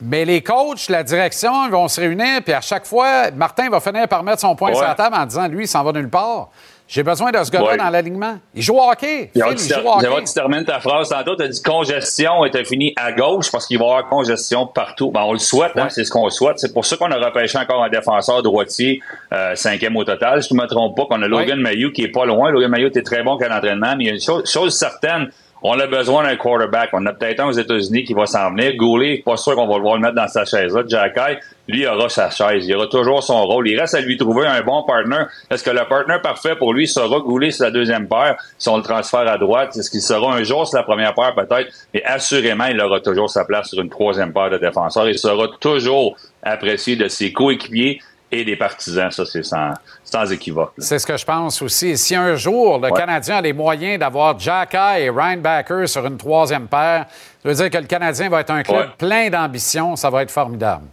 Mais 0.00 0.24
les 0.24 0.42
coachs, 0.42 0.88
la 0.90 1.02
direction, 1.02 1.66
ils 1.66 1.72
vont 1.72 1.88
se 1.88 2.00
réunir, 2.00 2.42
puis 2.44 2.52
à 2.52 2.60
chaque 2.60 2.86
fois, 2.86 3.30
Martin 3.32 3.68
va 3.68 3.80
finir 3.80 4.06
par 4.06 4.22
mettre 4.22 4.42
son 4.42 4.54
point 4.54 4.72
sur 4.74 4.84
la 4.84 4.94
table 4.94 5.16
en 5.16 5.26
disant, 5.26 5.48
lui, 5.48 5.64
il 5.64 5.68
s'en 5.68 5.82
va 5.82 5.90
nulle 5.90 6.10
part. 6.10 6.50
J'ai 6.88 7.02
besoin 7.02 7.32
de 7.32 7.42
ce 7.42 7.50
gars-là 7.50 7.76
dans 7.76 7.90
l'alignement. 7.90 8.38
Il 8.54 8.62
joue 8.62 8.74
au 8.74 8.90
hockey. 8.90 9.30
il 9.34 9.42
joue 9.42 9.80
au 9.84 9.92
hockey. 9.96 10.24
Tu 10.24 10.32
termines 10.32 10.64
ta 10.64 10.78
phrase 10.78 11.08
tantôt. 11.08 11.34
Tu 11.34 11.42
as 11.42 11.48
dit 11.48 11.62
congestion 11.62 12.44
et 12.44 12.50
tu 12.50 12.64
fini 12.64 12.92
à 12.96 13.12
gauche 13.12 13.50
parce 13.50 13.66
qu'il 13.66 13.78
va 13.78 13.84
y 13.84 13.88
avoir 13.88 14.08
congestion 14.08 14.66
partout. 14.66 15.10
Ben, 15.10 15.22
on 15.22 15.32
le 15.32 15.38
souhaite, 15.38 15.72
hein, 15.76 15.88
c'est 15.88 16.04
ce 16.04 16.10
qu'on 16.10 16.30
souhaite. 16.30 16.58
C'est 16.58 16.72
pour 16.72 16.84
ça 16.84 16.96
qu'on 16.96 17.10
a 17.10 17.16
repêché 17.16 17.58
encore 17.58 17.82
un 17.82 17.88
défenseur 17.88 18.42
droitier, 18.42 19.00
euh, 19.32 19.54
cinquième 19.56 19.96
au 19.96 20.04
total. 20.04 20.42
Si 20.42 20.50
je 20.50 20.54
ne 20.54 20.62
me 20.62 20.66
trompe 20.66 20.96
pas, 20.96 21.06
qu'on 21.06 21.22
a 21.22 21.28
Logan 21.28 21.60
Mayou 21.60 21.90
qui 21.90 22.04
est 22.04 22.12
pas 22.12 22.24
loin. 22.24 22.50
Logan 22.50 22.70
Mayou 22.70 22.86
était 22.88 23.02
très 23.02 23.22
bon 23.24 23.36
qu'à 23.36 23.48
l'entraînement, 23.48 23.96
mais 23.96 24.04
il 24.04 24.06
y 24.06 24.10
a 24.10 24.14
une 24.14 24.20
chose, 24.20 24.48
chose 24.48 24.76
certaine 24.76 25.30
on 25.68 25.80
a 25.80 25.86
besoin 25.86 26.22
d'un 26.22 26.36
quarterback. 26.36 26.90
On 26.92 27.04
a 27.06 27.12
peut-être 27.12 27.40
un 27.40 27.48
aux 27.48 27.52
États-Unis 27.52 28.04
qui 28.04 28.14
va 28.14 28.26
s'en 28.26 28.50
venir. 28.50 28.76
Goulet, 28.76 29.22
pas 29.24 29.36
sûr 29.36 29.56
qu'on 29.56 29.66
va 29.66 29.76
le 29.76 29.82
voir 29.82 29.96
le 29.96 30.00
mettre 30.00 30.14
dans 30.14 30.28
sa 30.28 30.44
chaise-là. 30.44 30.84
Jacky, 30.86 31.40
lui, 31.66 31.86
aura 31.86 32.08
sa 32.08 32.30
chaise. 32.30 32.66
Il 32.66 32.76
aura 32.76 32.86
toujours 32.86 33.22
son 33.22 33.42
rôle. 33.44 33.68
Il 33.68 33.80
reste 33.80 33.94
à 33.94 34.00
lui 34.00 34.16
trouver 34.16 34.46
un 34.46 34.62
bon 34.62 34.84
partner. 34.84 35.24
Est-ce 35.50 35.64
que 35.64 35.70
le 35.70 35.84
partner 35.88 36.18
parfait 36.22 36.54
pour 36.54 36.72
lui 36.72 36.86
sera 36.86 37.18
Goulet 37.18 37.50
sur 37.50 37.64
la 37.64 37.72
deuxième 37.72 38.06
paire? 38.06 38.36
Si 38.58 38.68
on 38.68 38.76
le 38.76 38.82
transfère 38.82 39.28
à 39.28 39.38
droite? 39.38 39.76
Est-ce 39.76 39.90
qu'il 39.90 40.00
sera 40.00 40.34
un 40.34 40.44
jour 40.44 40.68
sur 40.68 40.78
la 40.78 40.84
première 40.84 41.14
paire? 41.14 41.34
Peut-être? 41.34 41.68
Mais 41.92 42.02
assurément, 42.04 42.66
il 42.66 42.80
aura 42.80 43.00
toujours 43.00 43.28
sa 43.28 43.44
place 43.44 43.68
sur 43.70 43.82
une 43.82 43.90
troisième 43.90 44.32
paire 44.32 44.50
de 44.50 44.58
défenseurs. 44.58 45.08
Il 45.08 45.18
sera 45.18 45.48
toujours 45.60 46.16
apprécié 46.42 46.94
de 46.94 47.08
ses 47.08 47.32
coéquipiers 47.32 48.00
et 48.40 48.44
des 48.44 48.56
partisans. 48.56 49.10
Ça, 49.10 49.24
c'est 49.24 49.42
sans, 49.42 49.72
sans 50.04 50.30
équivoque. 50.32 50.72
C'est 50.78 50.98
ce 50.98 51.06
que 51.06 51.16
je 51.16 51.24
pense 51.24 51.60
aussi. 51.62 51.96
Si 51.96 52.14
un 52.14 52.36
jour 52.36 52.78
le 52.78 52.90
Canadien 52.90 53.36
a 53.36 53.40
les 53.40 53.52
moyens 53.52 53.98
d'avoir 53.98 54.38
Jack 54.38 54.74
et 54.74 55.10
Ryan 55.10 55.38
Backer 55.38 55.88
sur 55.88 56.04
une 56.06 56.16
troisième 56.16 56.66
paire, 56.68 57.06
ça 57.42 57.48
veut 57.48 57.54
dire 57.54 57.70
que 57.70 57.78
le 57.78 57.86
Canadien 57.86 58.28
va 58.28 58.40
être 58.40 58.50
un 58.50 58.62
club 58.62 58.90
plein 58.98 59.28
d'ambition. 59.30 59.96
Ça 59.96 60.10
va 60.10 60.22
être 60.22 60.30
formidable. 60.30 60.86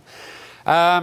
Euh, 0.68 1.02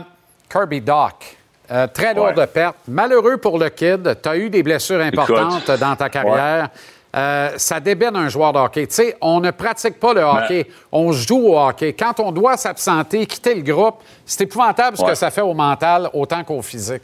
Kirby 0.51 0.80
Doc. 0.80 1.36
Euh, 1.70 1.86
très 1.86 2.14
lourde 2.14 2.34
de 2.34 2.45
perte. 2.47 2.76
Malheureux 2.88 3.36
pour 3.36 3.57
le 3.57 3.68
kid. 3.68 4.18
Tu 4.20 4.28
as 4.28 4.36
eu 4.36 4.51
des 4.51 4.62
blessures 4.62 5.01
importantes 5.01 5.70
dans 5.70 5.95
ta 5.95 6.09
carrière. 6.09 6.68
Euh, 7.17 7.51
ça 7.57 7.81
débine 7.81 8.15
un 8.15 8.29
joueur 8.29 8.53
de 8.53 8.59
hockey. 8.59 8.87
Tu 8.87 8.95
sais, 8.95 9.17
on 9.21 9.41
ne 9.41 9.51
pratique 9.51 9.99
pas 9.99 10.15
le 10.15 10.23
hockey, 10.23 10.67
on 10.93 11.11
joue 11.11 11.49
au 11.49 11.59
hockey. 11.59 11.93
Quand 11.93 12.21
on 12.21 12.31
doit 12.31 12.57
s'absenter, 12.57 13.27
quitter 13.27 13.55
le 13.55 13.63
groupe, 13.63 13.97
c'est 14.25 14.45
épouvantable 14.45 14.97
ce 14.97 15.05
que 15.05 15.15
ça 15.15 15.31
fait 15.31 15.41
au 15.41 15.55
mental 15.55 16.09
autant 16.13 16.45
qu'au 16.45 16.63
physique. 16.63 17.03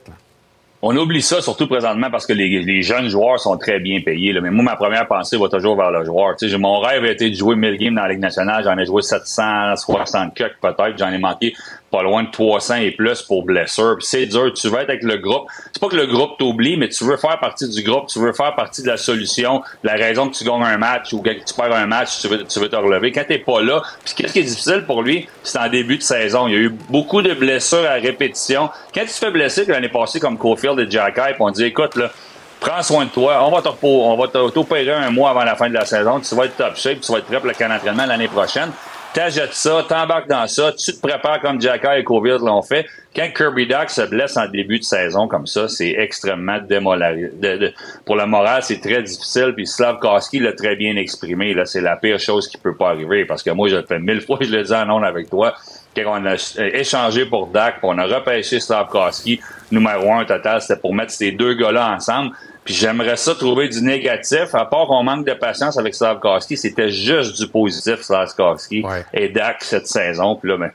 On 0.82 0.96
oublie 0.96 1.22
ça, 1.22 1.40
surtout 1.40 1.66
présentement, 1.66 2.10
parce 2.10 2.26
que 2.26 2.32
les, 2.32 2.82
jeunes 2.82 3.08
joueurs 3.08 3.40
sont 3.40 3.56
très 3.56 3.80
bien 3.80 4.00
payés. 4.02 4.32
Là. 4.32 4.40
Mais 4.40 4.50
moi, 4.50 4.62
ma 4.62 4.76
première 4.76 5.08
pensée 5.08 5.36
va 5.36 5.48
toujours 5.48 5.74
vers 5.74 5.90
le 5.90 6.04
joueur. 6.04 6.36
mon 6.58 6.78
rêve 6.78 7.02
a 7.02 7.10
été 7.10 7.30
de 7.30 7.34
jouer 7.34 7.56
1000 7.56 7.76
games 7.78 7.94
dans 7.94 8.02
la 8.02 8.10
Ligue 8.10 8.20
nationale. 8.20 8.62
J'en 8.62 8.76
ai 8.78 8.84
joué 8.84 9.02
760 9.02 10.34
peut-être. 10.34 10.98
J'en 10.98 11.10
ai 11.10 11.18
manqué 11.18 11.54
pas 11.90 12.02
loin 12.02 12.24
de 12.24 12.30
300 12.30 12.76
et 12.76 12.90
plus 12.90 13.22
pour 13.22 13.44
blessure. 13.44 13.96
c'est 14.00 14.26
dur. 14.26 14.52
Tu 14.54 14.68
veux 14.68 14.78
être 14.78 14.90
avec 14.90 15.02
le 15.02 15.18
groupe. 15.18 15.46
C'est 15.72 15.80
pas 15.80 15.88
que 15.88 15.96
le 15.96 16.06
groupe 16.06 16.36
t'oublie, 16.38 16.76
mais 16.76 16.88
tu 16.88 17.04
veux 17.04 17.16
faire 17.16 17.38
partie 17.38 17.68
du 17.68 17.82
groupe. 17.82 18.08
Tu 18.08 18.18
veux 18.18 18.32
faire 18.32 18.54
partie 18.54 18.82
de 18.82 18.88
la 18.88 18.96
solution. 18.96 19.62
La 19.84 19.94
raison 19.94 20.28
que 20.28 20.36
tu 20.36 20.44
gagnes 20.44 20.64
un 20.64 20.78
match 20.78 21.12
ou 21.12 21.22
que 21.22 21.30
tu 21.30 21.54
perds 21.54 21.74
un 21.74 21.86
match, 21.86 22.20
tu 22.20 22.28
veux, 22.28 22.44
tu 22.44 22.58
veux 22.58 22.68
te 22.68 22.76
relever. 22.76 23.12
Quand 23.12 23.24
t'es 23.26 23.38
pas 23.38 23.60
là, 23.60 23.82
puis 24.04 24.14
qu'est-ce 24.14 24.32
qui 24.32 24.40
est 24.40 24.44
difficile 24.44 24.84
pour 24.86 25.02
lui, 25.02 25.28
c'est 25.42 25.58
en 25.58 25.68
début 25.68 25.98
de 25.98 26.02
saison. 26.02 26.48
Il 26.48 26.54
y 26.54 26.56
a 26.56 26.60
eu 26.60 26.70
beaucoup 26.70 27.22
de 27.22 27.34
blessures 27.34 27.88
à 27.88 27.94
répétition. 27.94 28.68
Quand 28.92 29.02
tu 29.02 29.08
te 29.08 29.12
fais 29.12 29.30
blesser 29.30 29.64
l'année 29.66 29.88
passée 29.88 30.18
comme 30.18 30.38
Cofield 30.38 30.78
et 30.80 30.90
Jack 30.90 31.18
Hype, 31.18 31.40
on 31.40 31.50
dit, 31.50 31.64
écoute, 31.64 31.94
là, 31.94 32.10
prends 32.58 32.82
soin 32.82 33.04
de 33.04 33.10
toi. 33.10 33.38
On 33.44 34.16
va 34.16 34.28
t'opérer 34.50 34.92
un 34.92 35.10
mois 35.10 35.30
avant 35.30 35.44
la 35.44 35.54
fin 35.54 35.68
de 35.68 35.74
la 35.74 35.84
saison. 35.84 36.18
Tu 36.20 36.34
vas 36.34 36.46
être 36.46 36.56
top 36.56 36.76
shape. 36.76 37.00
Tu 37.00 37.12
vas 37.12 37.18
être 37.18 37.26
prêt 37.26 37.38
pour 37.38 37.46
le 37.46 37.54
camp 37.54 37.68
d'entraînement 37.68 38.06
l'année 38.06 38.28
prochaine 38.28 38.72
t'ajoutes 39.16 39.54
ça, 39.54 39.82
t'embarques 39.88 40.28
dans 40.28 40.46
ça, 40.46 40.72
tu 40.72 40.92
te 40.92 41.00
prépares 41.00 41.40
comme 41.40 41.58
Jacka 41.58 41.98
et 41.98 42.04
Covid 42.04 42.36
l'ont 42.38 42.60
fait. 42.60 42.84
Quand 43.14 43.26
Kirby 43.34 43.66
Duck 43.66 43.88
se 43.88 44.02
blesse 44.02 44.36
en 44.36 44.46
début 44.46 44.78
de 44.78 44.84
saison 44.84 45.26
comme 45.26 45.46
ça, 45.46 45.68
c'est 45.68 45.94
extrêmement 45.96 46.58
démolarisé. 46.58 47.72
pour 48.04 48.16
le 48.16 48.26
moral, 48.26 48.62
c'est 48.62 48.78
très 48.78 49.02
difficile. 49.02 49.54
Puis 49.56 49.66
Slavkowski 49.66 50.40
l'a 50.40 50.52
très 50.52 50.76
bien 50.76 50.96
exprimé. 50.96 51.54
Là, 51.54 51.64
c'est 51.64 51.80
la 51.80 51.96
pire 51.96 52.18
chose 52.18 52.46
qui 52.46 52.58
peut 52.58 52.76
pas 52.76 52.90
arriver. 52.90 53.24
Parce 53.24 53.42
que 53.42 53.48
moi, 53.48 53.68
je 53.70 53.76
le 53.76 53.86
fais 53.86 53.98
mille 53.98 54.20
fois, 54.26 54.36
je 54.42 54.50
le 54.50 54.62
dis 54.62 54.74
en 54.74 54.90
ondes 54.90 55.04
avec 55.04 55.30
toi. 55.30 55.54
Quand 55.96 56.20
on 56.20 56.26
a 56.26 56.34
échangé 56.74 57.24
pour 57.24 57.46
Dak, 57.46 57.76
on 57.82 57.96
a 57.96 58.04
repêché 58.04 58.60
Slavkowski, 58.60 59.40
numéro 59.72 60.12
un 60.12 60.26
total, 60.26 60.60
c'était 60.60 60.78
pour 60.78 60.94
mettre 60.94 61.12
ces 61.12 61.32
deux 61.32 61.54
gars-là 61.54 61.94
ensemble. 61.94 62.32
Puis 62.66 62.74
j'aimerais 62.74 63.16
ça 63.16 63.34
trouver 63.34 63.68
du 63.68 63.80
négatif. 63.80 64.54
À 64.54 64.66
part 64.66 64.88
qu'on 64.88 65.04
manque 65.04 65.24
de 65.24 65.32
patience 65.32 65.78
avec 65.78 65.94
Slavkowski, 65.94 66.56
c'était 66.56 66.90
juste 66.90 67.40
du 67.40 67.48
positif, 67.48 68.02
Slavkowski 68.02 68.84
et 69.14 69.28
Dak 69.28 69.62
cette 69.62 69.86
saison. 69.86 70.34
Puis 70.34 70.50
là, 70.50 70.58
ben, 70.58 70.70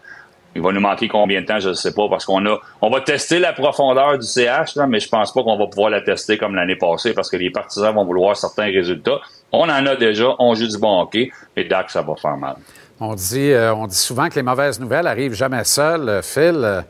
il 0.56 0.62
va 0.62 0.72
nous 0.72 0.82
manquer 0.82 1.08
combien 1.08 1.42
de 1.42 1.46
temps, 1.46 1.60
je 1.60 1.70
ne 1.70 1.74
sais 1.74 1.94
pas, 1.94 2.08
parce 2.10 2.26
qu'on 2.26 2.46
a, 2.46 2.60
on 2.82 2.90
va 2.90 3.02
tester 3.02 3.40
la 3.40 3.54
profondeur 3.54 4.18
du 4.18 4.26
CH, 4.26 4.76
là, 4.76 4.88
mais 4.88 5.00
je 5.00 5.10
pense 5.10 5.34
pas 5.34 5.44
qu'on 5.44 5.58
va 5.58 5.68
pouvoir 5.68 5.90
la 5.90 6.02
tester 6.02 6.38
comme 6.38 6.56
l'année 6.56 6.76
passée, 6.76 7.14
parce 7.14 7.30
que 7.30 7.38
les 7.38 7.50
partisans 7.50 7.94
vont 7.94 8.06
vouloir 8.06 8.36
certains 8.36 8.66
résultats. 8.66 9.20
On 9.52 9.64
en 9.64 9.86
a 9.86 9.96
déjà, 9.96 10.34
on 10.40 10.56
joue 10.56 10.68
du 10.68 10.78
bon 10.78 11.02
hockey, 11.02 11.30
mais 11.56 11.66
Dak, 11.66 11.90
ça 11.90 12.02
va 12.02 12.16
faire 12.16 12.38
mal. 12.38 12.56
On 13.00 13.16
dit, 13.16 13.52
euh, 13.52 13.74
on 13.74 13.88
dit 13.88 13.98
souvent 13.98 14.30
que 14.30 14.36
les 14.36 14.44
mauvaises 14.44 14.80
nouvelles 14.80 15.08
arrivent 15.08 15.34
jamais 15.34 15.64
seules, 15.64 16.08
euh, 16.08 16.22
Phil. 16.22 16.62
Euh, 16.64 16.82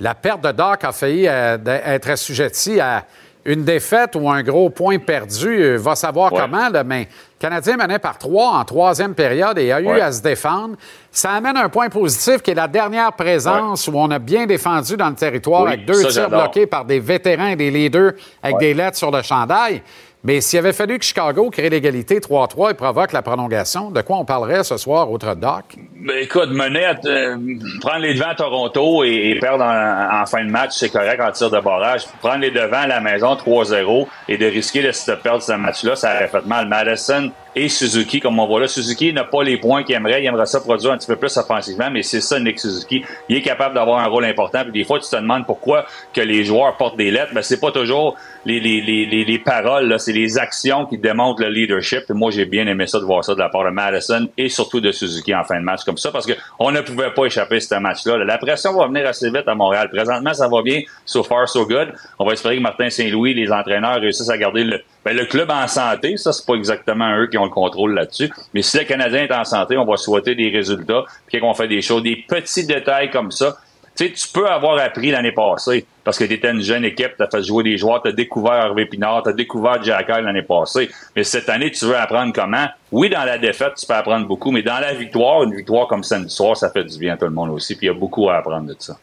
la 0.00 0.14
perte 0.14 0.42
de 0.42 0.52
Dak 0.52 0.84
a 0.84 0.92
failli 0.92 1.24
être 1.26 2.10
assujettie 2.10 2.78
à 2.78 3.04
une 3.48 3.64
défaite 3.64 4.14
ou 4.14 4.28
un 4.28 4.42
gros 4.42 4.68
point 4.68 4.98
perdu, 4.98 5.48
euh, 5.48 5.76
va 5.78 5.94
savoir 5.94 6.30
comment, 6.30 6.68
mais 6.84 7.08
Canadien 7.38 7.78
menait 7.78 7.98
par 7.98 8.18
trois 8.18 8.58
en 8.58 8.64
troisième 8.64 9.14
période 9.14 9.56
et 9.58 9.72
a 9.72 9.80
eu 9.80 10.00
à 10.00 10.12
se 10.12 10.20
défendre. 10.20 10.76
Ça 11.10 11.30
amène 11.32 11.56
un 11.56 11.70
point 11.70 11.88
positif 11.88 12.42
qui 12.42 12.50
est 12.50 12.54
la 12.54 12.68
dernière 12.68 13.12
présence 13.14 13.88
où 13.88 13.92
on 13.94 14.10
a 14.10 14.18
bien 14.18 14.44
défendu 14.44 14.98
dans 14.98 15.08
le 15.08 15.14
territoire 15.14 15.66
avec 15.66 15.86
deux 15.86 16.04
tirs 16.08 16.28
bloqués 16.28 16.66
par 16.66 16.84
des 16.84 17.00
vétérans 17.00 17.46
et 17.46 17.56
des 17.56 17.70
leaders 17.70 18.12
avec 18.42 18.58
des 18.58 18.74
lettres 18.74 18.98
sur 18.98 19.10
le 19.10 19.22
chandail. 19.22 19.82
Mais 20.24 20.40
s'il 20.40 20.58
avait 20.58 20.72
fallu 20.72 20.98
que 20.98 21.04
Chicago 21.04 21.48
crée 21.48 21.70
l'égalité 21.70 22.18
3-3 22.18 22.72
et 22.72 22.74
provoque 22.74 23.12
la 23.12 23.22
prolongation, 23.22 23.90
de 23.90 24.00
quoi 24.00 24.16
on 24.16 24.24
parlerait 24.24 24.64
ce 24.64 24.76
soir, 24.76 25.10
autre 25.10 25.34
Doc? 25.36 25.76
Ben, 25.94 26.18
écoute, 26.20 26.50
mener 26.50 26.86
euh, 27.04 27.36
prendre 27.80 28.00
les 28.00 28.14
devants 28.14 28.30
à 28.30 28.34
Toronto 28.34 29.04
et, 29.04 29.38
perdre 29.40 29.64
en, 29.64 30.26
fin 30.26 30.44
de 30.44 30.50
match, 30.50 30.72
c'est 30.72 30.90
correct 30.90 31.20
en 31.20 31.30
tir 31.30 31.50
de 31.50 31.60
barrage. 31.60 32.06
Prendre 32.20 32.40
les 32.40 32.50
devants 32.50 32.82
à 32.82 32.86
la 32.88 33.00
maison 33.00 33.34
3-0 33.34 34.08
et 34.28 34.36
de 34.36 34.46
risquer 34.46 34.82
de, 34.82 35.14
perdre 35.14 35.42
ce 35.42 35.52
match-là, 35.52 35.94
ça 35.94 36.16
aurait 36.16 36.28
fait 36.28 36.46
mal. 36.46 36.66
Madison 36.66 37.30
et 37.56 37.68
Suzuki, 37.68 38.20
comme 38.20 38.38
on 38.38 38.46
voit 38.46 38.60
là, 38.60 38.68
Suzuki 38.68 39.12
n'a 39.12 39.24
pas 39.24 39.42
les 39.42 39.56
points 39.56 39.82
qu'il 39.82 39.94
aimerait. 39.94 40.22
Il 40.22 40.26
aimerait 40.26 40.46
ça 40.46 40.60
produire 40.60 40.92
un 40.92 40.98
petit 40.98 41.06
peu 41.06 41.16
plus 41.16 41.36
offensivement, 41.36 41.90
mais 41.90 42.02
c'est 42.02 42.20
ça, 42.20 42.38
Nick 42.38 42.60
Suzuki. 42.60 43.04
Il 43.28 43.36
est 43.36 43.42
capable 43.42 43.74
d'avoir 43.74 43.98
un 44.00 44.06
rôle 44.06 44.24
important. 44.24 44.62
Puis 44.62 44.72
des 44.72 44.84
fois, 44.84 44.98
tu 44.98 45.08
te 45.08 45.16
demandes 45.16 45.46
pourquoi 45.46 45.86
que 46.12 46.20
les 46.20 46.44
joueurs 46.44 46.76
portent 46.76 46.96
des 46.96 47.10
lettres. 47.10 47.32
Ben, 47.34 47.42
c'est 47.42 47.60
pas 47.60 47.72
toujours 47.72 48.16
les, 48.44 48.60
les, 48.60 48.80
les, 48.80 49.24
les 49.24 49.38
paroles, 49.38 49.94
c'est 49.98 50.12
les 50.12 50.38
actions 50.38 50.86
qui 50.86 50.98
démontrent 50.98 51.42
le 51.42 51.48
leadership. 51.48 52.08
Moi, 52.10 52.30
j'ai 52.30 52.44
bien 52.44 52.66
aimé 52.66 52.86
ça 52.86 52.98
de 52.98 53.04
voir 53.04 53.24
ça 53.24 53.34
de 53.34 53.38
la 53.38 53.48
part 53.48 53.64
de 53.64 53.70
Madison 53.70 54.28
et 54.36 54.48
surtout 54.48 54.80
de 54.80 54.92
Suzuki 54.92 55.34
en 55.34 55.44
fin 55.44 55.58
de 55.58 55.64
match 55.64 55.84
comme 55.84 55.98
ça, 55.98 56.10
parce 56.10 56.26
qu'on 56.26 56.70
ne 56.70 56.80
pouvait 56.80 57.10
pas 57.10 57.24
échapper 57.26 57.56
à 57.56 57.60
ce 57.60 57.74
match-là. 57.74 58.18
La 58.18 58.38
pression 58.38 58.72
va 58.72 58.86
venir 58.86 59.06
assez 59.06 59.30
vite 59.30 59.46
à 59.46 59.54
Montréal. 59.54 59.90
Présentement, 59.90 60.32
ça 60.32 60.48
va 60.48 60.62
bien. 60.62 60.82
So 61.04 61.22
far, 61.22 61.48
so 61.48 61.66
good. 61.66 61.92
On 62.18 62.26
va 62.26 62.32
espérer 62.32 62.56
que 62.56 62.62
Martin 62.62 62.90
Saint-Louis, 62.90 63.34
les 63.34 63.52
entraîneurs, 63.52 64.00
réussissent 64.00 64.30
à 64.30 64.38
garder 64.38 64.64
le, 64.64 64.82
ben, 65.08 65.16
le 65.16 65.24
club 65.24 65.50
en 65.50 65.66
santé. 65.66 66.18
Ça, 66.18 66.32
c'est 66.34 66.44
pas 66.44 66.52
exactement 66.52 67.16
eux 67.16 67.28
qui 67.28 67.38
ont 67.38 67.44
le 67.44 67.50
contrôle 67.50 67.94
là-dessus. 67.94 68.30
Mais 68.52 68.60
si 68.60 68.76
le 68.76 68.84
Canadien 68.84 69.22
est 69.22 69.32
en 69.32 69.44
santé, 69.44 69.78
on 69.78 69.86
va 69.86 69.96
souhaiter 69.96 70.34
des 70.34 70.50
résultats. 70.50 71.04
Puis 71.26 71.40
qu'on 71.40 71.54
fait 71.54 71.66
des 71.66 71.80
choses, 71.80 72.02
des 72.02 72.16
petits 72.28 72.66
détails 72.66 73.10
comme 73.10 73.30
ça. 73.30 73.56
Tu 73.96 74.04
sais, 74.04 74.12
tu 74.12 74.28
peux 74.28 74.46
avoir 74.46 74.78
appris 74.78 75.10
l'année 75.10 75.32
passée 75.32 75.86
parce 76.04 76.18
que 76.18 76.24
tu 76.24 76.34
étais 76.34 76.50
une 76.50 76.60
jeune 76.60 76.84
équipe, 76.84 77.16
tu 77.16 77.22
as 77.22 77.26
fait 77.26 77.42
jouer 77.42 77.64
des 77.64 77.78
joueurs, 77.78 78.02
tu 78.02 78.10
as 78.10 78.12
découvert 78.12 78.66
Hervé 78.66 78.84
Pinard, 78.84 79.22
tu 79.22 79.30
as 79.30 79.32
découvert 79.32 79.82
Jack 79.82 80.08
l'année 80.08 80.42
passée. 80.42 80.90
Mais 81.16 81.24
cette 81.24 81.48
année, 81.48 81.70
tu 81.70 81.86
veux 81.86 81.96
apprendre 81.96 82.34
comment? 82.34 82.66
Oui, 82.92 83.08
dans 83.08 83.24
la 83.24 83.38
défaite, 83.38 83.76
tu 83.78 83.86
peux 83.86 83.94
apprendre 83.94 84.26
beaucoup, 84.26 84.50
mais 84.50 84.62
dans 84.62 84.78
la 84.78 84.92
victoire, 84.92 85.42
une 85.42 85.54
victoire 85.54 85.88
comme 85.88 86.04
samedi 86.04 86.32
soir, 86.32 86.54
ça 86.54 86.70
fait 86.70 86.84
du 86.84 86.98
bien 86.98 87.14
à 87.14 87.16
tout 87.16 87.24
le 87.24 87.30
monde 87.30 87.48
aussi. 87.48 87.74
Puis 87.76 87.86
il 87.86 87.88
y 87.88 87.92
a 87.92 87.98
beaucoup 87.98 88.28
à 88.28 88.36
apprendre 88.36 88.66
de 88.66 88.76
ça. 88.78 88.98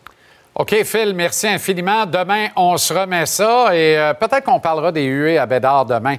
OK, 0.58 0.84
Phil, 0.86 1.14
merci 1.14 1.48
infiniment. 1.48 2.06
Demain, 2.06 2.48
on 2.56 2.78
se 2.78 2.94
remet 2.94 3.26
ça 3.26 3.76
et 3.76 3.98
euh, 3.98 4.14
peut-être 4.14 4.46
qu'on 4.46 4.62
parlera 4.62 4.90
des 4.90 5.04
huées 5.04 5.38
à 5.38 5.46
Bédard 5.46 5.86
demain. 5.86 6.16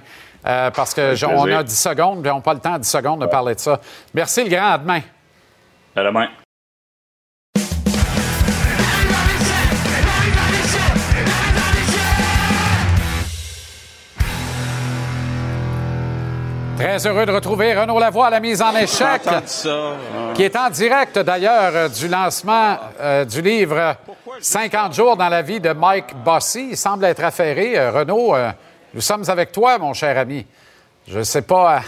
Euh, 0.47 0.71
parce 0.71 0.95
qu'on 0.95 1.51
a 1.51 1.63
10 1.63 1.75
secondes, 1.75 2.21
mais 2.23 2.31
on 2.31 2.37
n'a 2.37 2.41
pas 2.43 2.55
le 2.55 2.61
temps, 2.61 2.79
10 2.79 2.89
secondes, 2.89 3.21
de 3.23 3.27
parler 3.27 3.55
de 3.55 3.61
ça. 3.61 3.81
Merci, 4.15 4.45
le 4.45 4.51
grand. 4.51 4.73
À 4.75 4.79
demain. 4.79 5.01
À 5.97 6.05
demain. 6.05 6.29
Très 16.77 17.07
heureux 17.07 17.25
de 17.25 17.33
retrouver 17.33 17.75
Renaud 17.75 17.99
Lavoie 17.99 18.27
à 18.27 18.31
la 18.31 18.41
mise 18.41 18.61
en 18.61 18.77
échec, 18.77 19.23
qui 20.35 20.43
est 20.43 20.55
en 20.55 20.69
direct 20.69 21.19
d'ailleurs 21.19 21.75
euh, 21.75 21.89
du 21.89 22.07
lancement 22.07 22.77
euh, 23.01 23.25
du 23.25 23.41
livre 23.41 23.97
50 24.39 24.93
jours 24.93 25.17
dans 25.17 25.31
la 25.31 25.41
vie 25.41 25.59
de 25.59 25.73
Mike 25.73 26.15
Bossy. 26.23 26.69
Il 26.73 26.77
semble 26.77 27.07
être 27.07 27.25
affairé. 27.25 27.79
Euh, 27.79 27.91
Renaud, 27.91 28.35
nous 28.93 29.01
sommes 29.01 29.25
avec 29.27 29.53
toi, 29.53 29.79
mon 29.79 29.95
cher 29.95 30.19
ami. 30.19 30.45
Je 31.09 31.19
ne 31.19 31.25
sais 31.25 31.43
pas 31.43 31.81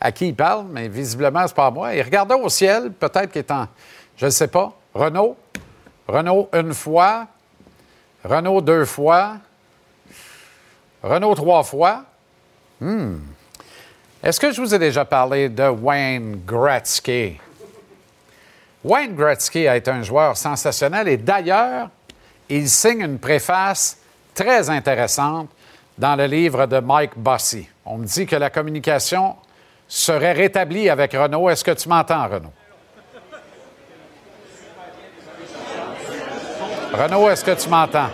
à, 0.00 0.10
qui 0.10 0.28
il 0.28 0.34
parle, 0.34 0.66
mais 0.68 0.88
visiblement, 0.88 1.46
c'est 1.46 1.54
pas 1.54 1.70
moi. 1.70 1.94
Il 1.94 2.02
regardait 2.02 2.34
au 2.34 2.48
ciel, 2.48 2.90
peut-être 2.90 3.30
qu'il 3.30 3.38
est 3.38 3.50
en. 3.52 3.68
Je 4.16 4.26
ne 4.26 4.30
sais 4.30 4.48
pas. 4.48 4.72
Renaud? 4.94 5.36
Renaud 6.08 6.48
une 6.52 6.74
fois. 6.74 7.28
Renaud 8.24 8.60
deux 8.60 8.84
fois. 8.84 9.36
Renaud 11.04 11.34
trois 11.36 11.62
fois. 11.62 12.02
Hmm. 12.80 13.18
Est-ce 14.24 14.40
que 14.40 14.50
je 14.50 14.60
vous 14.62 14.74
ai 14.74 14.78
déjà 14.78 15.04
parlé 15.04 15.50
de 15.50 15.68
Wayne 15.68 16.40
Gretzky? 16.46 17.38
Wayne 18.82 19.14
Gretzky 19.14 19.68
a 19.68 19.76
été 19.76 19.90
un 19.90 20.02
joueur 20.02 20.34
sensationnel 20.34 21.08
et 21.08 21.18
d'ailleurs, 21.18 21.90
il 22.48 22.66
signe 22.70 23.02
une 23.02 23.18
préface 23.18 23.98
très 24.34 24.70
intéressante 24.70 25.50
dans 25.98 26.16
le 26.16 26.24
livre 26.24 26.64
de 26.64 26.78
Mike 26.78 27.18
Bossy. 27.18 27.68
On 27.84 27.98
me 27.98 28.06
dit 28.06 28.24
que 28.24 28.36
la 28.36 28.48
communication 28.48 29.36
serait 29.86 30.32
rétablie 30.32 30.88
avec 30.88 31.12
Renault. 31.12 31.50
Est-ce 31.50 31.62
que 31.62 31.72
tu 31.72 31.86
m'entends, 31.90 32.26
Renaud? 32.26 32.52
Renaud, 36.94 37.28
est-ce 37.28 37.44
que 37.44 37.62
tu 37.62 37.68
m'entends? 37.68 38.08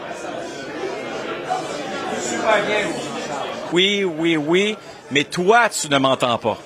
Oui, 3.73 4.03
oui, 4.03 4.37
oui 4.37 4.77
mais 5.11 5.25
toi, 5.25 5.69
tu 5.69 5.89
ne 5.89 5.99
m'entends 5.99 6.39
pas. 6.39 6.59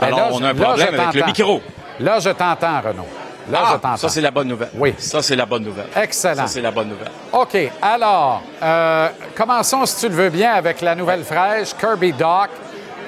Ben 0.00 0.06
Alors, 0.06 0.30
on 0.32 0.42
a 0.42 0.48
un 0.48 0.54
problème 0.54 1.00
avec 1.00 1.14
le 1.14 1.26
micro. 1.26 1.60
Là, 2.00 2.18
je 2.18 2.30
t'entends, 2.30 2.80
Renaud. 2.80 3.06
Là, 3.50 3.60
ah, 3.62 3.66
je 3.68 3.72
t'entends. 3.72 3.96
Ça, 3.96 4.08
c'est 4.08 4.20
la 4.20 4.30
bonne 4.30 4.48
nouvelle. 4.48 4.70
Oui. 4.74 4.94
Ça, 4.98 5.22
c'est 5.22 5.36
la 5.36 5.46
bonne 5.46 5.64
nouvelle. 5.64 5.86
Excellent. 5.96 6.42
Ça, 6.42 6.46
c'est 6.46 6.60
la 6.60 6.70
bonne 6.70 6.88
nouvelle. 6.88 7.10
OK. 7.32 7.56
Alors, 7.80 8.42
euh, 8.62 9.08
commençons, 9.34 9.84
si 9.86 10.00
tu 10.00 10.08
le 10.08 10.14
veux 10.14 10.30
bien, 10.30 10.52
avec 10.52 10.80
la 10.80 10.94
nouvelle 10.94 11.24
fraîche, 11.24 11.74
Kirby 11.78 12.12
Doc, 12.12 12.50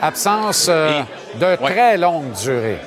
absence 0.03 0.67
euh, 0.69 1.03
de 1.41 1.57
très 1.57 1.97
longue 1.97 2.33
durée. 2.33 2.79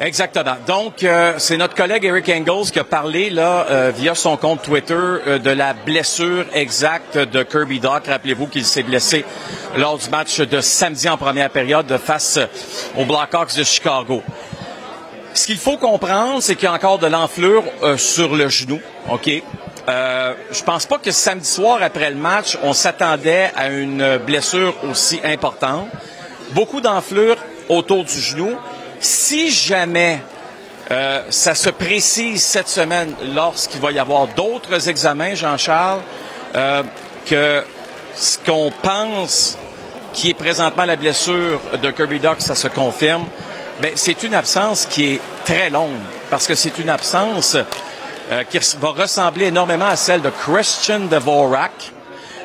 Exactement. 0.00 0.56
Donc, 0.66 1.02
euh, 1.02 1.34
c'est 1.38 1.56
notre 1.56 1.74
collègue 1.74 2.04
Eric 2.04 2.28
Engels 2.28 2.70
qui 2.70 2.78
a 2.78 2.84
parlé 2.84 3.30
là 3.30 3.66
euh, 3.68 3.92
via 3.94 4.14
son 4.14 4.36
compte 4.36 4.62
Twitter 4.62 4.94
euh, 4.94 5.38
de 5.40 5.50
la 5.50 5.72
blessure 5.72 6.44
exacte 6.54 7.18
de 7.18 7.42
Kirby 7.42 7.80
Doc. 7.80 8.06
Rappelez-vous 8.06 8.46
qu'il 8.46 8.64
s'est 8.64 8.84
blessé 8.84 9.24
lors 9.76 9.98
du 9.98 10.08
match 10.08 10.38
de 10.38 10.60
samedi 10.60 11.08
en 11.08 11.16
première 11.16 11.50
période 11.50 11.98
face 11.98 12.38
aux 12.96 13.04
Blackhawks 13.06 13.56
de 13.56 13.64
Chicago. 13.64 14.22
Ce 15.34 15.46
qu'il 15.46 15.58
faut 15.58 15.78
comprendre, 15.78 16.42
c'est 16.42 16.54
qu'il 16.54 16.64
y 16.64 16.68
a 16.68 16.74
encore 16.74 17.00
de 17.00 17.08
l'enflure 17.08 17.64
sur 17.96 18.34
le 18.34 18.48
genou. 18.48 18.80
Ok? 19.10 19.30
Je 19.86 20.62
pense 20.64 20.86
pas 20.86 20.98
que 20.98 21.10
samedi 21.12 21.48
soir 21.48 21.78
après 21.80 22.10
le 22.10 22.16
match, 22.16 22.58
on 22.62 22.72
s'attendait 22.72 23.50
à 23.54 23.68
une 23.68 24.18
blessure 24.18 24.74
aussi 24.90 25.20
importante. 25.22 25.86
Beaucoup 26.52 26.80
d'enflure 26.80 27.36
autour 27.68 28.04
du 28.04 28.20
genou. 28.20 28.56
Si 29.00 29.50
jamais 29.50 30.20
euh, 30.90 31.22
ça 31.30 31.54
se 31.54 31.70
précise 31.70 32.42
cette 32.42 32.68
semaine 32.68 33.14
lorsqu'il 33.34 33.80
va 33.80 33.92
y 33.92 33.98
avoir 33.98 34.26
d'autres 34.28 34.88
examens, 34.88 35.34
Jean-Charles, 35.34 36.00
euh, 36.56 36.82
que 37.26 37.62
ce 38.14 38.38
qu'on 38.38 38.72
pense 38.82 39.58
qui 40.12 40.30
est 40.30 40.34
présentement 40.34 40.84
la 40.84 40.96
blessure 40.96 41.60
de 41.80 41.90
Kirby 41.90 42.18
Doc, 42.18 42.36
ça 42.40 42.54
se 42.54 42.68
confirme, 42.68 43.26
ben, 43.80 43.92
c'est 43.94 44.22
une 44.24 44.34
absence 44.34 44.86
qui 44.86 45.14
est 45.14 45.20
très 45.44 45.70
longue. 45.70 46.00
Parce 46.30 46.46
que 46.46 46.54
c'est 46.54 46.78
une 46.78 46.88
absence 46.88 47.56
euh, 48.32 48.42
qui 48.44 48.58
va 48.80 48.88
ressembler 48.88 49.46
énormément 49.46 49.86
à 49.86 49.96
celle 49.96 50.22
de 50.22 50.30
Christian 50.30 51.00
Dvorak, 51.00 51.92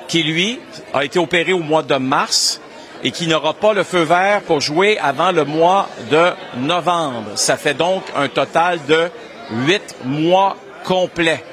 qui 0.07 0.21
lui 0.21 0.59
a 0.93 1.03
été 1.03 1.17
opéré 1.17 1.53
au 1.53 1.59
mois 1.59 1.81
de 1.81 1.95
mars 1.95 2.59
et 3.03 3.11
qui 3.11 3.27
n'aura 3.27 3.53
pas 3.53 3.73
le 3.73 3.83
feu 3.83 4.03
vert 4.03 4.41
pour 4.41 4.61
jouer 4.61 4.97
avant 4.99 5.31
le 5.31 5.45
mois 5.45 5.89
de 6.09 6.31
novembre. 6.57 7.31
Ça 7.35 7.57
fait 7.57 7.73
donc 7.73 8.03
un 8.15 8.29
total 8.29 8.79
de 8.87 9.09
huit 9.51 9.95
mois 10.05 10.55
complets. 10.85 11.43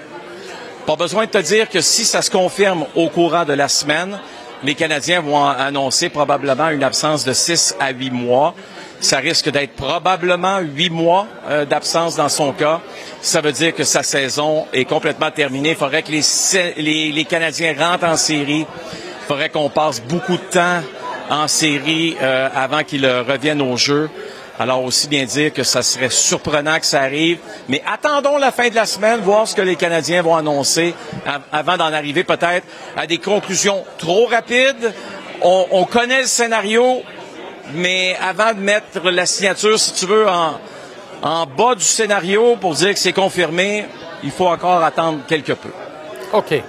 Pas 0.86 0.96
besoin 0.96 1.26
de 1.26 1.30
te 1.30 1.38
dire 1.38 1.68
que 1.68 1.80
si 1.80 2.04
ça 2.04 2.22
se 2.22 2.30
confirme 2.30 2.86
au 2.94 3.08
courant 3.08 3.44
de 3.44 3.52
la 3.52 3.68
semaine, 3.68 4.18
les 4.62 4.74
Canadiens 4.74 5.20
vont 5.20 5.44
annoncer 5.46 6.08
probablement 6.08 6.68
une 6.68 6.82
absence 6.84 7.24
de 7.24 7.32
six 7.32 7.74
à 7.80 7.92
huit 7.92 8.10
mois. 8.10 8.54
Ça 9.00 9.18
risque 9.18 9.48
d'être 9.50 9.74
probablement 9.74 10.58
huit 10.58 10.90
mois 10.90 11.26
euh, 11.48 11.64
d'absence 11.64 12.16
dans 12.16 12.28
son 12.28 12.52
cas. 12.52 12.80
Ça 13.22 13.40
veut 13.40 13.52
dire 13.52 13.74
que 13.74 13.84
sa 13.84 14.02
saison 14.02 14.66
est 14.74 14.84
complètement 14.84 15.30
terminée. 15.30 15.70
Il 15.70 15.76
faudrait 15.76 16.02
que 16.02 16.10
les, 16.10 17.24
Canadiens 17.24 17.74
rentrent 17.78 18.04
en 18.04 18.18
série. 18.18 18.66
Il 18.66 19.26
faudrait 19.26 19.48
qu'on 19.48 19.70
passe 19.70 20.02
beaucoup 20.02 20.36
de 20.36 20.50
temps 20.50 20.82
en 21.30 21.48
série 21.48 22.16
euh, 22.20 22.48
avant 22.54 22.82
qu'il 22.82 23.06
revienne 23.06 23.62
au 23.62 23.76
jeu. 23.76 24.10
Alors 24.58 24.84
aussi 24.84 25.08
bien 25.08 25.24
dire 25.24 25.54
que 25.54 25.62
ça 25.62 25.82
serait 25.82 26.10
surprenant 26.10 26.78
que 26.78 26.84
ça 26.84 27.00
arrive, 27.00 27.38
mais 27.66 27.82
attendons 27.90 28.36
la 28.36 28.52
fin 28.52 28.68
de 28.68 28.74
la 28.74 28.84
semaine, 28.84 29.20
voir 29.20 29.48
ce 29.48 29.54
que 29.54 29.62
les 29.62 29.76
Canadiens 29.76 30.20
vont 30.20 30.36
annoncer 30.36 30.94
avant 31.50 31.78
d'en 31.78 31.90
arriver 31.94 32.24
peut-être 32.24 32.66
à 32.94 33.06
des 33.06 33.16
conclusions 33.16 33.82
trop 33.96 34.26
rapides. 34.26 34.92
On, 35.40 35.66
on, 35.70 35.84
connaît 35.86 36.20
le 36.20 36.26
scénario, 36.26 37.00
mais 37.72 38.14
avant 38.20 38.52
de 38.52 38.60
mettre 38.60 39.00
la 39.08 39.24
signature, 39.24 39.78
si 39.78 39.94
tu 39.94 40.04
veux, 40.04 40.28
en, 40.28 40.60
en 41.22 41.46
bas 41.46 41.74
du 41.74 41.84
scénario 41.84 42.56
pour 42.56 42.74
dire 42.74 42.92
que 42.92 42.98
c'est 42.98 43.14
confirmé, 43.14 43.86
il 44.22 44.30
faut 44.30 44.48
encore 44.48 44.84
attendre 44.84 45.20
quelque 45.26 45.52
peu. 45.52 45.70
OK. 46.34 46.62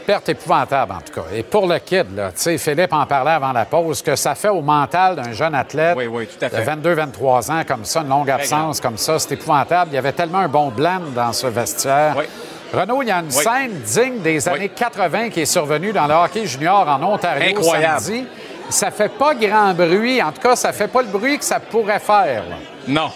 Perte 0.00 0.28
épouvantable, 0.28 0.92
en 0.92 1.00
tout 1.00 1.12
cas. 1.12 1.26
Et 1.34 1.42
pour 1.42 1.66
le 1.66 1.78
kid, 1.78 2.06
là, 2.16 2.30
Philippe 2.34 2.92
en 2.92 3.06
parlait 3.06 3.30
avant 3.32 3.52
la 3.52 3.64
pause, 3.64 4.02
que 4.02 4.16
ça 4.16 4.34
fait 4.34 4.48
au 4.48 4.60
mental 4.62 5.16
d'un 5.16 5.32
jeune 5.32 5.54
athlète 5.54 5.96
oui, 5.96 6.06
oui, 6.06 6.26
tout 6.26 6.44
à 6.44 6.48
fait. 6.48 6.76
de 6.76 6.94
22-23 6.94 7.52
ans 7.52 7.62
comme 7.66 7.84
ça, 7.84 8.00
une 8.00 8.08
longue 8.08 8.30
absence 8.30 8.80
comme 8.80 8.98
ça, 8.98 9.18
c'est 9.18 9.32
épouvantable. 9.32 9.90
Il 9.92 9.94
y 9.94 9.98
avait 9.98 10.12
tellement 10.12 10.38
un 10.38 10.48
bon 10.48 10.68
blend 10.70 11.00
dans 11.14 11.32
ce 11.32 11.46
vestiaire. 11.46 12.14
Oui. 12.18 12.24
Renaud, 12.72 13.02
il 13.02 13.08
y 13.08 13.10
a 13.10 13.18
une 13.18 13.30
scène 13.30 13.80
digne 13.84 14.20
des 14.20 14.48
années 14.48 14.68
80 14.68 15.30
qui 15.30 15.40
est 15.40 15.46
survenue 15.46 15.92
dans 15.92 16.06
le 16.06 16.14
hockey 16.14 16.46
junior 16.46 16.86
en 16.88 17.02
Ontario 17.02 17.50
Incroyable. 17.50 18.00
samedi. 18.00 18.26
Ça 18.68 18.92
fait 18.92 19.08
pas 19.08 19.34
grand 19.34 19.74
bruit. 19.74 20.22
En 20.22 20.30
tout 20.30 20.40
cas, 20.40 20.54
ça 20.54 20.72
fait 20.72 20.86
pas 20.86 21.02
le 21.02 21.08
bruit 21.08 21.38
que 21.38 21.44
ça 21.44 21.58
pourrait 21.58 21.98
faire. 21.98 22.44
là. 22.48 22.56
Non. 22.86 23.10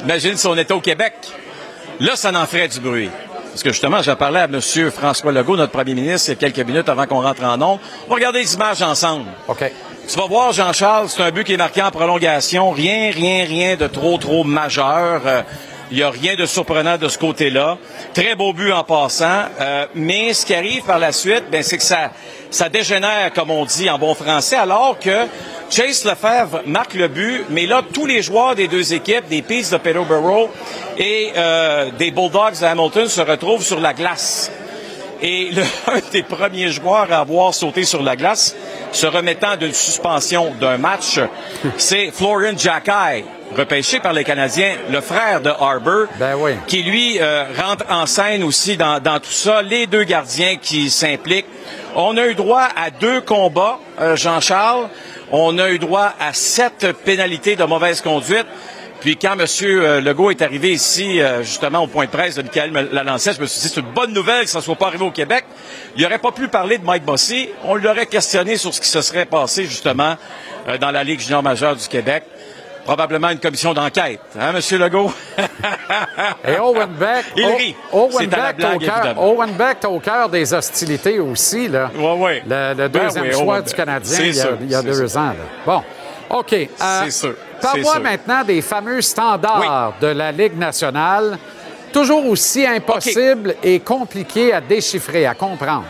Imagine 0.00 0.36
si 0.36 0.46
on 0.46 0.56
était 0.56 0.72
au 0.72 0.80
Québec. 0.80 1.12
Là, 2.00 2.16
ça 2.16 2.30
en 2.30 2.46
ferait 2.46 2.68
du 2.68 2.80
bruit. 2.80 3.10
Parce 3.52 3.62
que 3.62 3.70
justement, 3.70 4.00
j'ai 4.00 4.16
parlé 4.16 4.38
à 4.38 4.44
M. 4.44 4.60
François 4.90 5.30
Legault, 5.30 5.58
notre 5.58 5.72
premier 5.72 5.94
ministre, 5.94 6.30
il 6.30 6.42
y 6.42 6.44
a 6.44 6.50
quelques 6.50 6.66
minutes 6.66 6.88
avant 6.88 7.06
qu'on 7.06 7.20
rentre 7.20 7.44
en 7.44 7.58
nombre. 7.58 7.80
On 8.06 8.08
va 8.08 8.14
regarder 8.14 8.38
les 8.40 8.54
images 8.54 8.80
ensemble. 8.80 9.26
OK. 9.46 9.70
Tu 10.08 10.18
vas 10.18 10.26
voir, 10.26 10.52
Jean-Charles, 10.52 11.10
c'est 11.10 11.22
un 11.22 11.30
but 11.30 11.44
qui 11.44 11.52
est 11.52 11.58
marqué 11.58 11.82
en 11.82 11.90
prolongation. 11.90 12.70
Rien, 12.70 13.10
rien, 13.12 13.44
rien 13.44 13.76
de 13.76 13.86
trop, 13.88 14.16
trop 14.16 14.42
majeur. 14.42 15.20
Euh, 15.26 15.42
Il 15.92 15.96
n'y 15.96 16.02
a 16.04 16.08
rien 16.08 16.36
de 16.36 16.46
surprenant 16.46 16.96
de 16.96 17.06
ce 17.06 17.18
côté-là. 17.18 17.76
Très 18.14 18.34
beau 18.34 18.54
but 18.54 18.72
en 18.72 18.82
passant. 18.82 19.42
Euh, 19.60 19.84
mais 19.94 20.32
ce 20.32 20.46
qui 20.46 20.54
arrive 20.54 20.84
par 20.84 20.98
la 20.98 21.12
suite, 21.12 21.44
ben, 21.52 21.62
c'est 21.62 21.76
que 21.76 21.84
ça, 21.84 22.68
dégénère, 22.70 23.30
comme 23.34 23.50
on 23.50 23.66
dit 23.66 23.90
en 23.90 23.98
bon 23.98 24.14
français, 24.14 24.56
alors 24.56 24.98
que 24.98 25.26
Chase 25.68 26.06
Lefebvre 26.06 26.62
marque 26.64 26.94
le 26.94 27.08
but, 27.08 27.44
mais 27.50 27.66
là, 27.66 27.82
tous 27.92 28.06
les 28.06 28.22
joueurs 28.22 28.54
des 28.54 28.68
deux 28.68 28.94
équipes, 28.94 29.28
des 29.28 29.42
Peace 29.42 29.68
de 29.70 29.76
Peterborough 29.76 30.48
et 30.96 31.32
euh, 31.36 31.90
des 31.98 32.10
Bulldogs 32.10 32.58
de 32.58 32.64
Hamilton, 32.64 33.08
se 33.08 33.20
retrouvent 33.20 33.62
sur 33.62 33.78
la 33.78 33.92
glace. 33.92 34.50
Et 35.22 35.50
le, 35.52 35.62
un 35.86 36.00
des 36.10 36.24
premiers 36.24 36.70
joueurs 36.70 37.12
à 37.12 37.20
avoir 37.20 37.54
sauté 37.54 37.84
sur 37.84 38.02
la 38.02 38.16
glace, 38.16 38.56
se 38.90 39.06
remettant 39.06 39.56
d'une 39.56 39.72
suspension 39.72 40.52
d'un 40.60 40.76
match, 40.76 41.20
c'est 41.78 42.10
Florian 42.10 42.58
Jacky, 42.58 43.24
repêché 43.56 44.00
par 44.00 44.12
les 44.12 44.24
Canadiens, 44.24 44.74
le 44.90 45.00
frère 45.00 45.40
de 45.40 45.50
Harbour, 45.50 46.08
qui 46.66 46.82
lui 46.82 47.20
euh, 47.20 47.44
rentre 47.56 47.84
en 47.88 48.06
scène 48.06 48.42
aussi 48.42 48.76
dans, 48.76 49.00
dans 49.00 49.20
tout 49.20 49.30
ça. 49.30 49.62
Les 49.62 49.86
deux 49.86 50.04
gardiens 50.04 50.56
qui 50.56 50.90
s'impliquent. 50.90 51.46
On 51.94 52.16
a 52.16 52.26
eu 52.26 52.34
droit 52.34 52.68
à 52.76 52.90
deux 52.90 53.20
combats, 53.20 53.78
euh, 54.00 54.16
Jean-Charles. 54.16 54.88
On 55.30 55.58
a 55.58 55.70
eu 55.70 55.78
droit 55.78 56.12
à 56.20 56.32
sept 56.32 56.86
pénalités 57.04 57.56
de 57.56 57.64
mauvaise 57.64 58.00
conduite. 58.00 58.46
Puis 59.02 59.16
quand 59.16 59.32
M. 59.38 59.46
Legault 60.04 60.30
est 60.30 60.42
arrivé 60.42 60.70
ici, 60.72 61.20
euh, 61.20 61.42
justement, 61.42 61.80
au 61.80 61.86
point 61.88 62.04
de 62.06 62.10
presse 62.10 62.36
de 62.36 62.42
Michael 62.42 62.88
Lalancet, 62.92 63.32
je 63.34 63.40
me 63.40 63.46
suis 63.46 63.60
dit, 63.60 63.68
c'est 63.68 63.80
une 63.80 63.92
bonne 63.92 64.12
nouvelle 64.12 64.44
que 64.44 64.50
ça 64.50 64.58
ne 64.58 64.62
soit 64.62 64.76
pas 64.76 64.86
arrivé 64.86 65.04
au 65.04 65.10
Québec. 65.10 65.44
Il 65.96 66.02
n'aurait 66.02 66.18
pas 66.20 66.30
pu 66.30 66.46
parler 66.48 66.78
de 66.78 66.84
Mike 66.84 67.04
Bossy. 67.04 67.48
On 67.64 67.74
l'aurait 67.74 68.06
questionné 68.06 68.56
sur 68.56 68.72
ce 68.72 68.80
qui 68.80 68.88
se 68.88 69.00
serait 69.02 69.26
passé, 69.26 69.64
justement, 69.64 70.14
euh, 70.68 70.78
dans 70.78 70.92
la 70.92 71.02
Ligue 71.02 71.18
junior 71.18 71.42
majeure 71.42 71.74
du 71.74 71.86
Québec. 71.88 72.22
Probablement 72.84 73.30
une 73.30 73.38
commission 73.38 73.74
d'enquête, 73.74 74.18
hein, 74.38 74.52
M. 74.54 74.78
Legault? 74.80 75.12
Et 76.48 76.58
Owen 76.58 76.90
Beck, 76.98 77.26
Il 77.36 77.46
rit. 77.46 77.76
Owen 77.92 78.26
Beck, 78.28 78.56
blague, 78.56 79.16
au. 79.16 79.20
Owen 79.36 79.52
Beck 79.52 79.78
est 79.82 79.86
au 79.86 80.00
cœur 80.00 80.28
des 80.28 80.52
hostilités 80.52 81.20
aussi. 81.20 81.68
Là. 81.68 81.90
ouais. 81.96 82.42
Le, 82.44 82.74
le 82.74 82.88
Ben 82.88 83.04
deuxième 83.04 83.24
oui, 83.26 83.32
choix 83.32 83.62
du. 83.62 83.72
Canadien 83.72 84.18
il 84.20 84.34
y 84.34 84.40
a, 84.40 84.48
il 84.60 84.70
y 84.70 84.74
a 84.74 84.82
deux 84.82 85.16
ans. 85.16 85.26
là. 85.28 85.34
Bon, 85.64 85.82
OK. 86.30 86.52
euh, 86.54 86.66
C'est 87.04 87.10
sûr, 87.12 87.34
Parle-moi 87.62 87.98
maintenant 88.00 88.44
des 88.44 88.60
fameux 88.62 89.00
standards 89.00 89.94
de 90.00 90.08
la 90.08 90.32
Ligue 90.32 90.58
nationale, 90.58 91.38
toujours 91.92 92.26
aussi 92.26 92.66
impossibles 92.66 93.54
et 93.62 93.80
compliqués 93.80 94.52
à 94.52 94.60
déchiffrer, 94.60 95.26
à 95.26 95.34
comprendre. 95.34 95.84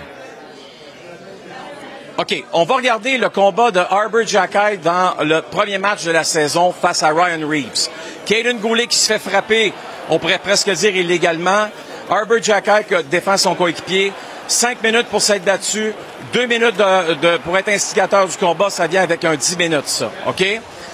OK, 2.19 2.45
on 2.53 2.65
va 2.65 2.75
regarder 2.77 3.17
le 3.17 3.31
combat 3.31 3.71
de 3.71 3.79
Arbor 3.81 4.27
Jacky 4.27 4.77
dans 4.85 5.15
le 5.23 5.41
premier 5.41 5.79
match 5.79 6.05
de 6.05 6.11
la 6.11 6.25
saison 6.25 6.73
face 6.73 7.03
à 7.03 7.09
Ryan 7.09 7.49
Reeves. 7.49 7.89
Caden 8.27 8.59
Goulet 8.59 8.87
qui 8.87 8.99
se 8.99 9.11
fait 9.11 9.19
frapper, 9.19 9.73
on 10.11 10.19
pourrait 10.19 10.39
presque 10.39 10.71
dire 10.71 10.95
illégalement. 10.95 11.69
Arbor 12.11 12.39
Jacky 12.43 12.85
qui 12.87 13.03
défend 13.05 13.37
son 13.39 13.55
coéquipier. 13.55 14.13
Cinq 14.47 14.83
minutes 14.83 15.07
pour 15.07 15.23
s'être 15.23 15.45
battu. 15.45 15.95
Deux 16.35 16.45
minutes 16.47 16.77
de- 16.77 17.15
de- 17.15 17.37
pour 17.39 17.57
être 17.57 17.69
instigateur 17.71 18.27
du 18.27 18.37
combat, 18.37 18.69
ça 18.69 18.87
vient 18.87 19.03
avec 19.03 19.25
un 19.25 19.35
10 19.35 19.57
minutes, 19.57 19.87
ça. 19.89 20.11
OK? 20.27 20.45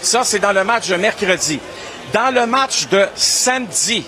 Ça, 0.01 0.25
c'est 0.25 0.39
dans 0.39 0.53
le 0.53 0.65
match 0.65 0.89
de 0.89 0.97
mercredi. 0.97 1.59
Dans 2.13 2.33
le 2.35 2.47
match 2.47 2.89
de 2.89 3.07
samedi, 3.15 4.05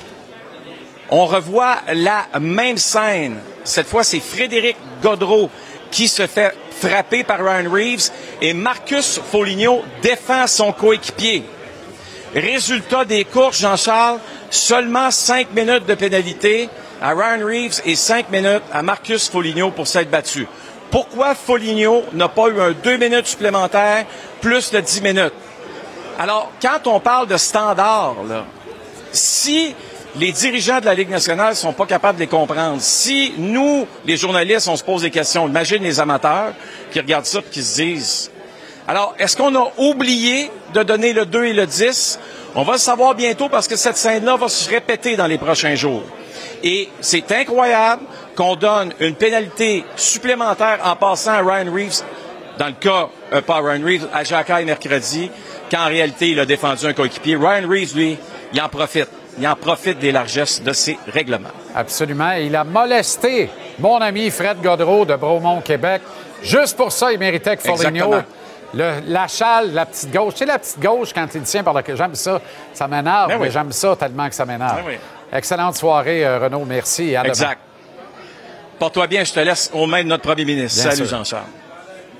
on 1.11 1.27
revoit 1.27 1.79
la 1.93 2.27
même 2.41 2.79
scène. 2.79 3.39
Cette 3.65 3.89
fois, 3.89 4.05
c'est 4.05 4.21
Frédéric 4.21 4.77
Godreau 5.03 5.51
qui 5.91 6.09
se 6.09 6.27
fait 6.27 6.55
frapper 6.81 7.25
par 7.25 7.41
Ryan 7.41 7.71
Reeves 7.71 8.11
et 8.41 8.55
Marcus 8.55 9.21
Foligno 9.31 9.83
défend 10.03 10.47
son 10.47 10.73
coéquipier. 10.73 11.45
Résultat 12.35 13.05
des 13.05 13.25
courses, 13.25 13.59
Jean-Charles, 13.61 14.21
seulement 14.51 15.11
cinq 15.11 15.53
minutes 15.53 15.87
de 15.87 15.95
pénalité 15.95 16.69
à 17.03 17.11
Ryan 17.11 17.45
Reeves 17.45 17.83
et 17.85 17.97
cinq 17.97 18.31
minutes 18.31 18.63
à 18.73 18.83
Marcus 18.83 19.29
Foligno 19.29 19.73
pour 19.73 19.87
s'être 19.87 20.11
battu. 20.11 20.47
Pourquoi 20.91 21.35
Foligno 21.35 22.05
n'a 22.13 22.29
pas 22.29 22.49
eu 22.49 22.61
un 22.61 22.71
deux 22.71 22.97
minutes 22.97 23.27
supplémentaires 23.27 24.07
plus 24.41 24.71
de 24.71 24.81
dix 24.81 25.03
minutes? 25.03 25.35
Alors, 26.21 26.53
quand 26.61 26.87
on 26.87 27.01
parle 27.01 27.29
de 27.29 27.39
standards, 27.39 28.17
là, 28.29 28.45
si 29.11 29.75
les 30.17 30.33
dirigeants 30.33 30.79
de 30.79 30.85
la 30.85 30.93
Ligue 30.93 31.09
nationale 31.09 31.57
sont 31.57 31.73
pas 31.73 31.87
capables 31.87 32.19
de 32.19 32.25
les 32.25 32.29
comprendre, 32.29 32.77
si 32.79 33.33
nous, 33.39 33.87
les 34.05 34.19
journalistes, 34.19 34.69
on 34.69 34.77
se 34.77 34.85
pose 34.85 35.01
des 35.01 35.11
questions, 35.11 35.49
imagine 35.49 35.83
les 35.83 35.99
amateurs 35.99 36.53
qui 36.93 37.01
regardent 37.01 37.25
ça 37.25 37.39
et 37.39 37.51
qui 37.51 37.63
se 37.63 37.83
disent 37.83 38.31
alors, 38.87 39.15
est-ce 39.19 39.35
qu'on 39.35 39.55
a 39.55 39.73
oublié 39.79 40.51
de 40.75 40.83
donner 40.83 41.15
le 41.15 41.25
2 41.25 41.45
et 41.45 41.53
le 41.55 41.65
10? 41.65 42.19
On 42.55 42.65
va 42.65 42.73
le 42.73 42.79
savoir 42.79 43.15
bientôt 43.15 43.49
parce 43.49 43.67
que 43.67 43.77
cette 43.77 43.97
scène-là 43.97 44.37
va 44.37 44.49
se 44.49 44.69
répéter 44.69 45.17
dans 45.17 45.27
les 45.27 45.39
prochains 45.39 45.75
jours. 45.75 46.03
Et 46.63 46.91
c'est 47.01 47.33
incroyable 47.33 48.03
qu'on 48.37 48.57
donne 48.57 48.93
une 49.01 49.15
pénalité 49.15 49.87
supplémentaire 49.97 50.81
en 50.85 50.97
passant 50.97 51.31
à 51.31 51.41
Ryan 51.41 51.73
Reeves, 51.73 52.03
dans 52.59 52.67
le 52.67 52.73
cas, 52.73 53.09
euh, 53.33 53.41
pas 53.41 53.61
Ryan 53.63 53.83
Reeves, 53.83 54.09
à 54.13 54.23
Jacques 54.23 54.51
mercredi, 54.67 55.31
quand 55.71 55.83
en 55.83 55.87
réalité, 55.89 56.31
il 56.31 56.41
a 56.41 56.47
défendu 56.47 56.87
un 56.87 56.93
coéquipier. 56.93 57.37
Ryan 57.37 57.69
Reeves, 57.69 57.95
lui, 57.97 58.19
il 58.53 58.61
en 58.61 58.69
profite. 58.69 59.09
Il 59.39 59.47
en 59.47 59.55
profite 59.57 59.99
des 59.99 60.13
largesses 60.13 60.63
de 60.63 60.73
ses 60.73 60.99
règlements. 61.07 61.49
Absolument. 61.75 62.33
Il 62.33 62.55
a 62.57 62.65
molesté 62.65 63.49
mon 63.79 63.99
ami 63.99 64.31
Fred 64.31 64.61
Godreau 64.61 65.05
de 65.05 65.15
Bromont, 65.17 65.61
Québec. 65.61 66.03
Juste 66.43 66.77
pour 66.77 66.91
ça, 66.93 67.13
il 67.13 67.19
méritait 67.19 67.57
que 67.57 67.63
Foligno, 67.63 68.15
le, 68.75 68.95
la 69.07 69.29
chale, 69.29 69.73
la 69.73 69.87
petite 69.87 70.13
gauche. 70.13 70.35
Tu 70.35 70.39
sais, 70.41 70.47
la 70.47 70.59
petite 70.59 70.81
gauche, 70.81 71.13
quand 71.15 71.27
il 71.35 71.43
tient 71.43 71.63
par 71.63 71.75
le... 71.75 71.83
J'aime 71.95 72.15
ça. 72.15 72.41
Ça 72.75 72.87
m'énerve, 72.89 73.29
Ben 73.29 73.37
oui. 73.37 73.43
mais 73.47 73.51
j'aime 73.51 73.73
ça 73.73 73.97
tellement 73.97 74.29
que 74.29 74.35
ça 74.35 74.45
m'énerve. 74.45 74.77
Ben 74.77 74.85
oui. 74.89 74.95
Excellente 75.33 75.77
soirée, 75.77 76.25
euh, 76.25 76.39
Renaud. 76.39 76.65
Merci. 76.67 77.15
à. 77.17 77.25
Exact. 77.25 77.61
Porte-toi 78.79 79.07
bien, 79.07 79.25
je 79.25 79.33
te 79.33 79.41
laisse 79.41 79.71
aux 79.73 79.87
mains 79.87 80.03
de 80.03 80.09
notre 80.09 80.23
premier 80.25 80.45
ministre. 80.45 80.83
Bien 80.83 80.91
Salut. 80.93 81.09
Jean-Charles. 81.09 81.45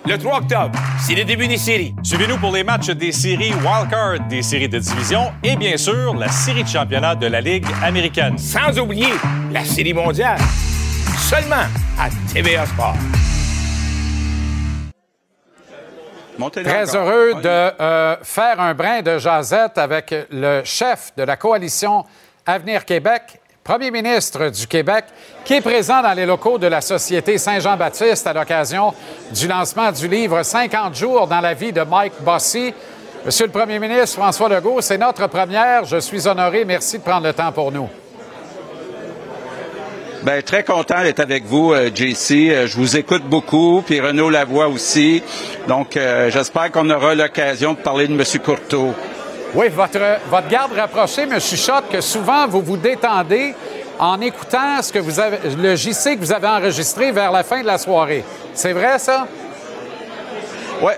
Le 0.07 0.17
3 0.17 0.39
octobre, 0.39 0.79
c'est 0.99 1.15
le 1.15 1.25
début 1.25 1.47
des 1.47 1.59
séries. 1.59 1.95
Suivez-nous 2.03 2.39
pour 2.39 2.53
les 2.53 2.65
matchs 2.65 2.89
des 2.89 3.13
séries 3.13 3.53
Wildcard, 3.53 4.27
des 4.29 4.41
séries 4.41 4.69
de 4.69 4.79
division 4.79 5.31
et 5.43 5.57
bien 5.57 5.77
sûr 5.77 6.15
la 6.15 6.29
série 6.29 6.65
de 6.65 6.69
championnat 6.69 7.15
de 7.15 7.27
la 7.27 7.43
Ligue 7.43 7.67
américaine. 7.83 8.39
Sans 8.39 8.79
oublier 8.79 9.13
la 9.53 9.63
Série 9.63 9.93
mondiale. 9.93 10.39
Seulement 11.19 11.67
à 11.99 12.09
TVA 12.33 12.65
Sport. 12.65 12.97
Très 16.65 16.97
heureux 16.97 17.35
de 17.35 17.49
euh, 17.49 18.17
faire 18.23 18.59
un 18.59 18.73
brin 18.73 19.03
de 19.03 19.19
jasette 19.19 19.77
avec 19.77 20.15
le 20.31 20.63
chef 20.65 21.13
de 21.15 21.25
la 21.25 21.37
coalition 21.37 22.05
Avenir 22.47 22.87
Québec, 22.87 23.39
premier 23.71 23.93
ministre 23.93 24.49
du 24.49 24.67
Québec, 24.67 25.05
qui 25.45 25.55
est 25.55 25.61
présent 25.61 26.03
dans 26.03 26.13
les 26.13 26.27
locaux 26.27 26.59
de 26.59 26.67
la 26.67 26.81
Société 26.81 27.39
Saint-Jean-Baptiste 27.39 28.27
à 28.27 28.33
l'occasion 28.33 28.93
du 29.33 29.47
lancement 29.47 29.93
du 29.93 30.09
livre 30.09 30.43
50 30.43 30.97
jours 30.97 31.29
dans 31.29 31.41
la 31.41 31.55
vie 31.55 31.73
de 31.73 31.83
Mike 31.83 32.15
Bossy. 32.23 32.75
Monsieur 33.25 33.47
le 33.47 33.53
premier 33.53 33.79
ministre 33.79 34.19
François 34.19 34.49
Legault, 34.49 34.81
c'est 34.81 34.99
notre 34.99 35.29
première. 35.29 35.85
Je 35.85 35.99
suis 35.99 36.27
honoré. 36.27 36.65
Merci 36.65 36.99
de 36.99 37.05
prendre 37.05 37.29
le 37.29 37.33
temps 37.33 37.53
pour 37.53 37.71
nous. 37.71 37.89
Ben, 40.25 40.43
très 40.43 40.65
content 40.65 41.05
d'être 41.05 41.21
avec 41.21 41.45
vous, 41.45 41.73
euh, 41.73 41.91
JC. 41.95 42.51
Euh, 42.51 42.67
je 42.67 42.77
vous 42.77 42.97
écoute 42.97 43.23
beaucoup, 43.23 43.85
puis 43.87 44.01
Renaud 44.01 44.31
Lavoie 44.31 44.67
aussi. 44.67 45.23
Donc, 45.69 45.97
euh, 45.97 46.29
j'espère 46.29 46.73
qu'on 46.73 46.91
aura 46.91 47.15
l'occasion 47.15 47.75
de 47.75 47.79
parler 47.79 48.09
de 48.09 48.15
M. 48.15 48.25
Courteau. 48.45 48.93
Oui, 49.55 49.69
votre, 49.69 49.99
garde 50.49 50.73
rapproché 50.73 51.27
me 51.27 51.41
chuchote 51.41 51.89
que 51.91 52.01
souvent 52.01 52.47
vous 52.47 52.63
vous 52.63 52.77
détendez 52.77 53.55
en 53.99 54.21
écoutant 54.21 54.81
ce 54.81 54.93
que 54.93 55.01
vous 55.01 55.19
avez, 55.19 55.39
le 55.59 55.75
JC 55.75 56.15
que 56.15 56.21
vous 56.21 56.33
avez 56.33 56.47
enregistré 56.47 57.11
vers 57.11 57.33
la 57.33 57.43
fin 57.43 57.61
de 57.61 57.67
la 57.67 57.79
soirée. 57.79 58.25
C'est 58.55 58.73
vrai, 58.73 58.99
ça? 58.99 59.27
Oui, 60.81 60.93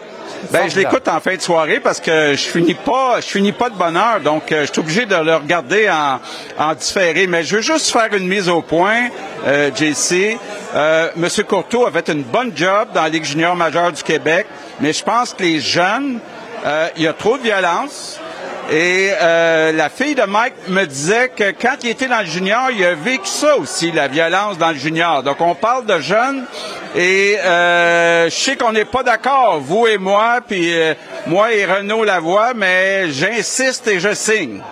Ben, 0.51 0.69
je 0.69 0.77
l'écoute 0.79 1.09
en 1.09 1.19
fin 1.21 1.35
de 1.35 1.41
soirée 1.41 1.81
parce 1.81 1.99
que 1.99 2.35
je 2.35 2.49
finis 2.49 2.75
pas, 2.75 3.21
je 3.21 3.27
finis 3.27 3.53
pas 3.53 3.71
de 3.71 3.75
bonne 3.75 3.97
heure, 3.97 4.21
donc 4.21 4.53
euh, 4.53 4.67
je 4.67 4.73
suis 4.73 4.81
obligé 4.81 5.07
de 5.07 5.17
le 5.17 5.37
regarder 5.37 5.89
en, 5.89 6.21
en 6.59 6.75
différé. 6.75 7.27
Mais 7.27 7.43
je 7.45 7.57
veux 7.57 7.63
juste 7.63 7.91
faire 7.91 8.13
une 8.13 8.29
mise 8.29 8.49
au 8.49 8.61
point, 8.61 9.09
euh, 9.47 9.71
JC. 9.75 10.39
Euh, 10.75 11.09
Monsieur 11.17 11.45
Courteau 11.45 11.87
a 11.87 11.91
fait 11.91 12.09
une 12.09 12.23
bonne 12.23 12.53
job 12.55 12.89
dans 12.95 13.03
la 13.03 13.09
Ligue 13.09 13.25
junior 13.25 13.57
majeure 13.57 13.93
du 13.93 14.03
Québec, 14.03 14.47
mais 14.81 14.93
je 14.93 15.03
pense 15.03 15.33
que 15.33 15.43
les 15.43 15.61
jeunes, 15.61 16.19
euh, 16.65 16.89
il 16.97 17.03
y 17.03 17.07
a 17.09 17.13
trop 17.13 17.39
de 17.39 17.43
violence. 17.43 18.21
Et 18.75 19.13
euh, 19.21 19.71
la 19.73 19.91
fille 19.91 20.15
de 20.15 20.23
Mike 20.23 20.55
me 20.69 20.87
disait 20.87 21.29
que 21.29 21.51
quand 21.51 21.77
il 21.83 21.91
était 21.91 22.09
dans 22.09 22.21
le 22.21 22.25
junior, 22.25 22.71
il 22.71 22.83
a 22.83 22.95
vécu 22.95 23.27
ça 23.27 23.59
aussi, 23.59 23.93
la 23.93 24.09
violence 24.09 24.57
dans 24.57 24.71
le 24.71 24.77
junior. 24.77 25.23
Donc 25.23 25.43
on 25.43 25.55
parle 25.55 25.85
de 25.85 25.99
jeunes 25.99 26.47
et 26.97 27.37
euh, 27.39 28.31
je 28.31 28.35
sais 28.35 28.57
qu'on 28.57 28.73
n'est 28.73 28.87
pas 28.87 29.03
d'accord, 29.03 29.61
vous 29.61 29.87
et 29.87 29.99
moi, 29.99 30.39
puis 30.49 30.73
euh, 30.73 30.95
moi 31.27 31.53
et 31.53 31.67
Renaud 31.67 32.03
Lavoie, 32.03 32.55
mais 32.55 33.11
j'insiste 33.11 33.89
et 33.89 34.01
je 34.01 34.15
signe. 34.15 34.63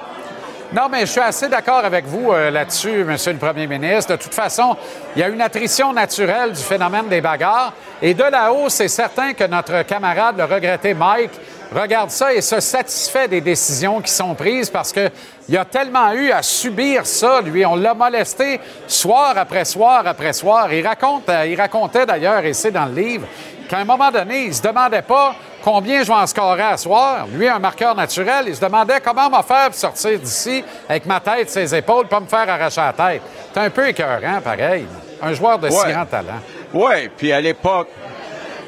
Non, 0.73 0.89
mais 0.91 1.01
je 1.01 1.07
suis 1.07 1.21
assez 1.21 1.49
d'accord 1.49 1.85
avec 1.85 2.07
vous 2.07 2.33
là-dessus, 2.33 3.03
Monsieur 3.05 3.33
le 3.33 3.39
Premier 3.39 3.67
ministre. 3.67 4.13
De 4.13 4.23
toute 4.23 4.33
façon, 4.33 4.77
il 5.17 5.21
y 5.21 5.23
a 5.25 5.29
une 5.29 5.41
attrition 5.41 5.93
naturelle 5.93 6.53
du 6.53 6.63
phénomène 6.63 7.09
des 7.09 7.21
bagarres. 7.21 7.73
Et 8.01 8.15
de 8.15 8.23
là-haut, 8.23 8.69
c'est 8.69 8.87
certain 8.87 9.33
que 9.33 9.43
notre 9.43 9.83
camarade, 9.83 10.39
le 10.39 10.45
regretté 10.45 10.95
Mike, 10.95 11.33
regarde 11.79 12.11
ça 12.11 12.33
et 12.33 12.41
se 12.41 12.61
satisfait 12.61 13.29
des 13.29 13.41
décisions 13.41 14.01
qui 14.01 14.11
sont 14.11 14.35
prises 14.35 14.71
parce 14.71 14.93
que 14.93 15.11
il 15.49 15.59
a 15.59 15.65
tellement 15.65 16.13
eu 16.13 16.31
à 16.31 16.43
subir 16.43 17.05
ça, 17.05 17.41
lui. 17.41 17.67
On 17.67 17.75
l'a 17.75 17.93
molesté 17.93 18.61
soir 18.87 19.35
après 19.37 19.65
soir 19.65 20.07
après 20.07 20.33
soir. 20.33 20.73
Il, 20.73 20.87
raconte, 20.87 21.29
euh, 21.29 21.47
il 21.47 21.61
racontait 21.61 22.07
d'ailleurs, 22.07 22.45
et 22.45 22.53
c'est 22.53 22.71
dans 22.71 22.87
le 22.87 22.95
livre, 22.95 23.27
qu'à 23.69 23.79
un 23.79 23.85
moment 23.85 24.13
donné, 24.13 24.45
il 24.45 24.55
se 24.55 24.63
demandait 24.63 25.03
pas 25.03 25.35
combien 25.63 26.03
je 26.05 26.09
vais 26.09 26.19
en 26.19 26.27
scorer 26.29 26.63
à 26.63 26.77
soir. 26.77 27.27
Lui, 27.33 27.49
un 27.49 27.59
marqueur 27.59 27.97
naturel, 27.97 28.45
il 28.47 28.55
se 28.55 28.61
demandait 28.61 29.01
comment 29.01 29.29
va 29.29 29.43
faire 29.43 29.67
pour 29.71 29.75
sortir 29.75 30.21
d'ici 30.21 30.65
avec 30.89 31.05
ma 31.07 31.19
tête, 31.19 31.51
ses 31.51 31.75
épaules, 31.75 32.07
pas 32.07 32.21
me 32.21 32.27
faire 32.27 32.49
arracher 32.49 32.81
la 32.81 32.93
tête. 32.93 33.23
C'est 33.53 33.61
un 33.61 33.71
peu 33.71 33.89
écœurant, 33.89 34.41
pareil. 34.41 34.87
Un 35.21 35.33
joueur 35.35 35.59
de 35.59 35.69
si 35.69 35.93
grand 35.93 36.07
talent. 36.07 36.41
Oui, 36.73 37.11
puis 37.17 37.33
à 37.33 37.41
l'époque, 37.41 37.89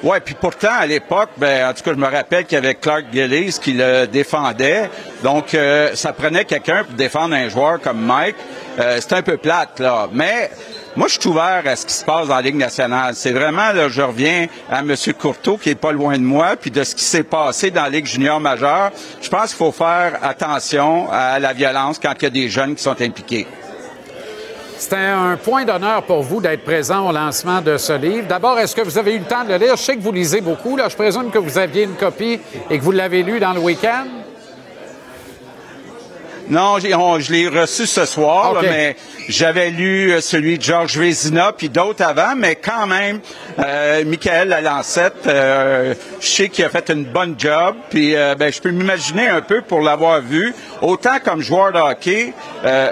oui, 0.02 0.18
puis 0.24 0.34
pourtant, 0.34 0.72
à 0.80 0.86
l'époque, 0.86 1.30
ben, 1.36 1.70
en 1.70 1.72
tout 1.72 1.84
cas, 1.84 1.92
je 1.92 1.98
me 1.98 2.08
rappelle 2.08 2.44
qu'il 2.44 2.56
y 2.56 2.58
avait 2.58 2.74
Clark 2.74 3.04
Gillies 3.12 3.56
qui 3.62 3.72
le 3.72 4.06
défendait. 4.06 4.90
Donc, 5.22 5.54
euh, 5.54 5.94
ça 5.94 6.12
prenait 6.12 6.44
quelqu'un 6.44 6.82
pour 6.82 6.94
défendre 6.94 7.36
un 7.36 7.48
joueur 7.48 7.80
comme 7.80 8.00
Mike. 8.00 8.34
Euh, 8.80 8.98
un 9.10 9.22
peu 9.22 9.36
plate, 9.36 9.78
là. 9.78 10.08
Mais 10.12 10.50
moi, 10.96 11.06
je 11.06 11.20
suis 11.20 11.28
ouvert 11.28 11.62
à 11.64 11.76
ce 11.76 11.86
qui 11.86 11.92
se 11.92 12.04
passe 12.04 12.26
dans 12.26 12.34
la 12.34 12.42
Ligue 12.42 12.56
nationale. 12.56 13.14
C'est 13.14 13.32
vraiment, 13.32 13.72
là, 13.72 13.88
je 13.88 14.02
reviens 14.02 14.46
à 14.70 14.80
M. 14.80 14.94
Courteau, 15.18 15.56
qui 15.56 15.70
est 15.70 15.74
pas 15.74 15.92
loin 15.92 16.18
de 16.18 16.24
moi, 16.24 16.56
puis 16.60 16.70
de 16.70 16.82
ce 16.82 16.94
qui 16.94 17.04
s'est 17.04 17.22
passé 17.22 17.70
dans 17.70 17.82
la 17.82 17.90
Ligue 17.90 18.06
junior 18.06 18.40
majeure. 18.40 18.90
Je 19.20 19.28
pense 19.28 19.48
qu'il 19.48 19.58
faut 19.58 19.72
faire 19.72 20.18
attention 20.22 21.08
à 21.12 21.38
la 21.38 21.52
violence 21.52 22.00
quand 22.02 22.14
il 22.18 22.24
y 22.24 22.26
a 22.26 22.30
des 22.30 22.48
jeunes 22.48 22.74
qui 22.74 22.82
sont 22.82 23.00
impliqués. 23.00 23.46
C'était 24.82 24.96
un 24.96 25.36
point 25.36 25.64
d'honneur 25.64 26.02
pour 26.02 26.22
vous 26.22 26.40
d'être 26.40 26.64
présent 26.64 27.08
au 27.08 27.12
lancement 27.12 27.60
de 27.60 27.76
ce 27.76 27.92
livre. 27.92 28.26
D'abord, 28.26 28.58
est-ce 28.58 28.74
que 28.74 28.80
vous 28.80 28.98
avez 28.98 29.14
eu 29.14 29.20
le 29.20 29.24
temps 29.24 29.44
de 29.44 29.50
le 29.50 29.56
lire? 29.56 29.76
Je 29.76 29.82
sais 29.82 29.94
que 29.94 30.02
vous 30.02 30.10
lisez 30.10 30.40
beaucoup. 30.40 30.76
Là. 30.76 30.88
Je 30.88 30.96
présume 30.96 31.30
que 31.30 31.38
vous 31.38 31.56
aviez 31.56 31.84
une 31.84 31.94
copie 31.94 32.40
et 32.68 32.78
que 32.80 32.82
vous 32.82 32.90
l'avez 32.90 33.22
lu 33.22 33.38
dans 33.38 33.52
le 33.52 33.60
week-end. 33.60 34.21
Non, 36.52 36.78
je 36.78 37.32
l'ai 37.32 37.48
reçu 37.48 37.86
ce 37.86 38.04
soir, 38.04 38.56
mais 38.60 38.94
j'avais 39.26 39.70
lu 39.70 40.12
euh, 40.12 40.20
celui 40.20 40.58
de 40.58 40.62
Georges 40.62 40.98
Vézina 40.98 41.50
puis 41.56 41.70
d'autres 41.70 42.04
avant, 42.04 42.36
mais 42.36 42.56
quand 42.56 42.86
même, 42.86 43.20
euh, 43.58 44.04
Michael 44.04 44.48
Lalancette, 44.48 45.26
euh, 45.26 45.94
je 46.20 46.26
sais 46.26 46.48
qu'il 46.50 46.66
a 46.66 46.68
fait 46.68 46.90
une 46.90 47.04
bonne 47.04 47.36
job, 47.38 47.76
puis 47.88 48.14
euh, 48.14 48.34
ben, 48.34 48.52
je 48.52 48.60
peux 48.60 48.70
m'imaginer 48.70 49.28
un 49.28 49.40
peu 49.40 49.62
pour 49.62 49.80
l'avoir 49.80 50.20
vu. 50.20 50.54
Autant 50.82 51.20
comme 51.24 51.40
joueur 51.40 51.72
de 51.72 51.78
hockey, 51.78 52.34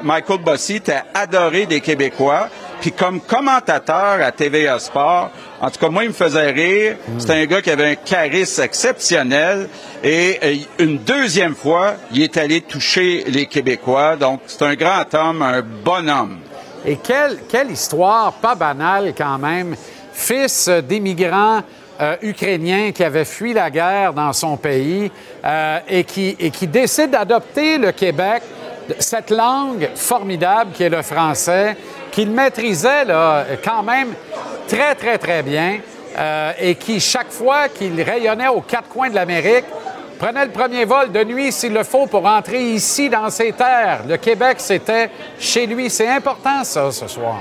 Michael 0.02 0.38
Bossy 0.38 0.76
était 0.76 1.02
adoré 1.12 1.66
des 1.66 1.82
Québécois. 1.82 2.48
Puis 2.80 2.92
comme 2.92 3.20
commentateur 3.20 4.22
à 4.22 4.32
TVA 4.32 4.78
Sport, 4.78 5.30
en 5.60 5.70
tout 5.70 5.78
cas, 5.78 5.88
moi, 5.90 6.04
il 6.04 6.08
me 6.08 6.14
faisait 6.14 6.50
rire. 6.50 6.96
C'était 7.18 7.34
un 7.34 7.44
gars 7.44 7.60
qui 7.60 7.70
avait 7.70 7.90
un 7.90 7.94
charisme 7.94 8.62
exceptionnel. 8.62 9.68
Et 10.02 10.38
euh, 10.42 10.54
une 10.78 10.98
deuxième 10.98 11.54
fois, 11.54 11.94
il 12.12 12.22
est 12.22 12.38
allé 12.38 12.62
toucher 12.62 13.24
les 13.26 13.44
Québécois. 13.44 14.16
Donc, 14.16 14.40
c'est 14.46 14.62
un 14.62 14.74
grand 14.74 15.12
homme, 15.12 15.42
un 15.42 15.60
bon 15.60 16.08
homme. 16.08 16.38
Et 16.86 16.96
quelle, 16.96 17.40
quelle 17.46 17.70
histoire, 17.70 18.32
pas 18.34 18.54
banale 18.54 19.12
quand 19.16 19.38
même. 19.38 19.76
Fils 20.14 20.68
d'immigrants 20.68 21.62
euh, 22.00 22.16
ukrainiens 22.22 22.92
qui 22.92 23.04
avaient 23.04 23.26
fui 23.26 23.52
la 23.52 23.70
guerre 23.70 24.14
dans 24.14 24.32
son 24.32 24.56
pays 24.56 25.10
euh, 25.44 25.78
et, 25.86 26.04
qui, 26.04 26.34
et 26.38 26.50
qui 26.50 26.66
décide 26.66 27.10
d'adopter 27.10 27.76
le 27.76 27.92
Québec, 27.92 28.42
cette 28.98 29.30
langue 29.30 29.90
formidable 29.94 30.70
qui 30.72 30.82
est 30.84 30.88
le 30.88 31.02
français, 31.02 31.76
qu'il 32.10 32.30
maîtrisait 32.30 33.06
quand 33.64 33.82
même 33.82 34.14
très, 34.68 34.94
très, 34.94 35.18
très 35.18 35.42
bien 35.42 35.78
euh, 36.18 36.52
et 36.60 36.74
qui, 36.74 37.00
chaque 37.00 37.30
fois 37.30 37.68
qu'il 37.68 38.00
rayonnait 38.02 38.48
aux 38.48 38.60
quatre 38.60 38.88
coins 38.88 39.10
de 39.10 39.14
l'Amérique, 39.14 39.64
prenait 40.18 40.44
le 40.44 40.50
premier 40.50 40.84
vol 40.84 41.10
de 41.12 41.24
nuit 41.24 41.50
s'il 41.50 41.72
le 41.72 41.82
faut 41.82 42.06
pour 42.06 42.26
entrer 42.26 42.72
ici 42.72 43.08
dans 43.08 43.30
ses 43.30 43.52
terres. 43.52 44.02
Le 44.08 44.16
Québec, 44.16 44.56
c'était 44.58 45.10
chez 45.38 45.66
lui. 45.66 45.88
C'est 45.88 46.08
important, 46.08 46.62
ça, 46.64 46.90
ce 46.92 47.06
soir. 47.06 47.38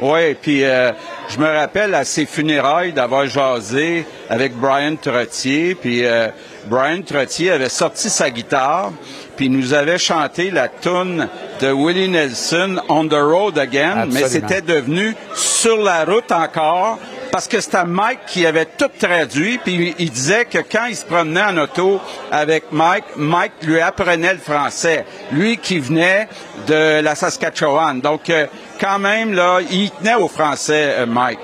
Oui, 0.00 0.34
puis 0.34 0.64
euh, 0.64 0.90
je 1.28 1.38
me 1.38 1.46
rappelle 1.46 1.94
à 1.94 2.04
ses 2.04 2.26
funérailles 2.26 2.92
d'avoir 2.92 3.26
jasé 3.26 4.06
avec 4.28 4.52
Brian 4.54 4.96
Trottier, 4.96 5.74
puis 5.74 6.04
euh, 6.04 6.28
Brian 6.66 7.02
Trottier 7.02 7.52
avait 7.52 7.68
sorti 7.68 8.08
sa 8.08 8.30
guitare, 8.30 8.92
puis 9.36 9.48
nous 9.48 9.74
avait 9.74 9.98
chanté 9.98 10.50
la 10.50 10.68
tune 10.68 11.28
de 11.60 11.72
Willie 11.72 12.08
Nelson, 12.08 12.80
On 12.88 13.06
the 13.06 13.14
Road 13.14 13.58
Again, 13.58 14.06
mais 14.10 14.28
c'était 14.28 14.62
devenu 14.62 15.14
Sur 15.34 15.82
la 15.82 16.04
route 16.04 16.30
encore, 16.32 16.98
parce 17.30 17.48
que 17.48 17.60
c'était 17.60 17.84
Mike 17.84 18.20
qui 18.26 18.44
avait 18.44 18.66
tout 18.66 18.90
traduit, 18.98 19.58
puis 19.58 19.94
il 19.98 20.10
disait 20.10 20.44
que 20.44 20.58
quand 20.58 20.86
il 20.88 20.96
se 20.96 21.04
promenait 21.04 21.42
en 21.42 21.56
auto 21.58 22.00
avec 22.30 22.64
Mike, 22.72 23.04
Mike 23.16 23.52
lui 23.62 23.80
apprenait 23.80 24.34
le 24.34 24.40
français. 24.40 25.06
Lui 25.30 25.56
qui 25.56 25.78
venait 25.78 26.28
de 26.66 27.00
la 27.00 27.14
Saskatchewan. 27.14 28.00
Donc, 28.00 28.28
euh, 28.28 28.46
quand 28.80 28.98
même, 28.98 29.32
là, 29.32 29.60
il 29.70 29.90
tenait 29.90 30.14
au 30.14 30.28
français, 30.28 30.96
euh, 30.98 31.06
Mike. 31.06 31.38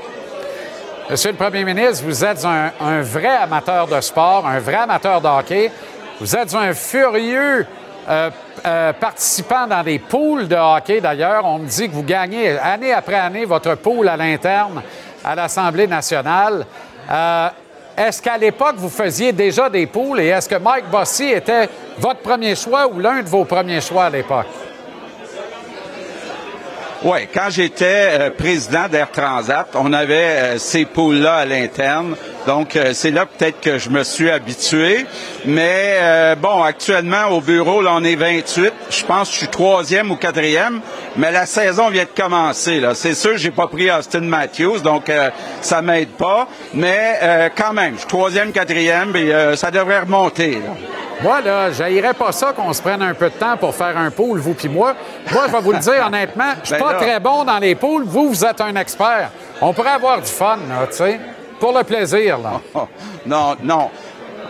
Monsieur 1.10 1.30
le 1.30 1.36
Premier 1.38 1.64
ministre, 1.64 2.04
vous 2.04 2.22
êtes 2.22 2.44
un, 2.44 2.70
un, 2.80 3.00
vrai 3.00 3.28
amateur 3.28 3.86
de 3.86 3.98
sport, 4.02 4.46
un 4.46 4.58
vrai 4.58 4.74
amateur 4.74 5.22
de 5.22 5.26
hockey. 5.26 5.70
Vous 6.20 6.34
êtes 6.34 6.52
un 6.52 6.74
furieux 6.74 7.64
euh, 8.08 8.30
euh, 8.66 8.92
participant 8.92 9.68
dans 9.68 9.84
des 9.84 10.00
poules 10.00 10.48
de 10.48 10.56
hockey, 10.56 11.00
d'ailleurs. 11.00 11.44
On 11.44 11.58
me 11.58 11.68
dit 11.68 11.88
que 11.88 11.94
vous 11.94 12.02
gagnez 12.02 12.58
année 12.58 12.92
après 12.92 13.14
année 13.14 13.44
votre 13.44 13.76
pool 13.76 14.08
à 14.08 14.16
l'interne 14.16 14.82
à 15.24 15.36
l'Assemblée 15.36 15.86
nationale. 15.86 16.66
Euh, 17.08 17.48
est-ce 17.96 18.20
qu'à 18.20 18.36
l'époque, 18.36 18.76
vous 18.78 18.88
faisiez 18.88 19.32
déjà 19.32 19.70
des 19.70 19.86
poules 19.86 20.20
et 20.20 20.28
est-ce 20.28 20.48
que 20.48 20.56
Mike 20.56 20.90
Bossy 20.90 21.26
était 21.26 21.68
votre 21.98 22.20
premier 22.20 22.56
choix 22.56 22.88
ou 22.88 22.98
l'un 22.98 23.22
de 23.22 23.28
vos 23.28 23.44
premiers 23.44 23.80
choix 23.80 24.04
à 24.04 24.10
l'époque? 24.10 24.46
Oui, 27.04 27.28
quand 27.32 27.48
j'étais 27.48 28.08
euh, 28.10 28.30
président 28.30 28.88
d'Air 28.88 29.12
Transat, 29.12 29.68
on 29.74 29.92
avait 29.92 30.14
euh, 30.14 30.58
ces 30.58 30.84
poules-là 30.84 31.36
à 31.36 31.44
l'interne. 31.44 32.16
Donc, 32.44 32.74
euh, 32.74 32.90
c'est 32.92 33.12
là 33.12 33.24
peut-être 33.24 33.60
que 33.60 33.78
je 33.78 33.88
me 33.88 34.02
suis 34.02 34.28
habitué. 34.28 35.06
Mais 35.44 36.34
bon, 36.40 36.60
actuellement, 36.60 37.26
au 37.28 37.40
bureau, 37.40 37.82
là, 37.82 37.92
on 37.94 38.02
est 38.02 38.16
28. 38.16 38.72
Je 38.90 39.04
pense 39.04 39.28
que 39.28 39.34
je 39.34 39.38
suis 39.38 39.48
troisième 39.48 40.10
ou 40.10 40.16
quatrième. 40.16 40.80
Mais 41.16 41.30
la 41.30 41.46
saison 41.46 41.88
vient 41.88 42.04
de 42.04 42.20
commencer. 42.20 42.80
Là. 42.80 42.96
C'est 42.96 43.14
sûr, 43.14 43.36
j'ai 43.36 43.52
pas 43.52 43.68
pris 43.68 43.90
Austin 43.90 44.20
Matthews, 44.20 44.80
donc 44.80 45.10
ça 45.60 45.82
m'aide 45.82 46.08
pas. 46.10 46.48
Mais 46.74 47.50
quand 47.56 47.72
même, 47.72 47.94
je 47.94 48.00
suis 48.00 48.08
troisième, 48.08 48.52
quatrième, 48.52 49.14
et 49.14 49.56
ça 49.56 49.70
devrait 49.70 50.00
remonter. 50.00 50.52
Là. 50.52 50.74
Moi, 51.20 51.40
là, 51.40 51.72
j'haïrais 51.72 52.14
pas 52.14 52.30
ça 52.30 52.52
qu'on 52.52 52.72
se 52.72 52.80
prenne 52.80 53.02
un 53.02 53.14
peu 53.14 53.28
de 53.28 53.34
temps 53.34 53.56
pour 53.56 53.74
faire 53.74 53.96
un 53.96 54.10
pool, 54.10 54.38
vous 54.38 54.54
puis 54.54 54.68
moi. 54.68 54.94
Moi, 55.32 55.44
je 55.48 55.52
vais 55.52 55.60
vous 55.60 55.72
le 55.72 55.78
dire 55.78 56.04
honnêtement, 56.06 56.52
je 56.62 56.68
suis 56.68 56.76
ben 56.76 56.84
pas 56.84 56.94
très 56.94 57.18
bon 57.18 57.44
dans 57.44 57.58
les 57.58 57.74
poules. 57.74 58.04
Vous, 58.04 58.28
vous 58.28 58.44
êtes 58.44 58.60
un 58.60 58.74
expert. 58.76 59.30
On 59.60 59.72
pourrait 59.72 59.90
avoir 59.90 60.20
du 60.20 60.28
fun, 60.28 60.58
là, 60.68 60.86
tu 60.86 60.96
sais, 60.96 61.20
pour 61.58 61.76
le 61.76 61.82
plaisir, 61.82 62.38
là. 62.38 62.60
non, 63.26 63.56
non. 63.62 63.90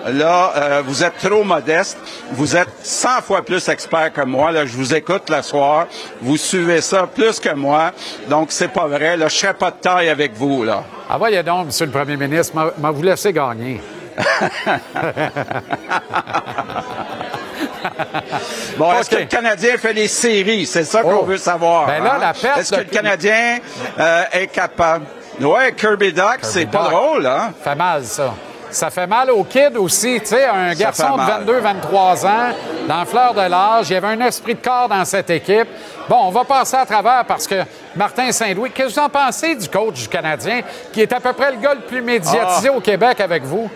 Là, 0.07 0.53
euh, 0.57 0.83
vous 0.87 1.03
êtes 1.03 1.19
trop 1.19 1.43
modeste. 1.43 1.99
Vous 2.33 2.55
êtes 2.55 2.69
100 2.83 3.23
fois 3.23 3.43
plus 3.43 3.69
expert 3.69 4.13
que 4.13 4.23
moi. 4.23 4.53
Là, 4.53 4.65
je 4.65 4.77
vous 4.77 4.95
écoute 4.95 5.29
le 5.29 5.43
soir. 5.43 5.87
Vous 6.21 6.37
suivez 6.37 6.81
ça 6.81 7.07
plus 7.07 7.41
que 7.41 7.53
moi. 7.53 7.93
Donc, 8.29 8.53
c'est 8.53 8.69
pas 8.69 8.87
vrai. 8.87 9.17
Là, 9.17 9.29
je 9.29 9.37
serais 9.37 9.55
pas 9.55 9.71
de 9.71 9.77
taille 9.77 10.09
avec 10.09 10.35
vous, 10.35 10.65
là. 10.65 10.85
Ah, 11.11 11.19
voyez 11.19 11.43
donc, 11.43 11.67
Monsieur 11.67 11.87
le 11.87 11.93
Premier 11.93 12.17
ministre, 12.17 12.55
m'a 12.79 12.91
vous 12.91 13.03
laissé 13.03 13.33
gagner. 13.33 13.81
bon, 18.77 18.93
est-ce 18.93 19.11
que 19.11 19.17
le 19.17 19.27
Canadien 19.27 19.77
fait 19.77 19.93
les 19.93 20.09
séries? 20.09 20.67
C'est 20.67 20.85
ça 20.85 21.03
qu'on 21.03 21.21
oh. 21.21 21.25
veut 21.25 21.37
savoir. 21.37 21.87
Ben 21.87 22.03
là, 22.03 22.19
hein? 22.21 22.33
Est-ce 22.59 22.73
que 22.73 22.81
le 22.81 22.85
Canadien 22.85 23.59
euh, 23.99 24.23
est 24.33 24.49
capable? 24.49 25.07
Ouais, 25.41 25.73
Kirby 25.73 26.13
Duck, 26.13 26.39
c'est 26.43 26.67
pas 26.67 26.91
drôle, 26.91 27.27
hein? 27.27 27.53
Fait 27.63 27.75
mal, 27.75 28.05
ça. 28.05 28.35
Ça 28.71 28.91
fait 28.91 29.07
mal 29.07 29.31
aux 29.31 29.45
kids 29.45 29.79
aussi, 29.79 30.21
tu 30.21 30.27
sais, 30.27 30.45
un 30.45 30.75
garçon 30.75 31.17
de 31.17 31.53
22-23 31.53 32.27
ans, 32.27 32.55
dans 32.87 33.05
fleur 33.07 33.33
de 33.33 33.41
l'âge, 33.41 33.89
il 33.89 33.95
y 33.95 33.97
avait 33.97 34.09
un 34.09 34.21
esprit 34.21 34.55
de 34.55 34.61
corps 34.61 34.89
dans 34.89 35.05
cette 35.07 35.31
équipe. 35.31 35.69
Bon, 36.07 36.19
on 36.25 36.31
va 36.31 36.45
passer 36.45 36.77
à 36.77 36.85
travers 36.85 37.25
parce 37.27 37.47
que 37.47 37.63
Martin 37.97 38.31
Saint-Louis, 38.31 38.71
qu'est-ce 38.71 38.95
que 38.95 39.01
vous 39.01 39.07
en 39.07 39.09
pensez 39.09 39.55
du 39.55 39.69
coach 39.69 40.03
du 40.03 40.09
Canadien, 40.09 40.61
qui 40.93 41.01
est 41.01 41.13
à 41.13 41.21
peu 41.21 41.33
près 41.33 41.53
le 41.53 41.59
gars 41.59 41.75
le 41.75 41.81
plus 41.81 42.03
médiatisé 42.03 42.69
ah. 42.71 42.77
au 42.77 42.81
Québec 42.81 43.21
avec 43.21 43.45
vous? 43.45 43.71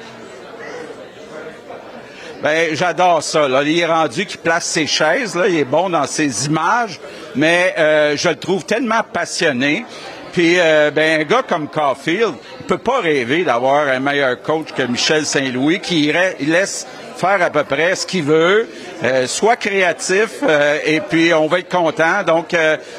Ben, 2.42 2.74
j'adore 2.74 3.22
ça. 3.22 3.46
Là. 3.46 3.62
Il 3.62 3.78
est 3.78 3.86
rendu 3.86 4.26
qu'il 4.26 4.40
place 4.40 4.64
ses 4.64 4.88
chaises. 4.88 5.36
Là. 5.36 5.46
Il 5.46 5.56
est 5.56 5.64
bon 5.64 5.88
dans 5.88 6.06
ses 6.06 6.46
images, 6.46 6.98
mais 7.36 7.72
euh, 7.78 8.16
je 8.16 8.28
le 8.28 8.36
trouve 8.36 8.64
tellement 8.64 9.02
passionné. 9.12 9.84
Puis, 10.32 10.54
euh, 10.58 10.90
ben, 10.90 11.20
un 11.20 11.24
gars 11.24 11.42
comme 11.46 11.68
Caulfield, 11.68 12.34
il 12.60 12.66
peut 12.66 12.78
pas 12.78 13.00
rêver 13.00 13.44
d'avoir 13.44 13.86
un 13.86 14.00
meilleur 14.00 14.40
coach 14.42 14.72
que 14.74 14.82
Michel 14.82 15.24
Saint-Louis, 15.24 15.78
qui 15.78 16.10
laisse 16.40 16.86
faire 17.16 17.40
à 17.42 17.50
peu 17.50 17.62
près 17.62 17.94
ce 17.94 18.06
qu'il 18.06 18.24
veut, 18.24 18.66
euh, 19.04 19.26
soit 19.26 19.56
créatif, 19.56 20.38
euh, 20.42 20.78
et 20.84 21.00
puis 21.00 21.32
on 21.34 21.46
va 21.46 21.60
être 21.60 21.68
content. 21.68 22.24
Donc, 22.26 22.56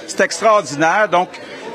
c'est 0.08 0.22
extraordinaire. 0.22 1.10
Donc, 1.10 1.30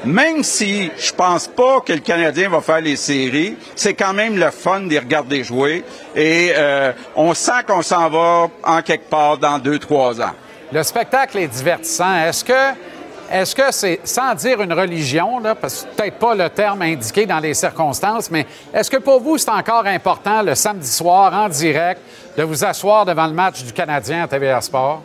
même 0.04 0.42
si 0.42 0.90
je 0.98 1.12
pense 1.12 1.48
pas 1.48 1.80
que 1.80 1.92
le 1.92 2.00
Canadien 2.00 2.48
va 2.48 2.60
faire 2.60 2.80
les 2.80 2.96
séries, 2.96 3.56
c'est 3.74 3.94
quand 3.94 4.14
même 4.14 4.36
le 4.36 4.50
fun 4.50 4.80
d'y 4.80 4.98
regarder 4.98 5.44
jouer. 5.44 5.84
Et 6.14 6.52
on 7.16 7.34
sent 7.34 7.64
qu'on 7.66 7.82
s'en 7.82 8.08
va 8.08 8.48
en 8.64 8.82
quelque 8.82 9.08
part 9.08 9.38
dans 9.38 9.58
deux, 9.58 9.78
trois 9.78 10.20
ans. 10.20 10.32
Le 10.72 10.82
spectacle 10.82 11.38
est 11.38 11.48
divertissant. 11.48 12.14
Est-ce 12.16 12.44
que 12.44 12.74
est-ce 13.30 13.54
que 13.54 13.70
c'est, 13.72 14.00
sans 14.04 14.34
dire 14.34 14.62
une 14.62 14.72
religion, 14.72 15.38
là, 15.38 15.54
parce 15.54 15.82
que 15.82 15.88
peut-être 15.94 16.18
pas 16.18 16.34
le 16.34 16.48
terme 16.48 16.80
indiqué 16.80 17.26
dans 17.26 17.40
les 17.40 17.52
circonstances, 17.52 18.30
mais 18.30 18.46
est-ce 18.72 18.90
que 18.90 18.96
pour 18.96 19.20
vous, 19.20 19.36
c'est 19.36 19.50
encore 19.50 19.84
important 19.84 20.40
le 20.40 20.54
samedi 20.54 20.88
soir, 20.88 21.32
en 21.34 21.50
direct, 21.50 22.00
de 22.38 22.42
vous 22.42 22.64
asseoir 22.64 23.04
devant 23.04 23.26
le 23.26 23.34
match 23.34 23.62
du 23.62 23.72
Canadien 23.72 24.22
à 24.22 24.28
TVA 24.28 24.62
Sport? 24.62 25.02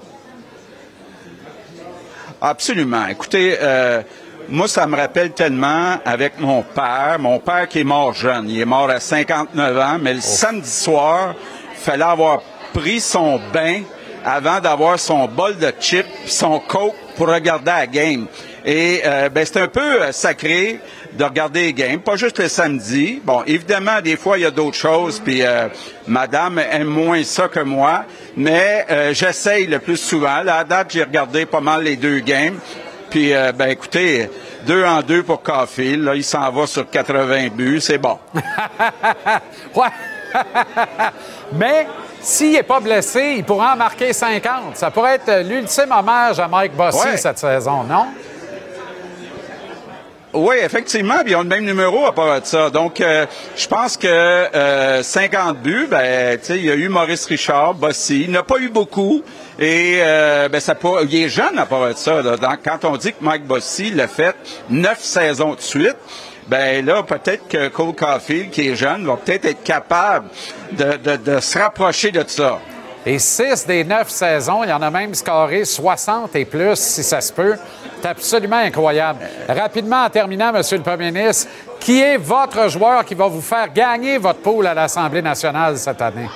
Absolument. 2.40 3.08
Écoutez, 3.08 3.58
euh, 3.62 4.02
moi, 4.50 4.68
ça 4.68 4.86
me 4.88 4.96
rappelle 4.96 5.32
tellement 5.32 5.98
avec 6.06 6.40
mon 6.40 6.62
père, 6.64 7.18
mon 7.20 7.40
père 7.40 7.68
qui 7.68 7.80
est 7.80 7.84
mort 7.84 8.14
jeune. 8.14 8.50
Il 8.50 8.60
est 8.60 8.66
mort 8.66 8.90
à 8.90 9.00
59 9.00 9.78
ans, 9.78 9.98
mais 10.02 10.14
le 10.14 10.20
oh. 10.20 10.26
samedi 10.26 10.70
soir, 10.70 11.36
il 11.74 11.80
fallait 11.80 12.04
avoir 12.04 12.42
pris 12.74 13.00
son 13.00 13.40
bain 13.54 13.82
avant 14.26 14.60
d'avoir 14.60 15.00
son 15.00 15.28
bol 15.28 15.58
de 15.58 15.72
chips, 15.80 16.08
son 16.26 16.60
coke 16.60 16.96
pour 17.16 17.28
regarder 17.28 17.72
la 17.72 17.88
game. 17.88 18.28
Et 18.66 19.02
euh, 19.06 19.30
ben, 19.30 19.46
c'est 19.46 19.60
un 19.60 19.68
peu 19.68 20.02
euh, 20.02 20.12
sacré 20.12 20.80
de 21.14 21.24
regarder 21.24 21.64
les 21.64 21.74
games, 21.74 22.00
pas 22.00 22.16
juste 22.16 22.40
le 22.40 22.48
samedi. 22.48 23.22
Bon, 23.24 23.44
évidemment, 23.46 24.02
des 24.02 24.16
fois, 24.16 24.38
il 24.38 24.42
y 24.42 24.46
a 24.46 24.52
d'autres 24.52 24.78
choses, 24.78 25.20
puis 25.20 25.44
euh, 25.44 25.68
madame 26.08 26.60
aime 26.60 26.88
moins 26.88 27.24
ça 27.24 27.48
que 27.48 27.60
moi, 27.60 28.06
mais 28.36 28.86
j'essaye 29.12 29.68
le 29.68 29.80
plus 29.80 29.98
souvent. 29.98 30.42
Là, 30.42 30.58
à 30.58 30.64
date, 30.64 30.92
j'ai 30.92 31.04
regardé 31.04 31.46
pas 31.46 31.62
mal 31.62 31.84
les 31.84 31.98
deux 31.98 32.20
games. 32.20 32.58
Puis, 33.14 33.32
ben 33.56 33.68
écoutez, 33.70 34.28
deux 34.66 34.84
en 34.84 35.04
deux 35.04 35.22
pour 35.22 35.44
Caulfield. 35.44 36.04
Là, 36.04 36.16
il 36.16 36.24
s'en 36.24 36.50
va 36.50 36.66
sur 36.66 36.90
80 36.90 37.50
buts, 37.50 37.80
c'est 37.80 38.00
bon. 38.00 38.18
ouais. 39.76 39.88
mais 41.54 41.86
s'il 42.20 42.54
n'est 42.54 42.64
pas 42.64 42.80
blessé, 42.80 43.36
il 43.38 43.44
pourra 43.44 43.74
en 43.74 43.76
marquer 43.76 44.14
50. 44.14 44.78
Ça 44.78 44.90
pourrait 44.90 45.20
être 45.24 45.48
l'ultime 45.48 45.92
hommage 45.92 46.40
à 46.40 46.48
Mike 46.48 46.76
Bossy 46.76 47.16
cette 47.18 47.38
saison, 47.38 47.84
non? 47.84 48.08
Oui, 50.34 50.56
effectivement, 50.64 51.18
ils 51.28 51.36
ont 51.36 51.44
le 51.44 51.48
même 51.48 51.64
numéro 51.64 52.08
à 52.08 52.12
part 52.12 52.42
de 52.42 52.46
ça. 52.46 52.72
Donc, 52.72 53.00
euh, 53.00 53.28
je 53.56 53.68
pense 53.68 53.98
que 53.98 54.08
50 54.08 54.56
euh, 54.56 55.54
buts, 55.54 55.88
ben, 55.88 56.40
tu 56.40 56.46
sais, 56.46 56.58
il 56.58 56.66
y 56.66 56.72
a 56.72 56.76
eu 56.76 56.90
Maurice 56.90 57.26
Richard, 57.26 57.76
Bossy. 57.76 58.24
Il 58.24 58.32
n'a 58.32 58.42
pas 58.42 58.58
eu 58.58 58.70
beaucoup. 58.70 59.22
Et 59.60 60.00
euh, 60.02 60.50
ben, 60.50 60.60
ça 60.60 60.74
pas, 60.74 61.02
il 61.04 61.16
est 61.16 61.30
jeune 61.30 61.60
à 61.60 61.68
part 61.68 61.88
de 61.88 61.94
ça. 61.94 62.22
quand 62.64 62.84
on 62.86 62.98
dit 62.98 63.12
que 63.12 63.24
Mike 63.24 63.46
Bossy 63.46 63.92
l'a 63.92 64.08
fait 64.08 64.36
neuf 64.72 65.02
saisons 65.02 65.54
de 65.54 65.62
suite, 65.62 65.98
ben 66.48 66.84
là, 66.84 67.04
peut-être 67.04 67.48
que 67.48 67.68
Cole 67.68 67.94
Caulfield, 67.94 68.50
qui 68.50 68.70
est 68.70 68.76
jeune, 68.76 69.06
va 69.06 69.18
peut-être 69.18 69.46
être 69.46 69.64
capable 69.64 70.30
de, 70.72 71.40
se 71.40 71.60
rapprocher 71.60 72.10
de 72.10 72.24
ça. 72.26 72.60
Et 73.06 73.20
six 73.20 73.68
des 73.68 73.84
neuf 73.84 74.10
saisons, 74.10 74.64
il 74.64 74.70
y 74.70 74.74
en 74.74 74.82
a 74.82 74.90
même 74.90 75.14
scoré 75.14 75.64
60 75.64 76.36
et 76.36 76.46
plus, 76.46 76.76
si 76.76 77.04
ça 77.04 77.22
se 77.22 77.32
peut. 77.32 77.56
C'est 78.04 78.10
absolument 78.10 78.58
incroyable. 78.58 79.20
Rapidement, 79.48 80.04
en 80.04 80.10
terminant, 80.10 80.52
Monsieur 80.52 80.76
le 80.76 80.84
Premier 80.84 81.10
ministre, 81.10 81.50
qui 81.80 82.02
est 82.02 82.18
votre 82.18 82.68
joueur 82.68 83.06
qui 83.06 83.16
va 83.16 83.28
vous 83.28 83.40
faire 83.40 83.72
gagner 83.72 84.18
votre 84.18 84.40
pôle 84.40 84.68
à 84.68 84.74
l'Assemblée 84.74 85.22
nationale 85.22 85.78
cette 85.78 86.02
année? 86.02 86.28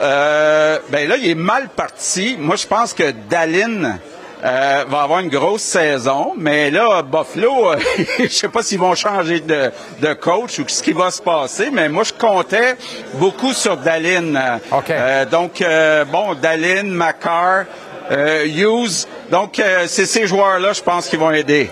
Euh, 0.00 0.80
ben 0.88 1.08
là, 1.08 1.16
il 1.16 1.30
est 1.30 1.34
mal 1.36 1.68
parti. 1.68 2.36
Moi, 2.40 2.56
je 2.56 2.66
pense 2.66 2.92
que 2.92 3.12
Dallin 3.28 4.00
euh, 4.42 4.84
va 4.88 5.02
avoir 5.02 5.20
une 5.20 5.28
grosse 5.28 5.62
saison, 5.62 6.32
mais 6.36 6.72
là, 6.72 7.02
Buffalo, 7.02 7.74
je 8.18 8.26
sais 8.26 8.48
pas 8.48 8.64
s'ils 8.64 8.80
vont 8.80 8.96
changer 8.96 9.38
de, 9.40 9.70
de, 10.00 10.12
coach 10.14 10.58
ou 10.58 10.64
ce 10.66 10.82
qui 10.82 10.92
va 10.92 11.12
se 11.12 11.22
passer, 11.22 11.68
mais 11.70 11.88
moi, 11.88 12.02
je 12.02 12.14
comptais 12.14 12.76
beaucoup 13.14 13.52
sur 13.52 13.76
Dallin. 13.76 14.58
Euh, 14.90 15.24
donc, 15.26 15.60
euh, 15.60 16.04
bon, 16.06 16.34
Dallin, 16.34 16.84
Macar, 16.84 17.66
Hughes, 18.10 19.06
donc 19.30 19.62
c'est 19.86 20.06
ces 20.06 20.26
joueurs-là, 20.26 20.72
je 20.72 20.82
pense, 20.82 21.06
qui 21.08 21.16
vont 21.16 21.30
aider. 21.30 21.70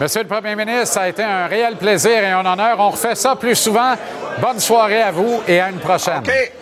Monsieur 0.00 0.22
le 0.22 0.28
Premier 0.28 0.56
ministre, 0.56 0.88
ça 0.88 1.02
a 1.02 1.08
été 1.08 1.22
un 1.22 1.46
réel 1.46 1.76
plaisir 1.76 2.10
et 2.10 2.26
un 2.30 2.44
honneur. 2.44 2.76
On 2.80 2.90
refait 2.90 3.14
ça 3.14 3.36
plus 3.36 3.54
souvent. 3.54 3.94
Bonne 4.40 4.58
soirée 4.58 5.00
à 5.00 5.12
vous 5.12 5.40
et 5.46 5.60
à 5.60 5.70
une 5.70 5.78
prochaine. 5.78 6.18
OK. 6.18 6.52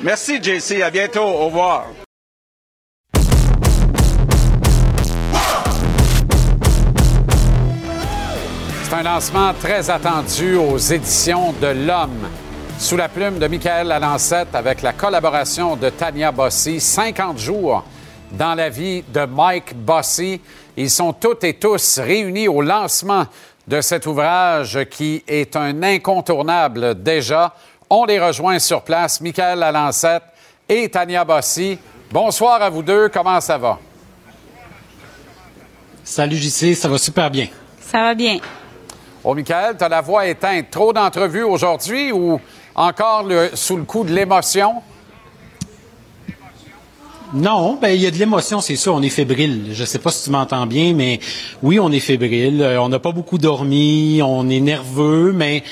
Merci, 0.00 0.40
JC. 0.42 0.82
À 0.82 0.90
bientôt. 0.90 1.24
Au 1.24 1.46
revoir. 1.46 1.86
C'est 8.84 8.94
un 8.94 9.02
lancement 9.02 9.52
très 9.54 9.90
attendu 9.90 10.54
aux 10.54 10.78
éditions 10.78 11.52
de 11.60 11.66
L'Homme. 11.68 12.28
Sous 12.82 12.96
la 12.96 13.08
plume 13.08 13.38
de 13.38 13.46
Michael 13.46 13.86
Lalancette 13.86 14.56
avec 14.56 14.82
la 14.82 14.92
collaboration 14.92 15.76
de 15.76 15.88
Tania 15.88 16.32
Bossy, 16.32 16.80
50 16.80 17.38
jours 17.38 17.84
dans 18.32 18.56
la 18.56 18.70
vie 18.70 19.02
de 19.02 19.24
Mike 19.24 19.76
Bossy. 19.76 20.40
Ils 20.76 20.90
sont 20.90 21.12
toutes 21.12 21.44
et 21.44 21.54
tous 21.54 22.00
réunis 22.00 22.48
au 22.48 22.60
lancement 22.60 23.26
de 23.68 23.80
cet 23.80 24.04
ouvrage 24.06 24.80
qui 24.90 25.22
est 25.28 25.54
un 25.54 25.80
incontournable 25.84 27.00
déjà. 27.00 27.54
On 27.88 28.04
les 28.04 28.18
rejoint 28.18 28.58
sur 28.58 28.82
place, 28.82 29.20
Michael 29.20 29.60
Lalancette 29.60 30.24
et 30.68 30.88
Tania 30.88 31.24
Bossy. 31.24 31.78
Bonsoir 32.10 32.60
à 32.62 32.68
vous 32.68 32.82
deux, 32.82 33.08
comment 33.10 33.40
ça 33.40 33.58
va? 33.58 33.78
Salut 36.02 36.36
JC, 36.36 36.74
ça 36.74 36.88
va 36.88 36.98
super 36.98 37.30
bien. 37.30 37.46
Ça 37.80 37.98
va 37.98 38.14
bien. 38.16 38.38
Oh, 39.22 39.34
Michael, 39.34 39.76
tu 39.78 39.84
as 39.84 39.88
la 39.88 40.00
voix 40.00 40.26
éteinte. 40.26 40.68
Trop 40.68 40.92
d'entrevues 40.92 41.44
aujourd'hui 41.44 42.10
ou 42.10 42.40
encore 42.74 43.26
sous 43.54 43.76
le 43.76 43.84
coup 43.84 44.04
de 44.04 44.12
l'émotion? 44.12 44.82
Non, 47.34 47.78
ben 47.80 47.88
il 47.88 48.02
y 48.02 48.06
a 48.06 48.10
de 48.10 48.18
l'émotion, 48.18 48.60
c'est 48.60 48.76
sûr. 48.76 48.94
On 48.94 49.00
est 49.00 49.08
fébrile. 49.08 49.68
Je 49.72 49.84
sais 49.84 49.98
pas 49.98 50.10
si 50.10 50.24
tu 50.24 50.30
m'entends 50.30 50.66
bien, 50.66 50.92
mais 50.92 51.18
oui, 51.62 51.80
on 51.80 51.90
est 51.90 52.00
fébrile. 52.00 52.60
Euh, 52.60 52.82
on 52.82 52.90
n'a 52.90 52.98
pas 52.98 53.12
beaucoup 53.12 53.38
dormi, 53.38 54.20
on 54.22 54.50
est 54.50 54.60
nerveux, 54.60 55.32
mais 55.32 55.64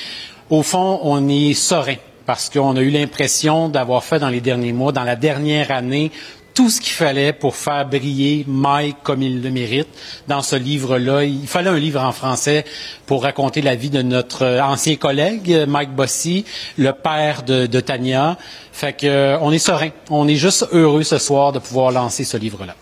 au 0.49 0.63
fond, 0.63 1.01
on 1.03 1.29
est 1.29 1.53
serein 1.53 1.97
parce 2.25 2.49
qu'on 2.49 2.77
a 2.77 2.81
eu 2.81 2.91
l'impression 2.91 3.69
d'avoir 3.69 4.05
fait 4.05 4.21
dans 4.21 4.29
les 4.29 4.41
derniers 4.41 4.73
mois, 4.73 4.93
dans 4.93 5.03
la 5.03 5.17
dernière 5.17 5.71
année, 5.71 6.13
tout 6.61 6.69
ce 6.69 6.79
qu'il 6.79 6.93
fallait 6.93 7.33
pour 7.33 7.57
faire 7.57 7.87
briller 7.87 8.45
Mike 8.47 8.99
comme 9.03 9.23
il 9.23 9.43
le 9.43 9.51
mérite 9.51 9.89
dans 10.29 10.43
ce 10.43 10.57
livre-là. 10.57 11.25
Il 11.25 11.47
fallait 11.47 11.71
un 11.71 11.79
livre 11.79 12.03
en 12.03 12.13
français 12.13 12.67
pour 13.07 13.23
raconter 13.23 13.63
la 13.63 13.75
vie 13.75 13.89
de 13.89 14.03
notre 14.03 14.61
ancien 14.61 14.97
collègue 14.97 15.65
Mike 15.67 15.95
Bossy, 15.95 16.45
le 16.77 16.93
père 16.93 17.45
de, 17.45 17.81
Tania. 17.81 18.37
Fait 18.73 18.93
que 18.93 19.07
euh, 19.07 19.39
on 19.41 19.53
est 19.53 19.59
serein, 19.59 19.89
on 20.11 20.29
est 20.29 20.35
juste 20.35 20.69
heureux 20.73 21.03
ce 21.03 21.17
soir 21.17 21.53
de 21.53 21.61
pouvoir 21.61 21.93
lancer 21.93 22.25
ce 22.25 22.37
livre-là. 22.37 22.75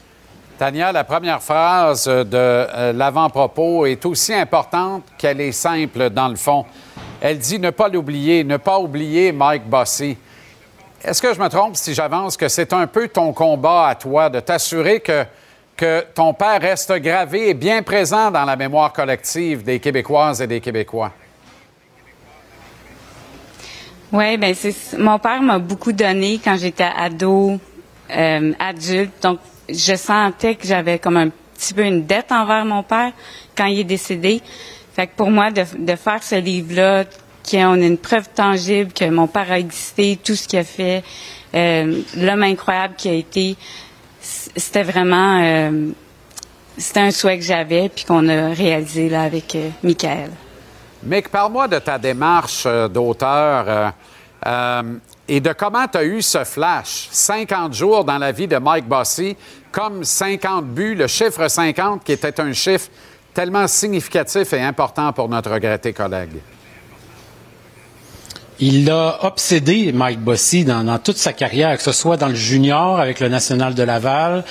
Tania, 0.59 0.91
la 0.91 1.05
première 1.05 1.41
phrase 1.41 2.07
de 2.07 2.27
euh, 2.35 2.93
l'avant-propos 2.93 3.87
est 3.87 4.05
aussi 4.07 4.35
importante 4.35 5.05
qu'elle 5.17 5.41
est 5.41 5.53
simple 5.53 6.11
dans 6.11 6.27
le 6.27 6.35
fond. 6.35 6.65
Elle 7.21 7.39
dit 7.39 7.61
ne 7.61 7.71
pas 7.71 7.89
l'oublier, 7.89 8.43
ne 8.43 8.57
pas 8.57 8.81
oublier 8.81 9.31
Mike 9.31 9.71
Bossy. 9.71 10.17
Est-ce 11.05 11.23
que 11.23 11.33
je 11.33 11.39
me 11.39 11.49
trompe 11.49 11.77
si 11.77 11.95
j'avance 11.95 12.37
que 12.37 12.49
c'est 12.49 12.73
un 12.73 12.89
peu 12.89 13.07
ton 13.07 13.33
combat 13.33 13.89
à 13.89 13.95
toi 13.95 14.29
de 14.31 14.41
t'assurer 14.41 15.01
que, 15.01 15.25
ton 16.13 16.35
père 16.35 16.61
reste 16.61 16.93
gravé 16.95 17.51
et 17.51 17.55
bien 17.55 17.85
présent 17.85 18.33
dans 18.33 18.45
la 18.45 18.57
mémoire 18.57 18.93
collective 18.93 19.63
des 19.63 19.79
Québécoises 19.79 20.43
et 20.43 20.49
des 20.49 20.61
Québécois? 20.61 21.13
Oui, 24.11 24.37
ben 24.39 24.53
c'est 24.55 24.75
mon 24.99 25.21
père 25.21 25.41
m'a 25.41 25.61
beaucoup 25.61 25.93
donné 25.93 26.41
quand 26.43 26.57
j'étais 26.57 26.89
ado, 26.97 27.61
euh, 28.11 28.53
adulte. 28.59 29.23
Donc, 29.23 29.39
je 29.69 29.95
sentais 29.95 30.57
que 30.57 30.67
j'avais 30.67 30.99
comme 30.99 31.19
un 31.19 31.29
petit 31.29 31.75
peu 31.75 31.85
une 31.85 32.07
dette 32.07 32.33
envers 32.33 32.65
mon 32.65 32.83
père 32.83 33.13
quand 33.57 33.67
il 33.67 33.79
est 33.79 33.85
décédé. 33.85 34.43
Fait 34.97 35.07
que 35.07 35.15
pour 35.15 35.31
moi, 35.31 35.53
de, 35.53 35.63
de 35.79 35.95
faire 35.95 36.25
ce 36.25 36.35
livre-là, 36.35 37.05
qu'on 37.51 37.81
a 37.81 37.87
une 37.87 37.99
preuve 37.99 38.29
tangible 38.35 38.93
que 38.93 39.09
mon 39.09 39.27
père 39.27 39.51
a 39.51 39.59
existé, 39.59 40.19
tout 40.23 40.35
ce 40.35 40.47
qu'il 40.47 40.59
a 40.59 40.65
fait, 40.65 41.03
euh, 41.55 42.03
l'homme 42.17 42.43
incroyable 42.43 42.95
qui 42.97 43.09
a 43.09 43.15
été, 43.15 43.57
c'était 44.21 44.83
vraiment, 44.83 45.41
euh, 45.43 45.91
c'était 46.77 47.01
un 47.01 47.11
souhait 47.11 47.39
que 47.39 47.45
j'avais 47.45 47.89
puis 47.89 48.05
qu'on 48.05 48.29
a 48.29 48.49
réalisé 48.49 49.09
là 49.09 49.23
avec 49.23 49.55
euh, 49.55 49.71
Michael. 49.83 50.31
Mick, 51.03 51.29
parle-moi 51.29 51.69
de 51.69 51.79
ta 51.79 51.99
démarche 51.99 52.67
d'auteur 52.93 53.93
et 55.29 55.41
de 55.41 55.53
comment 55.53 55.87
tu 55.87 55.99
as 55.99 56.05
eu 56.05 56.21
ce 56.21 56.43
flash. 56.43 57.09
50 57.13 57.73
jours 57.73 58.05
dans 58.05 58.19
la 58.19 58.33
vie 58.33 58.49
de 58.49 58.57
Mike 58.57 58.89
Bossy, 58.89 59.37
comme 59.71 60.03
50 60.03 60.67
buts, 60.67 60.97
le 60.97 61.07
chiffre 61.07 61.47
50 61.47 62.03
qui 62.03 62.13
était 62.13 62.41
un 62.41 62.53
chiffre 62.53 62.89
tellement 63.33 63.69
significatif 63.69 64.53
et 64.53 64.63
important 64.63 65.13
pour 65.13 65.29
notre 65.29 65.53
regretté 65.53 65.93
collègue. 65.93 66.41
Il 68.61 68.87
l'a 68.87 69.25
obsédé, 69.25 69.93
Mike 69.93 70.19
Bossy, 70.19 70.65
dans, 70.65 70.99
toute 70.99 71.17
sa 71.17 71.33
carrière, 71.33 71.77
que 71.77 71.83
ce 71.83 71.93
soit 71.93 72.17
dans 72.17 72.27
le 72.27 72.35
junior 72.35 72.99
avec 72.99 73.21
le 73.21 73.29
National 73.29 73.73
de 73.73 73.85
Laval, 73.85 74.43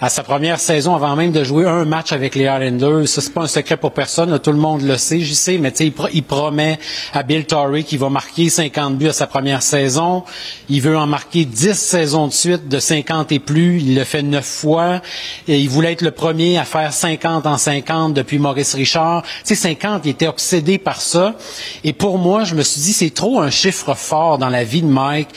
à 0.00 0.08
sa 0.08 0.22
première 0.22 0.60
saison, 0.60 0.94
avant 0.94 1.16
même 1.16 1.32
de 1.32 1.42
jouer 1.42 1.66
un 1.66 1.84
match 1.84 2.12
avec 2.12 2.36
les 2.36 2.44
Islanders. 2.44 3.08
Ça, 3.08 3.20
c'est 3.20 3.34
pas 3.34 3.42
un 3.42 3.48
secret 3.48 3.76
pour 3.76 3.90
personne, 3.90 4.38
tout 4.38 4.52
le 4.52 4.58
monde 4.58 4.82
le 4.82 4.96
sait, 4.96 5.18
j'y 5.18 5.34
sais, 5.34 5.58
mais 5.58 5.70
il, 5.80 5.92
il 6.12 6.22
promet 6.22 6.78
à 7.12 7.24
Bill 7.24 7.44
Torrey 7.44 7.82
qu'il 7.82 7.98
va 7.98 8.08
marquer 8.08 8.48
50 8.50 8.98
buts 8.98 9.08
à 9.08 9.12
sa 9.12 9.26
première 9.26 9.62
saison. 9.62 10.22
Il 10.68 10.80
veut 10.80 10.96
en 10.96 11.08
marquer 11.08 11.44
10 11.44 11.74
saisons 11.74 12.28
de 12.28 12.32
suite 12.32 12.68
de 12.68 12.78
50 12.78 13.32
et 13.32 13.40
plus. 13.40 13.80
Il 13.80 13.96
le 13.96 14.04
fait 14.04 14.22
neuf 14.22 14.46
fois. 14.46 15.00
Et 15.48 15.58
il 15.58 15.68
voulait 15.68 15.92
être 15.92 16.02
le 16.02 16.12
premier 16.12 16.56
à 16.56 16.64
faire 16.64 16.92
50 16.92 17.46
en 17.46 17.58
50 17.58 18.14
depuis 18.14 18.38
Maurice 18.38 18.74
Richard. 18.74 19.22
Tu 19.44 19.56
sais, 19.56 19.68
50, 19.74 20.02
il 20.04 20.10
était 20.10 20.28
obsédé 20.28 20.78
par 20.78 21.00
ça. 21.00 21.34
Et 21.82 21.92
pour 21.92 22.18
moi, 22.18 22.44
je 22.44 22.54
me 22.54 22.62
suis 22.62 22.80
dit, 22.80 22.92
c'est 22.92 23.10
trop 23.10 23.40
un 23.40 23.50
chiffre 23.56 23.94
fort 23.94 24.36
dans 24.36 24.50
la 24.50 24.64
vie 24.64 24.82
de 24.82 24.86
Mike 24.86 25.30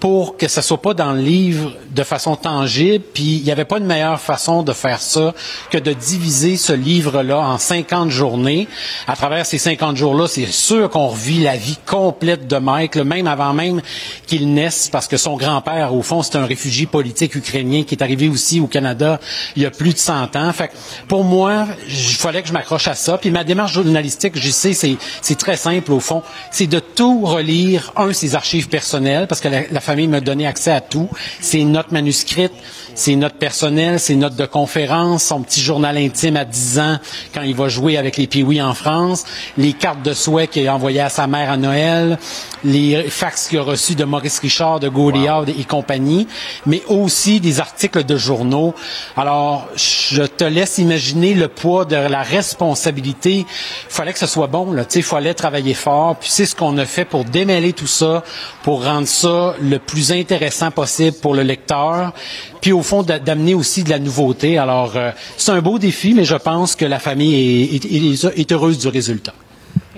pour 0.00 0.36
que 0.36 0.48
ça 0.48 0.62
soit 0.62 0.80
pas 0.80 0.94
dans 0.94 1.12
le 1.12 1.20
livre 1.20 1.72
de 1.90 2.02
façon 2.02 2.36
tangible. 2.36 3.04
Puis 3.12 3.36
il 3.36 3.44
n'y 3.44 3.50
avait 3.50 3.64
pas 3.64 3.80
de 3.80 3.84
meilleure 3.84 4.20
façon 4.20 4.62
de 4.62 4.72
faire 4.72 5.00
ça 5.00 5.34
que 5.70 5.78
de 5.78 5.92
diviser 5.92 6.56
ce 6.56 6.72
livre-là 6.72 7.38
en 7.38 7.58
50 7.58 8.10
journées. 8.10 8.68
À 9.06 9.16
travers 9.16 9.46
ces 9.46 9.58
50 9.58 9.96
jours-là, 9.96 10.28
c'est 10.28 10.46
sûr 10.46 10.88
qu'on 10.90 11.08
revit 11.08 11.42
la 11.42 11.56
vie 11.56 11.78
complète 11.86 12.46
de 12.46 12.56
Mike, 12.56 12.96
même 12.96 13.26
avant 13.26 13.52
même 13.52 13.80
qu'il 14.26 14.52
naisse, 14.52 14.88
parce 14.90 15.08
que 15.08 15.16
son 15.16 15.36
grand-père, 15.36 15.94
au 15.94 16.02
fond, 16.02 16.22
c'est 16.22 16.36
un 16.36 16.46
réfugié 16.46 16.86
politique 16.86 17.34
ukrainien 17.34 17.82
qui 17.82 17.94
est 17.94 18.02
arrivé 18.02 18.28
aussi 18.28 18.60
au 18.60 18.66
Canada 18.66 19.18
il 19.56 19.62
y 19.62 19.66
a 19.66 19.70
plus 19.70 19.92
de 19.92 19.98
100 19.98 20.36
ans. 20.36 20.52
Fait 20.52 20.70
pour 21.08 21.24
moi, 21.24 21.66
il 21.88 21.94
fallait 21.94 22.42
que 22.42 22.48
je 22.48 22.52
m'accroche 22.52 22.88
à 22.88 22.94
ça. 22.94 23.18
Puis 23.18 23.30
ma 23.30 23.44
démarche 23.44 23.72
journalistique, 23.72 24.34
je 24.36 24.50
sais, 24.50 24.72
c'est 24.72 25.38
très 25.38 25.56
simple 25.56 25.92
au 25.92 26.00
fond. 26.00 26.22
C'est 26.50 26.66
de 26.66 26.78
tout 26.78 27.24
relire, 27.24 27.92
un, 27.96 28.12
ses 28.12 28.34
archives 28.34 28.68
personnelles, 28.68 29.26
parce 29.26 29.40
que 29.40 29.48
la 29.48 29.80
famille 29.88 30.06
m'a 30.06 30.20
donné 30.20 30.46
accès 30.46 30.70
à 30.70 30.82
tout. 30.82 31.08
C'est 31.40 31.58
une 31.58 31.72
note 31.72 31.92
manuscrite, 31.92 32.52
c'est 32.98 33.12
une 33.12 33.20
note 33.20 33.34
personnelle, 33.34 34.00
c'est 34.00 34.14
une 34.14 34.20
note 34.20 34.34
de 34.34 34.44
conférence, 34.44 35.24
son 35.24 35.42
petit 35.42 35.60
journal 35.60 35.96
intime 35.96 36.36
à 36.36 36.44
10 36.44 36.78
ans 36.80 36.98
quand 37.32 37.42
il 37.42 37.54
va 37.54 37.68
jouer 37.68 37.96
avec 37.96 38.16
les 38.16 38.26
Pee-Wee 38.26 38.60
en 38.60 38.74
France, 38.74 39.24
les 39.56 39.72
cartes 39.72 40.02
de 40.02 40.12
souhait 40.12 40.48
qu'il 40.48 40.66
a 40.66 40.74
envoyées 40.74 41.00
à 41.00 41.08
sa 41.08 41.28
mère 41.28 41.52
à 41.52 41.56
Noël, 41.56 42.18
les 42.64 43.04
fax 43.08 43.48
qu'il 43.48 43.60
a 43.60 43.62
reçus 43.62 43.94
de 43.94 44.04
Maurice 44.04 44.40
Richard, 44.40 44.80
de 44.80 44.88
Gauliard 44.88 45.44
et 45.48 45.64
compagnie, 45.64 46.26
mais 46.66 46.82
aussi 46.88 47.38
des 47.38 47.60
articles 47.60 48.04
de 48.04 48.16
journaux. 48.16 48.74
Alors, 49.16 49.68
je 49.76 50.24
te 50.24 50.44
laisse 50.44 50.78
imaginer 50.78 51.34
le 51.34 51.46
poids 51.46 51.84
de 51.84 51.94
la 51.94 52.22
responsabilité. 52.22 53.38
Il 53.38 53.46
fallait 53.88 54.12
que 54.12 54.18
ce 54.18 54.26
soit 54.26 54.48
bon, 54.48 54.72
là. 54.72 54.84
Il 54.94 55.02
fallait 55.04 55.34
travailler 55.34 55.74
fort. 55.74 56.16
Puis 56.16 56.30
c'est 56.32 56.46
ce 56.46 56.56
qu'on 56.56 56.76
a 56.78 56.84
fait 56.84 57.04
pour 57.04 57.24
démêler 57.24 57.72
tout 57.72 57.86
ça, 57.86 58.24
pour 58.64 58.84
rendre 58.84 59.06
ça 59.06 59.54
le 59.60 59.78
plus 59.78 60.10
intéressant 60.10 60.72
possible 60.72 61.16
pour 61.18 61.34
le 61.34 61.42
lecteur, 61.42 62.12
puis 62.60 62.72
au 62.72 62.82
fond 62.88 63.02
d'amener 63.02 63.52
aussi 63.52 63.84
de 63.84 63.90
la 63.90 63.98
nouveauté. 63.98 64.56
Alors, 64.56 64.96
euh, 64.96 65.10
c'est 65.36 65.52
un 65.52 65.60
beau 65.60 65.78
défi, 65.78 66.14
mais 66.14 66.24
je 66.24 66.36
pense 66.36 66.74
que 66.74 66.86
la 66.86 66.98
famille 66.98 67.76
est, 67.76 68.52
heureuse 68.52 68.78
du 68.78 68.88
résultat. 68.88 69.34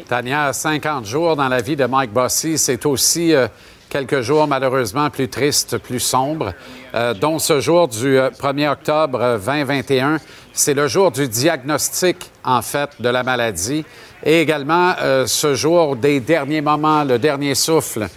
Tania, 0.09 0.53
50 0.53 1.07
jours 1.07 1.37
dans 1.37 1.47
la 1.47 1.62
vie 1.62 1.77
de 1.77 1.85
Mike 1.85 2.12
Bossy, 2.12 2.59
c'est 2.59 2.85
aussi 2.87 3.33
euh, 3.33 3.47
quelques 3.89 4.23
jours 4.23 4.49
malheureusement 4.49 5.09
plus 5.09 5.29
tristes, 5.29 5.79
plus 5.79 6.01
sombres, 6.01 6.53
euh, 6.93 7.15
dont 7.15 7.39
ce 7.39 7.61
jour 7.61 7.87
du 7.87 8.19
1er 8.19 8.73
octobre 8.73 9.39
2021. 9.39 10.19
C'est 10.53 10.75
le 10.75 10.89
jour 10.89 11.12
du 11.12 11.29
diagnostic, 11.29 12.17
en 12.43 12.61
fait, 12.61 12.91
de 12.99 13.09
la 13.09 13.23
maladie 13.23 13.85
et 14.25 14.41
également 14.41 14.95
ce 15.27 15.55
jour 15.55 15.97
des 15.97 16.21
derniers 16.21 16.61
moments, 16.61 17.05
le 17.05 17.19
dernier 17.19 17.55
souffle 17.55 18.09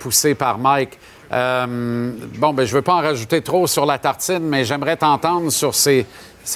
poussé 0.00 0.34
par 0.34 0.58
Mike. 0.58 0.98
Euh, 1.32 2.12
bon, 2.38 2.52
ben, 2.52 2.64
je 2.64 2.72
ne 2.72 2.76
veux 2.76 2.82
pas 2.82 2.94
en 2.94 3.00
rajouter 3.00 3.40
trop 3.42 3.66
sur 3.66 3.86
la 3.86 3.98
tartine, 3.98 4.40
mais 4.40 4.64
j'aimerais 4.64 4.96
t'entendre 4.96 5.50
sur 5.50 5.74
ces, 5.74 6.06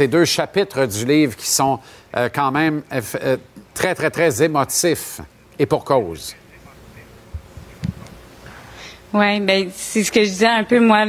deux 0.09 0.25
chapitres 0.25 0.87
du 0.87 1.05
livre 1.05 1.37
qui 1.37 1.51
sont 1.51 1.79
euh, 2.17 2.29
quand 2.33 2.51
même 2.51 2.83
euh, 2.93 3.37
très, 3.75 3.95
très, 3.95 4.11
très 4.11 4.43
émotifs 4.43 5.21
et 5.59 5.67
pour 5.67 5.85
cause. 5.85 6.35
Oui, 9.15 9.41
ben 9.41 9.71
c'est 9.75 10.05
ce 10.05 10.13
que 10.13 10.21
je 10.23 10.29
disais 10.29 10.47
un 10.47 10.65
peu. 10.65 10.81
Moi, 10.81 11.07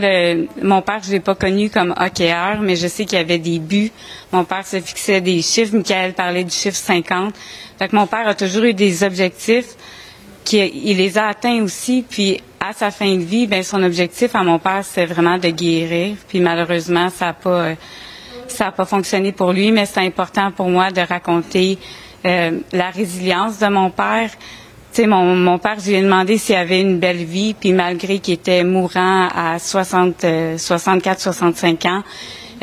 mon 0.62 0.82
père, 0.82 1.02
je 1.04 1.12
l'ai 1.12 1.20
pas 1.20 1.36
connu 1.36 1.70
comme 1.70 1.94
hockeyeur, 2.00 2.62
mais 2.62 2.78
je 2.78 2.88
sais 2.88 3.04
qu'il 3.04 3.18
y 3.18 3.22
avait 3.22 3.40
des 3.40 3.60
buts. 3.60 3.92
Mon 4.32 4.46
père 4.46 4.66
se 4.66 4.80
fixait 4.80 5.20
des 5.20 5.42
chiffres. 5.42 5.76
Michael 5.76 6.14
parlait 6.14 6.46
du 6.46 6.56
chiffre 6.56 6.78
50. 6.78 7.36
Fait 7.78 7.90
que 7.90 7.96
mon 7.98 8.08
père 8.08 8.26
a 8.26 8.36
toujours 8.36 8.64
eu 8.64 8.74
des 8.74 9.04
objectifs 9.04 9.76
il 10.54 10.98
les 10.98 11.18
a 11.18 11.28
atteints 11.28 11.62
aussi. 11.64 12.04
Puis 12.08 12.42
à 12.60 12.74
sa 12.74 12.92
fin 12.92 13.16
de 13.16 13.24
vie, 13.24 13.48
ben 13.48 13.64
son 13.64 13.82
objectif 13.84 14.36
à 14.36 14.44
mon 14.44 14.60
père, 14.60 14.84
c'est 14.84 15.06
vraiment 15.06 15.38
de 15.38 15.50
guérir. 15.50 16.16
Puis 16.28 16.40
malheureusement, 16.40 17.10
ça 17.10 17.28
n'a 17.28 17.34
pas 17.34 17.50
euh, 17.50 17.76
ça 18.48 18.68
a 18.68 18.72
pas 18.72 18.86
fonctionné 18.86 19.32
pour 19.32 19.54
lui, 19.54 19.72
mais 19.72 19.86
c'est 19.86 20.02
important 20.02 20.52
pour 20.52 20.70
moi 20.70 20.92
de 20.92 21.02
raconter 21.02 21.78
euh, 22.26 22.60
la 22.74 22.90
résilience 22.90 23.60
de 23.60 23.68
mon 23.68 23.90
père. 23.90 24.30
Tu 24.92 25.06
mon, 25.06 25.60
père, 25.60 25.76
je 25.80 25.92
lui 25.92 25.98
ai 25.98 26.02
demandé 26.02 26.40
s'il 26.40 26.56
avait 26.56 26.82
une 26.82 26.98
belle 26.98 27.24
vie, 27.24 27.54
puis 27.54 27.74
malgré 27.74 28.18
qu'il 28.18 28.34
était 28.34 28.64
mourant 28.64 29.28
à 29.28 29.60
60, 29.60 30.26
64, 30.58 31.20
65 31.22 31.86
ans, 31.86 32.04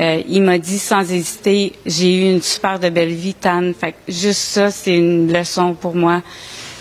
euh, 0.00 0.20
il 0.28 0.42
m'a 0.42 0.58
dit 0.58 0.80
sans 0.80 1.10
hésiter, 1.10 1.72
j'ai 1.86 2.14
eu 2.18 2.32
une 2.32 2.42
super 2.42 2.80
de 2.80 2.88
belle 2.90 3.14
vie, 3.14 3.34
Tan. 3.34 3.72
Fait 3.78 3.94
juste 4.08 4.40
ça, 4.40 4.70
c'est 4.72 4.96
une 4.96 5.32
leçon 5.32 5.74
pour 5.74 5.94
moi 5.94 6.20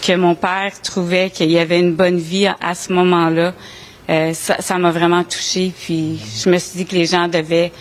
que 0.06 0.15
mon 0.15 0.36
père 0.36 0.72
trouvait 0.84 1.32
qu'il 1.32 1.49
y 1.49 1.57
avait 1.57 1.80
une 1.80 1.95
bonne 1.95 2.18
vie 2.18 2.48
à, 2.48 2.76
ce 2.76 2.94
moment-là, 2.94 3.53
euh, 4.10 4.34
ça 4.34 4.77
m'a 4.77 4.91
vraiment 4.91 5.23
touchée. 5.23 5.73
Puis 5.76 6.22
je 6.44 6.49
me 6.49 6.60
suis 6.60 6.77
dit 6.77 6.86
que 6.86 6.94
les 6.94 7.06
gens 7.06 7.27
devaient, 7.27 7.72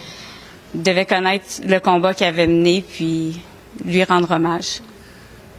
devaient 0.72 1.04
connaître 1.04 1.44
le 1.66 1.78
combat 1.80 2.14
qu'il 2.14 2.26
avait 2.26 2.46
mené, 2.46 2.82
puis 2.88 3.40
lui 3.84 4.02
rendre 4.04 4.30
hommage. 4.30 4.80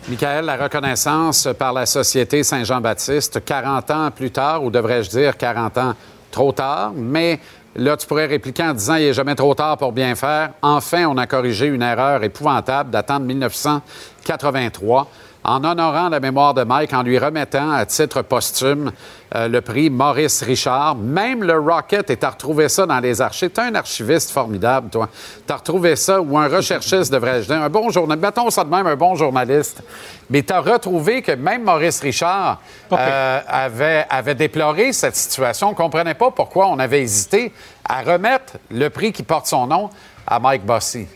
Michael, 0.10 0.46
la 0.46 0.58
reconnaissance 0.58 1.48
par 1.58 1.74
la 1.74 1.86
Société 1.86 2.42
Saint-Jean-Baptiste, 2.42 3.46
40 3.46 3.92
ans 3.92 4.10
plus 4.12 4.32
tard, 4.32 4.64
ou 4.64 4.72
devrais-je 4.72 5.10
dire 5.10 5.38
40 5.38 5.78
ans 5.78 5.94
trop 6.32 6.52
tard, 6.52 6.94
mais 6.96 7.40
là, 7.76 7.96
tu 7.96 8.08
pourrais 8.08 8.26
répliquer 8.26 8.64
en 8.64 8.74
disant 8.74 8.96
il 8.96 9.06
n'est 9.06 9.14
jamais 9.14 9.36
trop 9.36 9.54
tard 9.54 9.78
pour 9.78 9.92
bien 9.92 10.16
faire. 10.16 10.52
Enfin, 10.64 11.06
on 11.06 11.18
a 11.18 11.28
corrigé 11.28 11.68
une 11.68 11.84
erreur 11.84 12.24
épouvantable 12.24 12.90
datant 12.90 13.20
de 13.20 13.26
1983 13.26 15.08
en 15.46 15.64
honorant 15.64 16.10
la 16.10 16.20
mémoire 16.20 16.54
de 16.54 16.64
Mike, 16.64 16.94
en 16.94 17.04
lui 17.04 17.20
remettant 17.20 17.72
à 17.72 17.86
titre 17.86 18.24
posthume 18.24 18.92
euh, 19.36 19.48
le 19.48 19.62
prix 19.62 19.90
Maurice 19.90 20.42
Richard. 20.42 20.96
Même 20.96 21.44
le 21.44 21.60
Rocket, 21.60 22.10
et 22.10 22.18
tu 22.18 22.26
as 22.26 22.32
retrouvé 22.32 22.68
ça 22.68 22.86
dans 22.86 23.00
les 23.00 23.22
archives. 23.22 23.52
Tu 23.52 23.62
es 23.62 23.64
un 23.64 23.76
archiviste 23.76 24.32
formidable, 24.32 24.90
toi. 24.90 25.08
Tu 25.46 25.54
as 25.54 25.58
retrouvé 25.58 25.96
ça, 25.96 26.20
ou 26.20 26.38
un 26.38 26.48
recherchiste, 26.48 27.12
devrais-je 27.12 27.48
dire, 27.48 27.62
un 27.62 27.70
bon 27.70 27.90
journaliste. 27.92 28.26
Mettons 28.26 28.50
ça 28.50 28.64
de 28.64 28.70
même, 28.70 28.88
un 28.88 28.96
bon 28.96 29.16
journaliste. 29.16 29.84
Mais 30.30 30.42
tu 30.42 30.52
as 30.52 30.62
retrouvé 30.62 31.22
que 31.22 31.34
même 31.34 31.64
Maurice 31.64 32.02
Richard 32.02 32.60
euh, 32.92 33.40
avait, 33.48 34.06
avait 34.10 34.36
déploré 34.36 34.94
cette 34.94 35.16
situation. 35.16 35.68
On 35.68 35.72
ne 35.72 35.76
comprenait 35.76 36.16
pas 36.16 36.32
pourquoi 36.32 36.68
on 36.68 36.80
avait 36.80 37.02
hésité 37.02 37.54
à 37.88 38.02
remettre 38.02 38.54
le 38.72 38.90
prix 38.90 39.12
qui 39.12 39.22
porte 39.22 39.46
son 39.46 39.68
nom 39.68 39.90
à 40.26 40.40
Mike 40.40 40.66
Bossy. 40.66 41.08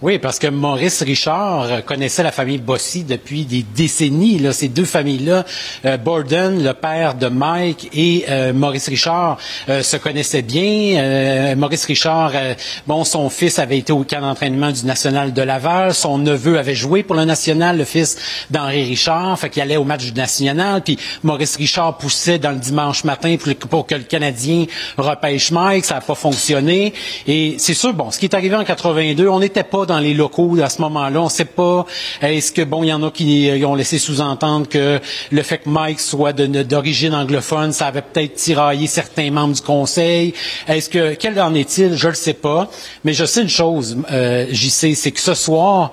Oui, 0.00 0.20
parce 0.20 0.38
que 0.38 0.46
Maurice 0.46 1.02
Richard 1.02 1.84
connaissait 1.84 2.22
la 2.22 2.30
famille 2.30 2.58
Bossy 2.58 3.02
depuis 3.02 3.44
des 3.44 3.64
décennies. 3.64 4.38
Là, 4.38 4.52
ces 4.52 4.68
deux 4.68 4.84
familles-là, 4.84 5.44
euh, 5.86 5.96
Borden, 5.96 6.62
le 6.62 6.72
père 6.72 7.14
de 7.16 7.26
Mike, 7.26 7.90
et 7.92 8.24
euh, 8.28 8.52
Maurice 8.52 8.86
Richard 8.86 9.38
euh, 9.68 9.82
se 9.82 9.96
connaissaient 9.96 10.42
bien. 10.42 11.56
Maurice 11.56 11.84
Richard, 11.84 12.30
bon, 12.86 13.02
son 13.02 13.28
fils 13.28 13.58
avait 13.58 13.78
été 13.78 13.92
au 13.92 14.04
camp 14.04 14.20
d'entraînement 14.20 14.70
du 14.70 14.84
National 14.84 15.32
de 15.32 15.42
Laval. 15.42 15.92
Son 15.92 16.18
neveu 16.18 16.60
avait 16.60 16.76
joué 16.76 17.02
pour 17.02 17.16
le 17.16 17.24
National, 17.24 17.76
le 17.76 17.84
fils 17.84 18.46
d'Henri 18.50 18.84
Richard. 18.84 19.36
Fait 19.36 19.50
qu'il 19.50 19.62
allait 19.62 19.78
au 19.78 19.84
match 19.84 20.04
du 20.04 20.12
National. 20.12 20.80
Puis 20.82 20.96
Maurice 21.24 21.56
Richard 21.56 21.98
poussait 21.98 22.38
dans 22.38 22.52
le 22.52 22.58
dimanche 22.58 23.02
matin 23.02 23.36
pour, 23.36 23.68
pour 23.68 23.86
que 23.86 23.96
le 23.96 24.04
Canadien 24.04 24.66
repêche 24.96 25.50
Mike. 25.50 25.84
Ça 25.84 25.96
n'a 25.96 26.00
pas 26.02 26.14
fonctionné. 26.14 26.94
Et 27.26 27.56
c'est 27.58 27.74
sûr, 27.74 27.92
bon, 27.94 28.12
ce 28.12 28.20
qui 28.20 28.26
est 28.26 28.34
arrivé 28.34 28.54
en 28.54 28.64
82, 28.64 29.26
on 29.26 29.40
n'était 29.40 29.64
pas 29.64 29.86
dans 29.88 29.98
les 29.98 30.14
locaux 30.14 30.56
à 30.62 30.68
ce 30.68 30.80
moment-là. 30.82 31.20
On 31.20 31.28
sait 31.28 31.44
pas 31.44 31.84
est-ce 32.22 32.52
que 32.52 32.62
bon, 32.62 32.84
il 32.84 32.88
y 32.88 32.92
en 32.92 33.02
a 33.02 33.10
qui 33.10 33.50
ont 33.64 33.74
laissé 33.74 33.98
sous-entendre 33.98 34.68
que 34.68 35.00
le 35.30 35.42
fait 35.42 35.58
que 35.58 35.68
Mike 35.68 35.98
soit 35.98 36.32
d'origine 36.32 37.14
anglophone, 37.14 37.72
ça 37.72 37.86
avait 37.86 38.02
peut-être 38.02 38.34
tiraillé 38.34 38.86
certains 38.86 39.30
membres 39.30 39.54
du 39.54 39.62
conseil. 39.62 40.34
Est-ce 40.68 40.88
que 40.88 41.14
quel 41.14 41.40
en 41.40 41.54
est-il? 41.54 41.96
Je 41.96 42.08
le 42.08 42.14
sais 42.14 42.34
pas, 42.34 42.70
mais 43.04 43.12
je 43.12 43.24
sais 43.24 43.42
une 43.42 43.48
chose, 43.48 43.96
euh, 44.10 44.46
j'y 44.50 44.70
sais, 44.70 44.94
c'est 44.94 45.10
que 45.10 45.20
ce 45.20 45.34
soir 45.34 45.92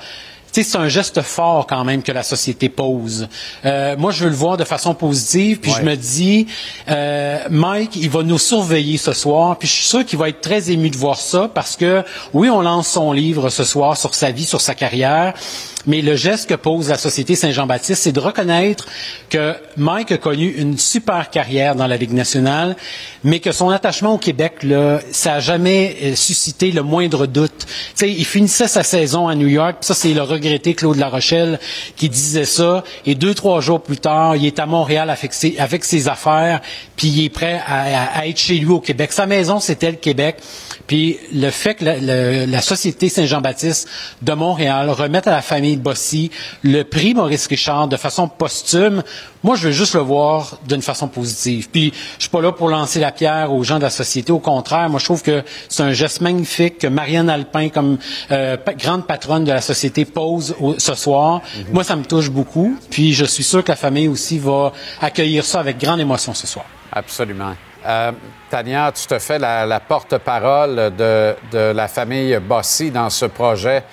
c'est 0.63 0.77
un 0.77 0.87
geste 0.87 1.21
fort 1.21 1.67
quand 1.67 1.83
même 1.83 2.03
que 2.03 2.11
la 2.11 2.23
société 2.23 2.69
pose. 2.69 3.27
Euh, 3.65 3.95
moi, 3.97 4.11
je 4.11 4.23
veux 4.23 4.29
le 4.29 4.35
voir 4.35 4.57
de 4.57 4.63
façon 4.63 4.93
positive, 4.93 5.59
puis 5.59 5.71
je 5.71 5.81
me 5.81 5.95
dis, 5.95 6.47
euh, 6.89 7.39
Mike, 7.49 7.95
il 7.95 8.09
va 8.09 8.23
nous 8.23 8.37
surveiller 8.37 8.97
ce 8.97 9.13
soir, 9.13 9.57
puis 9.57 9.67
je 9.67 9.73
suis 9.73 9.85
sûr 9.85 10.05
qu'il 10.05 10.19
va 10.19 10.29
être 10.29 10.41
très 10.41 10.71
ému 10.71 10.89
de 10.89 10.97
voir 10.97 11.19
ça, 11.19 11.49
parce 11.53 11.75
que 11.75 12.03
oui, 12.33 12.49
on 12.49 12.61
lance 12.61 12.87
son 12.87 13.11
livre 13.11 13.49
ce 13.49 13.63
soir 13.63 13.97
sur 13.97 14.15
sa 14.15 14.31
vie, 14.31 14.45
sur 14.45 14.61
sa 14.61 14.75
carrière, 14.75 15.33
mais 15.87 16.01
le 16.01 16.15
geste 16.15 16.49
que 16.49 16.55
pose 16.55 16.89
la 16.89 16.97
Société 16.97 17.35
Saint-Jean-Baptiste, 17.35 18.03
c'est 18.03 18.11
de 18.11 18.19
reconnaître 18.19 18.87
que 19.29 19.53
Mike 19.77 20.11
a 20.13 20.17
connu 20.17 20.49
une 20.49 20.77
super 20.77 21.29
carrière 21.29 21.75
dans 21.75 21.87
la 21.87 21.97
Ligue 21.97 22.13
nationale, 22.13 22.75
mais 23.23 23.39
que 23.39 23.51
son 23.51 23.69
attachement 23.69 24.13
au 24.13 24.17
Québec, 24.17 24.63
là, 24.63 24.99
ça 25.11 25.33
n'a 25.33 25.39
jamais 25.39 25.95
euh, 26.01 26.15
suscité 26.15 26.71
le 26.71 26.81
moindre 26.81 27.27
doute. 27.27 27.67
sais, 27.93 28.09
il 28.09 28.25
finissait 28.25 28.67
sa 28.67 28.83
saison 28.83 29.27
à 29.27 29.35
New 29.35 29.47
York, 29.47 29.77
ça 29.81 29.93
c'est 29.93 30.13
le 30.13 30.21
regretté 30.45 30.73
Claude 30.73 30.97
Larochelle 30.97 31.59
qui 31.95 32.09
disait 32.09 32.45
ça, 32.45 32.83
et 33.05 33.15
deux, 33.15 33.33
trois 33.33 33.61
jours 33.61 33.81
plus 33.81 33.97
tard, 33.97 34.35
il 34.35 34.45
est 34.45 34.59
à 34.59 34.65
Montréal 34.65 35.09
avec 35.09 35.33
ses, 35.83 36.07
affaires, 36.07 36.61
puis 36.95 37.07
il 37.07 37.25
est 37.25 37.29
prêt 37.29 37.61
à, 37.65 38.19
à, 38.19 38.27
être 38.27 38.37
chez 38.37 38.55
lui 38.55 38.71
au 38.71 38.79
Québec. 38.79 39.11
Sa 39.11 39.25
maison, 39.25 39.59
c'était 39.59 39.91
le 39.91 39.97
Québec. 39.97 40.37
Puis 40.87 41.17
le 41.33 41.49
fait 41.49 41.75
que 41.75 41.85
la, 41.85 42.45
la 42.45 42.61
Société 42.61 43.09
Saint-Jean-Baptiste 43.09 43.87
de 44.21 44.33
Montréal 44.33 44.89
remette 44.89 45.27
à 45.27 45.31
la 45.31 45.41
famille 45.41 45.77
Bossy 45.77 46.29
le 46.63 46.83
prix 46.83 47.13
Maurice 47.13 47.47
Richard 47.47 47.87
de 47.87 47.97
façon 47.97 48.27
posthume, 48.27 49.03
moi, 49.45 49.55
je 49.55 49.67
veux 49.67 49.71
juste 49.71 49.93
le 49.93 49.99
voir 49.99 50.57
d'une 50.67 50.81
façon 50.81 51.07
positive. 51.07 51.69
Puis, 51.69 51.93
je 52.17 52.23
suis 52.23 52.31
pas 52.31 52.41
là 52.41 52.51
pour 52.51 52.67
lancer 52.67 52.99
la 52.99 53.11
pierre 53.11 53.53
aux 53.53 53.63
gens 53.63 53.77
de 53.77 53.83
la 53.83 53.91
société. 53.91 54.31
Au 54.31 54.39
contraire, 54.39 54.89
moi, 54.89 54.99
je 54.99 55.05
trouve 55.05 55.21
que 55.21 55.43
c'est 55.69 55.83
un 55.83 55.93
geste 55.93 56.21
magnifique 56.21 56.79
que 56.79 56.87
Marianne 56.87 57.29
Alpin, 57.29 57.69
comme 57.69 57.99
euh, 58.31 58.57
grande 58.79 59.05
patronne 59.05 59.43
de 59.43 59.51
la 59.51 59.61
société, 59.61 60.03
pose 60.03 60.55
ce 60.79 60.95
soir. 60.95 61.41
Mhm. 61.55 61.65
Moi, 61.73 61.83
ça 61.83 61.95
me 61.95 62.03
touche 62.03 62.31
beaucoup. 62.31 62.75
Puis, 62.89 63.13
je 63.13 63.23
suis 63.23 63.43
sûr 63.43 63.63
que 63.63 63.71
la 63.71 63.75
famille 63.75 64.07
aussi 64.07 64.39
va 64.39 64.73
accueillir 64.99 65.45
ça 65.45 65.59
avec 65.59 65.77
grande 65.77 65.99
émotion 65.99 66.33
ce 66.33 66.47
soir. 66.47 66.65
Absolument. 66.91 67.53
Euh, 67.85 68.13
Tania, 68.49 68.91
tu 68.93 69.05
te 69.05 69.19
fais 69.19 69.37
la, 69.37 69.79
porte-parole 69.79 70.91
de, 70.97 71.35
de, 71.51 71.71
la 71.71 71.87
famille 71.87 72.39
Bossy 72.39 72.89
dans 72.89 73.11
ce 73.11 73.25
projet 73.25 73.83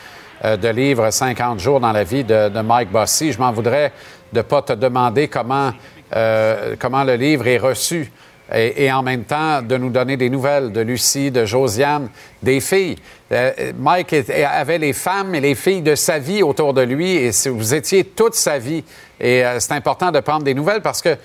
euh, 0.44 0.56
de 0.56 0.68
livre 0.68 1.10
50 1.10 1.60
jours 1.60 1.78
dans 1.78 1.92
la 1.92 2.02
vie 2.02 2.24
de, 2.24 2.60
Mike 2.62 2.90
Bossy. 2.90 3.32
Je 3.32 3.38
m'en 3.38 3.52
voudrais 3.52 3.92
de 4.32 4.38
ne 4.38 4.42
pas 4.42 4.62
te 4.62 4.72
demander 4.72 5.28
comment, 5.28 5.72
euh, 6.14 6.76
comment 6.78 7.04
le 7.04 7.14
livre 7.14 7.46
est 7.46 7.58
reçu 7.58 8.10
et, 8.54 8.92
en 8.92 9.02
même 9.02 9.24
temps 9.24 9.62
de 9.62 9.78
nous 9.78 9.88
donner 9.88 10.18
des 10.18 10.28
nouvelles 10.28 10.72
de 10.72 10.80
Lucie, 10.82 11.30
de 11.30 11.46
Josiane, 11.46 12.10
des 12.42 12.60
filles. 12.60 12.96
Euh, 13.30 13.72
Mike 13.78 14.14
avait 14.30 14.76
les 14.76 14.92
femmes 14.92 15.34
et 15.34 15.40
les 15.40 15.54
filles 15.54 15.80
de 15.80 15.94
sa 15.94 16.18
vie 16.18 16.42
autour 16.42 16.74
de 16.74 16.82
lui 16.82 17.12
et 17.12 17.30
vous 17.48 17.72
étiez 17.72 18.04
toute 18.04 18.34
sa 18.34 18.58
vie. 18.58 18.84
Et 19.18 19.42
c'est 19.58 19.72
important 19.72 20.10
de 20.10 20.20
prendre 20.20 20.42
des 20.42 20.52
nouvelles 20.52 20.82
parce 20.82 21.00
que 21.00 21.16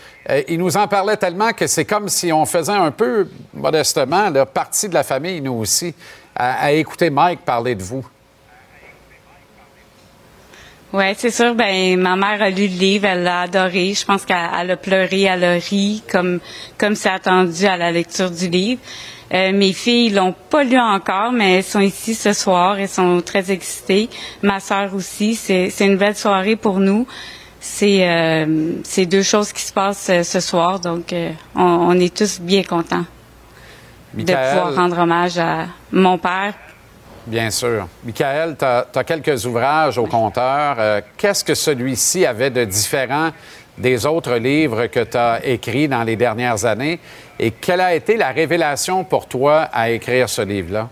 il 0.48 0.60
nous 0.60 0.78
en 0.78 0.88
parlait 0.88 1.18
tellement 1.18 1.52
que 1.52 1.68
c'est 1.68 1.84
comme 1.84 2.08
si 2.08 2.32
on 2.32 2.46
faisait 2.46 2.72
un 2.72 2.92
peu, 2.92 3.28
modestement, 3.54 4.32
partie 4.46 4.88
de 4.88 4.94
la 4.94 5.04
famille, 5.04 5.42
nous 5.42 5.54
aussi, 5.54 5.94
à 6.36 6.72
écouter 6.72 7.10
Mike 7.10 7.44
parler 7.44 7.76
de 7.76 7.84
vous. 7.84 8.06
Oui, 10.98 11.14
c'est 11.16 11.30
sûr. 11.30 11.54
Ben, 11.54 11.96
ma 12.00 12.16
mère 12.16 12.42
a 12.42 12.50
lu 12.50 12.68
le 12.68 12.74
livre, 12.74 13.06
elle 13.06 13.22
l'a 13.22 13.42
adoré. 13.42 13.94
Je 13.94 14.04
pense 14.04 14.26
qu'elle 14.26 14.72
a 14.72 14.78
pleuré, 14.78 15.22
elle 15.24 15.44
a 15.44 15.54
ri, 15.54 16.02
comme 16.12 16.40
comme 16.76 16.96
c'est 16.96 17.12
attendu 17.12 17.68
à 17.68 17.78
la 17.78 17.92
lecture 17.92 18.32
du 18.32 18.50
livre. 18.50 18.82
Euh, 19.32 19.52
mes 19.54 19.74
filles 19.74 20.10
l'ont 20.10 20.34
pas 20.50 20.64
lu 20.64 20.80
encore, 20.80 21.32
mais 21.32 21.58
elles 21.58 21.64
sont 21.64 21.82
ici 21.82 22.16
ce 22.16 22.34
soir. 22.34 22.80
Elles 22.80 22.90
sont 22.90 23.22
très 23.22 23.52
excitées. 23.52 24.10
Ma 24.42 24.60
sœur 24.60 24.96
aussi. 24.96 25.36
C'est 25.36 25.70
une 25.82 25.98
belle 25.98 26.16
soirée 26.16 26.56
pour 26.56 26.80
nous. 26.80 27.06
C'est 27.60 28.10
euh, 28.10 28.72
c'est 28.84 29.06
deux 29.06 29.22
choses 29.22 29.54
qui 29.54 29.62
se 29.62 29.74
passent 29.74 30.10
euh, 30.10 30.24
ce 30.24 30.40
soir, 30.40 30.80
donc 30.80 31.14
euh, 31.14 31.30
on, 31.54 31.62
on, 31.62 32.00
est 32.00 32.16
tous 32.16 32.40
bien 32.40 32.64
contents 32.64 33.06
de 34.16 34.24
pouvoir 34.24 34.74
rendre 34.74 34.98
hommage 34.98 35.38
à 35.38 35.66
mon 35.92 36.18
père 36.18 36.54
Bien 37.28 37.52
sûr. 37.52 37.90
Michael, 38.06 38.56
tu 38.58 38.64
as, 38.64 39.04
quelques 39.04 39.46
ouvrages 39.46 39.98
au 39.98 40.06
compteur. 40.06 40.78
Euh, 40.80 41.02
qu'est-ce 41.18 41.44
que 41.44 41.56
celui-ci 41.56 42.26
avait 42.26 42.50
de 42.50 42.64
différent 42.64 43.32
des 43.78 44.06
autres 44.06 44.36
livres 44.36 44.88
que 44.88 45.04
tu 45.04 45.18
as 45.18 45.46
écrits 45.46 45.90
dans 45.90 46.04
les 46.04 46.16
dernières 46.16 46.64
années? 46.64 47.02
Et 47.38 47.52
quelle 47.52 47.82
a 47.82 47.94
été 47.94 48.16
la 48.16 48.32
révélation 48.32 49.04
pour 49.04 49.28
toi 49.28 49.64
à 49.74 49.90
écrire 49.90 50.30
ce 50.30 50.42
livre-là? 50.42 50.88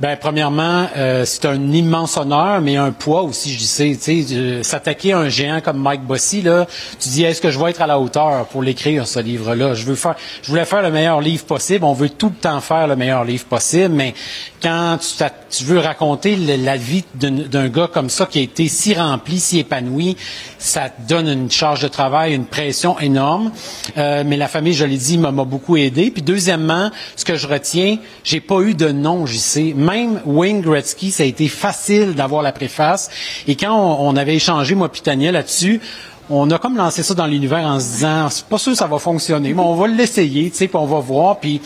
Ben, 0.00 0.16
premièrement, 0.16 0.86
euh, 0.96 1.24
c'est 1.24 1.44
un 1.44 1.72
immense 1.72 2.16
honneur, 2.16 2.60
mais 2.60 2.76
un 2.76 2.92
poids 2.92 3.22
aussi, 3.22 3.52
je 3.52 3.64
sais. 3.64 3.98
Tu 4.00 4.22
sais, 4.22 4.62
s'attaquer 4.62 5.12
à 5.12 5.18
un 5.18 5.28
géant 5.28 5.60
comme 5.60 5.78
Mike 5.78 6.02
Bossy, 6.02 6.40
là, 6.40 6.68
tu 7.00 7.08
dis, 7.08 7.24
est-ce 7.24 7.40
que 7.40 7.50
je 7.50 7.58
vais 7.58 7.70
être 7.70 7.82
à 7.82 7.88
la 7.88 7.98
hauteur 7.98 8.46
pour 8.46 8.62
l'écrire, 8.62 9.08
ce 9.08 9.18
livre-là? 9.18 9.74
Je 9.74 9.84
veux 9.84 9.96
faire, 9.96 10.14
je 10.42 10.50
voulais 10.50 10.66
faire 10.66 10.82
le 10.82 10.92
meilleur 10.92 11.20
livre 11.20 11.44
possible. 11.44 11.84
On 11.84 11.94
veut 11.94 12.10
tout 12.10 12.28
le 12.28 12.36
temps 12.36 12.60
faire 12.60 12.86
le 12.86 12.94
meilleur 12.94 13.24
livre 13.24 13.46
possible, 13.46 13.92
mais 13.92 14.14
quand 14.62 14.98
tu, 15.00 15.24
tu 15.50 15.64
veux 15.64 15.78
raconter 15.80 16.36
la 16.36 16.76
vie 16.76 17.04
d'un 17.14 17.68
gars 17.68 17.88
comme 17.92 18.10
ça 18.10 18.26
qui 18.26 18.38
a 18.38 18.42
été 18.42 18.68
si 18.68 18.94
rempli, 18.94 19.40
si 19.40 19.58
épanoui, 19.58 20.16
ça 20.58 20.90
te 20.90 21.08
donne 21.08 21.28
une 21.28 21.50
charge 21.50 21.82
de 21.82 21.88
travail, 21.88 22.34
une 22.34 22.46
pression 22.46 22.98
énorme. 23.00 23.50
Euh, 23.96 24.22
mais 24.24 24.36
la 24.36 24.48
famille, 24.48 24.74
je 24.74 24.84
l'ai 24.84 24.96
dit, 24.96 25.18
m'a 25.18 25.32
beaucoup 25.32 25.76
aidé. 25.76 26.12
Puis 26.12 26.22
deuxièmement, 26.22 26.90
ce 27.16 27.24
que 27.24 27.36
je 27.36 27.48
retiens, 27.48 27.98
j'ai 28.22 28.40
pas 28.40 28.60
eu 28.60 28.74
de 28.74 28.92
nom, 28.92 29.26
j'y 29.26 29.38
sais. 29.40 29.74
Même 29.88 30.20
Wayne 30.26 30.60
Gretzky, 30.60 31.10
ça 31.10 31.22
a 31.22 31.26
été 31.26 31.48
facile 31.48 32.14
d'avoir 32.14 32.42
la 32.42 32.52
préface. 32.52 33.10
Et 33.46 33.56
quand 33.56 33.74
on, 33.74 34.16
avait 34.16 34.34
échangé, 34.34 34.74
moi 34.74 34.88
puis 34.90 35.00
Tania, 35.00 35.32
là-dessus, 35.32 35.80
on 36.28 36.50
a 36.50 36.58
comme 36.58 36.76
lancé 36.76 37.02
ça 37.02 37.14
dans 37.14 37.26
l'univers 37.26 37.66
en 37.66 37.80
se 37.80 37.86
disant, 37.86 38.28
c'est 38.28 38.44
pas 38.44 38.58
sûr 38.58 38.72
que 38.72 38.78
ça 38.78 38.86
va 38.86 38.98
fonctionner, 38.98 39.54
mais 39.54 39.62
on 39.62 39.74
va 39.74 39.88
l'essayer, 39.88 40.50
tu 40.50 40.56
sais, 40.56 40.68
puis 40.68 40.76
on 40.76 40.86
va 40.86 41.00
voir. 41.00 41.40
Puis 41.40 41.62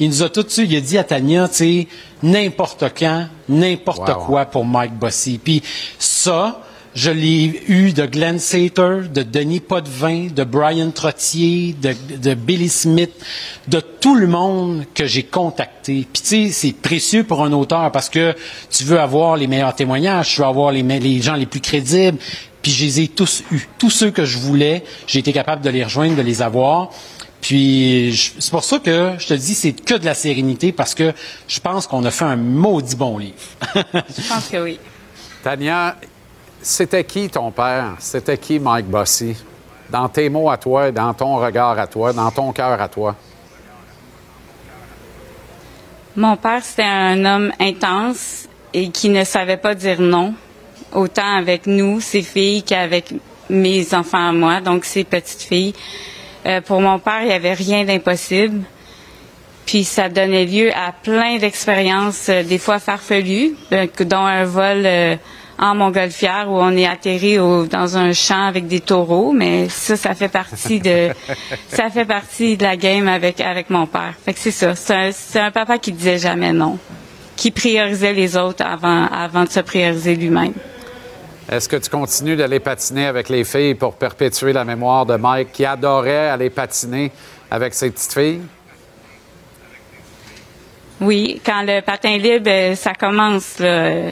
il 0.00 0.08
nous 0.08 0.22
a 0.22 0.28
tout 0.28 0.42
de 0.42 0.50
suite, 0.50 0.70
il 0.70 0.76
a 0.76 0.80
dit 0.80 0.98
à 0.98 1.04
Tania, 1.04 1.46
tu 1.46 1.54
sais, 1.54 1.88
n'importe 2.22 2.84
quand, 2.98 3.26
n'importe 3.48 4.12
quoi 4.14 4.46
pour 4.46 4.64
Mike 4.64 4.94
Bossy. 4.94 5.38
Puis 5.42 5.62
ça, 5.98 6.60
je 6.94 7.10
l'ai 7.10 7.62
eu 7.68 7.92
de 7.92 8.04
Glenn 8.06 8.38
Sater, 8.38 9.08
de 9.12 9.22
Denis 9.22 9.60
Potvin, 9.60 10.26
de 10.34 10.44
Brian 10.44 10.90
Trottier, 10.90 11.74
de, 11.80 12.34
Billy 12.34 12.68
Smith, 12.68 13.12
de 13.68 13.80
tout 13.80 14.16
le 14.16 14.26
monde 14.26 14.84
que 14.94 15.06
j'ai 15.06 15.22
contacté. 15.22 16.06
Puis 16.12 16.22
tu 16.22 16.28
sais, 16.28 16.50
c'est 16.50 16.72
précieux 16.72 17.24
pour 17.24 17.44
un 17.44 17.52
auteur 17.52 17.92
parce 17.92 18.08
que 18.08 18.34
tu 18.70 18.84
veux 18.84 18.98
avoir 18.98 19.36
les 19.36 19.46
meilleurs 19.46 19.74
témoignages, 19.74 20.34
tu 20.34 20.40
veux 20.40 20.46
avoir 20.46 20.72
les, 20.72 20.82
les 20.82 21.22
gens 21.22 21.34
les 21.34 21.46
plus 21.46 21.60
crédibles. 21.60 22.18
Puis 22.62 22.72
je 22.72 22.84
les 22.84 23.00
ai 23.00 23.08
tous 23.08 23.42
eus. 23.52 23.68
Tous 23.78 23.90
ceux 23.90 24.10
que 24.10 24.24
je 24.24 24.38
voulais, 24.38 24.84
j'ai 25.06 25.20
été 25.20 25.32
capable 25.32 25.62
de 25.62 25.70
les 25.70 25.84
rejoindre, 25.84 26.16
de 26.16 26.22
les 26.22 26.42
avoir. 26.42 26.90
Puis 27.40 28.34
c'est 28.38 28.50
pour 28.50 28.64
ça 28.64 28.78
que 28.78 29.12
je 29.18 29.26
te 29.28 29.34
dis, 29.34 29.54
c'est 29.54 29.72
que 29.72 29.94
de 29.94 30.04
la 30.04 30.14
sérénité 30.14 30.72
parce 30.72 30.94
que 30.94 31.12
je 31.48 31.60
pense 31.60 31.86
qu'on 31.86 32.04
a 32.04 32.10
fait 32.10 32.24
un 32.24 32.36
maudit 32.36 32.96
bon 32.96 33.16
livre. 33.16 33.34
je 33.64 34.28
pense 34.28 34.48
que 34.50 34.62
oui. 34.62 34.78
Tania, 35.42 35.96
c'était 36.62 37.04
qui 37.04 37.28
ton 37.28 37.50
père? 37.50 37.94
C'était 37.98 38.38
qui 38.38 38.58
Mike 38.58 38.86
Bossy? 38.86 39.36
Dans 39.88 40.08
tes 40.08 40.28
mots 40.28 40.50
à 40.50 40.56
toi, 40.56 40.90
dans 40.90 41.12
ton 41.14 41.36
regard 41.36 41.78
à 41.78 41.86
toi, 41.86 42.12
dans 42.12 42.30
ton 42.30 42.52
cœur 42.52 42.80
à 42.80 42.88
toi? 42.88 43.16
Mon 46.16 46.36
père, 46.36 46.62
c'était 46.64 46.82
un 46.82 47.24
homme 47.24 47.52
intense 47.58 48.48
et 48.72 48.90
qui 48.90 49.08
ne 49.08 49.24
savait 49.24 49.56
pas 49.56 49.74
dire 49.74 50.00
non, 50.00 50.34
autant 50.92 51.36
avec 51.36 51.66
nous, 51.66 52.00
ses 52.00 52.22
filles, 52.22 52.62
qu'avec 52.62 53.14
mes 53.48 53.94
enfants 53.94 54.28
à 54.28 54.32
moi, 54.32 54.60
donc 54.60 54.84
ses 54.84 55.04
petites 55.04 55.42
filles. 55.42 55.74
Euh, 56.46 56.60
pour 56.60 56.80
mon 56.80 56.98
père, 56.98 57.22
il 57.22 57.28
n'y 57.28 57.32
avait 57.32 57.54
rien 57.54 57.84
d'impossible. 57.84 58.62
Puis 59.66 59.84
ça 59.84 60.08
donnait 60.08 60.46
lieu 60.46 60.70
à 60.74 60.92
plein 60.92 61.36
d'expériences, 61.38 62.28
euh, 62.28 62.42
des 62.42 62.58
fois 62.58 62.78
farfelues, 62.78 63.56
euh, 63.72 63.86
dont 64.00 64.24
un 64.24 64.44
vol 64.44 64.86
en 65.60 65.74
montgolfière 65.74 66.46
où 66.48 66.56
on 66.56 66.70
est 66.70 66.86
atterri 66.86 67.36
dans 67.36 67.96
un 67.96 68.12
champ 68.12 68.46
avec 68.46 68.66
des 68.66 68.80
taureaux, 68.80 69.32
mais 69.32 69.68
ça, 69.68 69.96
ça 69.96 70.14
fait 70.14 70.28
partie 70.28 70.80
de 70.80 71.10
ça 71.68 71.90
fait 71.90 72.06
partie 72.06 72.56
de 72.56 72.62
la 72.62 72.76
game 72.76 73.06
avec 73.06 73.40
avec 73.40 73.68
mon 73.68 73.86
père. 73.86 74.14
Fait 74.24 74.32
que 74.32 74.40
c'est 74.40 74.50
ça. 74.50 74.74
C'est 74.74 75.38
un, 75.38 75.46
un, 75.46 75.50
papa 75.50 75.78
qui 75.78 75.92
disait 75.92 76.18
jamais 76.18 76.52
non, 76.52 76.78
qui 77.36 77.50
priorisait 77.50 78.14
les 78.14 78.36
autres 78.36 78.64
avant 78.64 79.04
avant 79.06 79.44
de 79.44 79.50
se 79.50 79.60
prioriser 79.60 80.16
lui-même. 80.16 80.54
Est-ce 81.50 81.68
que 81.68 81.76
tu 81.76 81.90
continues 81.90 82.36
d'aller 82.36 82.60
patiner 82.60 83.06
avec 83.06 83.28
les 83.28 83.44
filles 83.44 83.74
pour 83.74 83.94
perpétuer 83.94 84.52
la 84.52 84.64
mémoire 84.64 85.04
de 85.04 85.16
Mike 85.16 85.52
qui 85.52 85.66
adorait 85.66 86.28
aller 86.28 86.48
patiner 86.48 87.12
avec 87.50 87.74
ses 87.74 87.90
petites 87.90 88.12
filles? 88.12 88.40
Oui, 91.00 91.40
quand 91.44 91.62
le 91.62 91.80
patin 91.80 92.18
libre, 92.18 92.50
euh, 92.50 92.74
ça 92.74 92.92
commence, 92.92 93.58
là, 93.58 94.10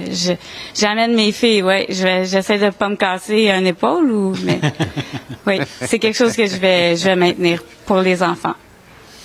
j'amène 0.74 1.14
mes 1.14 1.32
filles, 1.32 1.62
ouais. 1.62 1.86
J'essaie 1.88 2.58
de 2.58 2.70
pas 2.70 2.88
me 2.88 2.96
casser 2.96 3.50
un 3.50 3.64
épaule 3.64 4.10
ou, 4.10 4.34
mais, 4.42 4.58
oui, 5.46 5.60
c'est 5.82 5.98
quelque 5.98 6.16
chose 6.16 6.34
que 6.34 6.46
je 6.46 6.56
vais, 6.56 6.96
je 6.96 7.04
vais 7.04 7.16
maintenir 7.16 7.62
pour 7.84 7.98
les 7.98 8.22
enfants. 8.22 8.54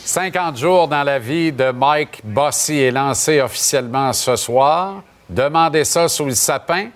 50 0.03 0.57
jours 0.57 0.89
dans 0.89 1.03
la 1.03 1.17
vie 1.17 1.53
de 1.53 1.71
Mike 1.71 2.19
Bossy 2.25 2.79
est 2.79 2.91
lancé 2.91 3.39
officiellement 3.39 4.11
ce 4.11 4.35
soir. 4.35 5.01
Demandez 5.29 5.85
ça 5.85 6.09
sous 6.09 6.25
le 6.25 6.35
sapin 6.35 6.89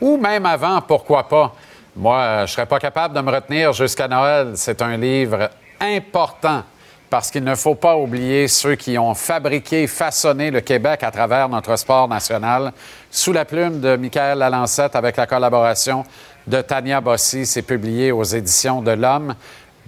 ou 0.00 0.16
même 0.16 0.46
avant, 0.46 0.80
pourquoi 0.80 1.28
pas. 1.28 1.54
Moi, 1.94 2.38
je 2.38 2.42
ne 2.42 2.46
serais 2.46 2.66
pas 2.66 2.78
capable 2.78 3.14
de 3.14 3.20
me 3.20 3.30
retenir 3.30 3.74
jusqu'à 3.74 4.08
Noël. 4.08 4.52
C'est 4.54 4.80
un 4.80 4.96
livre 4.96 5.50
important 5.78 6.62
parce 7.10 7.30
qu'il 7.30 7.44
ne 7.44 7.54
faut 7.54 7.74
pas 7.74 7.96
oublier 7.96 8.48
ceux 8.48 8.74
qui 8.74 8.98
ont 8.98 9.14
fabriqué, 9.14 9.86
façonné 9.86 10.50
le 10.50 10.60
Québec 10.60 11.02
à 11.02 11.10
travers 11.10 11.48
notre 11.48 11.76
sport 11.76 12.08
national. 12.08 12.72
Sous 13.10 13.32
la 13.32 13.44
plume 13.44 13.80
de 13.80 13.96
Michael 13.96 14.38
Lalancette 14.38 14.94
avec 14.94 15.16
la 15.16 15.26
collaboration 15.26 16.04
de 16.46 16.60
Tania 16.60 17.00
Bossy, 17.00 17.46
c'est 17.46 17.62
publié 17.62 18.12
aux 18.12 18.24
éditions 18.24 18.82
de 18.82 18.90
l'Homme. 18.90 19.34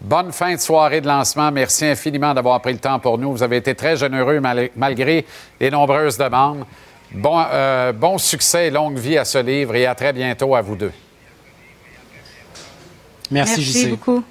Bonne 0.00 0.32
fin 0.32 0.54
de 0.54 0.60
soirée 0.60 1.02
de 1.02 1.06
lancement. 1.06 1.52
Merci 1.52 1.84
infiniment 1.84 2.32
d'avoir 2.32 2.60
pris 2.62 2.72
le 2.72 2.78
temps 2.78 2.98
pour 2.98 3.18
nous. 3.18 3.32
Vous 3.32 3.42
avez 3.42 3.58
été 3.58 3.74
très 3.74 3.96
généreux 3.96 4.40
malgré 4.74 5.26
les 5.60 5.70
nombreuses 5.70 6.16
demandes. 6.16 6.64
Bon, 7.12 7.44
euh, 7.52 7.92
bon 7.92 8.16
succès 8.16 8.68
et 8.68 8.70
longue 8.70 8.96
vie 8.96 9.18
à 9.18 9.24
ce 9.24 9.38
livre 9.38 9.74
et 9.74 9.84
à 9.84 9.94
très 9.94 10.12
bientôt 10.12 10.54
à 10.54 10.62
vous 10.62 10.76
deux. 10.76 10.92
Merci, 13.30 13.60
Merci 13.60 13.86
beaucoup. 13.88 14.24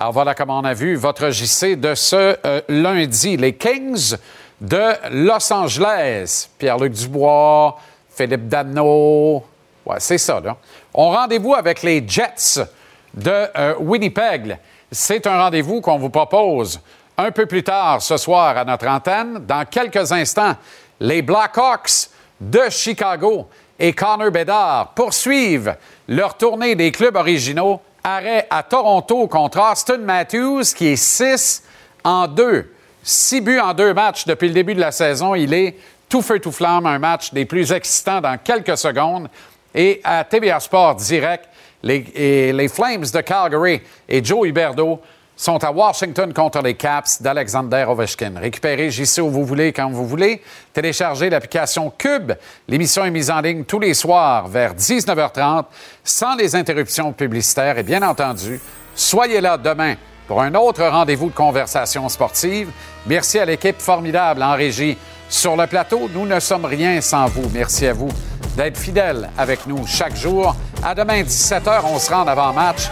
Alors 0.00 0.12
voilà 0.12 0.34
comment 0.34 0.60
on 0.60 0.64
a 0.64 0.72
vu 0.72 0.96
votre 0.96 1.28
JC 1.28 1.78
de 1.78 1.94
ce 1.94 2.34
euh, 2.46 2.62
lundi. 2.70 3.36
Les 3.36 3.54
Kings 3.54 4.16
de 4.58 4.94
Los 5.10 5.52
Angeles. 5.52 6.48
Pierre-Luc 6.56 6.94
Dubois, 6.94 7.76
Philippe 8.08 8.48
Dano. 8.48 9.44
Ouais, 9.84 9.96
c'est 9.98 10.16
ça, 10.16 10.40
là. 10.40 10.56
On 10.94 11.10
rendez-vous 11.10 11.54
avec 11.54 11.82
les 11.82 12.02
Jets 12.08 12.64
de 13.12 13.30
euh, 13.30 13.74
Winnipeg. 13.78 14.56
C'est 14.90 15.26
un 15.26 15.38
rendez-vous 15.38 15.82
qu'on 15.82 15.98
vous 15.98 16.08
propose 16.08 16.80
un 17.18 17.30
peu 17.30 17.44
plus 17.44 17.62
tard 17.62 18.00
ce 18.00 18.16
soir 18.16 18.56
à 18.56 18.64
notre 18.64 18.88
antenne. 18.88 19.40
Dans 19.46 19.66
quelques 19.66 20.10
instants, 20.12 20.56
les 20.98 21.20
Blackhawks 21.20 22.08
de 22.40 22.70
Chicago 22.70 23.50
et 23.78 23.92
Connor 23.92 24.30
Bedard 24.30 24.94
poursuivent 24.94 25.76
leur 26.08 26.38
tournée 26.38 26.74
des 26.74 26.90
clubs 26.90 27.16
originaux 27.16 27.82
Arrêt 28.02 28.46
à 28.50 28.62
Toronto 28.62 29.26
contre 29.26 29.60
Austin 29.60 29.98
Matthews, 29.98 30.62
qui 30.74 30.88
est 30.88 30.96
6 30.96 31.62
en 32.04 32.26
2. 32.26 32.72
6 33.02 33.40
buts 33.40 33.58
en 33.58 33.74
deux 33.74 33.94
matchs 33.94 34.26
depuis 34.26 34.48
le 34.48 34.54
début 34.54 34.74
de 34.74 34.80
la 34.80 34.92
saison. 34.92 35.34
Il 35.34 35.54
est 35.54 35.76
tout 36.08 36.22
feu, 36.22 36.38
tout 36.38 36.52
flamme, 36.52 36.86
un 36.86 36.98
match 36.98 37.32
des 37.32 37.44
plus 37.44 37.72
excitants 37.72 38.20
dans 38.20 38.38
quelques 38.38 38.76
secondes. 38.76 39.28
Et 39.74 40.00
à 40.02 40.24
TVA 40.24 40.60
Sport 40.60 40.96
direct, 40.96 41.48
les, 41.82 42.52
les 42.52 42.68
Flames 42.68 43.04
de 43.12 43.20
Calgary 43.20 43.80
et 44.08 44.22
Joe 44.24 44.46
Huberdeau 44.48 45.00
sont 45.40 45.64
à 45.64 45.70
Washington 45.70 46.34
contre 46.34 46.60
les 46.60 46.74
Caps 46.74 47.22
d'Alexander 47.22 47.86
Ovechkin. 47.88 48.32
Récupérez 48.36 48.90
JC 48.90 49.20
où 49.20 49.30
vous 49.30 49.46
voulez, 49.46 49.72
quand 49.72 49.88
vous 49.88 50.06
voulez. 50.06 50.42
Téléchargez 50.74 51.30
l'application 51.30 51.90
Cube. 51.96 52.32
L'émission 52.68 53.06
est 53.06 53.10
mise 53.10 53.30
en 53.30 53.40
ligne 53.40 53.64
tous 53.64 53.78
les 53.78 53.94
soirs 53.94 54.48
vers 54.48 54.74
19h30 54.74 55.64
sans 56.04 56.36
les 56.36 56.54
interruptions 56.54 57.14
publicitaires. 57.14 57.78
Et 57.78 57.82
bien 57.82 58.02
entendu, 58.02 58.60
soyez 58.94 59.40
là 59.40 59.56
demain 59.56 59.94
pour 60.28 60.42
un 60.42 60.54
autre 60.54 60.84
rendez-vous 60.84 61.30
de 61.30 61.34
conversation 61.34 62.06
sportive. 62.10 62.68
Merci 63.06 63.38
à 63.38 63.46
l'équipe 63.46 63.80
formidable 63.80 64.42
en 64.42 64.52
régie. 64.52 64.98
Sur 65.30 65.56
le 65.56 65.66
plateau, 65.66 66.10
nous 66.12 66.26
ne 66.26 66.38
sommes 66.38 66.66
rien 66.66 67.00
sans 67.00 67.24
vous. 67.28 67.48
Merci 67.54 67.86
à 67.86 67.94
vous 67.94 68.10
d'être 68.56 68.78
fidèles 68.78 69.30
avec 69.36 69.66
nous 69.66 69.86
chaque 69.86 70.16
jour. 70.16 70.54
À 70.82 70.94
demain, 70.94 71.22
17h, 71.22 71.82
on 71.84 71.98
se 71.98 72.10
rend 72.10 72.26
avant-match 72.26 72.88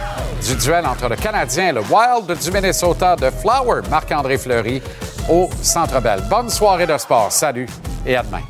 du 0.47 0.55
duel 0.57 0.87
entre 0.87 1.09
le 1.09 1.17
Canadien 1.17 1.69
et 1.69 1.73
le 1.73 1.81
Wild 1.81 2.39
du 2.39 2.51
Minnesota 2.51 3.17
de 3.17 3.31
Flower, 3.31 3.83
Marc-André 3.91 4.39
Fleury, 4.39 4.83
au 5.29 5.49
Centre 5.63 6.01
Bell. 6.01 6.23
Bonne 6.29 6.51
soirée 6.51 6.87
de 6.87 6.97
sport. 6.97 7.33
Salut 7.33 7.69
et 8.07 8.17
à 8.17 8.23
demain. 8.23 8.43